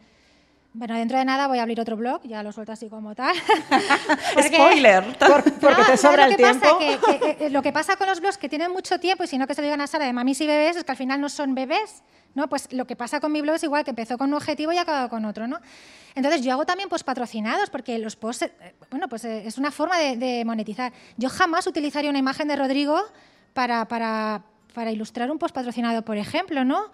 bueno, 0.79 0.95
dentro 0.95 1.17
de 1.17 1.25
nada 1.25 1.49
voy 1.49 1.59
a 1.59 1.63
abrir 1.63 1.77
otro 1.81 1.97
blog, 1.97 2.21
ya 2.23 2.41
lo 2.41 2.53
suelto 2.53 2.71
así 2.71 2.87
como 2.87 3.13
tal. 3.13 3.35
porque, 4.33 4.55
Spoiler. 4.55 5.03
Por, 5.17 5.43
porque 5.59 5.81
no, 5.81 5.85
te 5.85 5.97
sobra 5.97 6.25
el 6.25 6.37
tiempo. 6.37 6.79
Que, 6.79 6.97
que, 7.19 7.35
que, 7.35 7.49
lo 7.49 7.61
que 7.61 7.73
pasa 7.73 7.97
con 7.97 8.07
los 8.07 8.21
blogs 8.21 8.37
que 8.37 8.47
tienen 8.47 8.71
mucho 8.71 8.97
tiempo, 8.97 9.25
y 9.25 9.27
si 9.27 9.37
no 9.37 9.45
que 9.45 9.55
se 9.55 9.61
lo 9.61 9.65
digan 9.65 9.81
a 9.81 9.87
Sara 9.87 10.05
de 10.05 10.13
mamis 10.13 10.39
y 10.39 10.47
bebés, 10.47 10.77
es 10.77 10.85
que 10.85 10.91
al 10.93 10.97
final 10.97 11.19
no 11.19 11.27
son 11.27 11.53
bebés. 11.53 12.01
¿no? 12.33 12.47
Pues 12.47 12.71
lo 12.71 12.87
que 12.87 12.95
pasa 12.95 13.19
con 13.19 13.33
mi 13.33 13.41
blog 13.41 13.57
es 13.57 13.63
igual, 13.63 13.83
que 13.83 13.89
empezó 13.89 14.17
con 14.17 14.29
un 14.29 14.35
objetivo 14.35 14.71
y 14.71 14.77
ha 14.77 14.83
acabado 14.83 15.09
con 15.09 15.25
otro. 15.25 15.47
¿no? 15.49 15.59
Entonces 16.15 16.43
yo 16.43 16.53
hago 16.53 16.65
también 16.65 16.87
pues, 16.87 17.03
patrocinados, 17.03 17.69
porque 17.69 17.99
los 17.99 18.15
posts, 18.15 18.43
eh, 18.43 18.75
bueno, 18.89 19.09
pues 19.09 19.25
eh, 19.25 19.43
es 19.45 19.57
una 19.57 19.71
forma 19.71 19.97
de, 19.97 20.15
de, 20.15 20.45
monetizar. 20.45 20.93
Yo 21.17 21.27
jamás 21.27 21.67
utilizaría 21.67 22.09
una 22.09 22.19
imagen 22.19 22.47
de 22.47 22.55
Rodrigo 22.55 23.01
para, 23.53 23.85
para, 23.85 24.43
para 24.73 24.93
ilustrar 24.93 25.29
un 25.29 25.39
post 25.39 25.53
patrocinado, 25.53 26.03
por 26.03 26.15
ejemplo, 26.15 26.63
¿no? 26.63 26.89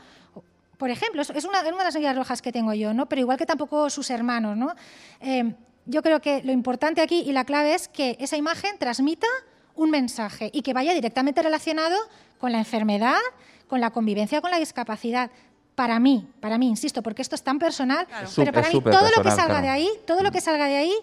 Por 0.78 0.89
ejemplo, 0.89 1.21
es 1.21 1.30
una, 1.45 1.61
una, 1.61 1.78
de 1.78 1.84
las 1.84 1.95
líneas 1.95 2.15
rojas 2.15 2.41
que 2.41 2.51
tengo 2.51 2.73
yo, 2.73 2.93
¿no? 2.93 3.07
pero 3.07 3.21
igual 3.21 3.38
que 3.38 3.45
tampoco 3.45 3.89
sus 3.89 4.09
hermanos. 4.09 4.57
¿no? 4.57 4.73
Eh, 5.21 5.53
yo 5.86 6.01
creo 6.01 6.21
que 6.21 6.41
lo 6.43 6.51
importante 6.51 7.01
aquí 7.01 7.23
y 7.26 7.32
la 7.32 7.45
clave 7.45 7.73
es 7.73 7.88
que 7.88 8.17
esa 8.19 8.38
imagen 8.38 8.78
transmita 8.78 9.28
un 9.76 9.91
mensaje 9.91 10.49
y 10.53 10.61
que 10.61 10.73
vaya 10.73 10.93
directamente 10.93 11.41
relacionado 11.41 11.95
con 12.39 12.51
la 12.51 12.59
enfermedad, 12.59 13.19
con 13.67 13.82
la 13.82 13.91
convivencia 13.91 14.41
con 14.41 14.51
la 14.51 14.57
discapacidad. 14.57 15.30
Para 15.76 15.99
mí, 15.99 16.26
para 16.39 16.57
mí, 16.57 16.69
insisto, 16.69 17.03
porque 17.03 17.21
esto 17.21 17.36
es 17.36 17.43
tan 17.43 17.59
personal, 17.59 18.07
claro. 18.07 18.30
pero 18.36 18.53
para 18.53 18.67
mí 18.69 18.73
todo 18.73 18.84
personal, 18.84 19.11
lo 19.17 19.23
que 19.23 19.30
salga 19.32 19.45
claro. 19.45 19.61
de 19.63 19.69
ahí, 19.69 19.89
todo 20.07 20.23
lo 20.23 20.32
que 20.32 20.39
salga 20.39 20.67
de 20.67 20.78
ahí 20.78 20.93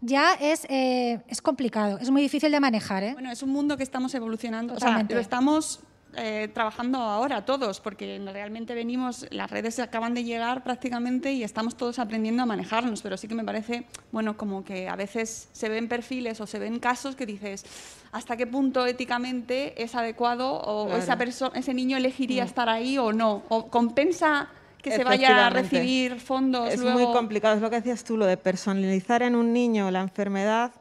ya 0.00 0.34
es, 0.34 0.66
eh, 0.68 1.20
es 1.26 1.42
complicado, 1.42 1.98
es 1.98 2.10
muy 2.10 2.22
difícil 2.22 2.52
de 2.52 2.60
manejar. 2.60 3.02
¿eh? 3.02 3.12
Bueno, 3.14 3.32
es 3.32 3.42
un 3.42 3.50
mundo 3.50 3.76
que 3.76 3.82
estamos 3.82 4.14
evolucionando, 4.14 4.74
Totalmente. 4.74 5.14
o 5.14 5.16
sea, 5.16 5.16
lo 5.16 5.20
estamos 5.20 5.80
eh, 6.16 6.48
trabajando 6.52 6.98
ahora 6.98 7.44
todos, 7.44 7.80
porque 7.80 8.20
realmente 8.32 8.74
venimos, 8.74 9.26
las 9.30 9.50
redes 9.50 9.78
acaban 9.78 10.14
de 10.14 10.24
llegar 10.24 10.62
prácticamente 10.62 11.32
y 11.32 11.42
estamos 11.42 11.76
todos 11.76 11.98
aprendiendo 11.98 12.42
a 12.42 12.46
manejarnos, 12.46 13.02
pero 13.02 13.16
sí 13.16 13.28
que 13.28 13.34
me 13.34 13.44
parece, 13.44 13.84
bueno, 14.12 14.36
como 14.36 14.64
que 14.64 14.88
a 14.88 14.96
veces 14.96 15.48
se 15.52 15.68
ven 15.68 15.88
perfiles 15.88 16.40
o 16.40 16.46
se 16.46 16.58
ven 16.58 16.78
casos 16.78 17.16
que 17.16 17.26
dices, 17.26 17.64
¿hasta 18.12 18.36
qué 18.36 18.46
punto 18.46 18.86
éticamente 18.86 19.82
es 19.82 19.94
adecuado 19.94 20.60
o 20.60 20.86
claro. 20.86 21.02
esa 21.02 21.16
persona, 21.16 21.58
ese 21.58 21.74
niño 21.74 21.96
elegiría 21.96 22.44
mm. 22.44 22.46
estar 22.46 22.68
ahí 22.68 22.98
o 22.98 23.12
no? 23.12 23.42
¿O 23.48 23.68
compensa 23.68 24.48
que 24.82 24.90
se 24.90 25.04
vaya 25.04 25.46
a 25.46 25.50
recibir 25.50 26.20
fondos? 26.20 26.72
Es 26.72 26.80
luego... 26.80 26.98
muy 26.98 27.12
complicado, 27.12 27.56
es 27.56 27.62
lo 27.62 27.70
que 27.70 27.76
decías 27.76 28.04
tú, 28.04 28.16
lo 28.16 28.26
de 28.26 28.36
personalizar 28.36 29.22
en 29.22 29.34
un 29.34 29.52
niño 29.52 29.90
la 29.90 30.00
enfermedad, 30.00 30.72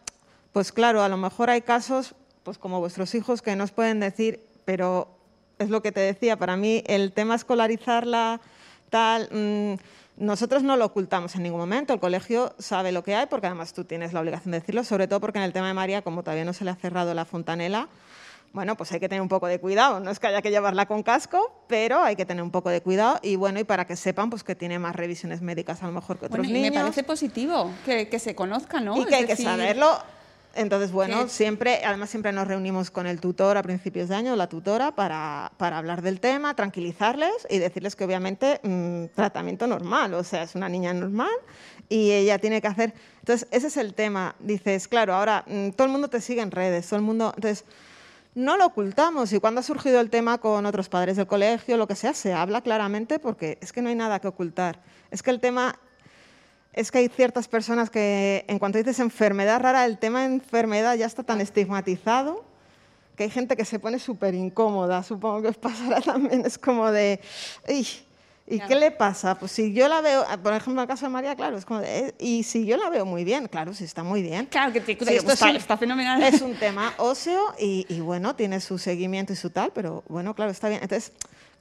pues 0.52 0.72
claro, 0.72 1.02
a 1.02 1.10
lo 1.10 1.18
mejor 1.18 1.50
hay 1.50 1.62
casos, 1.62 2.14
pues 2.44 2.58
como 2.58 2.80
vuestros 2.80 3.16
hijos, 3.16 3.42
que 3.42 3.56
nos 3.56 3.72
pueden 3.72 4.00
decir, 4.00 4.40
pero 4.66 5.08
es 5.60 5.70
lo 5.70 5.82
que 5.82 5.92
te 5.92 6.02
decía, 6.02 6.38
para 6.38 6.56
mí 6.58 6.84
el 6.88 7.12
tema 7.12 7.36
escolarizarla 7.36 8.42
tal. 8.90 9.30
mm, 9.32 9.74
nosotros 10.18 10.62
no 10.62 10.78
lo 10.78 10.86
ocultamos 10.86 11.36
en 11.36 11.44
ningún 11.44 11.60
momento, 11.60 11.92
el 11.94 12.00
colegio 12.00 12.54
sabe 12.60 12.92
lo 12.92 13.04
que 13.04 13.16
hay, 13.16 13.26
porque 13.26 13.48
además 13.48 13.74
tú 13.74 13.84
tienes 13.84 14.14
la 14.14 14.20
obligación 14.22 14.52
de 14.52 14.60
decirlo, 14.60 14.84
sobre 14.84 15.08
todo 15.08 15.20
porque 15.20 15.40
en 15.40 15.46
el 15.46 15.54
tema 15.54 15.68
de 15.68 15.74
María, 15.74 16.04
como 16.04 16.22
todavía 16.22 16.46
no 16.46 16.54
se 16.54 16.64
le 16.64 16.70
ha 16.72 16.76
cerrado 16.76 17.14
la 17.16 17.26
fontanela, 17.26 17.88
bueno, 18.52 18.78
pues 18.78 18.92
hay 18.92 19.00
que 19.00 19.10
tener 19.10 19.24
un 19.24 19.30
poco 19.30 19.48
de 19.48 19.60
cuidado. 19.60 20.00
No 20.00 20.12
es 20.12 20.20
que 20.20 20.28
haya 20.28 20.44
que 20.44 20.52
llevarla 20.52 20.86
con 20.86 21.02
casco, 21.02 21.64
pero 21.68 22.04
hay 22.04 22.16
que 22.16 22.24
tener 22.24 22.44
un 22.44 22.52
poco 22.52 22.70
de 22.70 22.82
cuidado. 22.82 23.20
Y 23.24 23.36
bueno, 23.36 23.60
y 23.60 23.64
para 23.64 23.88
que 23.88 23.96
sepan 23.96 24.30
pues 24.30 24.44
que 24.44 24.54
tiene 24.54 24.78
más 24.78 24.96
revisiones 24.96 25.42
médicas 25.42 25.82
a 25.82 25.88
lo 25.88 25.92
mejor 25.92 26.20
que 26.20 26.28
otros 26.28 26.38
Bueno, 26.38 26.52
y 26.52 26.54
me 26.62 26.70
niños. 26.70 26.84
parece 26.84 27.02
positivo 27.02 27.72
que, 27.84 28.10
que 28.10 28.20
se 28.20 28.36
conozca, 28.36 28.80
¿no? 28.80 28.96
y 28.96 29.00
Es 29.02 29.06
que 29.08 29.16
hay 29.16 29.26
que 29.26 29.36
saberlo. 29.36 29.98
Entonces, 30.56 30.92
bueno, 30.92 31.28
siempre, 31.30 31.84
además 31.84 32.12
siempre 32.12 32.32
nos 32.32 32.48
reunimos 32.48 32.92
con 32.92 33.08
el 33.08 33.20
tutor 33.20 33.58
a 33.58 33.64
principios 33.64 34.10
de 34.10 34.16
año, 34.16 34.36
la 34.36 34.48
tutora, 34.48 34.94
para, 34.94 35.52
para 35.58 35.80
hablar 35.80 36.04
del 36.04 36.20
tema, 36.20 36.56
tranquilizarles 36.56 37.48
y 37.50 37.58
decirles 37.58 37.96
que 37.96 38.04
obviamente 38.04 38.60
mm, 38.62 39.16
tratamiento 39.16 39.66
normal, 39.66 40.14
o 40.14 40.24
sea, 40.24 40.44
es 40.44 40.54
una 40.54 40.70
niña 40.70 40.94
normal 40.94 41.32
y 41.90 42.12
ella 42.12 42.38
tiene 42.38 42.62
que 42.62 42.68
hacer... 42.68 42.94
Entonces, 43.20 43.48
ese 43.52 43.68
es 43.68 43.78
el 43.78 43.96
tema. 43.96 44.36
Dices, 44.40 44.88
claro, 44.88 45.16
ahora 45.16 45.44
mm, 45.48 45.70
todo 45.72 45.86
el 45.88 45.92
mundo 45.92 46.08
te 46.08 46.22
sigue 46.22 46.42
en 46.42 46.52
redes, 46.52 46.88
todo 46.88 46.98
el 46.98 47.06
mundo... 47.06 47.34
Entonces, 47.36 47.66
no 48.36 48.58
lo 48.58 48.66
ocultamos 48.66 49.32
y 49.32 49.40
cuando 49.40 49.60
ha 49.60 49.64
surgido 49.64 50.00
el 50.00 50.10
tema 50.10 50.40
con 50.40 50.66
otros 50.66 50.90
padres 50.90 51.18
del 51.18 51.28
colegio, 51.28 51.78
lo 51.78 51.88
que 51.88 51.96
sea, 51.96 52.14
se 52.14 52.34
habla 52.34 52.62
claramente 52.62 53.20
porque 53.20 53.60
es 53.62 53.72
que 53.72 53.82
no 53.82 53.90
hay 53.90 53.96
nada 53.96 54.20
que 54.20 54.28
ocultar. 54.28 54.80
Es 55.12 55.22
que 55.22 55.30
el 55.30 55.40
tema 55.40 55.80
es 56.74 56.92
que 56.92 56.98
hay 57.00 57.08
ciertas 57.10 57.48
personas 57.48 57.90
que 57.90 58.46
en 58.48 58.60
cuanto 58.60 58.78
dices 58.78 59.00
enfermedad 59.00 59.60
rara, 59.62 59.86
el 59.86 59.98
tema 59.98 60.22
de 60.22 60.26
enfermedad 60.36 60.96
ya 60.96 61.06
está 61.06 61.24
tan 61.24 61.40
estigmatizado 61.42 62.44
que 63.16 63.24
hay 63.26 63.30
gente 63.30 63.56
que 63.56 63.66
se 63.66 63.78
pone 63.80 64.00
súper 64.00 64.34
incómoda. 64.34 65.04
Supongo 65.04 65.42
que 65.44 65.48
os 65.50 65.58
pasará 65.58 66.02
también. 66.06 66.44
Es 66.46 66.58
como 66.58 66.92
de, 66.92 67.20
"Ey, 67.68 67.88
¿y 68.48 68.60
qué 68.60 68.76
le 68.76 68.90
pasa? 68.90 69.36
Pues 69.38 69.52
si 69.52 69.72
yo 69.72 69.88
la 69.88 70.02
veo, 70.02 70.26
por 70.42 70.52
ejemplo, 70.54 70.74
en 70.74 70.80
el 70.80 70.88
caso 70.88 71.06
de 71.06 71.10
María, 71.12 71.36
claro, 71.36 71.56
es 71.58 71.64
como 71.66 71.80
de, 71.82 72.00
"Eh, 72.08 72.16
y 72.20 72.42
si 72.44 72.66
yo 72.66 72.76
la 72.76 72.90
veo 72.90 73.06
muy 73.06 73.24
bien, 73.24 73.48
claro, 73.48 73.74
sí 73.76 73.84
está 73.84 74.04
muy 74.04 74.24
bien. 74.24 74.48
Claro, 74.48 74.74
que 74.74 74.82
te- 74.82 74.96
te- 74.96 75.16
esto 75.16 75.32
está 75.32 75.78
fenomenal. 75.78 76.24
Es 76.24 76.42
un 76.42 76.56
tema 76.60 76.92
óseo 76.98 77.54
y, 77.60 77.86
y 77.88 78.00
bueno, 78.00 78.36
tiene 78.36 78.60
su 78.60 78.80
seguimiento 78.80 79.32
y 79.32 79.36
su 79.36 79.52
tal, 79.52 79.72
pero 79.76 80.04
bueno, 80.08 80.34
claro, 80.34 80.50
está 80.50 80.70
bien. 80.70 80.82
Entonces, 80.82 81.12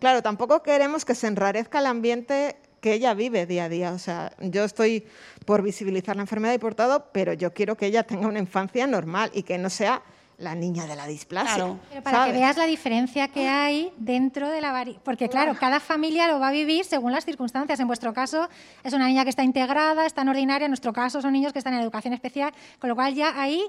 claro, 0.01 0.23
tampoco 0.23 0.63
queremos 0.63 1.05
que 1.05 1.15
se 1.15 1.27
enrarezca 1.27 1.81
el 1.81 1.87
ambiente 1.87 2.57
que 2.83 2.93
ella 2.93 3.15
vive 3.15 3.47
día 3.47 3.65
a 3.65 3.69
día. 3.71 3.93
O 3.93 3.99
sea, 3.99 4.33
yo 4.41 4.65
estoy 4.65 5.07
por 5.47 5.63
visibilizar 5.63 6.17
la 6.17 6.23
enfermedad 6.23 6.53
y 6.53 6.59
por 6.59 6.75
todo, 6.75 7.07
pero 7.13 7.33
yo 7.33 7.55
quiero 7.55 7.77
que 7.77 7.87
ella 7.87 8.03
tenga 8.03 8.27
una 8.27 8.41
infancia 8.41 8.87
normal 8.89 9.31
y 9.33 9.45
que 9.45 9.57
no 9.57 9.71
sea 9.71 10.03
la 10.39 10.57
niña 10.57 10.87
de 10.87 10.97
la 10.97 11.07
displasia. 11.07 11.55
Claro. 11.55 11.79
Pero 11.91 12.03
para 12.03 12.17
¿sabes? 12.19 12.33
que 12.33 12.41
veas 12.41 12.57
la 12.57 12.67
diferencia 12.67 13.29
que 13.29 13.49
hay 13.49 13.93
dentro 13.99 14.51
de 14.51 14.61
la 14.61 14.73
vari... 14.73 14.99
Porque 15.05 15.29
claro, 15.29 15.55
cada 15.55 15.79
familia 15.79 16.27
lo 16.27 16.41
va 16.41 16.49
a 16.49 16.53
vivir 16.53 16.85
según 16.85 17.13
las 17.13 17.25
circunstancias. 17.25 17.79
En 17.79 17.87
vuestro 17.87 18.13
caso 18.13 18.49
es 18.83 18.93
una 18.93 19.07
niña 19.07 19.23
que 19.23 19.31
está 19.31 19.45
integrada, 19.45 20.05
está 20.05 20.23
en 20.23 20.31
ordinaria. 20.31 20.65
En 20.65 20.73
nuestro 20.73 20.93
caso 20.93 21.23
son 21.23 21.33
niños 21.33 21.53
que 21.53 21.61
están 21.61 21.75
en 21.75 21.81
educación 21.81 22.13
especial. 22.15 22.53
Con 22.81 22.91
lo 22.91 22.97
cual 22.97 23.15
ya 23.15 23.41
ahí 23.41 23.63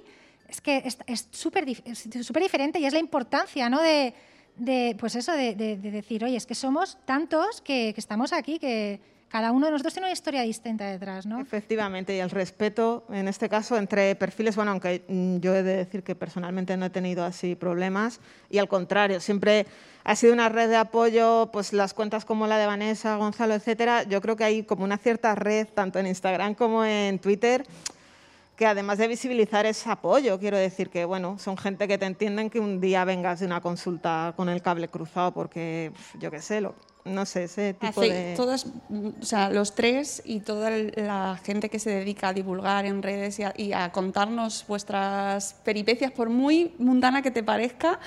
es 0.50 0.60
que 0.60 0.84
es 1.06 1.28
súper 1.30 1.68
dif- 1.68 1.84
es 1.86 2.26
súper 2.26 2.42
diferente 2.42 2.80
y 2.80 2.86
es 2.88 2.94
la 2.94 3.00
importancia, 3.00 3.70
¿no? 3.70 3.80
De, 3.80 4.16
de, 4.58 4.96
pues 5.00 5.16
eso, 5.16 5.32
de, 5.34 5.56
de- 5.56 5.78
de 5.78 5.92
decir, 5.92 6.24
oye, 6.24 6.36
es 6.38 6.46
que 6.46 6.56
somos 6.56 6.98
tantos 7.06 7.62
que, 7.62 7.92
que 7.94 8.00
estamos 8.00 8.34
aquí, 8.34 8.60
que 8.60 9.00
cada 9.30 9.52
uno 9.52 9.66
de 9.66 9.72
nosotros 9.72 9.94
tiene 9.94 10.06
una 10.08 10.14
historia 10.14 10.44
distinta 10.44 10.86
detrás, 10.86 11.26
¿no? 11.26 11.42
Efectivamente, 11.42 12.16
y 12.16 12.20
el 12.20 12.30
respeto, 12.30 13.04
en 13.12 13.28
este 13.28 13.50
caso, 13.50 13.78
entre 13.78 14.14
perfiles, 14.16 14.56
bueno, 14.56 14.70
aunque 14.70 15.04
mm, 15.08 15.38
yo 15.38 15.56
he 15.56 15.64
de 15.64 15.78
decir 15.78 16.04
que 16.04 16.14
personalmente 16.14 16.78
no 16.78 16.86
he 16.86 16.92
tenido 16.92 17.26
así 17.26 17.56
problemas, 17.56 18.20
y 18.52 18.60
al 18.60 18.68
contrario, 18.68 19.20
siempre 19.20 19.66
ha 20.04 20.16
sido 20.16 20.34
una 20.34 20.50
red 20.50 20.70
de 20.70 20.76
apoyo, 20.76 21.50
pues 21.52 21.74
las 21.74 21.96
cuentas 21.96 22.26
como 22.26 22.46
la 22.46 22.60
de 22.60 22.68
Vanessa, 22.68 23.16
Gonzalo, 23.16 23.56
etcétera, 23.56 24.04
yo 24.04 24.22
creo 24.22 24.36
que 24.36 24.44
hay 24.44 24.64
como 24.64 24.84
una 24.84 25.00
cierta 25.00 25.34
red, 25.34 25.68
tanto 25.74 25.98
en 25.98 26.06
Instagram 26.06 26.54
como 26.54 26.86
en 26.86 27.18
Twitter, 27.18 27.66
que 28.56 28.66
además 28.68 28.98
de 29.00 29.08
visibilizar 29.08 29.66
ese 29.66 29.90
apoyo, 29.90 30.40
quiero 30.40 30.58
decir 30.58 30.90
que, 30.90 31.06
bueno, 31.06 31.40
son 31.40 31.58
gente 31.58 31.88
que 31.88 31.98
te 31.98 32.06
entienden 32.06 32.50
que 32.50 32.60
un 32.60 32.80
día 32.80 33.04
vengas 33.04 33.40
de 33.40 33.48
una 33.48 33.62
consulta 33.62 34.34
con 34.36 34.48
el 34.50 34.62
cable 34.62 34.88
cruzado 34.90 35.34
porque, 35.34 35.92
yo 36.20 36.30
qué 36.30 36.40
sé, 36.40 36.62
lo, 36.62 36.76
no 37.04 37.26
sé, 37.26 37.46
ese 37.46 37.74
tipo 37.74 38.02
Hace- 38.02 38.14
de... 38.14 38.36
todas, 38.36 38.68
o 39.20 39.26
sea, 39.26 39.50
los 39.50 39.74
tres 39.74 40.22
y 40.24 40.42
toda 40.42 40.70
la 40.70 41.40
gente 41.44 41.70
que 41.70 41.80
se 41.80 41.90
dedica 41.90 42.28
a 42.30 42.34
divulgar 42.34 42.86
en 42.86 43.02
redes 43.02 43.40
y 43.40 43.44
a, 43.44 43.54
y 43.58 43.74
a 43.74 43.92
contarnos 43.92 44.66
vuestras 44.68 45.56
peripecias, 45.66 46.12
por 46.12 46.30
muy 46.30 46.76
mundana 46.78 47.24
que 47.24 47.32
te 47.32 47.42
parezca, 47.42 48.00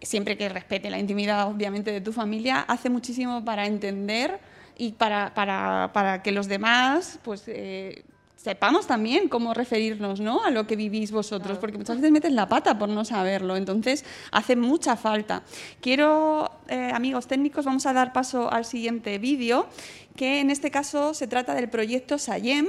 siempre 0.00 0.36
que 0.36 0.48
respete 0.48 0.90
la 0.90 0.98
intimidad, 1.00 1.48
obviamente, 1.48 1.90
de 1.90 2.00
tu 2.00 2.12
familia, 2.12 2.60
hace 2.60 2.88
muchísimo 2.88 3.44
para 3.44 3.66
entender 3.66 4.38
y 4.76 4.92
para, 4.92 5.34
para, 5.34 5.90
para 5.92 6.22
que 6.22 6.30
los 6.30 6.46
demás, 6.46 7.18
pues. 7.24 7.42
eh, 7.48 8.04
sepamos 8.38 8.86
también 8.86 9.28
cómo 9.28 9.52
referirnos 9.52 10.20
¿no? 10.20 10.44
a 10.44 10.50
lo 10.50 10.66
que 10.66 10.76
vivís 10.76 11.10
vosotros, 11.10 11.58
porque 11.58 11.76
muchas 11.76 11.96
veces 11.96 12.12
metes 12.12 12.32
la 12.32 12.48
pata 12.48 12.78
por 12.78 12.88
no 12.88 13.04
saberlo, 13.04 13.56
entonces 13.56 14.04
hace 14.30 14.54
mucha 14.54 14.96
falta. 14.96 15.42
Quiero, 15.80 16.48
eh, 16.68 16.92
amigos 16.94 17.26
técnicos, 17.26 17.64
vamos 17.64 17.84
a 17.86 17.92
dar 17.92 18.12
paso 18.12 18.50
al 18.50 18.64
siguiente 18.64 19.18
vídeo, 19.18 19.66
que 20.14 20.38
en 20.40 20.50
este 20.50 20.70
caso 20.70 21.14
se 21.14 21.26
trata 21.26 21.54
del 21.54 21.68
proyecto 21.68 22.16
Sayem. 22.16 22.66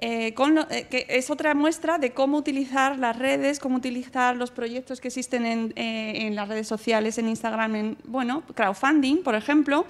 Eh, 0.00 0.32
con 0.34 0.54
lo- 0.54 0.70
eh, 0.70 0.86
que 0.90 1.06
es 1.08 1.28
otra 1.30 1.54
muestra 1.54 1.98
de 1.98 2.12
cómo 2.12 2.36
utilizar 2.38 2.98
las 2.98 3.16
redes, 3.18 3.58
cómo 3.58 3.76
utilizar 3.76 4.36
los 4.36 4.50
proyectos 4.50 5.00
que 5.00 5.08
existen 5.08 5.44
en, 5.44 5.72
eh, 5.76 6.30
las 6.32 6.48
redes 6.48 6.68
sociales, 6.68 7.18
en 7.18 7.28
Instagram, 7.28 7.74
en 7.76 7.96
bueno, 8.04 8.42
crowdfunding, 8.54 9.22
por 9.22 9.34
ejemplo, 9.34 9.86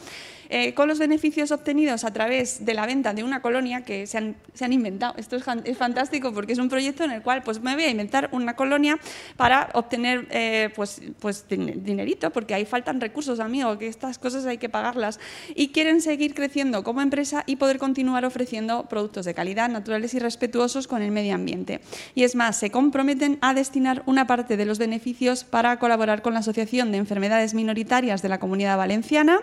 con 0.75 0.89
los 0.89 0.99
beneficios 0.99 1.53
obtenidos 1.53 2.05
a 2.05 2.11
través 2.15 2.65
de 2.65 2.73
la 2.73 2.87
venta 2.87 3.13
de 3.13 3.23
una 3.23 3.43
colonia 3.43 3.83
que 3.83 4.07
se 4.07 4.17
han, 4.17 4.35
se 4.55 4.65
han 4.65 4.73
inventado. 4.73 5.13
Esto 5.19 5.37
es, 5.37 5.45
es 5.65 5.77
fantástico 5.77 6.33
porque 6.33 6.55
es 6.55 6.59
un 6.59 6.71
proyecto 6.71 7.05
en 7.05 7.11
el 7.11 7.21
cual 7.21 7.43
pues, 7.43 7.61
me 7.61 7.75
voy 7.75 7.85
a 7.85 7.91
inventar 7.91 8.31
una 8.33 8.57
colonia 8.57 8.99
para 9.37 9.69
obtener 9.75 10.27
pues, 10.75 11.03
pues, 11.21 11.45
din- 11.51 11.83
dinerito, 11.85 12.31
porque 12.31 12.55
ahí 12.55 12.65
faltan 12.65 12.99
recursos, 12.99 13.41
amigo, 13.41 13.77
que 13.77 13.89
estas 13.89 14.19
cosas 14.19 14.47
hay 14.47 14.57
que 14.57 14.71
pagarlas. 14.71 15.21
Y 15.55 15.69
quieren 15.69 16.01
seguir 16.01 16.33
creciendo 16.35 16.83
como 16.83 17.03
empresa 17.03 17.45
y 17.45 17.57
poder 17.57 17.77
continuar 17.77 18.25
ofreciendo 18.25 18.87
productos 18.89 19.27
de 19.27 19.35
calidad, 19.35 19.69
y 19.99 20.19
respetuosos 20.19 20.87
con 20.87 21.03
el 21.03 21.11
medio 21.11 21.35
ambiente. 21.35 21.81
Y 22.15 22.25
es 22.25 22.35
más, 22.35 22.57
se 22.57 22.71
comprometen 22.71 23.39
a 23.41 23.55
destinar 23.55 24.03
una 24.07 24.27
parte 24.27 24.57
de 24.57 24.65
los 24.65 24.79
beneficios 24.79 25.45
para 25.45 25.79
colaborar 25.79 26.23
con 26.23 26.35
la 26.35 26.41
Asociación 26.41 26.93
de 26.93 26.99
Enfermedades 26.99 27.55
Minoritarias 27.55 28.23
de 28.23 28.29
la 28.29 28.41
Comunidad 28.41 28.77
Valenciana 28.79 29.41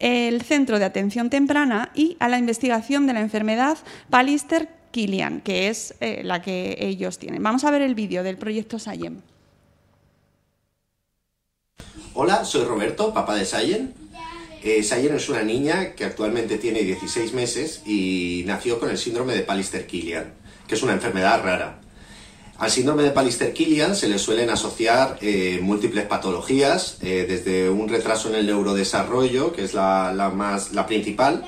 el 0.00 0.40
Centro 0.42 0.78
de 0.78 0.86
Atención 0.86 1.30
Temprana 1.30 1.90
y 1.94 2.16
a 2.18 2.28
la 2.28 2.38
investigación 2.38 3.06
de 3.06 3.12
la 3.12 3.20
enfermedad 3.20 3.78
Pallister-Killian, 4.10 5.42
que 5.42 5.68
es 5.68 5.94
eh, 6.00 6.22
la 6.24 6.42
que 6.42 6.78
ellos 6.80 7.18
tienen. 7.18 7.42
Vamos 7.42 7.64
a 7.64 7.70
ver 7.70 7.82
el 7.82 7.94
vídeo 7.94 8.22
del 8.22 8.38
proyecto 8.38 8.78
Sayem. 8.78 9.20
Hola, 12.14 12.44
soy 12.44 12.64
Roberto, 12.64 13.14
papá 13.14 13.36
de 13.36 13.44
Sayen. 13.44 13.99
Eh, 14.62 14.82
Sayen 14.82 15.14
es 15.14 15.28
una 15.28 15.42
niña 15.42 15.94
que 15.94 16.04
actualmente 16.04 16.58
tiene 16.58 16.82
16 16.82 17.32
meses 17.32 17.82
y 17.86 18.44
nació 18.46 18.78
con 18.78 18.90
el 18.90 18.98
síndrome 18.98 19.34
de 19.34 19.46
Pallister-Killian, 19.46 20.34
que 20.66 20.74
es 20.74 20.82
una 20.82 20.92
enfermedad 20.92 21.42
rara. 21.42 21.80
Al 22.60 22.70
síndrome 22.70 23.02
de 23.02 23.10
Pallister-Killian 23.10 23.96
se 23.96 24.06
le 24.06 24.18
suelen 24.18 24.50
asociar 24.50 25.16
eh, 25.22 25.60
múltiples 25.62 26.04
patologías, 26.04 26.98
eh, 27.00 27.24
desde 27.26 27.70
un 27.70 27.88
retraso 27.88 28.28
en 28.28 28.34
el 28.34 28.46
neurodesarrollo, 28.46 29.54
que 29.54 29.64
es 29.64 29.72
la, 29.72 30.30
más, 30.36 30.72
la 30.72 30.86
principal, 30.86 31.46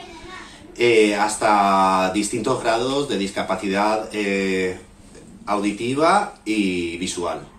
eh, 0.78 1.14
hasta 1.14 2.12
distintos 2.14 2.62
grados 2.62 3.10
de 3.10 3.18
discapacidad 3.18 4.08
auditiva 5.44 6.40
y 6.46 6.96
visual. 6.96 7.51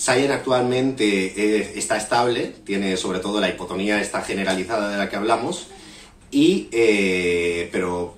Sayen 0.00 0.30
actualmente 0.32 1.78
está 1.78 1.98
estable, 1.98 2.54
tiene 2.64 2.96
sobre 2.96 3.18
todo 3.18 3.38
la 3.38 3.50
hipotonía 3.50 4.00
esta 4.00 4.22
generalizada 4.22 4.88
de 4.90 4.96
la 4.96 5.10
que 5.10 5.16
hablamos, 5.16 5.66
y, 6.30 6.68
eh, 6.72 7.68
pero 7.70 8.16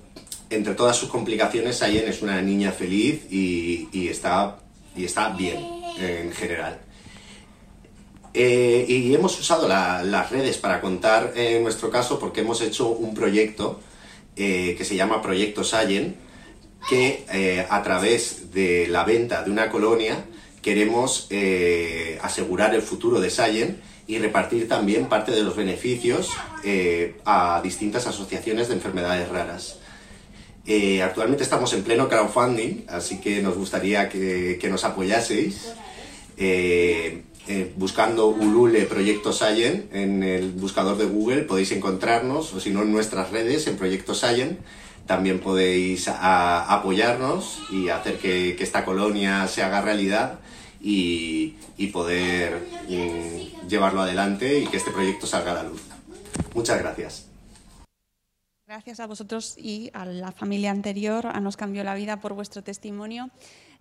entre 0.49 0.75
todas 0.75 0.95
sus 0.95 1.09
complicaciones, 1.09 1.75
Sayen 1.79 2.07
es 2.07 2.21
una 2.21 2.41
niña 2.41 2.71
feliz 2.71 3.23
y, 3.29 4.07
está, 4.07 4.59
y 4.95 5.03
está 5.03 5.27
bien 5.31 5.59
en 5.99 6.31
general. 6.31 6.79
Eh, 8.33 8.85
y 8.87 9.13
hemos 9.13 9.37
usado 9.37 9.67
la- 9.67 10.03
las 10.03 10.31
redes 10.31 10.57
para 10.57 10.79
contar 10.79 11.33
eh, 11.35 11.59
nuestro 11.61 11.89
caso 11.91 12.17
porque 12.17 12.41
hemos 12.41 12.61
hecho 12.61 12.87
un 12.87 13.13
proyecto 13.13 13.81
eh, 14.37 14.73
que 14.77 14.85
se 14.85 14.95
llama 14.95 15.21
Proyecto 15.21 15.65
Sayen, 15.65 16.15
que 16.89 17.25
a 17.69 17.83
través 17.83 18.53
de 18.53 18.87
la 18.87 19.03
venta 19.03 19.43
de 19.43 19.51
una 19.51 19.69
colonia 19.69 20.23
queremos 20.63 21.27
eh, 21.29 22.17
asegurar 22.23 22.73
el 22.73 22.81
futuro 22.81 23.19
de 23.19 23.29
Sayen 23.29 23.81
y 24.07 24.17
repartir 24.17 24.67
también 24.67 25.07
parte 25.07 25.31
de 25.31 25.43
los 25.43 25.55
beneficios 25.55 26.31
eh, 26.63 27.17
a 27.25 27.61
distintas 27.61 28.07
asociaciones 28.07 28.69
de 28.69 28.75
enfermedades 28.75 29.29
raras. 29.29 29.77
Eh, 30.65 31.03
actualmente 31.03 31.43
estamos 31.43 31.73
en 31.73 31.83
pleno 31.83 32.07
crowdfunding, 32.07 32.85
así 32.87 33.19
que 33.19 33.41
nos 33.41 33.55
gustaría 33.55 34.09
que, 34.09 34.57
que 34.59 34.69
nos 34.69 34.83
apoyaseis. 34.83 35.73
Buscando 37.75 38.27
Ulule 38.27 38.83
Proyecto 38.85 39.33
Science 39.33 39.89
en 39.91 40.23
el 40.23 40.51
buscador 40.51 40.97
de 40.97 41.05
Google 41.05 41.41
podéis 41.41 41.73
encontrarnos, 41.73 42.53
o 42.53 42.59
si 42.61 42.69
no 42.69 42.83
en 42.83 42.91
nuestras 42.93 43.31
redes, 43.31 43.67
en 43.67 43.75
Proyecto 43.75 44.15
Science. 44.15 44.57
También 45.05 45.39
podéis 45.39 46.07
apoyarnos 46.07 47.59
y 47.71 47.89
hacer 47.89 48.17
que, 48.17 48.55
esta 48.59 48.85
colonia 48.85 49.47
se 49.47 49.61
haga 49.61 49.81
realidad 49.81 50.39
y, 50.81 51.55
y 51.77 51.87
poder 51.87 52.65
mm, 52.87 53.67
llevarlo 53.67 54.01
adelante 54.01 54.59
y 54.59 54.67
que 54.67 54.77
este 54.77 54.91
proyecto 54.91 55.27
salga 55.27 55.51
a 55.51 55.55
la 55.55 55.63
luz. 55.63 55.81
Muchas 56.53 56.79
gracias. 56.79 57.27
Gracias 58.65 59.01
a 59.01 59.07
vosotros 59.07 59.55
y 59.57 59.91
a 59.93 60.05
la 60.05 60.31
familia 60.31 60.71
anterior, 60.71 61.27
a 61.27 61.39
Nos 61.41 61.57
Cambió 61.57 61.83
la 61.83 61.95
Vida 61.95 62.21
por 62.21 62.33
vuestro 62.33 62.63
testimonio. 62.63 63.29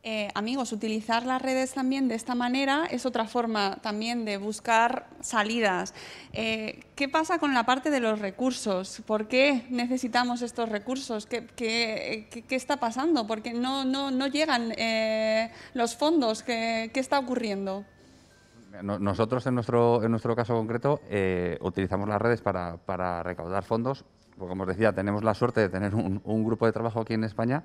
Eh, 0.05 0.31
amigos, 0.35 0.73
utilizar 0.73 1.25
las 1.25 1.41
redes 1.41 1.75
también 1.75 2.09
de 2.09 2.17
esta 2.17 2.35
manera 2.35 2.87
es 2.91 3.07
otra 3.07 3.27
forma 3.29 3.77
también 3.83 4.25
de 4.25 4.37
buscar 4.37 5.07
salidas. 5.21 5.95
Eh, 6.33 6.81
¿Qué 6.97 7.09
pasa 7.09 7.39
con 7.39 7.55
la 7.55 7.63
parte 7.63 7.89
de 7.93 8.01
los 8.01 8.19
recursos? 8.19 9.01
¿Por 9.07 9.29
qué 9.29 9.65
necesitamos 9.71 10.43
estos 10.43 10.69
recursos? 10.71 11.27
¿Qué, 11.27 12.27
está 12.51 12.79
pasando? 12.81 13.29
¿Por 13.29 13.43
qué 13.43 13.53
no, 13.53 13.85
no, 13.85 14.11
no 14.11 14.27
llegan 14.27 14.73
eh, 14.77 15.53
los 15.73 15.95
fondos? 15.97 16.43
¿Qué, 16.43 16.91
qué 16.93 16.99
está 16.99 17.21
ocurriendo? 17.21 17.85
No- 18.83 18.99
Nosotros, 18.99 19.47
en 19.47 19.55
nuestro, 19.55 20.03
en 20.03 20.11
nuestro 20.11 20.35
caso 20.35 20.55
concreto, 20.55 21.01
utilizamos 21.61 22.09
las 22.09 22.21
redes 22.21 22.41
para, 22.41 22.77
para 22.77 23.23
recaudar 23.23 23.63
fondos. 23.63 24.05
Como 24.37 24.65
os 24.65 24.69
decía, 24.69 24.93
tenemos 24.93 25.23
la 25.23 25.35
suerte 25.35 25.61
de 25.61 25.69
tener 25.69 25.95
un, 25.95 26.21
un 26.25 26.43
grupo 26.45 26.67
de 26.67 26.73
trabajo 26.73 27.03
aquí 27.03 27.15
en 27.15 27.23
España 27.23 27.63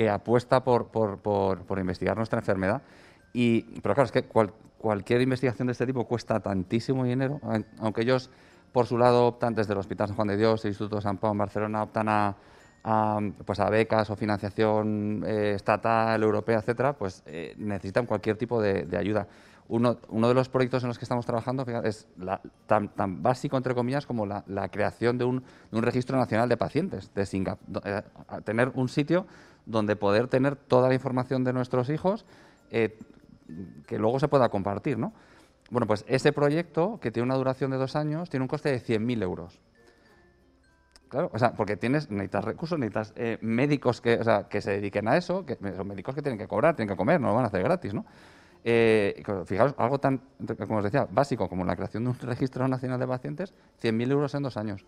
que 0.00 0.08
apuesta 0.08 0.64
por, 0.64 0.86
por, 0.86 1.18
por- 1.18 1.78
investigar 1.78 2.16
nuestra 2.16 2.38
enfermedad. 2.38 2.80
Y, 3.34 3.60
pero 3.82 3.94
claro, 3.94 4.06
es 4.06 4.12
que 4.12 4.22
cual- 4.22 4.54
cualquier 4.78 5.20
investigación 5.20 5.66
de 5.66 5.72
este 5.72 5.84
tipo 5.84 6.06
cuesta 6.06 6.40
tantísimo 6.40 7.04
dinero, 7.04 7.38
aun- 7.42 7.66
aunque 7.78 8.00
ellos, 8.00 8.30
por 8.72 8.86
su 8.86 8.96
lado, 8.96 9.26
optan 9.26 9.54
desde 9.54 9.74
el 9.74 9.78
Hospital 9.78 10.06
San 10.08 10.16
Juan 10.16 10.28
de 10.28 10.38
Dios, 10.38 10.64
el 10.64 10.70
Instituto 10.70 11.02
San 11.02 11.18
Pablo 11.18 11.32
en 11.32 11.38
Barcelona, 11.38 11.82
optan 11.82 12.08
a, 12.08 12.34
pues 13.44 13.60
a 13.60 13.68
becas 13.68 14.08
o 14.08 14.16
financiación 14.16 15.22
eh, 15.26 15.52
estatal, 15.54 16.22
europea, 16.22 16.60
etcétera, 16.60 16.94
pues 16.94 17.22
eh, 17.26 17.52
necesitan 17.58 18.06
cualquier 18.06 18.38
tipo 18.38 18.62
de, 18.62 18.86
ayuda. 18.96 19.28
Uno, 19.68 19.98
uno 20.08 20.28
de 20.28 20.34
los 20.34 20.48
proyectos 20.48 20.82
en 20.82 20.88
los 20.88 20.98
que 20.98 21.04
estamos 21.04 21.26
trabajando 21.26 21.66
fíjate, 21.66 21.88
es 21.90 22.08
la- 22.16 22.40
tan, 22.66 22.88
tan 22.88 23.22
básico, 23.22 23.58
entre 23.58 23.74
comillas, 23.74 24.06
como 24.06 24.24
la, 24.24 24.44
creación 24.70 25.18
de 25.18 25.26
un, 25.26 25.44
un 25.72 25.82
registro 25.82 26.16
nacional 26.16 26.48
de 26.48 26.56
pacientes 26.56 27.12
de 27.14 27.26
Singapur. 27.26 27.82
tener 28.44 28.72
un 28.74 28.88
sitio 28.88 29.26
donde 29.66 29.96
poder 29.96 30.28
tener 30.28 30.56
toda 30.56 30.88
la 30.88 30.94
información 30.94 31.44
de 31.44 31.52
nuestros 31.52 31.88
hijos 31.90 32.24
eh, 32.70 32.98
que 33.86 33.98
luego 33.98 34.20
se 34.20 34.28
pueda 34.28 34.48
compartir, 34.48 34.98
¿no? 34.98 35.12
Bueno, 35.70 35.86
pues 35.86 36.04
ese 36.08 36.32
proyecto, 36.32 36.98
que 37.00 37.10
tiene 37.10 37.26
una 37.26 37.36
duración 37.36 37.70
de 37.70 37.76
dos 37.76 37.94
años, 37.96 38.28
tiene 38.28 38.42
un 38.42 38.48
coste 38.48 38.70
de 38.70 38.80
100.000 38.80 39.22
euros. 39.22 39.60
Claro, 41.08 41.30
o 41.32 41.38
sea, 41.38 41.52
porque 41.54 41.76
tienes, 41.76 42.10
necesitas 42.10 42.44
recursos, 42.44 42.78
necesitas 42.78 43.12
eh, 43.16 43.38
médicos 43.40 44.00
que, 44.00 44.14
o 44.14 44.24
sea, 44.24 44.48
que 44.48 44.60
se 44.60 44.72
dediquen 44.72 45.08
a 45.08 45.16
eso, 45.16 45.44
que 45.44 45.56
son 45.56 45.88
médicos 45.88 46.14
que 46.14 46.22
tienen 46.22 46.38
que 46.38 46.46
cobrar, 46.46 46.76
tienen 46.76 46.92
que 46.92 46.96
comer, 46.96 47.20
no 47.20 47.28
lo 47.28 47.34
van 47.34 47.44
a 47.44 47.48
hacer 47.48 47.62
gratis, 47.62 47.94
¿no? 47.94 48.04
Eh, 48.62 49.22
fijaos, 49.46 49.74
algo 49.78 49.98
tan, 49.98 50.20
como 50.58 50.78
os 50.78 50.84
decía, 50.84 51.08
básico 51.10 51.48
como 51.48 51.64
la 51.64 51.74
creación 51.74 52.04
de 52.04 52.10
un 52.10 52.18
registro 52.20 52.68
nacional 52.68 53.00
de 53.00 53.06
pacientes, 53.06 53.54
100.000 53.82 54.10
euros 54.10 54.34
en 54.34 54.42
dos 54.42 54.56
años. 54.56 54.84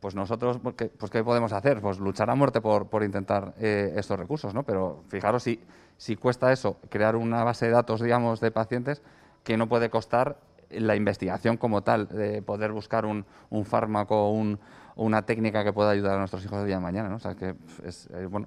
Pues 0.00 0.14
nosotros, 0.14 0.58
pues, 0.62 0.74
¿qué, 0.76 0.86
pues, 0.86 1.10
¿qué 1.10 1.22
podemos 1.22 1.52
hacer? 1.52 1.80
Pues 1.80 1.98
luchar 1.98 2.30
a 2.30 2.34
muerte 2.34 2.62
por, 2.62 2.88
por 2.88 3.04
intentar 3.04 3.54
eh, 3.58 3.92
estos 3.96 4.18
recursos, 4.18 4.54
¿no? 4.54 4.62
Pero 4.62 5.04
fijaros 5.08 5.42
si, 5.42 6.16
cuesta 6.16 6.50
eso, 6.52 6.78
crear 6.88 7.16
una 7.16 7.44
base 7.44 7.66
de 7.66 7.72
datos, 7.72 8.00
digamos, 8.00 8.40
de 8.40 8.50
pacientes, 8.50 9.02
que 9.44 9.58
no 9.58 9.68
puede 9.68 9.90
costar 9.90 10.38
la 10.70 10.96
investigación 10.96 11.58
como 11.58 11.82
tal, 11.82 12.08
de 12.08 12.40
poder 12.40 12.72
buscar 12.72 13.04
un, 13.04 13.24
fármaco, 13.64 14.30
un, 14.30 14.58
una 14.96 15.26
técnica 15.26 15.64
que 15.64 15.72
pueda 15.72 15.90
ayudar 15.90 16.14
a 16.14 16.18
nuestros 16.18 16.42
hijos 16.44 16.60
el 16.60 16.66
día 16.66 16.76
de 16.76 16.82
mañana, 16.82 17.10
¿no? 17.10 17.16
O 17.16 17.20
sea, 17.20 17.34
que 17.34 17.54
es, 17.84 18.08
eh, 18.14 18.24
bueno, 18.24 18.46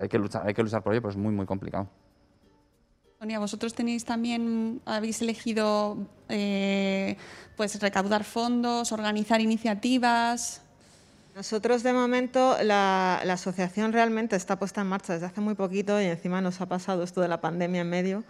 hay 0.00 0.08
que 0.08 0.18
luchar, 0.18 0.46
hay 0.46 0.54
que 0.54 0.62
luchar 0.62 0.82
por 0.82 0.94
ello, 0.94 1.02
pero 1.02 1.10
es 1.10 1.18
muy, 1.18 1.34
muy 1.34 1.44
complicado. 1.44 1.88
Sonia, 3.18 3.38
vosotros 3.38 3.74
tenéis 3.74 4.04
también, 4.04 4.80
habéis 4.84 5.20
elegido 5.22 5.98
eh, 6.28 7.16
pues 7.56 7.80
recaudar 7.80 8.24
fondos, 8.24 8.92
organizar 8.92 9.40
iniciativas. 9.40 10.63
Nosotros 11.34 11.82
de 11.82 11.92
momento 11.92 12.56
la, 12.62 13.20
la 13.24 13.32
asociación 13.32 13.92
realmente 13.92 14.36
está 14.36 14.56
puesta 14.56 14.82
en 14.82 14.86
marcha 14.86 15.14
desde 15.14 15.26
hace 15.26 15.40
muy 15.40 15.54
poquito 15.54 16.00
y 16.00 16.04
encima 16.04 16.40
nos 16.40 16.60
ha 16.60 16.66
pasado 16.66 17.02
esto 17.02 17.20
de 17.20 17.26
la 17.26 17.40
pandemia 17.40 17.80
en 17.80 17.90
medio, 17.90 18.22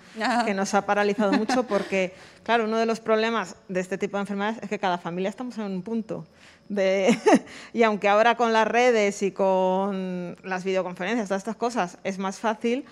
que 0.47 0.55
nos 0.55 0.73
ha 0.73 0.87
paralizado 0.87 1.33
mucho 1.33 1.65
porque, 1.65 2.15
claro, 2.45 2.65
uno 2.65 2.79
de 2.79 2.87
los 2.87 3.01
problemas 3.01 3.57
de 3.69 3.81
este 3.81 3.99
tipo 3.99 4.17
de 4.17 4.23
enfermedades 4.23 4.59
es 4.63 4.71
que 4.71 4.79
cada 4.79 4.97
familia 4.97 5.29
estamos 5.29 5.59
en 5.59 5.65
un 5.65 5.83
punto. 5.83 6.27
De, 6.71 7.15
y 7.75 7.83
aunque 7.83 8.09
ahora 8.09 8.39
con 8.39 8.55
las 8.55 8.67
redes 8.67 9.23
y 9.23 9.33
con 9.33 10.39
las 10.43 10.65
videoconferencias, 10.65 11.29
todas 11.29 11.43
estas 11.43 11.57
cosas, 11.57 11.99
es 12.05 12.17
más 12.19 12.39
fácil, 12.39 12.87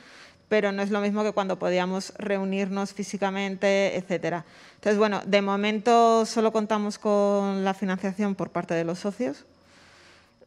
pero 0.51 0.73
no 0.73 0.83
es 0.83 0.91
lo 0.91 1.01
mismo 1.01 1.23
que 1.23 1.33
cuando 1.33 1.59
podíamos 1.59 2.13
reunirnos 2.19 2.93
físicamente, 2.93 3.97
etcétera. 3.97 4.45
Entonces, 4.75 4.99
bueno, 4.99 5.23
de 5.25 5.41
momento 5.41 6.27
solo 6.27 6.53
contamos 6.53 6.99
con 6.99 7.65
la 7.65 7.73
financiación 7.73 8.35
por 8.35 8.51
parte 8.51 8.75
de 8.75 8.85
los 8.85 8.99
socios. 8.99 9.47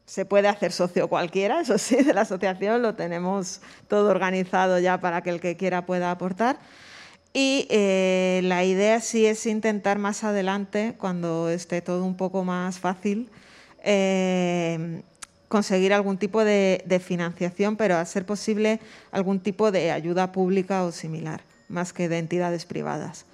Se 0.05 0.25
puede 0.25 0.47
hacer 0.47 0.71
socio 0.71 1.07
cualquiera, 1.07 1.61
eso 1.61 1.77
sí, 1.77 1.95
de 2.03 2.13
la 2.13 2.21
asociación 2.21 2.81
lo 2.81 2.95
tenemos 2.95 3.61
todo 3.87 4.09
organizado 4.09 4.79
ya 4.79 4.99
para 4.99 5.21
que 5.21 5.31
el 5.31 5.41
que 5.41 5.57
quiera 5.57 5.85
pueda 5.85 6.11
aportar. 6.11 6.57
Y 7.33 7.67
eh, 7.69 8.39
la 8.43 8.63
idea 8.63 9.01
sí 9.01 9.25
es 9.25 9.45
intentar 9.45 9.99
más 9.99 10.23
adelante, 10.23 10.95
cuando 10.97 11.49
esté 11.49 11.81
todo 11.81 12.05
un 12.05 12.15
poco 12.15 12.45
más 12.45 12.79
fácil, 12.79 13.29
eh, 13.83 15.01
conseguir 15.49 15.93
algún 15.93 16.17
tipo 16.17 16.45
de, 16.45 16.81
de 16.85 16.99
financiación, 16.99 17.75
pero 17.75 17.97
a 17.97 18.05
ser 18.05 18.25
posible 18.25 18.79
algún 19.11 19.41
tipo 19.41 19.71
de 19.71 19.91
ayuda 19.91 20.31
pública 20.31 20.83
o 20.85 20.93
similar, 20.93 21.41
más 21.67 21.91
que 21.91 22.07
de 22.07 22.19
entidades 22.19 22.65
privadas. 22.65 23.25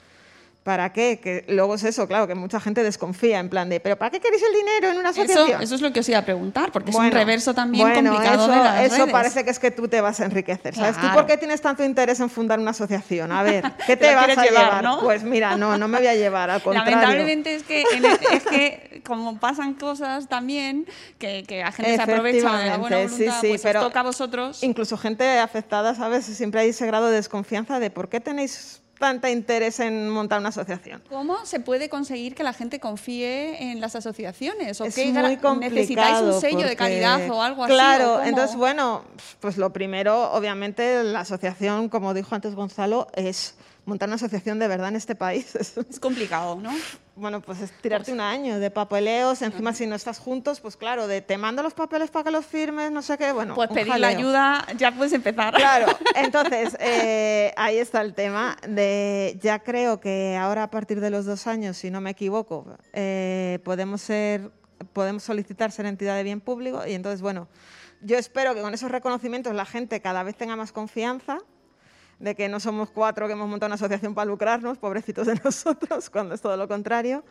¿Para 0.63 0.93
qué? 0.93 1.19
Que 1.19 1.43
luego 1.47 1.73
es 1.73 1.83
eso, 1.83 2.07
claro, 2.07 2.27
que 2.27 2.35
mucha 2.35 2.59
gente 2.59 2.83
desconfía 2.83 3.39
en 3.39 3.49
plan 3.49 3.67
de, 3.67 3.79
¿pero 3.79 3.97
para 3.97 4.11
qué 4.11 4.19
queréis 4.19 4.43
el 4.43 4.53
dinero 4.53 4.91
en 4.91 4.97
una 4.99 5.09
asociación? 5.09 5.59
eso 5.59 5.73
es 5.73 5.81
lo 5.81 5.91
que 5.91 6.01
os 6.01 6.09
iba 6.09 6.19
a 6.19 6.25
preguntar, 6.25 6.71
porque 6.71 6.91
es 6.91 6.95
un 6.95 7.09
reverso 7.09 7.55
también 7.55 7.88
bueno, 7.89 8.11
complicado 8.11 8.43
eso, 8.43 8.51
de 8.51 8.57
las 8.63 8.85
eso 8.85 8.95
redes. 8.97 9.11
parece 9.11 9.43
que 9.43 9.49
es 9.49 9.57
que 9.57 9.71
tú 9.71 9.88
te 9.88 9.99
vas 10.01 10.19
a 10.19 10.25
enriquecer. 10.25 10.75
¿Sabes? 10.75 10.97
¿Tú 11.01 11.07
por 11.15 11.25
qué 11.25 11.38
tienes 11.38 11.61
tanto 11.61 11.83
interés 11.83 12.19
en 12.19 12.29
fundar 12.29 12.59
una 12.59 12.71
asociación? 12.71 13.31
A 13.31 13.41
ver, 13.41 13.63
¿qué 13.88 13.97
Te 13.97 14.13
vas 14.13 14.25
a 14.38 14.43
llevar, 14.43 14.49
llevar? 14.65 14.83
¿no? 14.83 14.99
Pues 14.99 15.23
mira, 15.23 15.57
no, 15.57 15.79
no 15.79 15.88
me 15.88 15.97
voy 15.97 16.05
a 16.07 16.13
llevar, 16.13 16.51
al 16.51 16.61
contrario. 16.61 16.91
Lamentablemente 16.91 17.55
es 17.55 17.63
que, 17.63 17.81
el- 17.81 18.05
es 18.05 18.43
que 18.43 19.01
como 19.03 19.39
pasan 19.39 19.73
cosas 19.73 20.27
también 20.29 20.85
que, 21.17 21.43
que 21.43 21.61
la 21.61 21.71
gente 21.71 21.95
se 21.95 22.01
aprovecha 22.03 22.57
de 22.59 22.65
la 22.67 22.77
buena 22.77 22.97
sí, 23.07 23.13
voluntad, 23.13 23.41
sí, 23.41 23.47
pues 23.47 23.61
os 23.61 23.63
pero 23.63 23.81
toca 23.81 24.01
a 24.01 24.03
vosotros. 24.03 24.61
Incluso 24.61 24.95
gente 24.95 25.39
afectada, 25.39 25.95
¿sabes? 25.95 26.25
Siempre 26.25 26.61
hay 26.61 26.69
ese 26.69 26.85
grado 26.85 27.07
de 27.07 27.15
desconfianza 27.15 27.79
de 27.79 27.89
por 27.89 28.09
qué 28.09 28.19
tenéis 28.19 28.77
tanta 29.01 29.29
interés 29.29 29.81
en 29.81 30.07
montar 30.09 30.39
una 30.39 30.49
asociación. 30.49 31.03
¿Cómo 31.09 31.45
se 31.45 31.59
puede 31.59 31.89
conseguir 31.89 32.33
que 32.35 32.43
la 32.43 32.53
gente 32.53 32.79
confíe 32.79 33.71
en 33.71 33.81
las 33.81 33.95
asociaciones? 33.97 34.79
¿O 34.79 34.85
Es 34.85 34.95
qué 34.95 35.05
muy 35.11 35.69
necesitáis 35.69 36.19
un 36.21 36.39
sello 36.39 36.59
de 36.59 36.63
porque- 36.63 36.75
calidad 36.77 37.29
o 37.29 37.41
algo 37.43 37.65
así? 37.65 37.73
Claro, 37.73 38.13
¿o 38.13 38.15
cómo? 38.17 38.27
entonces 38.29 38.55
bueno, 38.55 39.03
pues 39.41 39.57
lo 39.57 39.73
primero, 39.73 40.31
obviamente, 40.31 41.03
la 41.03 41.21
asociación, 41.21 41.89
como 41.89 42.13
dijo 42.13 42.33
antes 42.35 42.55
Gonzalo, 42.55 43.07
es 43.15 43.55
montar 43.85 44.07
una 44.07 44.15
asociación 44.15 44.59
de 44.59 44.67
verdad 44.69 44.89
en 44.89 44.95
este 44.95 45.15
país. 45.15 45.53
Es 45.89 45.99
complicado, 45.99 46.55
¿no? 46.55 46.71
Bueno, 47.22 47.39
pues 47.39 47.61
es 47.61 47.72
tirarte 47.72 48.11
un 48.11 48.19
año 48.19 48.60
de 48.60 48.72
papeleos, 48.72 49.43
encima 49.43 49.73
si 49.73 49.85
no 49.85 49.93
estás 49.93 50.18
juntos, 50.18 50.60
pues 50.60 50.76
claro, 50.76 51.06
de 51.06 51.22
te 51.22 51.38
mando 51.38 51.61
los 51.61 51.76
papeles 51.76 52.10
para 52.10 52.23
que 52.23 52.31
los 52.31 52.48
firmes, 52.48 52.91
no 52.91 53.03
sé 53.03 53.15
qué, 53.15 53.31
bueno. 53.31 53.53
Pues 53.53 53.69
pedir 53.69 53.95
la 53.99 54.07
ayuda, 54.07 54.65
ya 54.76 54.91
puedes 54.91 55.14
empezar. 55.14 55.53
Claro, 55.53 55.85
entonces 56.15 56.76
eh, 56.80 57.53
ahí 57.57 57.77
está 57.77 58.02
el 58.02 58.15
tema 58.15 58.57
de 58.68 59.38
ya 59.39 59.60
creo 59.60 59.99
que 59.99 60.35
ahora 60.35 60.64
a 60.64 60.72
partir 60.72 60.99
de 60.99 61.11
los 61.11 61.27
dos 61.27 61.45
años, 61.45 61.77
si 61.77 61.91
no 61.91 62.02
me 62.02 62.10
equivoco, 62.10 62.65
eh, 62.91 63.60
podemos 63.64 64.02
ser, 64.02 64.49
podemos 64.91 65.22
solicitar 65.22 65.72
ser 65.72 65.85
entidad 65.85 66.15
de 66.15 66.23
bien 66.23 66.41
público 66.41 66.88
y 66.88 66.93
entonces 66.93 67.22
bueno, 67.22 67.48
yo 68.02 68.18
espero 68.18 68.56
que 68.56 68.61
con 68.61 68.73
esos 68.73 68.89
reconocimientos 68.89 69.53
la 69.53 69.65
gente 69.65 70.02
cada 70.02 70.23
vez 70.23 70.35
tenga 70.35 70.56
más 70.56 70.72
confianza 70.72 71.38
de 72.22 72.35
que 72.35 72.48
no 72.48 72.60
somos 72.60 72.91
cuatro 72.91 73.27
que 73.27 73.34
hemos 73.34 73.49
montado 73.49 73.68
una 73.68 73.76
asociación 73.76 74.14
para 74.14 74.26
lucrarnos, 74.26 74.77
pobrecitos 74.77 75.27
de 75.27 75.35
nosotros, 75.43 76.10
cuando 76.10 76.35
es 76.35 76.41
todo 76.41 76.56
lo 76.56 76.68
contrario. 76.68 77.23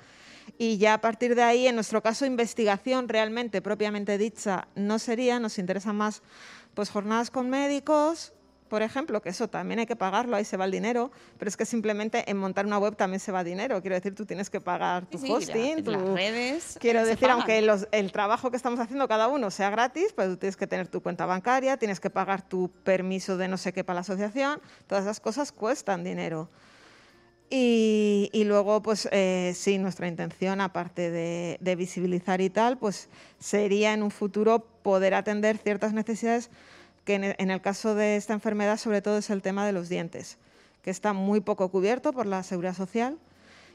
Y 0.59 0.79
ya 0.79 0.95
a 0.95 1.01
partir 1.01 1.35
de 1.35 1.43
ahí, 1.43 1.67
en 1.67 1.77
nuestro 1.77 2.03
caso, 2.03 2.27
investigación 2.27 3.09
realmente 3.09 3.63
propiamente 3.63 4.19
dicha 4.19 4.67
no 4.75 4.99
sería, 4.99 5.39
nos 5.39 5.59
interesa 5.59 5.93
más 5.93 6.23
pues 6.75 6.91
jornadas 6.91 7.31
con 7.31 7.51
médicos, 7.51 8.33
por 8.71 8.83
ejemplo, 8.83 9.21
que 9.21 9.29
eso 9.31 9.49
también 9.49 9.81
hay 9.81 9.87
que 9.87 9.97
pagarlo, 9.97 10.37
ahí 10.37 10.45
se 10.45 10.57
va 10.57 10.65
el 10.65 10.71
dinero, 10.71 11.11
pero 11.39 11.49
es 11.49 11.57
que 11.57 11.67
simplemente 11.67 12.31
en 12.31 12.37
montar 12.37 12.65
una 12.65 12.79
web 12.79 12.95
también 12.97 13.19
se 13.19 13.33
va 13.33 13.43
dinero. 13.45 13.81
Quiero 13.83 13.97
decir, 13.97 14.15
tú 14.15 14.25
tienes 14.25 14.49
que 14.49 14.61
pagar 14.61 15.07
tu 15.07 15.19
Sí, 15.19 15.27
sí, 15.27 15.33
hosting, 15.33 15.77
la- 15.79 15.83
tu- 15.83 15.91
las 15.91 16.15
redes, 16.15 16.79
Quiero 16.81 17.01
eh, 17.01 17.05
decir, 17.05 17.21
pagan. 17.29 17.37
aunque 17.39 17.61
los- 17.63 17.89
el 17.91 18.13
trabajo 18.13 18.51
que 18.53 18.57
estamos 18.57 18.79
haciendo 18.79 19.09
cada 19.09 19.27
uno 19.27 19.51
sea 19.51 19.71
gratis, 19.71 20.13
pues 20.15 20.29
tú 20.29 20.37
tienes 20.37 20.57
que 20.57 20.69
tener 20.69 20.87
tu 20.87 21.03
cuenta 21.03 21.27
bancaria, 21.27 21.77
tienes 21.77 21.99
que 21.99 22.11
pagar 22.11 22.49
tu 22.49 22.71
permiso 22.85 23.37
de 23.37 23.49
no 23.49 23.59
sé 23.59 23.73
qué 23.73 23.83
para 23.83 23.97
la 23.97 24.01
asociación, 24.03 24.61
todas 24.87 25.03
esas 25.05 25.19
cosas 25.19 25.51
cuestan 25.51 26.05
dinero. 26.05 26.49
Y, 27.53 28.31
y 28.33 28.45
luego, 28.45 28.81
pues 28.81 29.09
eh, 29.11 29.53
sí, 29.57 29.79
nuestra 29.79 30.07
intención, 30.07 30.61
aparte 30.61 31.11
de, 31.11 31.59
de 31.61 31.75
visibilizar 31.75 32.41
y 32.41 32.49
tal, 32.51 32.79
pues 32.79 33.09
sería 33.41 33.93
en 33.93 34.05
un 34.05 34.13
futuro 34.13 34.61
poder 34.83 35.15
atender 35.15 35.59
ciertas 35.59 35.93
necesidades 35.93 36.51
que 37.11 37.17
en 37.17 37.25
el, 37.25 37.35
en 37.39 37.51
el 37.51 37.61
caso 37.61 37.97
de 37.97 38.15
esta 38.15 38.35
enfermedad 38.35 38.77
sobre 38.77 39.03
todo 39.03 39.19
es 39.19 39.31
el 39.31 39.43
tema 39.43 39.67
de 39.67 39.73
los 39.73 39.89
dientes, 39.89 40.39
que 40.81 40.93
está 40.93 41.13
muy 41.13 41.41
poco 41.41 41.69
cubierto 41.69 42.13
por 42.13 42.25
la 42.25 42.45
seguridad 42.45 42.77
social 42.77 43.19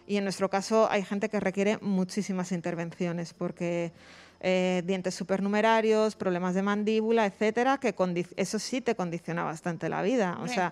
y 0.08 0.16
en 0.16 0.24
nuestro 0.24 0.50
caso 0.50 0.88
hay 0.90 1.04
gente 1.04 1.28
que 1.28 1.42
requiere 1.42 1.78
muchísimas 1.82 2.54
intervenciones 2.54 3.34
porque 3.34 3.92
eh, 4.40 4.84
dientes 4.86 5.16
supernumerarios, 5.16 6.16
problemas 6.16 6.56
de 6.56 6.62
mandíbula, 6.62 7.26
etcétera, 7.26 7.78
que 7.78 7.94
eso 8.38 8.58
sí 8.58 8.80
te 8.80 8.96
condiciona 8.96 9.44
bastante 9.44 9.90
la 9.90 10.02
vida. 10.02 10.38
O 10.42 10.48
sea, 10.48 10.72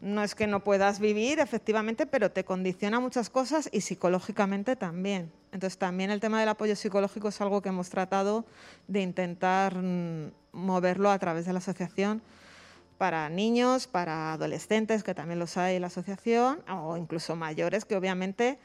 no 0.00 0.24
es 0.24 0.34
que 0.34 0.48
no 0.48 0.64
puedas 0.64 0.98
vivir, 0.98 1.38
efectivamente, 1.38 2.06
pero 2.06 2.30
te 2.30 2.44
condiciona 2.44 2.98
muchas 2.98 3.30
cosas 3.30 3.68
y 3.70 3.82
psicológicamente 3.82 4.74
también. 4.74 5.30
Entonces, 5.52 5.78
también 5.78 6.10
el 6.10 6.20
tema 6.20 6.40
del 6.40 6.48
apoyo 6.48 6.74
psicológico 6.76 7.28
es 7.28 7.40
algo 7.40 7.62
que 7.62 7.68
hemos 7.68 7.88
tratado 7.88 8.44
de 8.86 9.00
intentar 9.00 9.76
mm, 9.76 10.30
moverlo 10.58 11.10
a 11.10 11.18
través 11.18 11.46
de 11.46 11.52
la 11.52 11.58
asociación 11.60 12.20
para 12.98 13.28
niños, 13.28 13.86
para 13.86 14.32
adolescentes, 14.32 15.04
que 15.04 15.14
también 15.14 15.38
los 15.38 15.56
hay 15.56 15.76
en 15.76 15.82
la 15.82 15.86
asociación, 15.86 16.60
o 16.68 16.96
incluso 16.96 17.36
mayores, 17.36 17.84
que 17.84 17.96
obviamente 17.96 18.58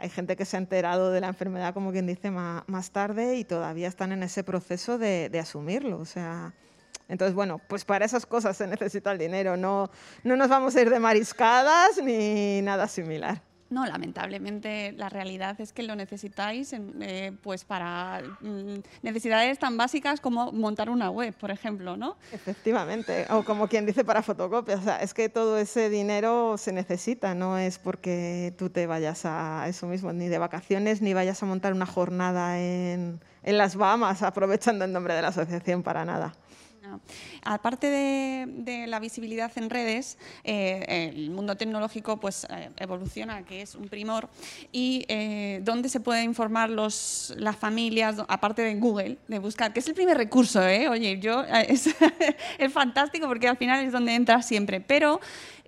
hay 0.00 0.10
gente 0.10 0.36
que 0.36 0.44
se 0.44 0.56
ha 0.56 0.60
enterado 0.60 1.10
de 1.12 1.20
la 1.20 1.28
enfermedad, 1.28 1.74
como 1.74 1.92
quien 1.92 2.06
dice, 2.06 2.30
ma- 2.30 2.64
más 2.66 2.90
tarde 2.90 3.36
y 3.36 3.44
todavía 3.44 3.88
están 3.88 4.12
en 4.12 4.22
ese 4.22 4.42
proceso 4.44 4.98
de, 4.98 5.28
de 5.28 5.38
asumirlo. 5.40 5.98
O 5.98 6.04
sea, 6.04 6.52
entonces, 7.08 7.34
bueno, 7.34 7.60
pues 7.68 7.84
para 7.84 8.04
esas 8.04 8.26
cosas 8.26 8.56
se 8.56 8.66
necesita 8.66 9.12
el 9.12 9.18
dinero, 9.18 9.56
no, 9.56 9.90
no 10.24 10.36
nos 10.36 10.48
vamos 10.48 10.74
a 10.76 10.80
ir 10.82 10.90
de 10.90 10.98
mariscadas 11.00 12.02
ni 12.02 12.60
nada 12.62 12.86
similar. 12.88 13.42
No, 13.70 13.84
lamentablemente 13.84 14.92
la 14.92 15.10
realidad 15.10 15.60
es 15.60 15.74
que 15.74 15.82
lo 15.82 15.94
necesitáis 15.94 16.72
eh, 16.72 17.32
pues 17.42 17.64
para 17.64 18.22
mm, 18.40 18.78
necesidades 19.02 19.58
tan 19.58 19.76
básicas 19.76 20.20
como 20.20 20.52
montar 20.52 20.88
una 20.88 21.10
web, 21.10 21.34
por 21.34 21.50
ejemplo, 21.50 21.96
¿no? 21.96 22.16
Efectivamente, 22.32 23.26
o 23.30 23.44
como 23.44 23.68
quien 23.68 23.84
dice 23.84 24.04
para 24.04 24.22
fotocopias, 24.22 24.80
o 24.80 24.84
sea, 24.84 25.02
es 25.02 25.12
que 25.12 25.28
todo 25.28 25.58
ese 25.58 25.90
dinero 25.90 26.56
se 26.56 26.72
necesita, 26.72 27.34
no 27.34 27.58
es 27.58 27.78
porque 27.78 28.54
tú 28.56 28.70
te 28.70 28.86
vayas 28.86 29.26
a 29.26 29.66
eso 29.68 29.86
mismo, 29.86 30.14
ni 30.14 30.28
de 30.28 30.38
vacaciones, 30.38 31.02
ni 31.02 31.12
vayas 31.12 31.42
a 31.42 31.46
montar 31.46 31.74
una 31.74 31.86
jornada 31.86 32.58
en, 32.58 33.20
en 33.42 33.58
las 33.58 33.76
Bahamas 33.76 34.22
aprovechando 34.22 34.86
el 34.86 34.92
nombre 34.92 35.12
de 35.12 35.20
la 35.20 35.28
asociación 35.28 35.82
para 35.82 36.06
nada. 36.06 36.34
No. 36.88 37.02
Aparte 37.42 37.86
de, 37.86 38.86
la 38.86 38.98
visibilidad 38.98 39.52
en 39.56 39.68
redes, 39.68 40.16
eh, 40.42 41.10
el 41.14 41.30
mundo 41.30 41.54
tecnológico 41.54 42.18
pues, 42.18 42.46
eh, 42.48 42.70
evoluciona, 42.78 43.44
que 43.44 43.60
es 43.60 43.74
un 43.74 43.88
primor, 43.88 44.30
y 44.72 45.04
eh, 45.08 45.60
dónde 45.64 45.90
se 45.90 46.00
pueden 46.00 46.24
informar 46.24 46.70
los, 46.70 47.34
las 47.36 47.56
familias, 47.56 48.16
aparte 48.26 48.62
de 48.62 48.74
Google, 48.76 49.18
de 49.28 49.38
buscar, 49.38 49.74
que 49.74 49.80
es 49.80 49.88
el 49.88 49.94
primer 49.94 50.16
recurso, 50.16 50.60
oye, 50.60 51.18
yo, 51.20 51.44
es, 51.68 51.90
es 52.58 52.72
fantástico 52.72 53.26
porque 53.26 53.48
al 53.48 53.58
final 53.58 53.84
es 53.84 53.92
donde 53.92 54.14
entras 54.14 54.46
siempre, 54.46 54.80
pero 54.80 55.20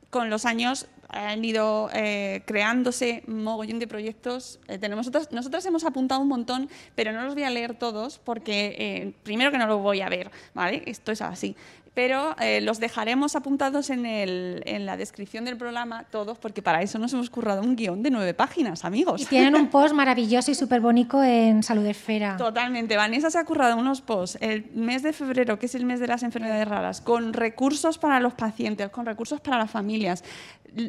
con 0.09 0.31
los 0.31 0.47
años 0.47 0.87
han 1.12 1.45
ido 1.45 1.91
eh, 1.93 2.43
creándose 2.47 3.23
mogollón 3.27 3.78
de 3.78 3.87
proyectos. 3.87 4.61
Eh, 4.69 4.78
tenemos 4.78 5.07
otras, 5.09 5.32
nosotras 5.32 5.65
hemos 5.66 5.85
apuntado 5.85 6.20
un 6.20 6.28
montón, 6.28 6.69
pero 6.95 7.12
no 7.12 7.23
los 7.24 7.35
voy 7.35 7.45
a 7.45 7.51
leer 7.51 7.74
todos 7.74 8.19
porque 8.19 8.77
eh, 8.78 9.12
primero 9.23 9.51
que 9.51 9.59
no 9.59 9.66
los 9.66 9.81
voy 9.81 10.01
a 10.01 10.09
ver, 10.09 10.31
¿vale? 10.55 10.82
Esto 10.87 11.12
es 11.12 11.23
así. 11.23 11.57
Pero 11.93 12.37
eh, 12.39 12.61
los 12.61 12.78
dejaremos 12.78 13.35
apuntados 13.35 13.91
en, 13.91 14.07
el, 14.07 14.62
en 14.65 14.87
la 14.87 14.97
descripción 14.97 15.45
del 15.45 15.57
programa 15.57 16.05
todos, 16.05 16.39
porque 16.39 16.62
para 16.62 16.82
eso 16.82 17.01
nos 17.01 17.12
hemos 17.12 17.31
currado 17.31 17.62
un 17.62 17.74
guion 17.74 18.03
de 18.03 18.11
nueve 18.11 18.32
páginas, 18.32 18.85
amigos. 18.85 19.23
Y 19.23 19.27
tienen 19.27 19.57
un 19.57 19.69
post 19.70 19.93
maravilloso 19.93 20.53
y 20.53 20.55
súper 20.55 20.81
bonito 20.81 21.23
en 21.23 21.65
Salud 21.65 21.85
Esfera. 21.85 22.37
Totalmente. 22.37 22.97
Vanessa 22.97 23.28
se 23.31 23.39
ha 23.39 23.45
currado 23.45 23.77
unos 23.77 24.03
posts 24.03 24.39
el 24.41 24.70
mes 24.73 25.03
de 25.03 25.12
febrero, 25.12 25.59
que 25.59 25.66
es 25.66 25.74
el 25.74 25.85
mes 25.85 25.99
de 25.99 26.07
las 26.07 26.23
enfermedades 26.23 26.69
raras, 26.69 27.01
con 27.01 27.32
recursos 27.32 27.99
para 27.99 28.20
los 28.20 28.35
pacientes, 28.35 28.89
con 28.91 29.05
recursos 29.05 29.41
para 29.41 29.59
las 29.59 29.70
familias. 29.70 30.23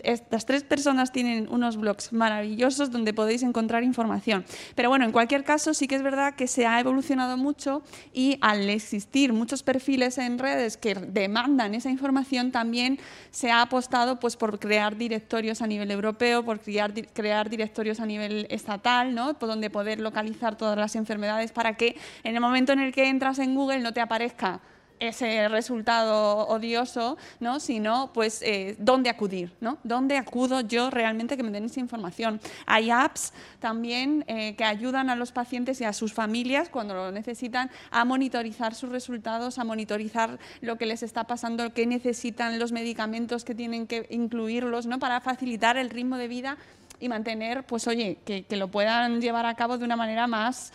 Estas 0.04 0.46
tres 0.46 0.64
personas 0.64 1.12
tienen 1.12 1.48
unos 1.50 1.78
blogs 1.78 2.14
maravillosos 2.14 2.92
donde 2.92 3.14
podéis 3.14 3.44
encontrar 3.44 3.84
información. 3.84 4.46
Pero 4.76 4.90
bueno, 4.90 5.06
en 5.06 5.12
cualquier 5.12 5.44
caso, 5.44 5.74
sí 5.74 5.88
que 5.88 5.96
es 5.96 6.04
verdad 6.04 6.36
que 6.36 6.48
se 6.48 6.66
ha 6.66 6.80
evolucionado 6.80 7.38
mucho 7.38 7.84
y 8.14 8.38
al 8.42 8.70
existir 8.70 9.34
muchos 9.34 9.64
perfiles 9.64 10.18
en 10.18 10.40
redes 10.40 10.78
que 10.78 10.96
demandan 10.96 11.76
esa 11.76 11.90
información, 11.90 12.52
también 12.52 13.00
se 13.32 13.52
ha 13.52 13.62
apostado 13.62 14.20
pues, 14.20 14.36
por 14.36 14.60
crear 14.60 14.98
directorios 14.98 15.62
a 15.62 15.68
nivel 15.68 15.92
europeo, 15.92 16.44
por 16.44 16.60
crear, 16.60 16.94
crear 17.14 17.50
directorios 17.50 18.00
a 18.00 18.06
nivel 18.06 18.48
estatal, 18.50 19.14
¿no? 19.16 19.38
por 19.38 19.50
donde 19.50 19.70
poder 19.70 20.00
localizar 20.00 20.58
todas 20.58 20.78
las 20.78 20.96
enfermedades 20.96 21.52
para 21.52 21.76
que 21.76 21.96
en 22.24 22.36
el 22.36 22.42
momento 22.42 22.74
en 22.74 22.80
el 22.80 22.94
que 22.94 23.08
entras 23.08 23.40
en 23.40 23.56
Google 23.56 23.80
no 23.80 23.94
te 23.94 24.02
aparezca 24.02 24.62
ese 25.02 25.50
resultado 25.50 26.48
odioso, 26.48 27.18
¿no? 27.40 27.60
sino 27.60 28.12
pues 28.14 28.42
eh, 28.44 28.76
dónde 28.78 29.10
acudir, 29.10 29.52
¿no? 29.60 29.80
dónde 29.84 30.16
acudo 30.16 30.62
yo 30.62 30.92
realmente 30.92 31.36
que 31.36 31.44
me 31.44 31.52
den 31.52 31.66
esa 31.66 31.80
información. 31.80 32.40
Hay 32.68 32.92
apps 32.92 33.34
también 33.60 34.24
eh, 34.28 34.56
que 34.56 34.64
ayudan 34.64 35.10
a 35.10 35.16
los 35.16 35.32
pacientes 35.32 35.82
y 35.82 35.86
a 35.86 35.92
sus 35.92 36.14
familias 36.14 36.70
cuando 36.70 36.94
lo 36.94 37.12
necesitan 37.12 37.72
a 37.90 38.06
monitorizar 38.06 38.76
sus 38.76 38.92
resultados, 38.92 39.58
a 39.58 39.64
monitorizar 39.64 40.38
lo 40.62 40.78
que 40.78 40.86
les 40.86 41.02
está 41.02 41.26
pasando, 41.26 41.74
qué 41.74 41.88
necesitan 41.88 42.60
los 42.60 42.72
medicamentos 42.72 43.44
que 43.44 43.56
tienen 43.56 43.88
que 43.88 44.06
incluirlos, 44.12 44.86
¿no? 44.86 45.00
para 45.00 45.20
facilitar 45.20 45.78
el 45.78 45.90
ritmo 45.90 46.18
de 46.18 46.28
vida 46.28 46.58
y 47.00 47.10
mantener, 47.10 47.64
pues 47.64 47.88
oye, 47.88 48.20
que, 48.24 48.44
que 48.44 48.56
lo 48.56 48.68
puedan 48.68 49.20
llevar 49.20 49.48
a 49.48 49.56
cabo 49.56 49.80
de 49.80 49.86
una 49.86 49.96
manera 49.96 50.28
más 50.28 50.72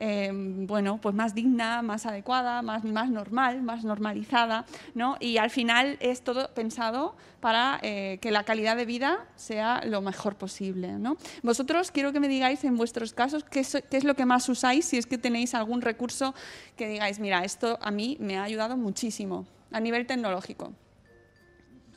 eh, 0.00 0.30
bueno, 0.32 0.98
pues 1.00 1.14
más 1.14 1.34
digna, 1.34 1.82
más 1.82 2.06
adecuada, 2.06 2.62
más, 2.62 2.82
normal, 2.84 3.62
más 3.62 3.84
normalizada, 3.84 4.64
¿no? 4.94 5.16
Y 5.20 5.36
al 5.36 5.50
final 5.50 5.98
es 6.00 6.22
todo 6.22 6.52
pensado 6.54 7.14
para 7.40 7.78
eh, 7.82 8.18
que 8.20 8.30
la 8.30 8.44
calidad 8.44 8.76
de 8.76 8.86
vida 8.86 9.26
sea 9.36 9.82
lo 9.84 10.00
mejor 10.00 10.36
posible, 10.36 10.92
¿no? 10.92 11.16
Vosotros 11.42 11.90
quiero 11.90 12.12
que 12.12 12.20
me 12.20 12.28
digáis 12.28 12.64
en 12.64 12.76
vuestros 12.76 13.12
casos 13.12 13.44
qué 13.44 13.60
qué 13.90 13.96
es 13.96 14.04
lo 14.04 14.14
que 14.14 14.24
más 14.24 14.48
usáis, 14.48 14.86
si 14.86 14.96
es 14.96 15.06
que 15.06 15.18
tenéis 15.18 15.54
algún 15.54 15.82
recurso 15.82 16.34
que 16.76 16.88
digáis, 16.88 17.20
mira, 17.20 17.44
esto 17.44 17.78
a 17.82 17.90
mí 17.90 18.16
me 18.20 18.38
ha 18.38 18.42
ayudado 18.42 18.76
muchísimo 18.76 19.46
a 19.70 19.80
nivel 19.80 20.06
tecnológico. 20.06 20.72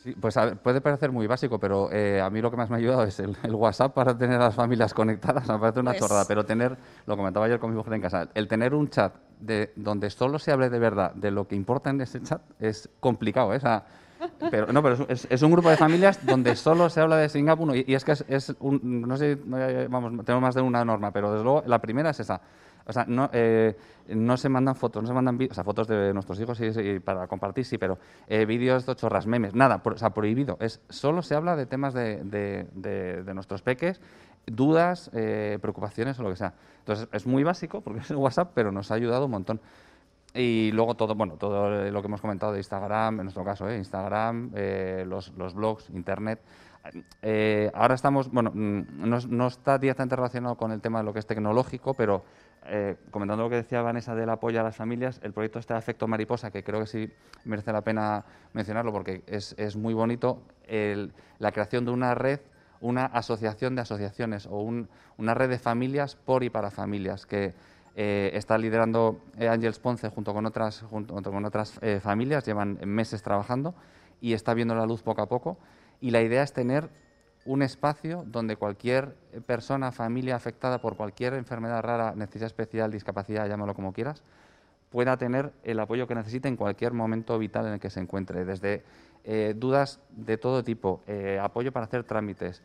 Sí, 0.03 0.13
pues 0.19 0.35
a 0.35 0.55
puede 0.55 0.81
parecer 0.81 1.13
muy 1.13 1.27
básico, 1.27 1.59
pero 1.59 1.89
eh, 1.91 2.19
a 2.19 2.29
mí 2.29 2.41
lo 2.41 2.51
que 2.51 2.57
más 2.57 2.69
me 2.69 2.75
ha 2.75 2.79
ayudado 2.79 3.03
es 3.03 3.19
el, 3.21 3.37
el 3.43 3.55
WhatsApp 3.55 3.93
para 3.93 4.17
tener 4.17 4.35
a 4.41 4.45
las 4.45 4.55
familias 4.55 4.93
conectadas. 4.93 5.47
Me 5.47 5.57
parece 5.57 5.79
una 5.79 5.91
Pues- 5.91 6.01
chorrada, 6.01 6.25
pero 6.27 6.43
tener, 6.45 6.75
lo 7.05 7.15
comentaba 7.15 7.45
ayer 7.45 7.57
con 7.59 7.69
mi 7.69 7.77
mujer 7.77 7.93
en 7.93 8.01
casa, 8.01 8.27
el 8.33 8.49
tener 8.49 8.73
un 8.73 8.89
chat 8.89 9.13
de, 9.39 9.71
donde 9.77 10.09
solo 10.09 10.39
se 10.39 10.51
hable 10.51 10.69
de 10.69 10.79
verdad 10.79 11.13
de 11.13 11.31
lo 11.31 11.47
que 11.47 11.55
importa 11.55 11.89
en 11.89 12.01
ese 12.01 12.21
chat 12.21 12.41
es 12.59 12.89
complicado. 12.99 13.53
¿eh? 13.53 13.57
O 13.57 13.59
sea, 13.61 13.85
pero, 14.51 14.71
no, 14.73 14.83
pero 14.83 15.05
es, 15.07 15.25
es- 15.29 15.41
un 15.41 15.51
grupo 15.51 15.69
de 15.69 15.77
familias 15.77 16.25
donde 16.25 16.55
solo 16.57 16.89
se 16.89 16.99
habla 16.99 17.15
de 17.17 17.29
Singapur 17.29 17.73
y, 17.75 17.85
y 17.87 17.93
es 17.93 18.03
que 18.03 18.11
es, 18.13 18.25
es 18.27 18.53
un, 18.59 19.05
no 19.07 19.15
sé, 19.15 19.37
vamos, 19.89 20.25
tenemos 20.25 20.41
más 20.41 20.55
de 20.55 20.61
una 20.61 20.83
norma, 20.83 21.11
pero 21.11 21.31
desde 21.31 21.45
luego 21.45 21.63
la 21.65 21.79
primera 21.79 22.09
es 22.09 22.19
esa. 22.19 22.41
O 22.85 22.91
sea, 22.93 23.05
no, 23.07 23.29
eh, 23.31 23.75
no 24.09 24.35
se 24.37 24.49
mandan 24.49 24.75
fotos, 24.75 25.01
no 25.03 25.07
se 25.07 25.13
mandan 25.13 25.39
o 25.49 25.53
sea, 25.53 25.63
fotos 25.63 25.87
de 25.87 26.13
nuestros 26.13 26.39
hijos 26.39 26.59
para 27.05 27.27
compartir, 27.27 27.63
sí, 27.65 27.77
pero 27.77 27.97
eh, 28.27 28.45
vídeos 28.45 28.85
de 28.85 28.95
chorras, 28.95 29.25
memes, 29.25 29.55
nada, 29.55 29.81
pro- 29.81 29.95
o 29.95 29.97
sea, 29.97 30.09
prohibido. 30.09 30.57
Es, 30.59 30.81
solo 30.89 31.21
se 31.21 31.35
habla 31.35 31.55
de 31.55 31.65
temas 31.65 31.93
de, 31.93 32.23
de- 32.23 33.33
nuestros 33.33 33.61
peques, 33.61 34.01
dudas, 34.45 35.09
eh, 35.13 35.57
preocupaciones 35.61 36.19
o 36.19 36.23
lo 36.23 36.29
que 36.29 36.35
sea. 36.35 36.53
Entonces, 36.79 37.07
es 37.13 37.25
muy 37.25 37.43
básico 37.43 37.79
porque 37.81 38.01
es 38.01 38.09
el 38.11 38.17
WhatsApp, 38.17 38.51
pero 38.53 38.71
nos 38.71 38.91
ha 38.91 38.95
ayudado 38.95 39.25
un 39.25 39.31
montón. 39.31 39.61
Y 40.35 40.71
luego 40.73 40.95
todo, 40.95 41.15
bueno, 41.15 41.35
todo 41.35 41.89
lo 41.91 42.01
que 42.01 42.07
hemos 42.07 42.19
comentado 42.19 42.51
de 42.51 42.57
Instagram, 42.57 43.19
en 43.19 43.25
nuestro 43.25 43.45
caso. 43.45 43.71
Instagram, 43.71 44.51
los, 45.05 45.31
los 45.37 45.53
blogs, 45.53 45.89
Internet. 45.91 46.41
Ahora 47.73 47.95
estamos, 47.95 48.29
bueno, 48.31 48.51
mm, 48.53 49.07
no, 49.07 49.17
no 49.29 49.47
está 49.47 49.77
directamente 49.77 50.15
relacionado 50.15 50.55
con 50.55 50.71
el 50.71 50.81
tema 50.81 50.99
de 50.99 51.05
lo 51.05 51.13
que 51.13 51.19
es 51.19 51.25
tecnológico, 51.27 51.93
pero 51.93 52.23
eh, 52.65 52.95
comentando 53.11 53.43
lo 53.43 53.49
que 53.49 53.57
decía 53.57 53.81
Vanessa 53.81 54.15
del 54.15 54.29
apoyo 54.29 54.59
a 54.59 54.63
las 54.63 54.75
familias, 54.75 55.19
el 55.23 55.33
proyecto 55.33 55.59
este 55.59 55.73
de 55.73 55.79
Efecto 55.79 56.07
Mariposa, 56.07 56.51
que 56.51 56.63
creo 56.63 56.79
que 56.79 56.87
sí 56.87 57.11
merece 57.45 57.71
la 57.71 57.81
pena 57.81 58.25
mencionarlo 58.53 58.91
porque 58.91 59.23
es, 59.27 59.55
es 59.57 59.75
muy 59.75 59.93
bonito, 59.93 60.43
la 61.39 61.51
creación 61.51 61.85
de 61.85 61.91
una 61.91 62.15
red, 62.15 62.39
una 62.81 63.05
asociación 63.05 63.75
de 63.75 63.81
asociaciones 63.81 64.45
o 64.45 64.57
un- 64.61 64.89
una 65.17 65.33
red 65.33 65.49
de 65.49 65.59
familias 65.59 66.15
por 66.15 66.43
y 66.43 66.49
para 66.49 66.71
familias 66.71 67.25
que 67.25 67.53
eh, 67.95 68.31
está 68.33 68.57
liderando 68.57 69.19
eh, 69.37 69.47
Ángels 69.47 69.79
Ponce 69.79 70.09
junto 70.09 70.33
con 70.33 70.45
otras, 70.45 70.83
con 70.89 71.45
otras 71.45 71.79
familias, 72.01 72.45
llevan 72.45 72.79
meses 72.85 73.21
trabajando 73.21 73.75
y 74.19 74.33
está 74.33 74.53
viendo 74.53 74.73
la 74.75 74.85
luz 74.85 75.03
poco 75.03 75.21
a 75.21 75.27
poco. 75.27 75.57
Y 76.01 76.11
la 76.11 76.21
idea 76.21 76.43
es 76.43 76.53
tener 76.53 76.89
un 77.45 77.61
espacio 77.61 78.23
donde 78.27 78.55
cualquier 78.55 79.15
persona, 79.45 79.91
familia 79.91 80.35
afectada 80.35 80.79
por 80.79 80.95
cualquier 80.95 81.33
enfermedad 81.33 81.81
rara, 81.81 82.13
necesidad 82.15 82.47
especial, 82.47 82.91
discapacidad, 82.91 83.47
llámalo 83.47 83.73
como 83.73 83.93
quieras, 83.93 84.23
pueda 84.89 85.17
tener 85.17 85.51
el 85.63 85.79
apoyo 85.79 86.07
que 86.07 86.15
necesite 86.15 86.47
en 86.47 86.55
cualquier 86.55 86.93
momento 86.93 87.37
vital 87.39 87.65
en 87.65 87.73
el 87.73 87.79
que 87.79 87.89
se 87.89 87.99
encuentre, 87.99 88.45
desde 88.45 88.83
eh, 89.23 89.55
dudas 89.57 89.99
de 90.11 90.37
todo 90.37 90.63
tipo, 90.63 91.01
eh, 91.07 91.39
apoyo 91.41 91.71
para 91.71 91.85
hacer 91.85 92.03
trámites, 92.03 92.61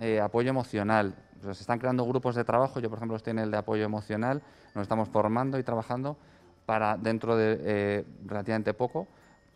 eh, 0.00 0.20
apoyo 0.20 0.48
emocional. 0.48 1.14
Se 1.42 1.50
están 1.50 1.78
creando 1.78 2.06
grupos 2.06 2.34
de 2.34 2.44
trabajo. 2.44 2.80
Yo, 2.80 2.88
por 2.88 2.98
ejemplo, 2.98 3.16
estoy 3.16 3.32
en 3.32 3.40
el 3.40 3.50
de 3.50 3.58
apoyo 3.58 3.84
emocional. 3.84 4.42
Nos 4.74 4.82
estamos 4.82 5.08
formando 5.10 5.58
y 5.58 5.62
trabajando 5.62 6.16
para, 6.64 6.96
dentro 6.96 7.36
de 7.36 8.04
relativamente 8.24 8.72
poco, 8.72 9.06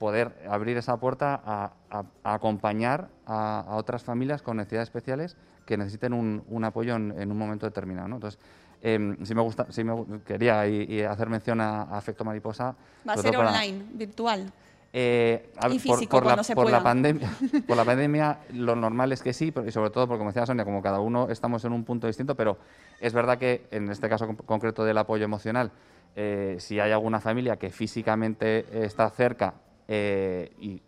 poder 0.00 0.32
abrir 0.48 0.78
esa 0.78 0.96
puerta 0.98 1.38
a, 1.44 1.72
a- 1.90 2.04
a 2.24 2.34
acompañar 2.34 3.08
a, 3.26 3.60
a 3.60 3.76
otras 3.76 4.02
familias 4.02 4.40
con 4.40 4.56
necesidades 4.56 4.88
especiales 4.88 5.36
que 5.66 5.76
necesiten 5.76 6.14
un, 6.14 6.42
un 6.48 6.64
apoyo 6.64 6.96
en, 6.96 7.12
en 7.20 7.30
un 7.30 7.36
momento 7.36 7.66
determinado. 7.66 8.08
¿no? 8.08 8.14
Entonces, 8.16 8.40
em, 8.80 9.22
sí 9.26 9.34
me 9.34 9.42
gusta, 9.42 9.66
sí 9.68 9.84
me 9.84 10.22
quería 10.24 10.66
y, 10.66 10.84
y 10.90 11.02
hacer 11.02 11.28
mención 11.28 11.60
a, 11.60 11.82
Afecto 11.82 12.24
Mariposa. 12.24 12.74
Va 13.06 13.12
a 13.12 13.16
ser 13.18 13.34
para- 13.36 13.50
online, 13.50 13.84
virtual. 13.92 14.50
eh, 14.94 15.50
Y 15.52 15.60
por- 15.60 15.70
físico, 15.80 16.16
por, 16.16 16.22
la, 16.24 16.28
cuando 16.30 16.44
se 16.44 16.54
por 16.54 16.70
la 16.70 16.82
pandemia, 16.82 17.30
por 17.68 17.76
la 17.76 17.84
pandemia, 17.84 18.38
lo 18.54 18.74
normal 18.76 19.12
es 19.12 19.22
que 19.22 19.34
sí, 19.34 19.52
pero- 19.52 19.68
y 19.68 19.70
sobre 19.70 19.90
todo 19.90 20.06
porque, 20.08 20.18
como 20.18 20.30
decía 20.30 20.46
Sonia, 20.46 20.64
como 20.64 20.80
cada 20.80 21.00
uno 21.00 21.28
estamos 21.28 21.62
en 21.66 21.72
un 21.72 21.84
punto 21.84 22.06
distinto, 22.06 22.34
pero 22.34 22.56
es 23.02 23.12
verdad 23.12 23.36
que 23.36 23.66
en 23.70 23.90
este 23.90 24.08
caso 24.08 24.26
con- 24.26 24.36
concreto 24.36 24.82
del 24.82 24.96
apoyo 24.96 25.26
emocional, 25.26 25.72
eh, 26.16 26.56
si 26.58 26.80
hay 26.80 26.90
alguna 26.90 27.20
familia 27.20 27.58
que 27.58 27.68
físicamente 27.70 28.64
está 28.82 29.10
cerca 29.10 29.52
eh, 29.92 30.52
y, 30.60 30.80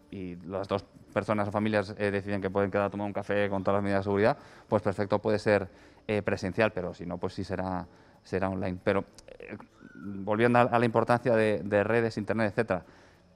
las 0.46 0.68
dos 0.68 0.84
personas 1.12 1.48
o 1.48 1.50
familias 1.50 1.92
eh, 1.98 2.12
deciden 2.12 2.40
que 2.40 2.50
pueden 2.50 2.70
quedar 2.70 2.84
a 2.84 2.90
tomar 2.90 3.06
un 3.06 3.12
café 3.12 3.48
con 3.48 3.64
todas 3.64 3.78
las 3.78 3.82
medidas 3.82 4.00
de 4.00 4.04
seguridad, 4.04 4.38
pues 4.68 4.80
perfecto 4.80 5.18
puede 5.18 5.40
ser 5.40 5.68
eh, 6.06 6.22
presencial, 6.22 6.70
pero 6.72 6.94
si 6.94 7.04
no, 7.04 7.18
pues 7.18 7.34
sí 7.34 7.42
será, 7.42 7.84
será 8.22 8.48
online. 8.48 8.78
Pero 8.84 9.04
volviendo 9.94 10.60
a, 10.60 10.78
la 10.78 10.84
importancia 10.84 11.34
de, 11.34 11.62
de 11.64 11.82
redes, 11.82 12.16
internet, 12.16 12.50
etcétera, 12.50 12.84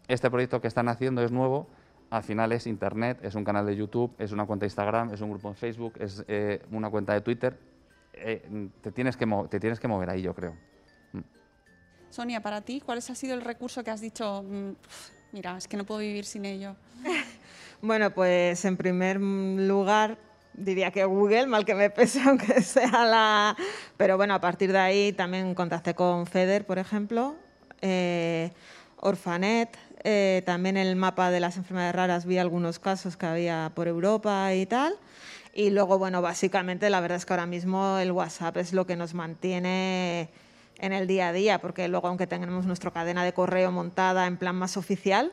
este 0.06 0.30
proyecto 0.30 0.60
que 0.60 0.68
están 0.68 0.88
haciendo 0.88 1.24
es 1.24 1.32
nuevo, 1.32 1.66
al 2.10 2.22
final 2.22 2.52
es 2.52 2.68
internet, 2.68 3.18
es 3.22 3.34
un 3.34 3.42
canal 3.42 3.66
de 3.66 3.74
YouTube, 3.74 4.14
es 4.18 4.30
una 4.30 4.46
cuenta 4.46 4.64
de 4.64 4.68
Instagram, 4.68 5.14
es 5.14 5.20
un 5.20 5.30
grupo 5.30 5.48
en 5.48 5.56
Facebook, 5.56 5.94
es 5.98 6.24
una 6.70 6.90
cuenta 6.90 7.12
de 7.14 7.22
Twitter. 7.22 7.58
Te, 8.12 8.92
tienes 8.92 9.16
que 9.16 9.26
te 9.50 9.58
tienes 9.58 9.80
que 9.80 9.88
mover 9.88 10.10
ahí, 10.10 10.22
yo 10.22 10.32
creo. 10.32 10.54
Sonia, 12.10 12.40
para 12.40 12.60
ti, 12.60 12.80
¿cuál 12.80 12.98
ha 12.98 13.00
sido 13.00 13.34
el 13.34 13.40
recurso 13.40 13.82
que 13.82 13.90
has 13.90 14.00
dicho, 14.00 14.44
"Mm, 14.44 14.72
mira, 15.32 15.56
es 15.56 15.68
que 15.68 15.76
no 15.76 15.84
puedo 15.84 16.00
vivir 16.00 16.24
sin 16.24 16.44
ello? 16.44 16.76
Bueno, 17.82 18.10
pues 18.10 18.64
en 18.64 18.78
primer 18.78 19.20
lugar 19.20 20.16
diría 20.54 20.90
que 20.90 21.04
Google, 21.04 21.46
mal 21.46 21.64
que 21.64 21.74
me 21.74 21.90
pese, 21.90 22.22
aunque 22.26 22.62
sea 22.62 23.04
la... 23.04 23.56
Pero 23.96 24.16
bueno, 24.16 24.34
a 24.34 24.40
partir 24.40 24.72
de 24.72 24.78
ahí 24.78 25.12
también 25.12 25.54
contacté 25.54 25.94
con 25.94 26.26
FEDER, 26.26 26.64
por 26.64 26.78
ejemplo, 26.78 27.36
eh, 27.82 28.50
Orfanet, 28.96 29.76
eh, 30.04 30.42
también 30.46 30.76
el 30.76 30.96
mapa 30.96 31.30
de 31.30 31.40
las 31.40 31.56
enfermedades 31.56 31.94
raras 31.94 32.26
vi 32.26 32.38
algunos 32.38 32.78
casos 32.78 33.16
que 33.16 33.26
había 33.26 33.72
por 33.74 33.88
Europa 33.88 34.54
y 34.54 34.66
tal. 34.66 34.94
Y 35.52 35.70
luego, 35.70 35.98
bueno, 35.98 36.22
básicamente 36.22 36.90
la 36.90 37.00
verdad 37.00 37.16
es 37.16 37.26
que 37.26 37.32
ahora 37.32 37.46
mismo 37.46 37.98
el 37.98 38.12
WhatsApp 38.12 38.56
es 38.58 38.72
lo 38.72 38.86
que 38.86 38.96
nos 38.96 39.14
mantiene 39.14 40.28
en 40.78 40.92
el 40.92 41.06
día 41.06 41.28
a 41.28 41.32
día, 41.32 41.60
porque 41.60 41.88
luego 41.88 42.08
aunque 42.08 42.26
tengamos 42.26 42.66
nuestra 42.66 42.90
cadena 42.90 43.24
de 43.24 43.32
correo 43.32 43.70
montada 43.72 44.26
en 44.26 44.36
plan 44.36 44.56
más 44.56 44.76
oficial, 44.76 45.32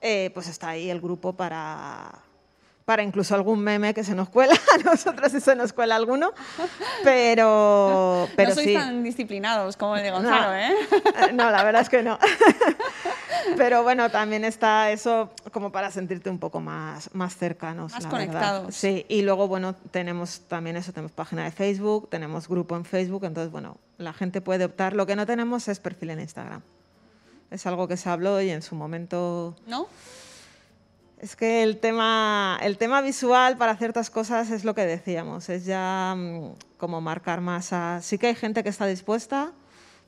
eh, 0.00 0.30
pues 0.34 0.48
está 0.48 0.70
ahí 0.70 0.90
el 0.90 1.00
grupo 1.00 1.32
para, 1.32 2.22
para 2.88 3.02
incluso 3.02 3.34
algún 3.34 3.60
meme 3.60 3.92
que 3.92 4.02
se 4.02 4.14
nos 4.14 4.30
cuela, 4.30 4.54
a 4.74 4.78
nosotros 4.78 5.30
si 5.30 5.42
se 5.42 5.54
nos 5.54 5.74
cuela 5.74 5.94
alguno, 5.94 6.32
pero, 7.04 8.26
pero 8.36 8.48
no 8.48 8.54
sois 8.54 8.66
sí. 8.66 8.72
tan 8.72 9.04
disciplinados 9.04 9.76
como 9.76 9.94
el 9.94 10.02
de 10.02 10.10
Gonzalo, 10.10 10.46
No. 10.46 10.54
¿eh? 10.54 10.70
Eh, 11.28 11.32
No, 11.34 11.50
la 11.50 11.64
verdad 11.64 11.82
es 11.82 11.90
que 11.90 12.02
no. 12.02 12.18
Pero 13.58 13.82
bueno, 13.82 14.10
también 14.10 14.42
está 14.44 14.90
eso 14.90 15.30
como 15.52 15.70
para 15.70 15.90
sentirte 15.90 16.30
un 16.30 16.38
poco 16.38 16.60
más, 16.60 17.14
más 17.14 17.36
cercanos. 17.36 17.92
Más 17.92 18.06
conectados. 18.06 18.74
Sí, 18.74 19.04
y 19.08 19.20
luego, 19.22 19.48
bueno, 19.48 19.74
tenemos 19.90 20.40
también 20.48 20.76
eso, 20.76 20.92
tenemos 20.92 21.12
página 21.12 21.44
de 21.44 21.50
Facebook, 21.50 22.08
tenemos 22.10 22.48
grupo 22.48 22.74
en 22.74 22.84
Facebook, 22.86 23.24
entonces, 23.24 23.52
bueno, 23.52 23.76
la 23.98 24.12
gente 24.14 24.40
puede 24.40 24.64
optar. 24.64 24.94
Lo 24.94 25.06
que 25.06 25.14
no 25.14 25.26
tenemos 25.26 25.68
es 25.68 25.78
perfil 25.78 26.10
en 26.10 26.20
Instagram. 26.20 26.62
Es 27.50 27.66
algo 27.66 27.86
que 27.86 27.96
se 27.98 28.08
habló 28.08 28.40
y 28.40 28.50
en 28.50 28.62
su 28.62 28.74
momento 28.74 29.54
¿No? 29.66 29.88
Es 31.20 31.36
que 31.36 31.62
el 31.62 31.78
tema, 31.78 32.58
el 32.62 32.78
tema 32.78 33.00
visual 33.00 33.56
para 33.56 33.76
ciertas 33.76 34.10
cosas 34.10 34.50
es 34.50 34.64
lo 34.64 34.74
que 34.74 34.86
decíamos, 34.86 35.48
es 35.48 35.64
ya 35.64 36.14
mm, 36.16 36.52
como 36.76 37.00
marcar 37.00 37.40
más 37.40 37.72
a... 37.72 38.00
Sí 38.02 38.18
que 38.18 38.28
hay 38.28 38.34
gente 38.34 38.62
que 38.62 38.68
está 38.68 38.86
dispuesta, 38.86 39.52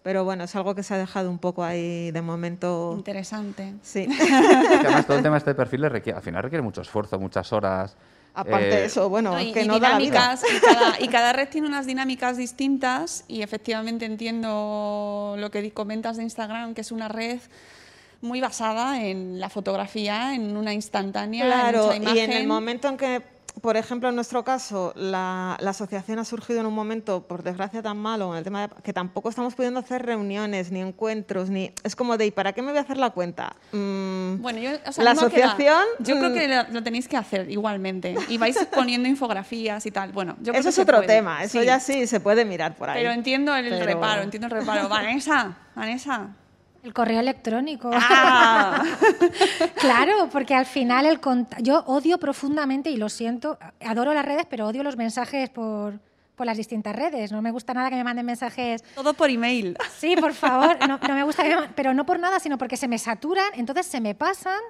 pero 0.03 0.24
bueno, 0.24 0.45
es 0.45 0.55
algo 0.57 0.74
que 0.74 0.82
se 0.82 0.95
ha 0.95 0.99
dejado 0.99 1.28
un 1.31 1.39
poco 1.39 1.62
ahí 1.65 2.11
de 2.11 2.23
momento. 2.23 2.95
Interesante. 2.97 3.74
Sí. 3.82 4.07
Que 4.19 4.87
además, 4.87 5.07
todo 5.07 5.16
el 5.19 5.23
tema 5.23 5.35
de 5.35 5.39
este 5.39 5.55
perfil 5.55 5.82
requiere- 5.91 6.16
al 6.16 6.23
final 6.23 6.43
requiere 6.43 6.62
mucho 6.62 6.81
esfuerzo, 6.81 7.19
muchas 7.19 7.53
horas. 7.53 7.97
Aparte 8.32 8.69
Eh, 8.69 8.77
de 8.77 8.85
eso, 8.85 9.09
bueno, 9.09 9.32
No, 9.32 9.41
y, 9.41 9.53
que 9.53 9.62
y 9.65 9.66
no 9.66 9.81
da 9.81 9.91
la 9.91 9.99
vida. 9.99 10.37
dinámicas, 10.37 10.45
y 10.57 10.61
cada, 10.61 11.01
y 11.01 11.09
cada 11.09 11.32
red 11.32 11.49
tiene 11.49 11.66
unas 11.66 11.85
dinámicas 11.87 12.37
distintas 12.37 13.24
y 13.27 13.43
efectivamente 13.43 14.07
entiendo 14.07 15.35
lo 15.37 15.51
que 15.51 15.73
comentas 15.73 16.16
de 16.16 16.23
Instagram, 16.23 16.73
que 16.74 16.81
es 16.82 16.93
una 16.93 17.09
red 17.09 17.41
muy 18.21 18.41
basada 18.41 19.03
en 19.03 19.41
la 19.41 19.49
fotografía, 19.49 20.35
en 20.35 20.57
una 20.57 20.73
instantánea, 20.75 21.45
en 21.45 21.51
Claro, 21.51 21.87
mucha 21.87 22.15
y 22.15 22.19
en 22.19 22.31
el 22.31 22.43
imagen. 22.43 22.49
momento 22.49 22.89
en 22.89 22.97
que, 22.97 23.23
por 23.63 23.77
ejemplo, 23.77 24.09
en 24.11 24.15
nuestro 24.15 24.45
caso, 24.45 24.93
la, 24.95 25.57
la 25.61 25.71
asociación 25.71 26.19
ha 26.19 26.25
surgido 26.25 26.61
en 26.61 26.67
un 26.67 26.75
momento, 26.75 27.27
por 27.27 27.43
desgracia, 27.43 27.83
tan 27.83 27.97
malo, 27.99 28.31
en 28.33 28.39
el 28.39 28.45
tema 28.45 28.69
de 28.69 28.75
que 28.83 28.93
tampoco 28.93 29.29
estamos 29.29 29.55
pudiendo 29.55 29.81
hacer 29.81 30.05
reuniones, 30.07 30.71
ni 30.71 30.81
encuentros, 30.81 31.51
ni... 31.51 31.73
Es 31.83 31.97
como 31.97 32.17
de, 32.17 32.27
¿y 32.27 32.31
para 32.31 32.53
qué 32.53 32.63
me 32.63 32.71
voy 32.71 32.79
a 32.79 32.83
hacer 32.83 32.97
la 32.99 33.11
cuenta? 33.11 33.55
Mm, 33.73 34.41
Bueno, 34.41 34.59
yo, 34.61 34.71
o 34.87 34.93
sea, 34.93 35.03
la 35.05 35.11
asociación... 35.13 35.83
yo 35.99 36.17
creo 36.19 36.31
mm, 36.31 36.35
que 36.35 36.49
lo, 36.49 36.63
lo 36.75 36.83
tenéis 36.83 37.09
que 37.09 37.17
hacer 37.17 37.51
igualmente. 37.51 38.15
Y 38.29 38.39
vais 38.39 38.57
poniendo 38.75 39.09
infografías 39.09 39.85
y 39.87 39.91
tal. 39.91 40.13
Bueno, 40.13 40.37
yo 40.41 40.53
creo 40.53 40.61
Eso 40.61 40.69
que 40.69 40.71
es 40.71 40.79
otro 40.79 40.97
puede, 40.99 41.09
tema, 41.09 41.43
eso 41.43 41.59
sí. 41.61 41.67
ya 41.67 41.81
sí 41.81 42.07
se 42.07 42.21
puede 42.21 42.45
mirar 42.45 42.77
por 42.77 42.89
ahí. 42.91 43.01
Pero 43.03 43.13
entiendo 43.13 43.55
el 43.57 43.69
Pero- 43.69 43.85
reparo, 43.87 44.23
entiendo 44.23 44.47
el 44.47 44.53
reparo. 44.53 44.89
Vanessa, 44.91 45.57
Vanessa. 45.75 46.29
El 46.82 46.94
correo 46.94 47.20
electrónico. 47.20 47.90
Ah. 47.93 48.82
claro, 49.77 50.28
porque 50.32 50.55
al 50.55 50.66
final 50.66 51.07
el 51.07 51.20
yo 51.61 51.85
odio 51.86 52.19
profundamente 52.19 52.90
y 52.90 52.97
lo 52.97 53.09
siento, 53.09 53.59
adoro 53.81 54.15
las 54.15 54.24
redes, 54.24 54.47
pero 54.48 54.66
odio 54.66 54.82
los 54.82 54.97
mensajes 54.97 55.51
por, 55.51 56.01
por 56.36 56.47
las 56.47 56.57
distintas 56.57 56.97
redes. 56.97 57.32
No 57.32 57.43
me 57.43 57.51
gusta 57.51 57.74
nada 57.74 57.90
que 57.90 57.97
me 57.97 58.05
manden 58.05 58.24
mensajes. 58.24 58.82
Todo 58.94 59.12
por 59.12 59.28
email. 59.28 59.77
Sí, 59.98 60.16
por 60.16 60.32
favor, 60.32 60.78
no, 60.89 60.98
no 61.07 61.15
me 61.15 61.23
gusta 61.23 61.43
que 61.43 61.55
me 61.55 61.69
pero 61.69 61.93
no 61.93 62.07
por 62.07 62.19
nada, 62.19 62.40
sino 62.40 62.57
porque 62.57 62.78
se 62.78 62.89
me 62.89 62.98
saturan, 62.98 63.51
entonces 63.55 63.86
se 63.86 64.01
me 64.01 64.15
pasan 64.15 64.61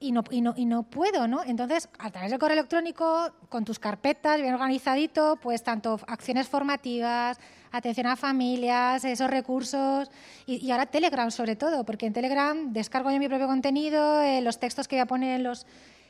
y 0.00 0.12
no, 0.12 0.24
y 0.30 0.40
no, 0.40 0.54
y 0.56 0.64
no 0.64 0.82
puedo, 0.82 1.28
¿no? 1.28 1.44
Entonces, 1.44 1.88
a 1.98 2.10
través 2.10 2.30
del 2.30 2.40
correo 2.40 2.54
electrónico, 2.54 3.30
con 3.50 3.66
tus 3.66 3.78
carpetas 3.78 4.40
bien 4.40 4.54
organizadito, 4.54 5.38
pues 5.42 5.62
tanto 5.62 6.00
acciones 6.06 6.48
formativas, 6.48 7.38
atención 7.70 8.06
a 8.06 8.16
familias, 8.16 9.04
esos 9.04 9.30
recursos, 9.30 10.10
y, 10.46 10.70
ahora 10.70 10.86
Telegram 10.86 11.30
sobre 11.30 11.54
todo, 11.54 11.84
porque 11.84 12.06
en 12.06 12.14
Telegram 12.14 12.72
descargo 12.72 13.10
yo 13.10 13.18
mi 13.18 13.28
propio 13.28 13.46
contenido, 13.46 14.22
eh, 14.22 14.40
los 14.40 14.58
textos 14.58 14.88
que 14.88 14.96
voy 14.96 15.02
a 15.02 15.06
poner 15.06 15.36
en 15.36 15.44
los... 15.44 15.66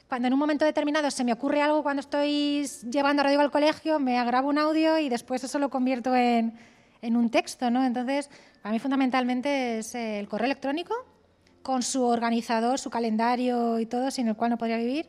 Cuando 0.09 0.27
en 0.27 0.35
un 0.35 0.41
momento 0.41 0.65
determinado 0.65 1.11
se 1.11 1.23
me 1.23 1.33
ocurre 1.33 1.63
algo 1.63 1.83
cuando 1.83 2.01
estoy 2.01 2.67
llevando 2.91 3.23
a 3.23 3.25
radio 3.25 3.41
al 3.41 3.51
colegio, 3.51 4.01
me 4.01 4.25
grabo 4.25 4.49
un 4.49 4.59
audio 4.59 4.99
y 4.99 5.09
después 5.09 5.45
eso 5.45 5.59
lo 5.61 5.69
convierto 5.69 6.15
en, 6.17 6.55
en 7.03 7.17
un 7.17 7.31
texto, 7.31 7.71
¿no? 7.71 7.85
Entonces, 7.85 8.29
para 8.63 8.73
mí 8.73 8.79
fundamentalmente 8.79 9.79
es 9.79 9.95
eh, 9.95 10.19
el 10.19 10.29
correo 10.29 10.47
electrónico, 10.47 10.95
con 11.63 11.83
su 11.83 12.05
organizador, 12.05 12.79
su 12.79 12.91
calendario 12.91 13.79
y 13.79 13.87
todo, 13.87 14.11
sin 14.11 14.29
el 14.29 14.37
cual 14.37 14.51
no 14.51 14.59
podría 14.59 14.79
vivir, 14.79 15.07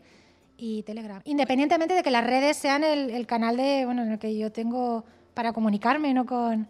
y 0.58 0.84
Telegram. 0.84 1.22
Independientemente 1.26 1.96
de 1.96 2.04
que 2.04 2.12
las 2.12 2.26
redes 2.26 2.58
sean 2.58 2.84
el, 2.84 3.10
el 3.10 3.26
canal 3.26 3.58
de, 3.58 3.86
bueno, 3.86 4.04
en 4.04 4.12
el 4.12 4.20
que 4.20 4.38
yo 4.38 4.52
tengo 4.52 5.04
para 5.34 5.54
comunicarme 5.54 6.14
¿no? 6.14 6.26
con, 6.26 6.68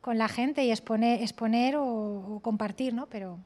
con 0.00 0.18
la 0.18 0.28
gente 0.28 0.64
y 0.64 0.70
exponer, 0.70 1.22
exponer 1.22 1.76
o, 1.76 1.84
o 1.86 2.40
compartir, 2.40 2.92
¿no? 2.92 3.06
Pero 3.06 3.38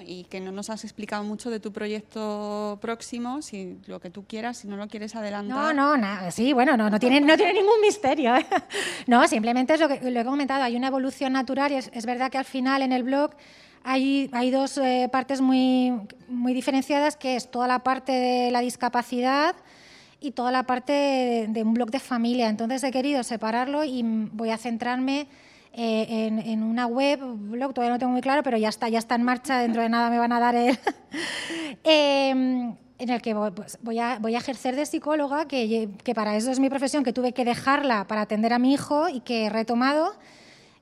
Y 0.00 0.24
que 0.24 0.40
no 0.40 0.50
nos 0.50 0.70
has 0.70 0.84
explicado 0.84 1.22
mucho 1.22 1.50
de 1.50 1.60
tu 1.60 1.72
proyecto 1.72 2.78
próximo, 2.80 3.42
si 3.42 3.78
lo 3.86 4.00
que 4.00 4.10
tú 4.10 4.24
quieras, 4.26 4.56
si 4.56 4.66
no 4.66 4.76
lo 4.76 4.88
quieres 4.88 5.14
no, 5.14 5.20
adelantar. 5.20 5.74
no, 5.74 5.96
nada, 5.96 6.30
sí, 6.30 6.52
bueno, 6.52 6.76
no, 6.76 6.88
no, 6.90 6.98
tiene, 6.98 7.20
no 7.20 7.36
tiene 7.36 7.52
ningún 7.52 7.80
misterio. 7.80 8.34
¿eh? 8.34 8.46
No, 9.06 9.26
simplemente 9.28 9.74
es 9.74 9.80
lo 9.80 9.88
que 9.88 10.10
lo 10.10 10.20
he 10.20 10.24
comentado, 10.24 10.64
hay 10.64 10.74
una 10.76 10.88
evolución 10.88 11.34
natural 11.34 11.70
y 11.72 11.76
es, 11.76 11.90
es 11.92 12.06
verdad 12.06 12.30
que 12.30 12.38
al 12.38 12.44
final 12.46 12.82
en 12.82 12.92
el 12.92 13.02
blog 13.04 13.32
hay, 13.84 14.30
hay 14.32 14.50
dos 14.50 14.78
eh, 14.78 15.08
partes 15.10 15.40
muy, 15.40 15.92
muy 16.28 16.54
diferenciadas, 16.54 17.16
que 17.16 17.36
es 17.36 17.50
toda 17.50 17.66
la 17.66 17.80
parte 17.80 18.12
de 18.12 18.50
la 18.50 18.60
discapacidad 18.60 19.54
y 20.20 20.32
toda 20.32 20.52
la 20.52 20.64
parte 20.64 20.92
de, 20.92 21.46
de 21.48 21.62
un 21.62 21.74
blog 21.74 21.90
de 21.90 21.98
familia. 21.98 22.48
Entonces 22.48 22.82
he 22.84 22.90
querido 22.90 23.22
separarlo 23.22 23.84
y 23.84 24.02
voy 24.04 24.50
a 24.50 24.58
centrarme 24.58 25.26
eh, 25.74 26.26
en, 26.26 26.38
en 26.38 26.62
una 26.62 26.86
web, 26.86 27.18
blog, 27.22 27.72
todavía 27.72 27.94
no 27.94 27.98
tengo 27.98 28.12
muy 28.12 28.20
claro, 28.20 28.42
pero 28.42 28.58
ya 28.58 28.68
está, 28.68 28.90
ya 28.90 28.98
está 28.98 29.14
en 29.14 29.22
marcha, 29.22 29.58
dentro 29.58 29.80
de 29.80 29.88
nada 29.88 30.10
me 30.10 30.18
van 30.18 30.32
a 30.32 30.40
dar 30.40 30.54
el... 30.54 30.78
Em, 31.84 32.76
en 32.98 33.08
el 33.08 33.22
que 33.22 33.34
voy, 33.34 33.50
pues, 33.50 33.78
voy, 33.82 33.98
a, 33.98 34.18
voy 34.20 34.34
a 34.34 34.38
ejercer 34.38 34.76
de 34.76 34.84
psicóloga, 34.86 35.48
que, 35.48 35.88
que 36.04 36.14
para 36.14 36.36
eso 36.36 36.50
es 36.50 36.60
mi 36.60 36.68
profesión, 36.68 37.02
que 37.02 37.12
tuve 37.12 37.32
que 37.32 37.44
dejarla 37.44 38.06
para 38.06 38.20
atender 38.20 38.52
a 38.52 38.58
mi 38.58 38.74
hijo 38.74 39.08
y 39.08 39.20
que 39.20 39.46
he 39.46 39.50
retomado, 39.50 40.12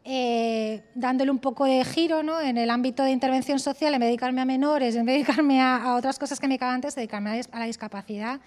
eh, 0.05 0.83
dándole 0.95 1.31
un 1.31 1.39
poco 1.39 1.65
de 1.67 1.85
giro 1.85 2.23
¿no? 2.23 2.41
en 2.41 2.57
el 2.59 2.71
ámbito 2.71 3.03
de 3.03 3.11
intervención 3.11 3.59
social, 3.61 3.95
en 3.95 4.01
dedicarme 4.01 4.41
a 4.41 4.45
menores, 4.45 4.97
en 4.97 5.05
dedicarme 5.07 5.61
a, 5.61 5.77
a 5.77 5.95
otras 5.97 6.19
cosas 6.19 6.41
que 6.41 6.47
me 6.47 6.55
dedicaba 6.55 6.75
antes, 6.75 6.95
dedicarme 6.95 7.31
a, 7.31 7.43
a 7.53 7.59
la 7.59 7.67
discapacidad. 7.67 8.41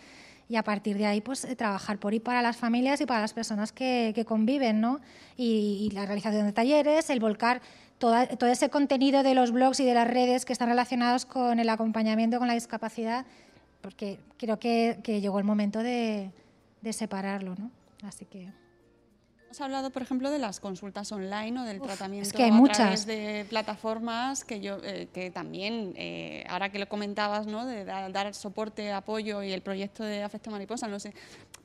y 0.50 0.56
a 0.58 0.64
partir 0.64 0.98
de 0.98 1.06
ahí 1.06 1.22
pues 1.22 1.46
eh, 1.46 1.56
trabajar 1.56 1.98
por 2.00 2.14
y 2.14 2.20
para 2.20 2.42
las 2.42 2.58
familias 2.58 3.00
y 3.02 3.06
para 3.06 3.22
las 3.22 3.34
personas 3.34 3.72
que, 3.72 4.12
que 4.14 4.26
conviven, 4.26 4.82
¿no? 4.82 5.00
Y, 5.38 5.88
y 5.90 5.94
la 5.96 6.06
realización 6.06 6.46
de 6.46 6.54
talleres, 6.54 7.10
el 7.10 7.20
volcar 7.20 7.62
toda- 7.98 8.28
todo 8.28 8.50
ese 8.50 8.70
contenido 8.70 9.24
de 9.24 9.34
los 9.36 9.52
blogs 9.52 9.80
y 9.80 9.86
de 9.86 9.94
las 9.94 10.08
redes 10.08 10.44
que 10.46 10.52
están 10.54 10.70
relacionados 10.70 11.26
con 11.26 11.60
el 11.60 11.70
acompañamiento 11.70 12.40
con 12.40 12.48
la 12.48 12.56
discapacidad, 12.56 13.26
porque 13.82 14.20
creo 14.38 14.58
que, 14.60 15.00
que 15.04 15.22
llegó 15.22 15.40
el 15.40 15.46
momento 15.46 15.80
de, 15.84 16.32
de 16.82 16.94
separarlo, 16.94 17.56
¿no? 17.58 17.72
Así 18.06 18.26
que... 18.26 18.50
Hemos 19.54 19.62
hablado, 19.62 19.92
por 19.92 20.02
ejemplo, 20.02 20.32
de 20.32 20.40
las 20.40 20.60
consultas 20.60 21.12
online 21.12 21.60
o 21.60 21.64
del 21.64 21.80
tratamiento 21.80 22.36
que 22.36 22.42
hay 22.42 22.50
a 22.50 22.54
muchas. 22.54 22.78
través 22.78 23.06
de 23.06 23.46
plataformas 23.48 24.44
que 24.44 24.60
yo 24.62 24.78
eh, 24.84 25.10
que 25.14 25.30
también, 25.30 25.94
eh, 25.96 26.44
ahora 26.50 26.70
que 26.70 26.80
lo 26.80 26.90
comentabas, 26.90 27.46
¿no? 27.46 27.64
de 27.64 27.86
da- 27.86 28.10
dar 28.10 28.34
soporte, 28.34 28.92
apoyo 28.92 29.44
y 29.44 29.52
el 29.52 29.62
proyecto 29.62 30.04
de 30.04 30.24
Afecto 30.24 30.50
Mariposa, 30.50 30.88
no 30.88 31.00
sé, 31.00 31.14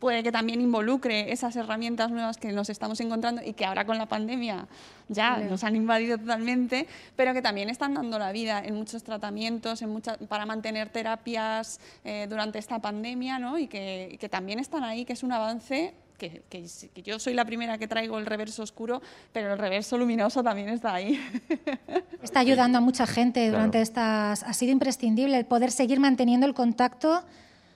puede 0.01 0.23
que 0.23 0.31
también 0.31 0.61
involucre 0.61 1.33
esas 1.33 1.57
herramientas 1.57 2.11
nuevas 2.11 2.37
que 2.37 2.53
nos 2.53 2.69
estamos 2.69 3.01
encontrando 3.01 3.41
y 3.43 3.55
que 3.55 3.65
ahora 3.65 3.87
con 3.87 3.97
la 3.97 4.05
pandemia 4.05 4.69
ya 5.09 5.39
nos 5.39 5.65
han 5.65 5.75
invadido 5.75 6.19
totalmente, 6.19 6.87
pero 7.17 7.33
que 7.33 7.41
también 7.41 7.71
están 7.71 7.95
dando 7.95 8.19
la 8.19 8.33
vida 8.33 8.63
en 8.63 8.75
muchos 8.75 9.03
tratamientos, 9.03 9.81
en 9.81 9.89
muchas, 9.89 10.19
para 10.29 10.45
mantener 10.45 10.91
terapias 10.91 11.81
eh, 12.05 12.27
durante 12.29 12.59
esta 12.59 12.81
pandemia, 12.81 13.39
¿no? 13.39 13.57
y 13.59 13.67
que, 13.67 14.11
y 14.13 14.19
que 14.19 14.29
también 14.29 14.59
están 14.59 14.85
ahí, 14.85 15.07
que 15.07 15.15
es 15.15 15.23
un 15.23 15.33
avance 15.33 15.95
que, 16.19 16.43
que 16.51 16.67
que 16.93 17.03
yo 17.03 17.19
soy 17.19 17.33
la 17.33 17.45
primera 17.45 17.79
que 17.79 17.87
traigo 17.89 18.19
el 18.19 18.27
reverso 18.27 18.63
oscuro, 18.63 19.01
pero 19.33 19.53
el 19.53 19.59
reverso 19.59 19.97
luminoso 19.97 20.43
también 20.43 20.69
está 20.69 20.95
ahí. 20.95 21.19
Está 22.23 22.41
ayudando 22.41 22.79
a 22.79 22.81
mucha 22.81 23.07
gente 23.07 23.41
Claro. 23.45 23.53
durante 23.59 23.81
estas. 23.81 24.43
Ha 24.43 24.53
sido 24.53 24.73
imprescindible 24.73 25.39
el 25.39 25.47
poder 25.47 25.71
seguir 25.71 26.01
manteniendo 26.01 26.47
el 26.47 26.53
contacto 26.55 27.23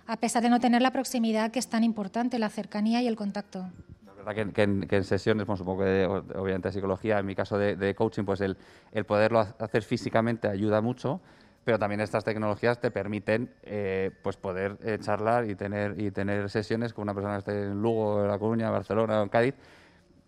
a 0.08 0.16
pesar 0.16 0.42
de 0.42 0.50
no 0.50 0.58
tener 0.58 0.82
la 0.82 0.90
proximidad 0.90 1.52
que 1.52 1.60
es 1.60 1.68
tan 1.68 1.84
importante, 1.84 2.38
la 2.40 2.50
cercanía 2.50 3.00
y 3.00 3.06
el 3.06 3.14
contacto. 3.16 3.70
La 4.04 4.12
verdad 4.12 4.34
que, 4.34 4.52
que 4.52 4.62
en, 4.62 4.80
que 4.88 4.96
en 4.96 5.04
sesiones, 5.04 5.46
pues, 5.46 5.58
supongo 5.60 5.84
que 5.84 5.88
de- 5.90 6.06
obviamente 6.06 6.68
de 6.68 6.72
psicología, 6.72 7.20
en 7.20 7.26
mi 7.26 7.34
caso 7.36 7.56
de, 7.56 7.76
de 7.76 7.94
coaching, 7.94 8.24
pues 8.24 8.40
el, 8.40 8.56
el 8.92 9.04
poderlo 9.04 9.38
ha- 9.40 9.54
hacer 9.60 9.82
físicamente 9.84 10.48
ayuda 10.48 10.80
mucho, 10.80 11.20
pero 11.64 11.78
también 11.78 12.00
estas 12.00 12.24
tecnologías 12.24 12.80
te 12.80 12.90
permiten 12.90 13.50
eh, 13.62 14.10
pues 14.22 14.36
poder 14.36 14.78
eh, 14.82 14.98
charlar 15.00 15.48
y 15.48 15.54
tener, 15.54 16.00
y 16.00 16.10
tener 16.10 16.50
sesiones 16.50 16.92
con 16.92 17.02
una 17.02 17.14
persona 17.14 17.34
que 17.34 17.38
esté 17.38 17.62
en 17.62 17.80
Lugo, 17.80 18.22
en 18.22 18.28
La 18.28 18.38
Coruña, 18.38 18.70
Barcelona 18.70 19.20
o 19.20 19.22
en 19.22 19.28
Cádiz, 19.28 19.54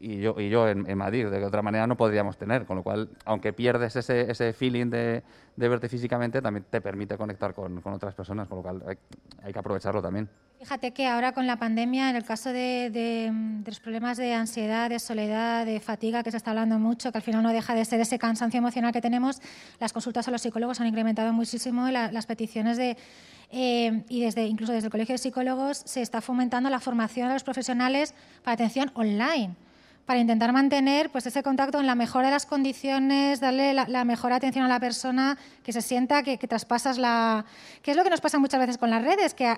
y 0.00 0.18
yo, 0.20 0.38
y 0.38 0.48
yo 0.50 0.68
en, 0.68 0.88
en 0.90 0.98
Madrid, 0.98 1.26
de 1.28 1.44
otra 1.44 1.62
manera 1.62 1.86
no 1.86 1.96
podríamos 1.96 2.36
tener, 2.36 2.66
con 2.66 2.76
lo 2.76 2.82
cual, 2.82 3.08
aunque 3.24 3.52
pierdes 3.52 3.96
ese, 3.96 4.30
ese 4.30 4.52
feeling 4.52 4.86
de, 4.90 5.22
de 5.56 5.68
verte 5.68 5.88
físicamente, 5.88 6.42
también 6.42 6.64
te 6.68 6.80
permite 6.80 7.16
conectar 7.16 7.54
con, 7.54 7.80
con 7.80 7.92
otras 7.94 8.14
personas, 8.14 8.48
con 8.48 8.58
lo 8.58 8.62
cual 8.62 8.82
hay, 8.86 8.96
hay 9.42 9.52
que 9.52 9.58
aprovecharlo 9.58 10.02
también. 10.02 10.28
Fíjate 10.58 10.92
que 10.92 11.06
ahora 11.06 11.32
con 11.32 11.46
la 11.46 11.56
pandemia, 11.56 12.08
en 12.10 12.16
el 12.16 12.24
caso 12.24 12.50
de, 12.50 12.90
de- 12.90 13.30
de 13.32 13.70
los 13.70 13.80
problemas 13.80 14.16
de 14.16 14.32
ansiedad, 14.34 14.88
de 14.88 14.98
soledad, 14.98 15.66
de 15.66 15.78
fatiga, 15.80 16.22
que 16.22 16.30
se 16.30 16.36
está 16.38 16.50
hablando 16.50 16.78
mucho, 16.78 17.12
que 17.12 17.18
al 17.18 17.22
final 17.22 17.42
no 17.42 17.52
deja 17.52 17.74
de 17.74 17.84
ser 17.84 18.00
ese 18.00 18.18
cansancio 18.18 18.58
emocional 18.58 18.92
que 18.92 19.00
tenemos, 19.02 19.40
las 19.78 19.92
consultas 19.92 20.26
a 20.28 20.30
los 20.30 20.40
psicólogos 20.42 20.80
han 20.80 20.86
incrementado 20.86 21.32
muchísimo 21.32 21.88
la- 21.90 22.10
las 22.12 22.26
peticiones 22.26 22.76
de... 22.78 22.96
eh, 23.50 24.04
y 24.08 24.22
desde 24.22 24.46
incluso 24.46 24.72
desde 24.72 24.86
el 24.86 24.90
Colegio 24.90 25.14
de 25.14 25.18
Psicólogos 25.18 25.78
se 25.84 26.00
está 26.02 26.20
fomentando 26.20 26.70
la 26.70 26.80
formación 26.80 27.28
de 27.28 27.34
los 27.34 27.44
profesionales 27.44 28.14
para 28.42 28.54
atención 28.54 28.90
online 28.94 29.54
para 30.06 30.20
intentar 30.20 30.52
mantener 30.52 31.10
pues 31.10 31.26
ese 31.26 31.42
contacto 31.42 31.80
en 31.80 31.86
la 31.86 31.94
mejor 31.94 32.24
de 32.24 32.30
las 32.30 32.46
condiciones, 32.46 33.40
darle 33.40 33.72
la, 33.72 34.04
mejor 34.04 34.32
atención 34.32 34.64
a 34.64 34.68
la 34.68 34.80
persona, 34.80 35.38
que 35.62 35.72
se 35.72 35.80
sienta 35.80 36.22
que, 36.22 36.38
que 36.38 36.46
traspasas 36.46 36.98
la... 36.98 37.44
que 37.82 37.90
es 37.90 37.96
lo 37.96 38.04
que 38.04 38.10
nos 38.10 38.20
pasa 38.20 38.38
muchas 38.38 38.60
veces 38.60 38.78
con 38.78 38.90
las 38.90 39.02
redes, 39.02 39.34
que 39.34 39.54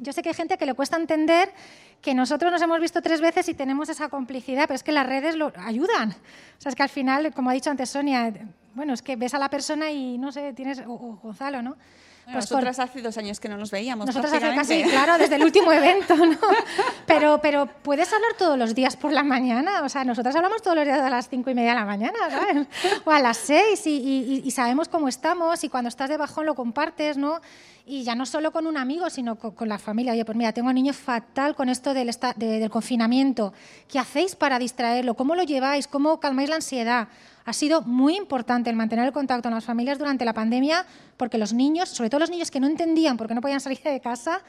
yo 0.00 0.12
sé 0.12 0.22
que 0.22 0.30
hay 0.30 0.34
gente 0.34 0.56
que 0.56 0.66
le 0.66 0.74
cuesta 0.74 0.96
entender 0.96 1.52
que 2.00 2.14
nosotros 2.14 2.50
nos 2.50 2.60
hemos 2.60 2.80
visto 2.80 3.00
tres 3.00 3.20
veces 3.20 3.48
y 3.48 3.54
tenemos 3.54 3.88
esa 3.88 4.08
complicidad, 4.08 4.64
pero 4.66 4.76
es 4.76 4.82
que 4.82 4.92
las 4.92 5.06
redes 5.06 5.36
lo 5.36 5.52
ayudan. 5.56 6.10
O 6.10 6.60
sea, 6.60 6.70
es 6.70 6.76
que 6.76 6.82
al 6.82 6.88
final, 6.88 7.32
como 7.32 7.50
ha 7.50 7.54
dicho 7.54 7.70
antes 7.70 7.88
Sonia, 7.90 8.32
bueno, 8.74 8.92
es 8.92 9.02
que 9.02 9.16
ves 9.16 9.34
a 9.34 9.38
la 9.38 9.48
persona 9.48 9.90
y 9.90 10.18
no 10.18 10.32
sé, 10.32 10.52
tienes, 10.52 10.80
o, 10.80 10.92
o 10.92 11.18
Gonzalo, 11.22 11.62
¿no? 11.62 11.76
Bueno, 12.24 12.38
Pues 12.38 12.48
con- 12.48 12.56
nosotras 12.64 12.78
hace 12.78 13.02
dos 13.02 13.18
años 13.18 13.38
que 13.38 13.48
no 13.48 13.56
nos 13.58 13.70
veíamos. 13.70 14.06
nosotros 14.06 14.32
hace 14.32 14.54
casi, 14.54 14.82
claro, 14.84 15.18
desde 15.18 15.36
el 15.36 15.44
último 15.44 15.72
evento, 15.72 16.16
¿no? 16.16 16.38
Pero, 17.06 17.38
pero 17.42 17.66
puedes 17.82 18.10
hablar 18.12 18.30
todos 18.38 18.56
los 18.58 18.74
días 18.74 18.96
por 18.96 19.12
la 19.12 19.22
mañana. 19.22 19.82
O 19.82 19.88
sea, 19.88 20.04
nosotros 20.04 20.34
hablamos 20.34 20.62
todos 20.62 20.76
los 20.76 20.84
días 20.86 21.00
a 21.00 21.10
las 21.10 21.28
cinco 21.28 21.50
y 21.50 21.54
media 21.54 21.70
de 21.70 21.76
la 21.76 21.84
mañana, 21.84 22.18
¿sabes? 22.30 22.66
O 23.04 23.10
a 23.10 23.20
las 23.20 23.36
seis 23.36 23.86
y, 23.86 23.90
y- 23.98 24.42
y 24.44 24.50
sabemos 24.52 24.88
cómo 24.88 25.08
estamos 25.08 25.62
y 25.64 25.68
cuando 25.68 25.88
estás 25.88 26.08
de 26.08 26.16
bajón 26.16 26.46
lo 26.46 26.54
compartes, 26.54 27.16
¿no? 27.18 27.40
Y 27.86 28.02
ya 28.04 28.14
no 28.14 28.24
solo 28.24 28.50
con 28.50 28.66
un 28.66 28.78
amigo, 28.78 29.10
sino 29.10 29.36
con, 29.36 29.50
con 29.50 29.68
la 29.68 29.78
familia. 29.78 30.12
Oye, 30.14 30.24
pues 30.24 30.38
mira, 30.38 30.52
tengo 30.52 30.70
a 30.70 30.72
niño 30.72 30.94
fatal 30.94 31.54
con 31.54 31.68
esto 31.68 31.92
del, 31.92 32.10
de- 32.36 32.58
del 32.58 32.70
confinamiento. 32.70 33.52
¿Qué 33.86 33.98
hacéis 33.98 34.34
para 34.34 34.58
distraerlo? 34.58 35.12
¿Cómo 35.14 35.34
lo 35.34 35.42
lleváis? 35.42 35.86
¿Cómo 35.86 36.18
calmáis 36.20 36.48
la 36.48 36.56
ansiedad? 36.56 37.08
Ha 37.46 37.52
sido 37.52 37.82
muy 37.82 38.16
importante 38.16 38.70
el 38.70 38.76
mantener 38.76 39.04
el 39.04 39.12
contacto 39.12 39.48
con 39.48 39.54
las 39.54 39.64
familias 39.64 39.98
durante 39.98 40.24
la 40.24 40.32
pandemia 40.32 40.86
porque 41.16 41.36
los 41.36 41.52
niños, 41.52 41.88
sobre 41.90 42.08
todo 42.08 42.20
los 42.20 42.30
niños 42.30 42.50
que 42.50 42.58
no 42.60 42.66
entendían 42.66 43.16
por 43.16 43.28
qué 43.28 43.34
no 43.34 43.40
podían 43.42 43.60
salir 43.60 43.80
de 43.82 44.00
casa, 44.00 44.40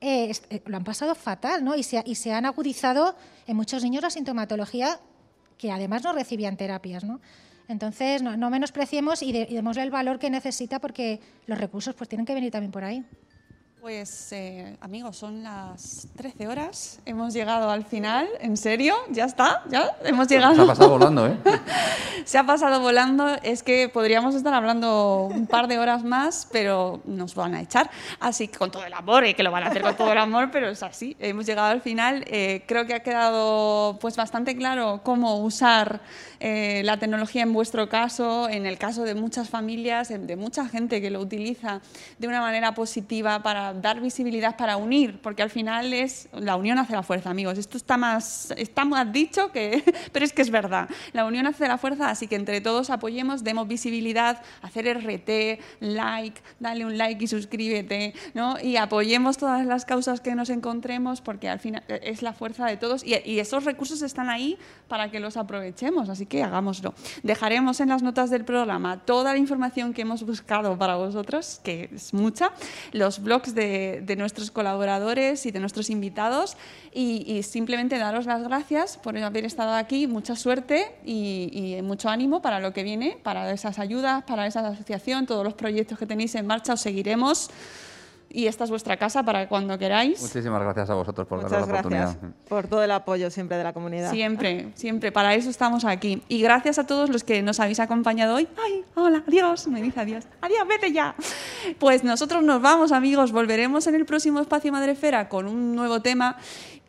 eh, 0.00 0.32
eh, 0.50 0.62
lo 0.66 0.76
han 0.76 0.84
pasado 0.84 1.14
fatal, 1.14 1.62
¿no? 1.64 1.74
Y 1.74 1.82
se, 1.82 2.32
han 2.32 2.46
agudizado 2.46 3.16
en 3.46 3.56
muchos 3.56 3.82
niños 3.82 4.02
la 4.02 4.10
sintomatología 4.10 4.98
que 5.58 5.70
además 5.72 6.04
no 6.04 6.12
recibían 6.12 6.56
terapias, 6.56 7.04
¿no? 7.04 7.20
Entonces, 7.66 8.22
no, 8.22 8.36
no 8.36 8.48
menospreciemos 8.48 9.22
y, 9.22 9.32
de- 9.32 9.46
démosle 9.46 9.82
el 9.82 9.90
valor 9.90 10.18
que 10.18 10.30
necesita 10.30 10.78
porque 10.78 11.20
los 11.46 11.58
recursos 11.58 11.94
pues 11.94 12.08
tienen 12.08 12.24
que 12.24 12.32
venir 12.32 12.50
también 12.50 12.72
por 12.72 12.82
ahí. 12.84 13.04
Pues 13.88 14.32
eh, 14.32 14.76
amigos, 14.82 15.16
son 15.16 15.42
las 15.42 16.08
13 16.14 16.46
horas. 16.46 17.00
Hemos 17.06 17.32
llegado 17.32 17.70
al 17.70 17.86
final. 17.86 18.28
¿En 18.38 18.58
serio? 18.58 18.94
¿Ya 19.08 19.24
está? 19.24 19.62
¿Ya? 19.70 19.96
Hemos 20.04 20.28
llegado. 20.28 20.56
Se 20.56 20.60
ha 20.60 20.66
pasado 20.66 20.90
volando, 20.90 21.26
¿eh? 21.26 21.38
Se 22.26 22.36
ha 22.36 22.44
pasado 22.44 22.80
volando. 22.80 23.26
Es 23.42 23.62
que 23.62 23.88
podríamos 23.88 24.34
estar 24.34 24.52
hablando 24.52 25.30
un 25.32 25.46
par 25.46 25.68
de 25.68 25.78
horas 25.78 26.04
más, 26.04 26.46
pero 26.52 27.00
nos 27.06 27.34
van 27.34 27.54
a 27.54 27.62
echar. 27.62 27.90
Así 28.20 28.48
que 28.48 28.58
con 28.58 28.70
todo 28.70 28.84
el 28.84 28.92
amor, 28.92 29.24
y 29.24 29.32
que 29.32 29.42
lo 29.42 29.50
van 29.50 29.62
a 29.62 29.68
hacer 29.68 29.80
con 29.80 29.96
todo 29.96 30.12
el 30.12 30.18
amor, 30.18 30.50
pero 30.52 30.68
es 30.68 30.82
así. 30.82 31.16
Hemos 31.18 31.46
llegado 31.46 31.68
al 31.68 31.80
final. 31.80 32.26
Eh, 32.26 32.64
creo 32.66 32.84
que 32.84 32.92
ha 32.92 33.00
quedado 33.00 33.98
pues 34.02 34.16
bastante 34.16 34.54
claro 34.54 35.00
cómo 35.02 35.38
usar 35.38 36.02
eh, 36.40 36.82
la 36.84 36.98
tecnología 36.98 37.42
en 37.42 37.54
vuestro 37.54 37.88
caso, 37.88 38.50
en 38.50 38.66
el 38.66 38.76
caso 38.76 39.04
de 39.04 39.14
muchas 39.14 39.48
familias, 39.48 40.08
de 40.10 40.36
mucha 40.36 40.68
gente 40.68 41.00
que 41.00 41.08
lo 41.08 41.20
utiliza 41.20 41.80
de 42.18 42.28
una 42.28 42.42
manera 42.42 42.74
positiva 42.74 43.42
para 43.42 43.77
dar 43.80 44.00
visibilidad, 44.00 44.56
para 44.56 44.76
unir, 44.76 45.20
porque 45.20 45.42
al 45.42 45.50
final 45.50 45.92
es 45.92 46.28
la 46.32 46.56
unión 46.56 46.78
hace 46.78 46.92
la 46.92 47.02
fuerza, 47.02 47.30
amigos. 47.30 47.58
Esto 47.58 47.76
está 47.76 47.96
más, 47.96 48.52
está 48.56 48.84
más 48.84 49.12
dicho 49.12 49.52
que, 49.52 49.82
pero 50.12 50.24
es 50.24 50.32
que 50.32 50.42
es 50.42 50.50
verdad. 50.50 50.88
La 51.12 51.24
unión 51.24 51.46
hace 51.46 51.66
la 51.68 51.78
fuerza, 51.78 52.10
así 52.10 52.26
que 52.26 52.36
entre 52.36 52.60
todos 52.60 52.90
apoyemos, 52.90 53.44
demos 53.44 53.68
visibilidad, 53.68 54.42
hacer 54.62 54.86
RT, 54.98 55.60
like, 55.80 56.40
dale 56.60 56.84
un 56.84 56.96
like 56.98 57.24
y 57.24 57.26
suscríbete, 57.26 58.14
¿no? 58.34 58.56
Y 58.60 58.76
apoyemos 58.76 59.38
todas 59.38 59.66
las 59.66 59.84
causas 59.84 60.20
que 60.20 60.34
nos 60.34 60.50
encontremos, 60.50 61.20
porque 61.20 61.48
al 61.48 61.58
final 61.58 61.82
es 61.88 62.22
la 62.22 62.32
fuerza 62.32 62.66
de 62.66 62.76
todos 62.76 63.04
y, 63.04 63.14
y 63.24 63.38
esos 63.40 63.64
recursos 63.64 64.02
están 64.02 64.30
ahí 64.30 64.58
para 64.88 65.10
que 65.10 65.20
los 65.20 65.36
aprovechemos, 65.36 66.08
así 66.08 66.26
que 66.26 66.42
hagámoslo. 66.42 66.94
Dejaremos 67.22 67.80
en 67.80 67.90
las 67.90 68.02
notas 68.02 68.30
del 68.30 68.44
programa 68.44 68.98
toda 69.04 69.32
la 69.32 69.38
información 69.38 69.92
que 69.92 70.02
hemos 70.02 70.22
buscado 70.24 70.78
para 70.78 70.96
vosotros, 70.96 71.60
que 71.62 71.90
es 71.94 72.14
mucha, 72.14 72.52
los 72.92 73.22
blogs 73.22 73.54
de, 73.54 73.57
de 73.60 74.16
nuestros 74.16 74.50
colaboradores 74.50 75.46
y 75.46 75.50
de 75.50 75.60
nuestros 75.60 75.90
invitados, 75.90 76.56
y, 76.92 77.42
simplemente 77.42 77.98
daros 77.98 78.26
las 78.26 78.42
gracias 78.42 78.96
por 78.96 79.16
haber 79.16 79.44
estado 79.44 79.74
aquí, 79.74 80.06
mucha 80.06 80.36
suerte 80.36 80.92
y, 81.04 81.50
y 81.52 81.82
mucho 81.82 82.08
ánimo 82.08 82.42
para 82.42 82.60
lo 82.60 82.72
que 82.72 82.82
viene, 82.82 83.18
para 83.22 83.50
esas 83.52 83.78
ayudas, 83.78 84.24
para 84.24 84.46
esa 84.46 84.66
asociación, 84.66 85.26
todos 85.26 85.44
los 85.44 85.54
proyectos 85.54 85.98
que 85.98 86.06
tenéis 86.06 86.34
en 86.34 86.46
marcha, 86.46 86.74
os 86.74 86.80
seguiremos. 86.80 87.50
Y 88.30 88.46
esta 88.46 88.64
es 88.64 88.70
vuestra 88.70 88.96
casa 88.96 89.22
para 89.22 89.48
cuando 89.48 89.78
queráis. 89.78 90.20
Muchísimas 90.20 90.60
gracias 90.62 90.90
a 90.90 90.94
vosotros 90.94 91.26
por 91.26 91.38
Muchas 91.38 91.52
darnos 91.52 91.68
la 91.68 91.80
gracias 91.82 92.10
oportunidad. 92.16 92.36
por 92.48 92.66
todo 92.66 92.82
el 92.82 92.90
apoyo 92.90 93.30
siempre 93.30 93.56
de 93.56 93.64
la 93.64 93.72
comunidad. 93.72 94.10
Siempre, 94.10 94.70
siempre, 94.74 95.12
para 95.12 95.34
eso 95.34 95.48
estamos 95.48 95.84
aquí. 95.84 96.22
Y 96.28 96.42
gracias 96.42 96.78
a 96.78 96.86
todos 96.86 97.08
los 97.08 97.24
que 97.24 97.42
nos 97.42 97.58
habéis 97.58 97.80
acompañado 97.80 98.34
hoy. 98.34 98.46
¡Ay, 98.62 98.84
hola, 98.94 99.22
adiós! 99.26 99.66
Me 99.68 99.80
dice 99.80 100.00
adiós. 100.00 100.24
¡Adiós, 100.42 100.68
vete 100.68 100.92
ya! 100.92 101.14
Pues 101.78 102.04
nosotros 102.04 102.42
nos 102.42 102.60
vamos, 102.60 102.92
amigos. 102.92 103.32
Volveremos 103.32 103.86
en 103.86 103.94
el 103.94 104.04
próximo 104.04 104.40
Espacio 104.40 104.72
Madrefera 104.72 105.28
con 105.28 105.46
un 105.46 105.74
nuevo 105.74 106.02
tema 106.02 106.36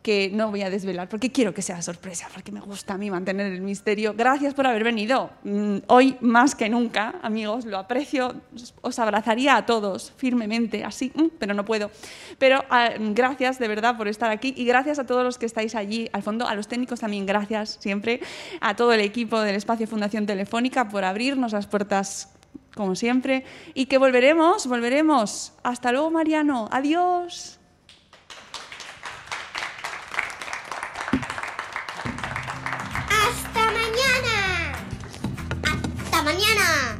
que 0.02 0.30
no 0.32 0.50
voy 0.50 0.62
a 0.62 0.70
desvelar 0.70 1.10
porque 1.10 1.30
quiero 1.30 1.52
que 1.52 1.60
sea 1.60 1.82
sorpresa, 1.82 2.26
porque 2.32 2.50
me 2.52 2.60
gusta 2.60 2.94
a 2.94 2.96
mí 2.98 3.10
mantener 3.10 3.52
el 3.52 3.60
misterio. 3.60 4.14
Gracias 4.16 4.54
por 4.54 4.66
haber 4.66 4.82
venido. 4.82 5.30
Mm, 5.44 5.78
Hoy 5.88 6.16
más 6.22 6.54
que 6.54 6.70
nunca, 6.70 7.16
amigos, 7.22 7.66
lo 7.66 7.76
aprecio. 7.76 8.34
Os- 8.80 8.98
abrazaría 8.98 9.56
a 9.56 9.66
todos 9.66 10.12
firmemente, 10.16 10.84
así, 10.84 11.12
mm, 11.14 11.26
pero 11.38 11.52
no 11.52 11.66
puedo. 11.66 11.90
Pero 12.38 12.64
ah, 12.70 12.90
gracias 12.98 13.58
de 13.58 13.68
verdad 13.68 13.98
por 13.98 14.08
estar 14.08 14.30
aquí 14.30 14.54
y 14.56 14.64
gracias 14.64 14.98
a 14.98 15.04
todos 15.04 15.22
los 15.22 15.36
que 15.36 15.44
estáis 15.44 15.74
allí 15.74 16.08
al 16.14 16.22
fondo, 16.22 16.48
a 16.48 16.54
los 16.54 16.66
técnicos 16.66 17.00
también 17.00 17.26
gracias 17.26 17.76
siempre, 17.80 18.20
a 18.62 18.74
todo 18.76 18.94
el 18.94 19.00
equipo 19.00 19.38
del 19.40 19.54
Espacio 19.56 19.86
Fundación 19.86 20.24
Telefónica 20.24 20.88
por 20.88 21.04
abrirnos 21.04 21.52
las 21.52 21.66
puertas 21.66 22.32
como 22.74 22.94
siempre 22.94 23.44
y 23.74 23.84
que 23.86 23.98
volveremos, 23.98 24.66
volveremos. 24.66 25.52
Hasta 25.62 25.92
luego, 25.92 26.10
Mariano. 26.10 26.68
Adiós. 26.72 27.59
미 36.40 36.46
안. 36.58 36.99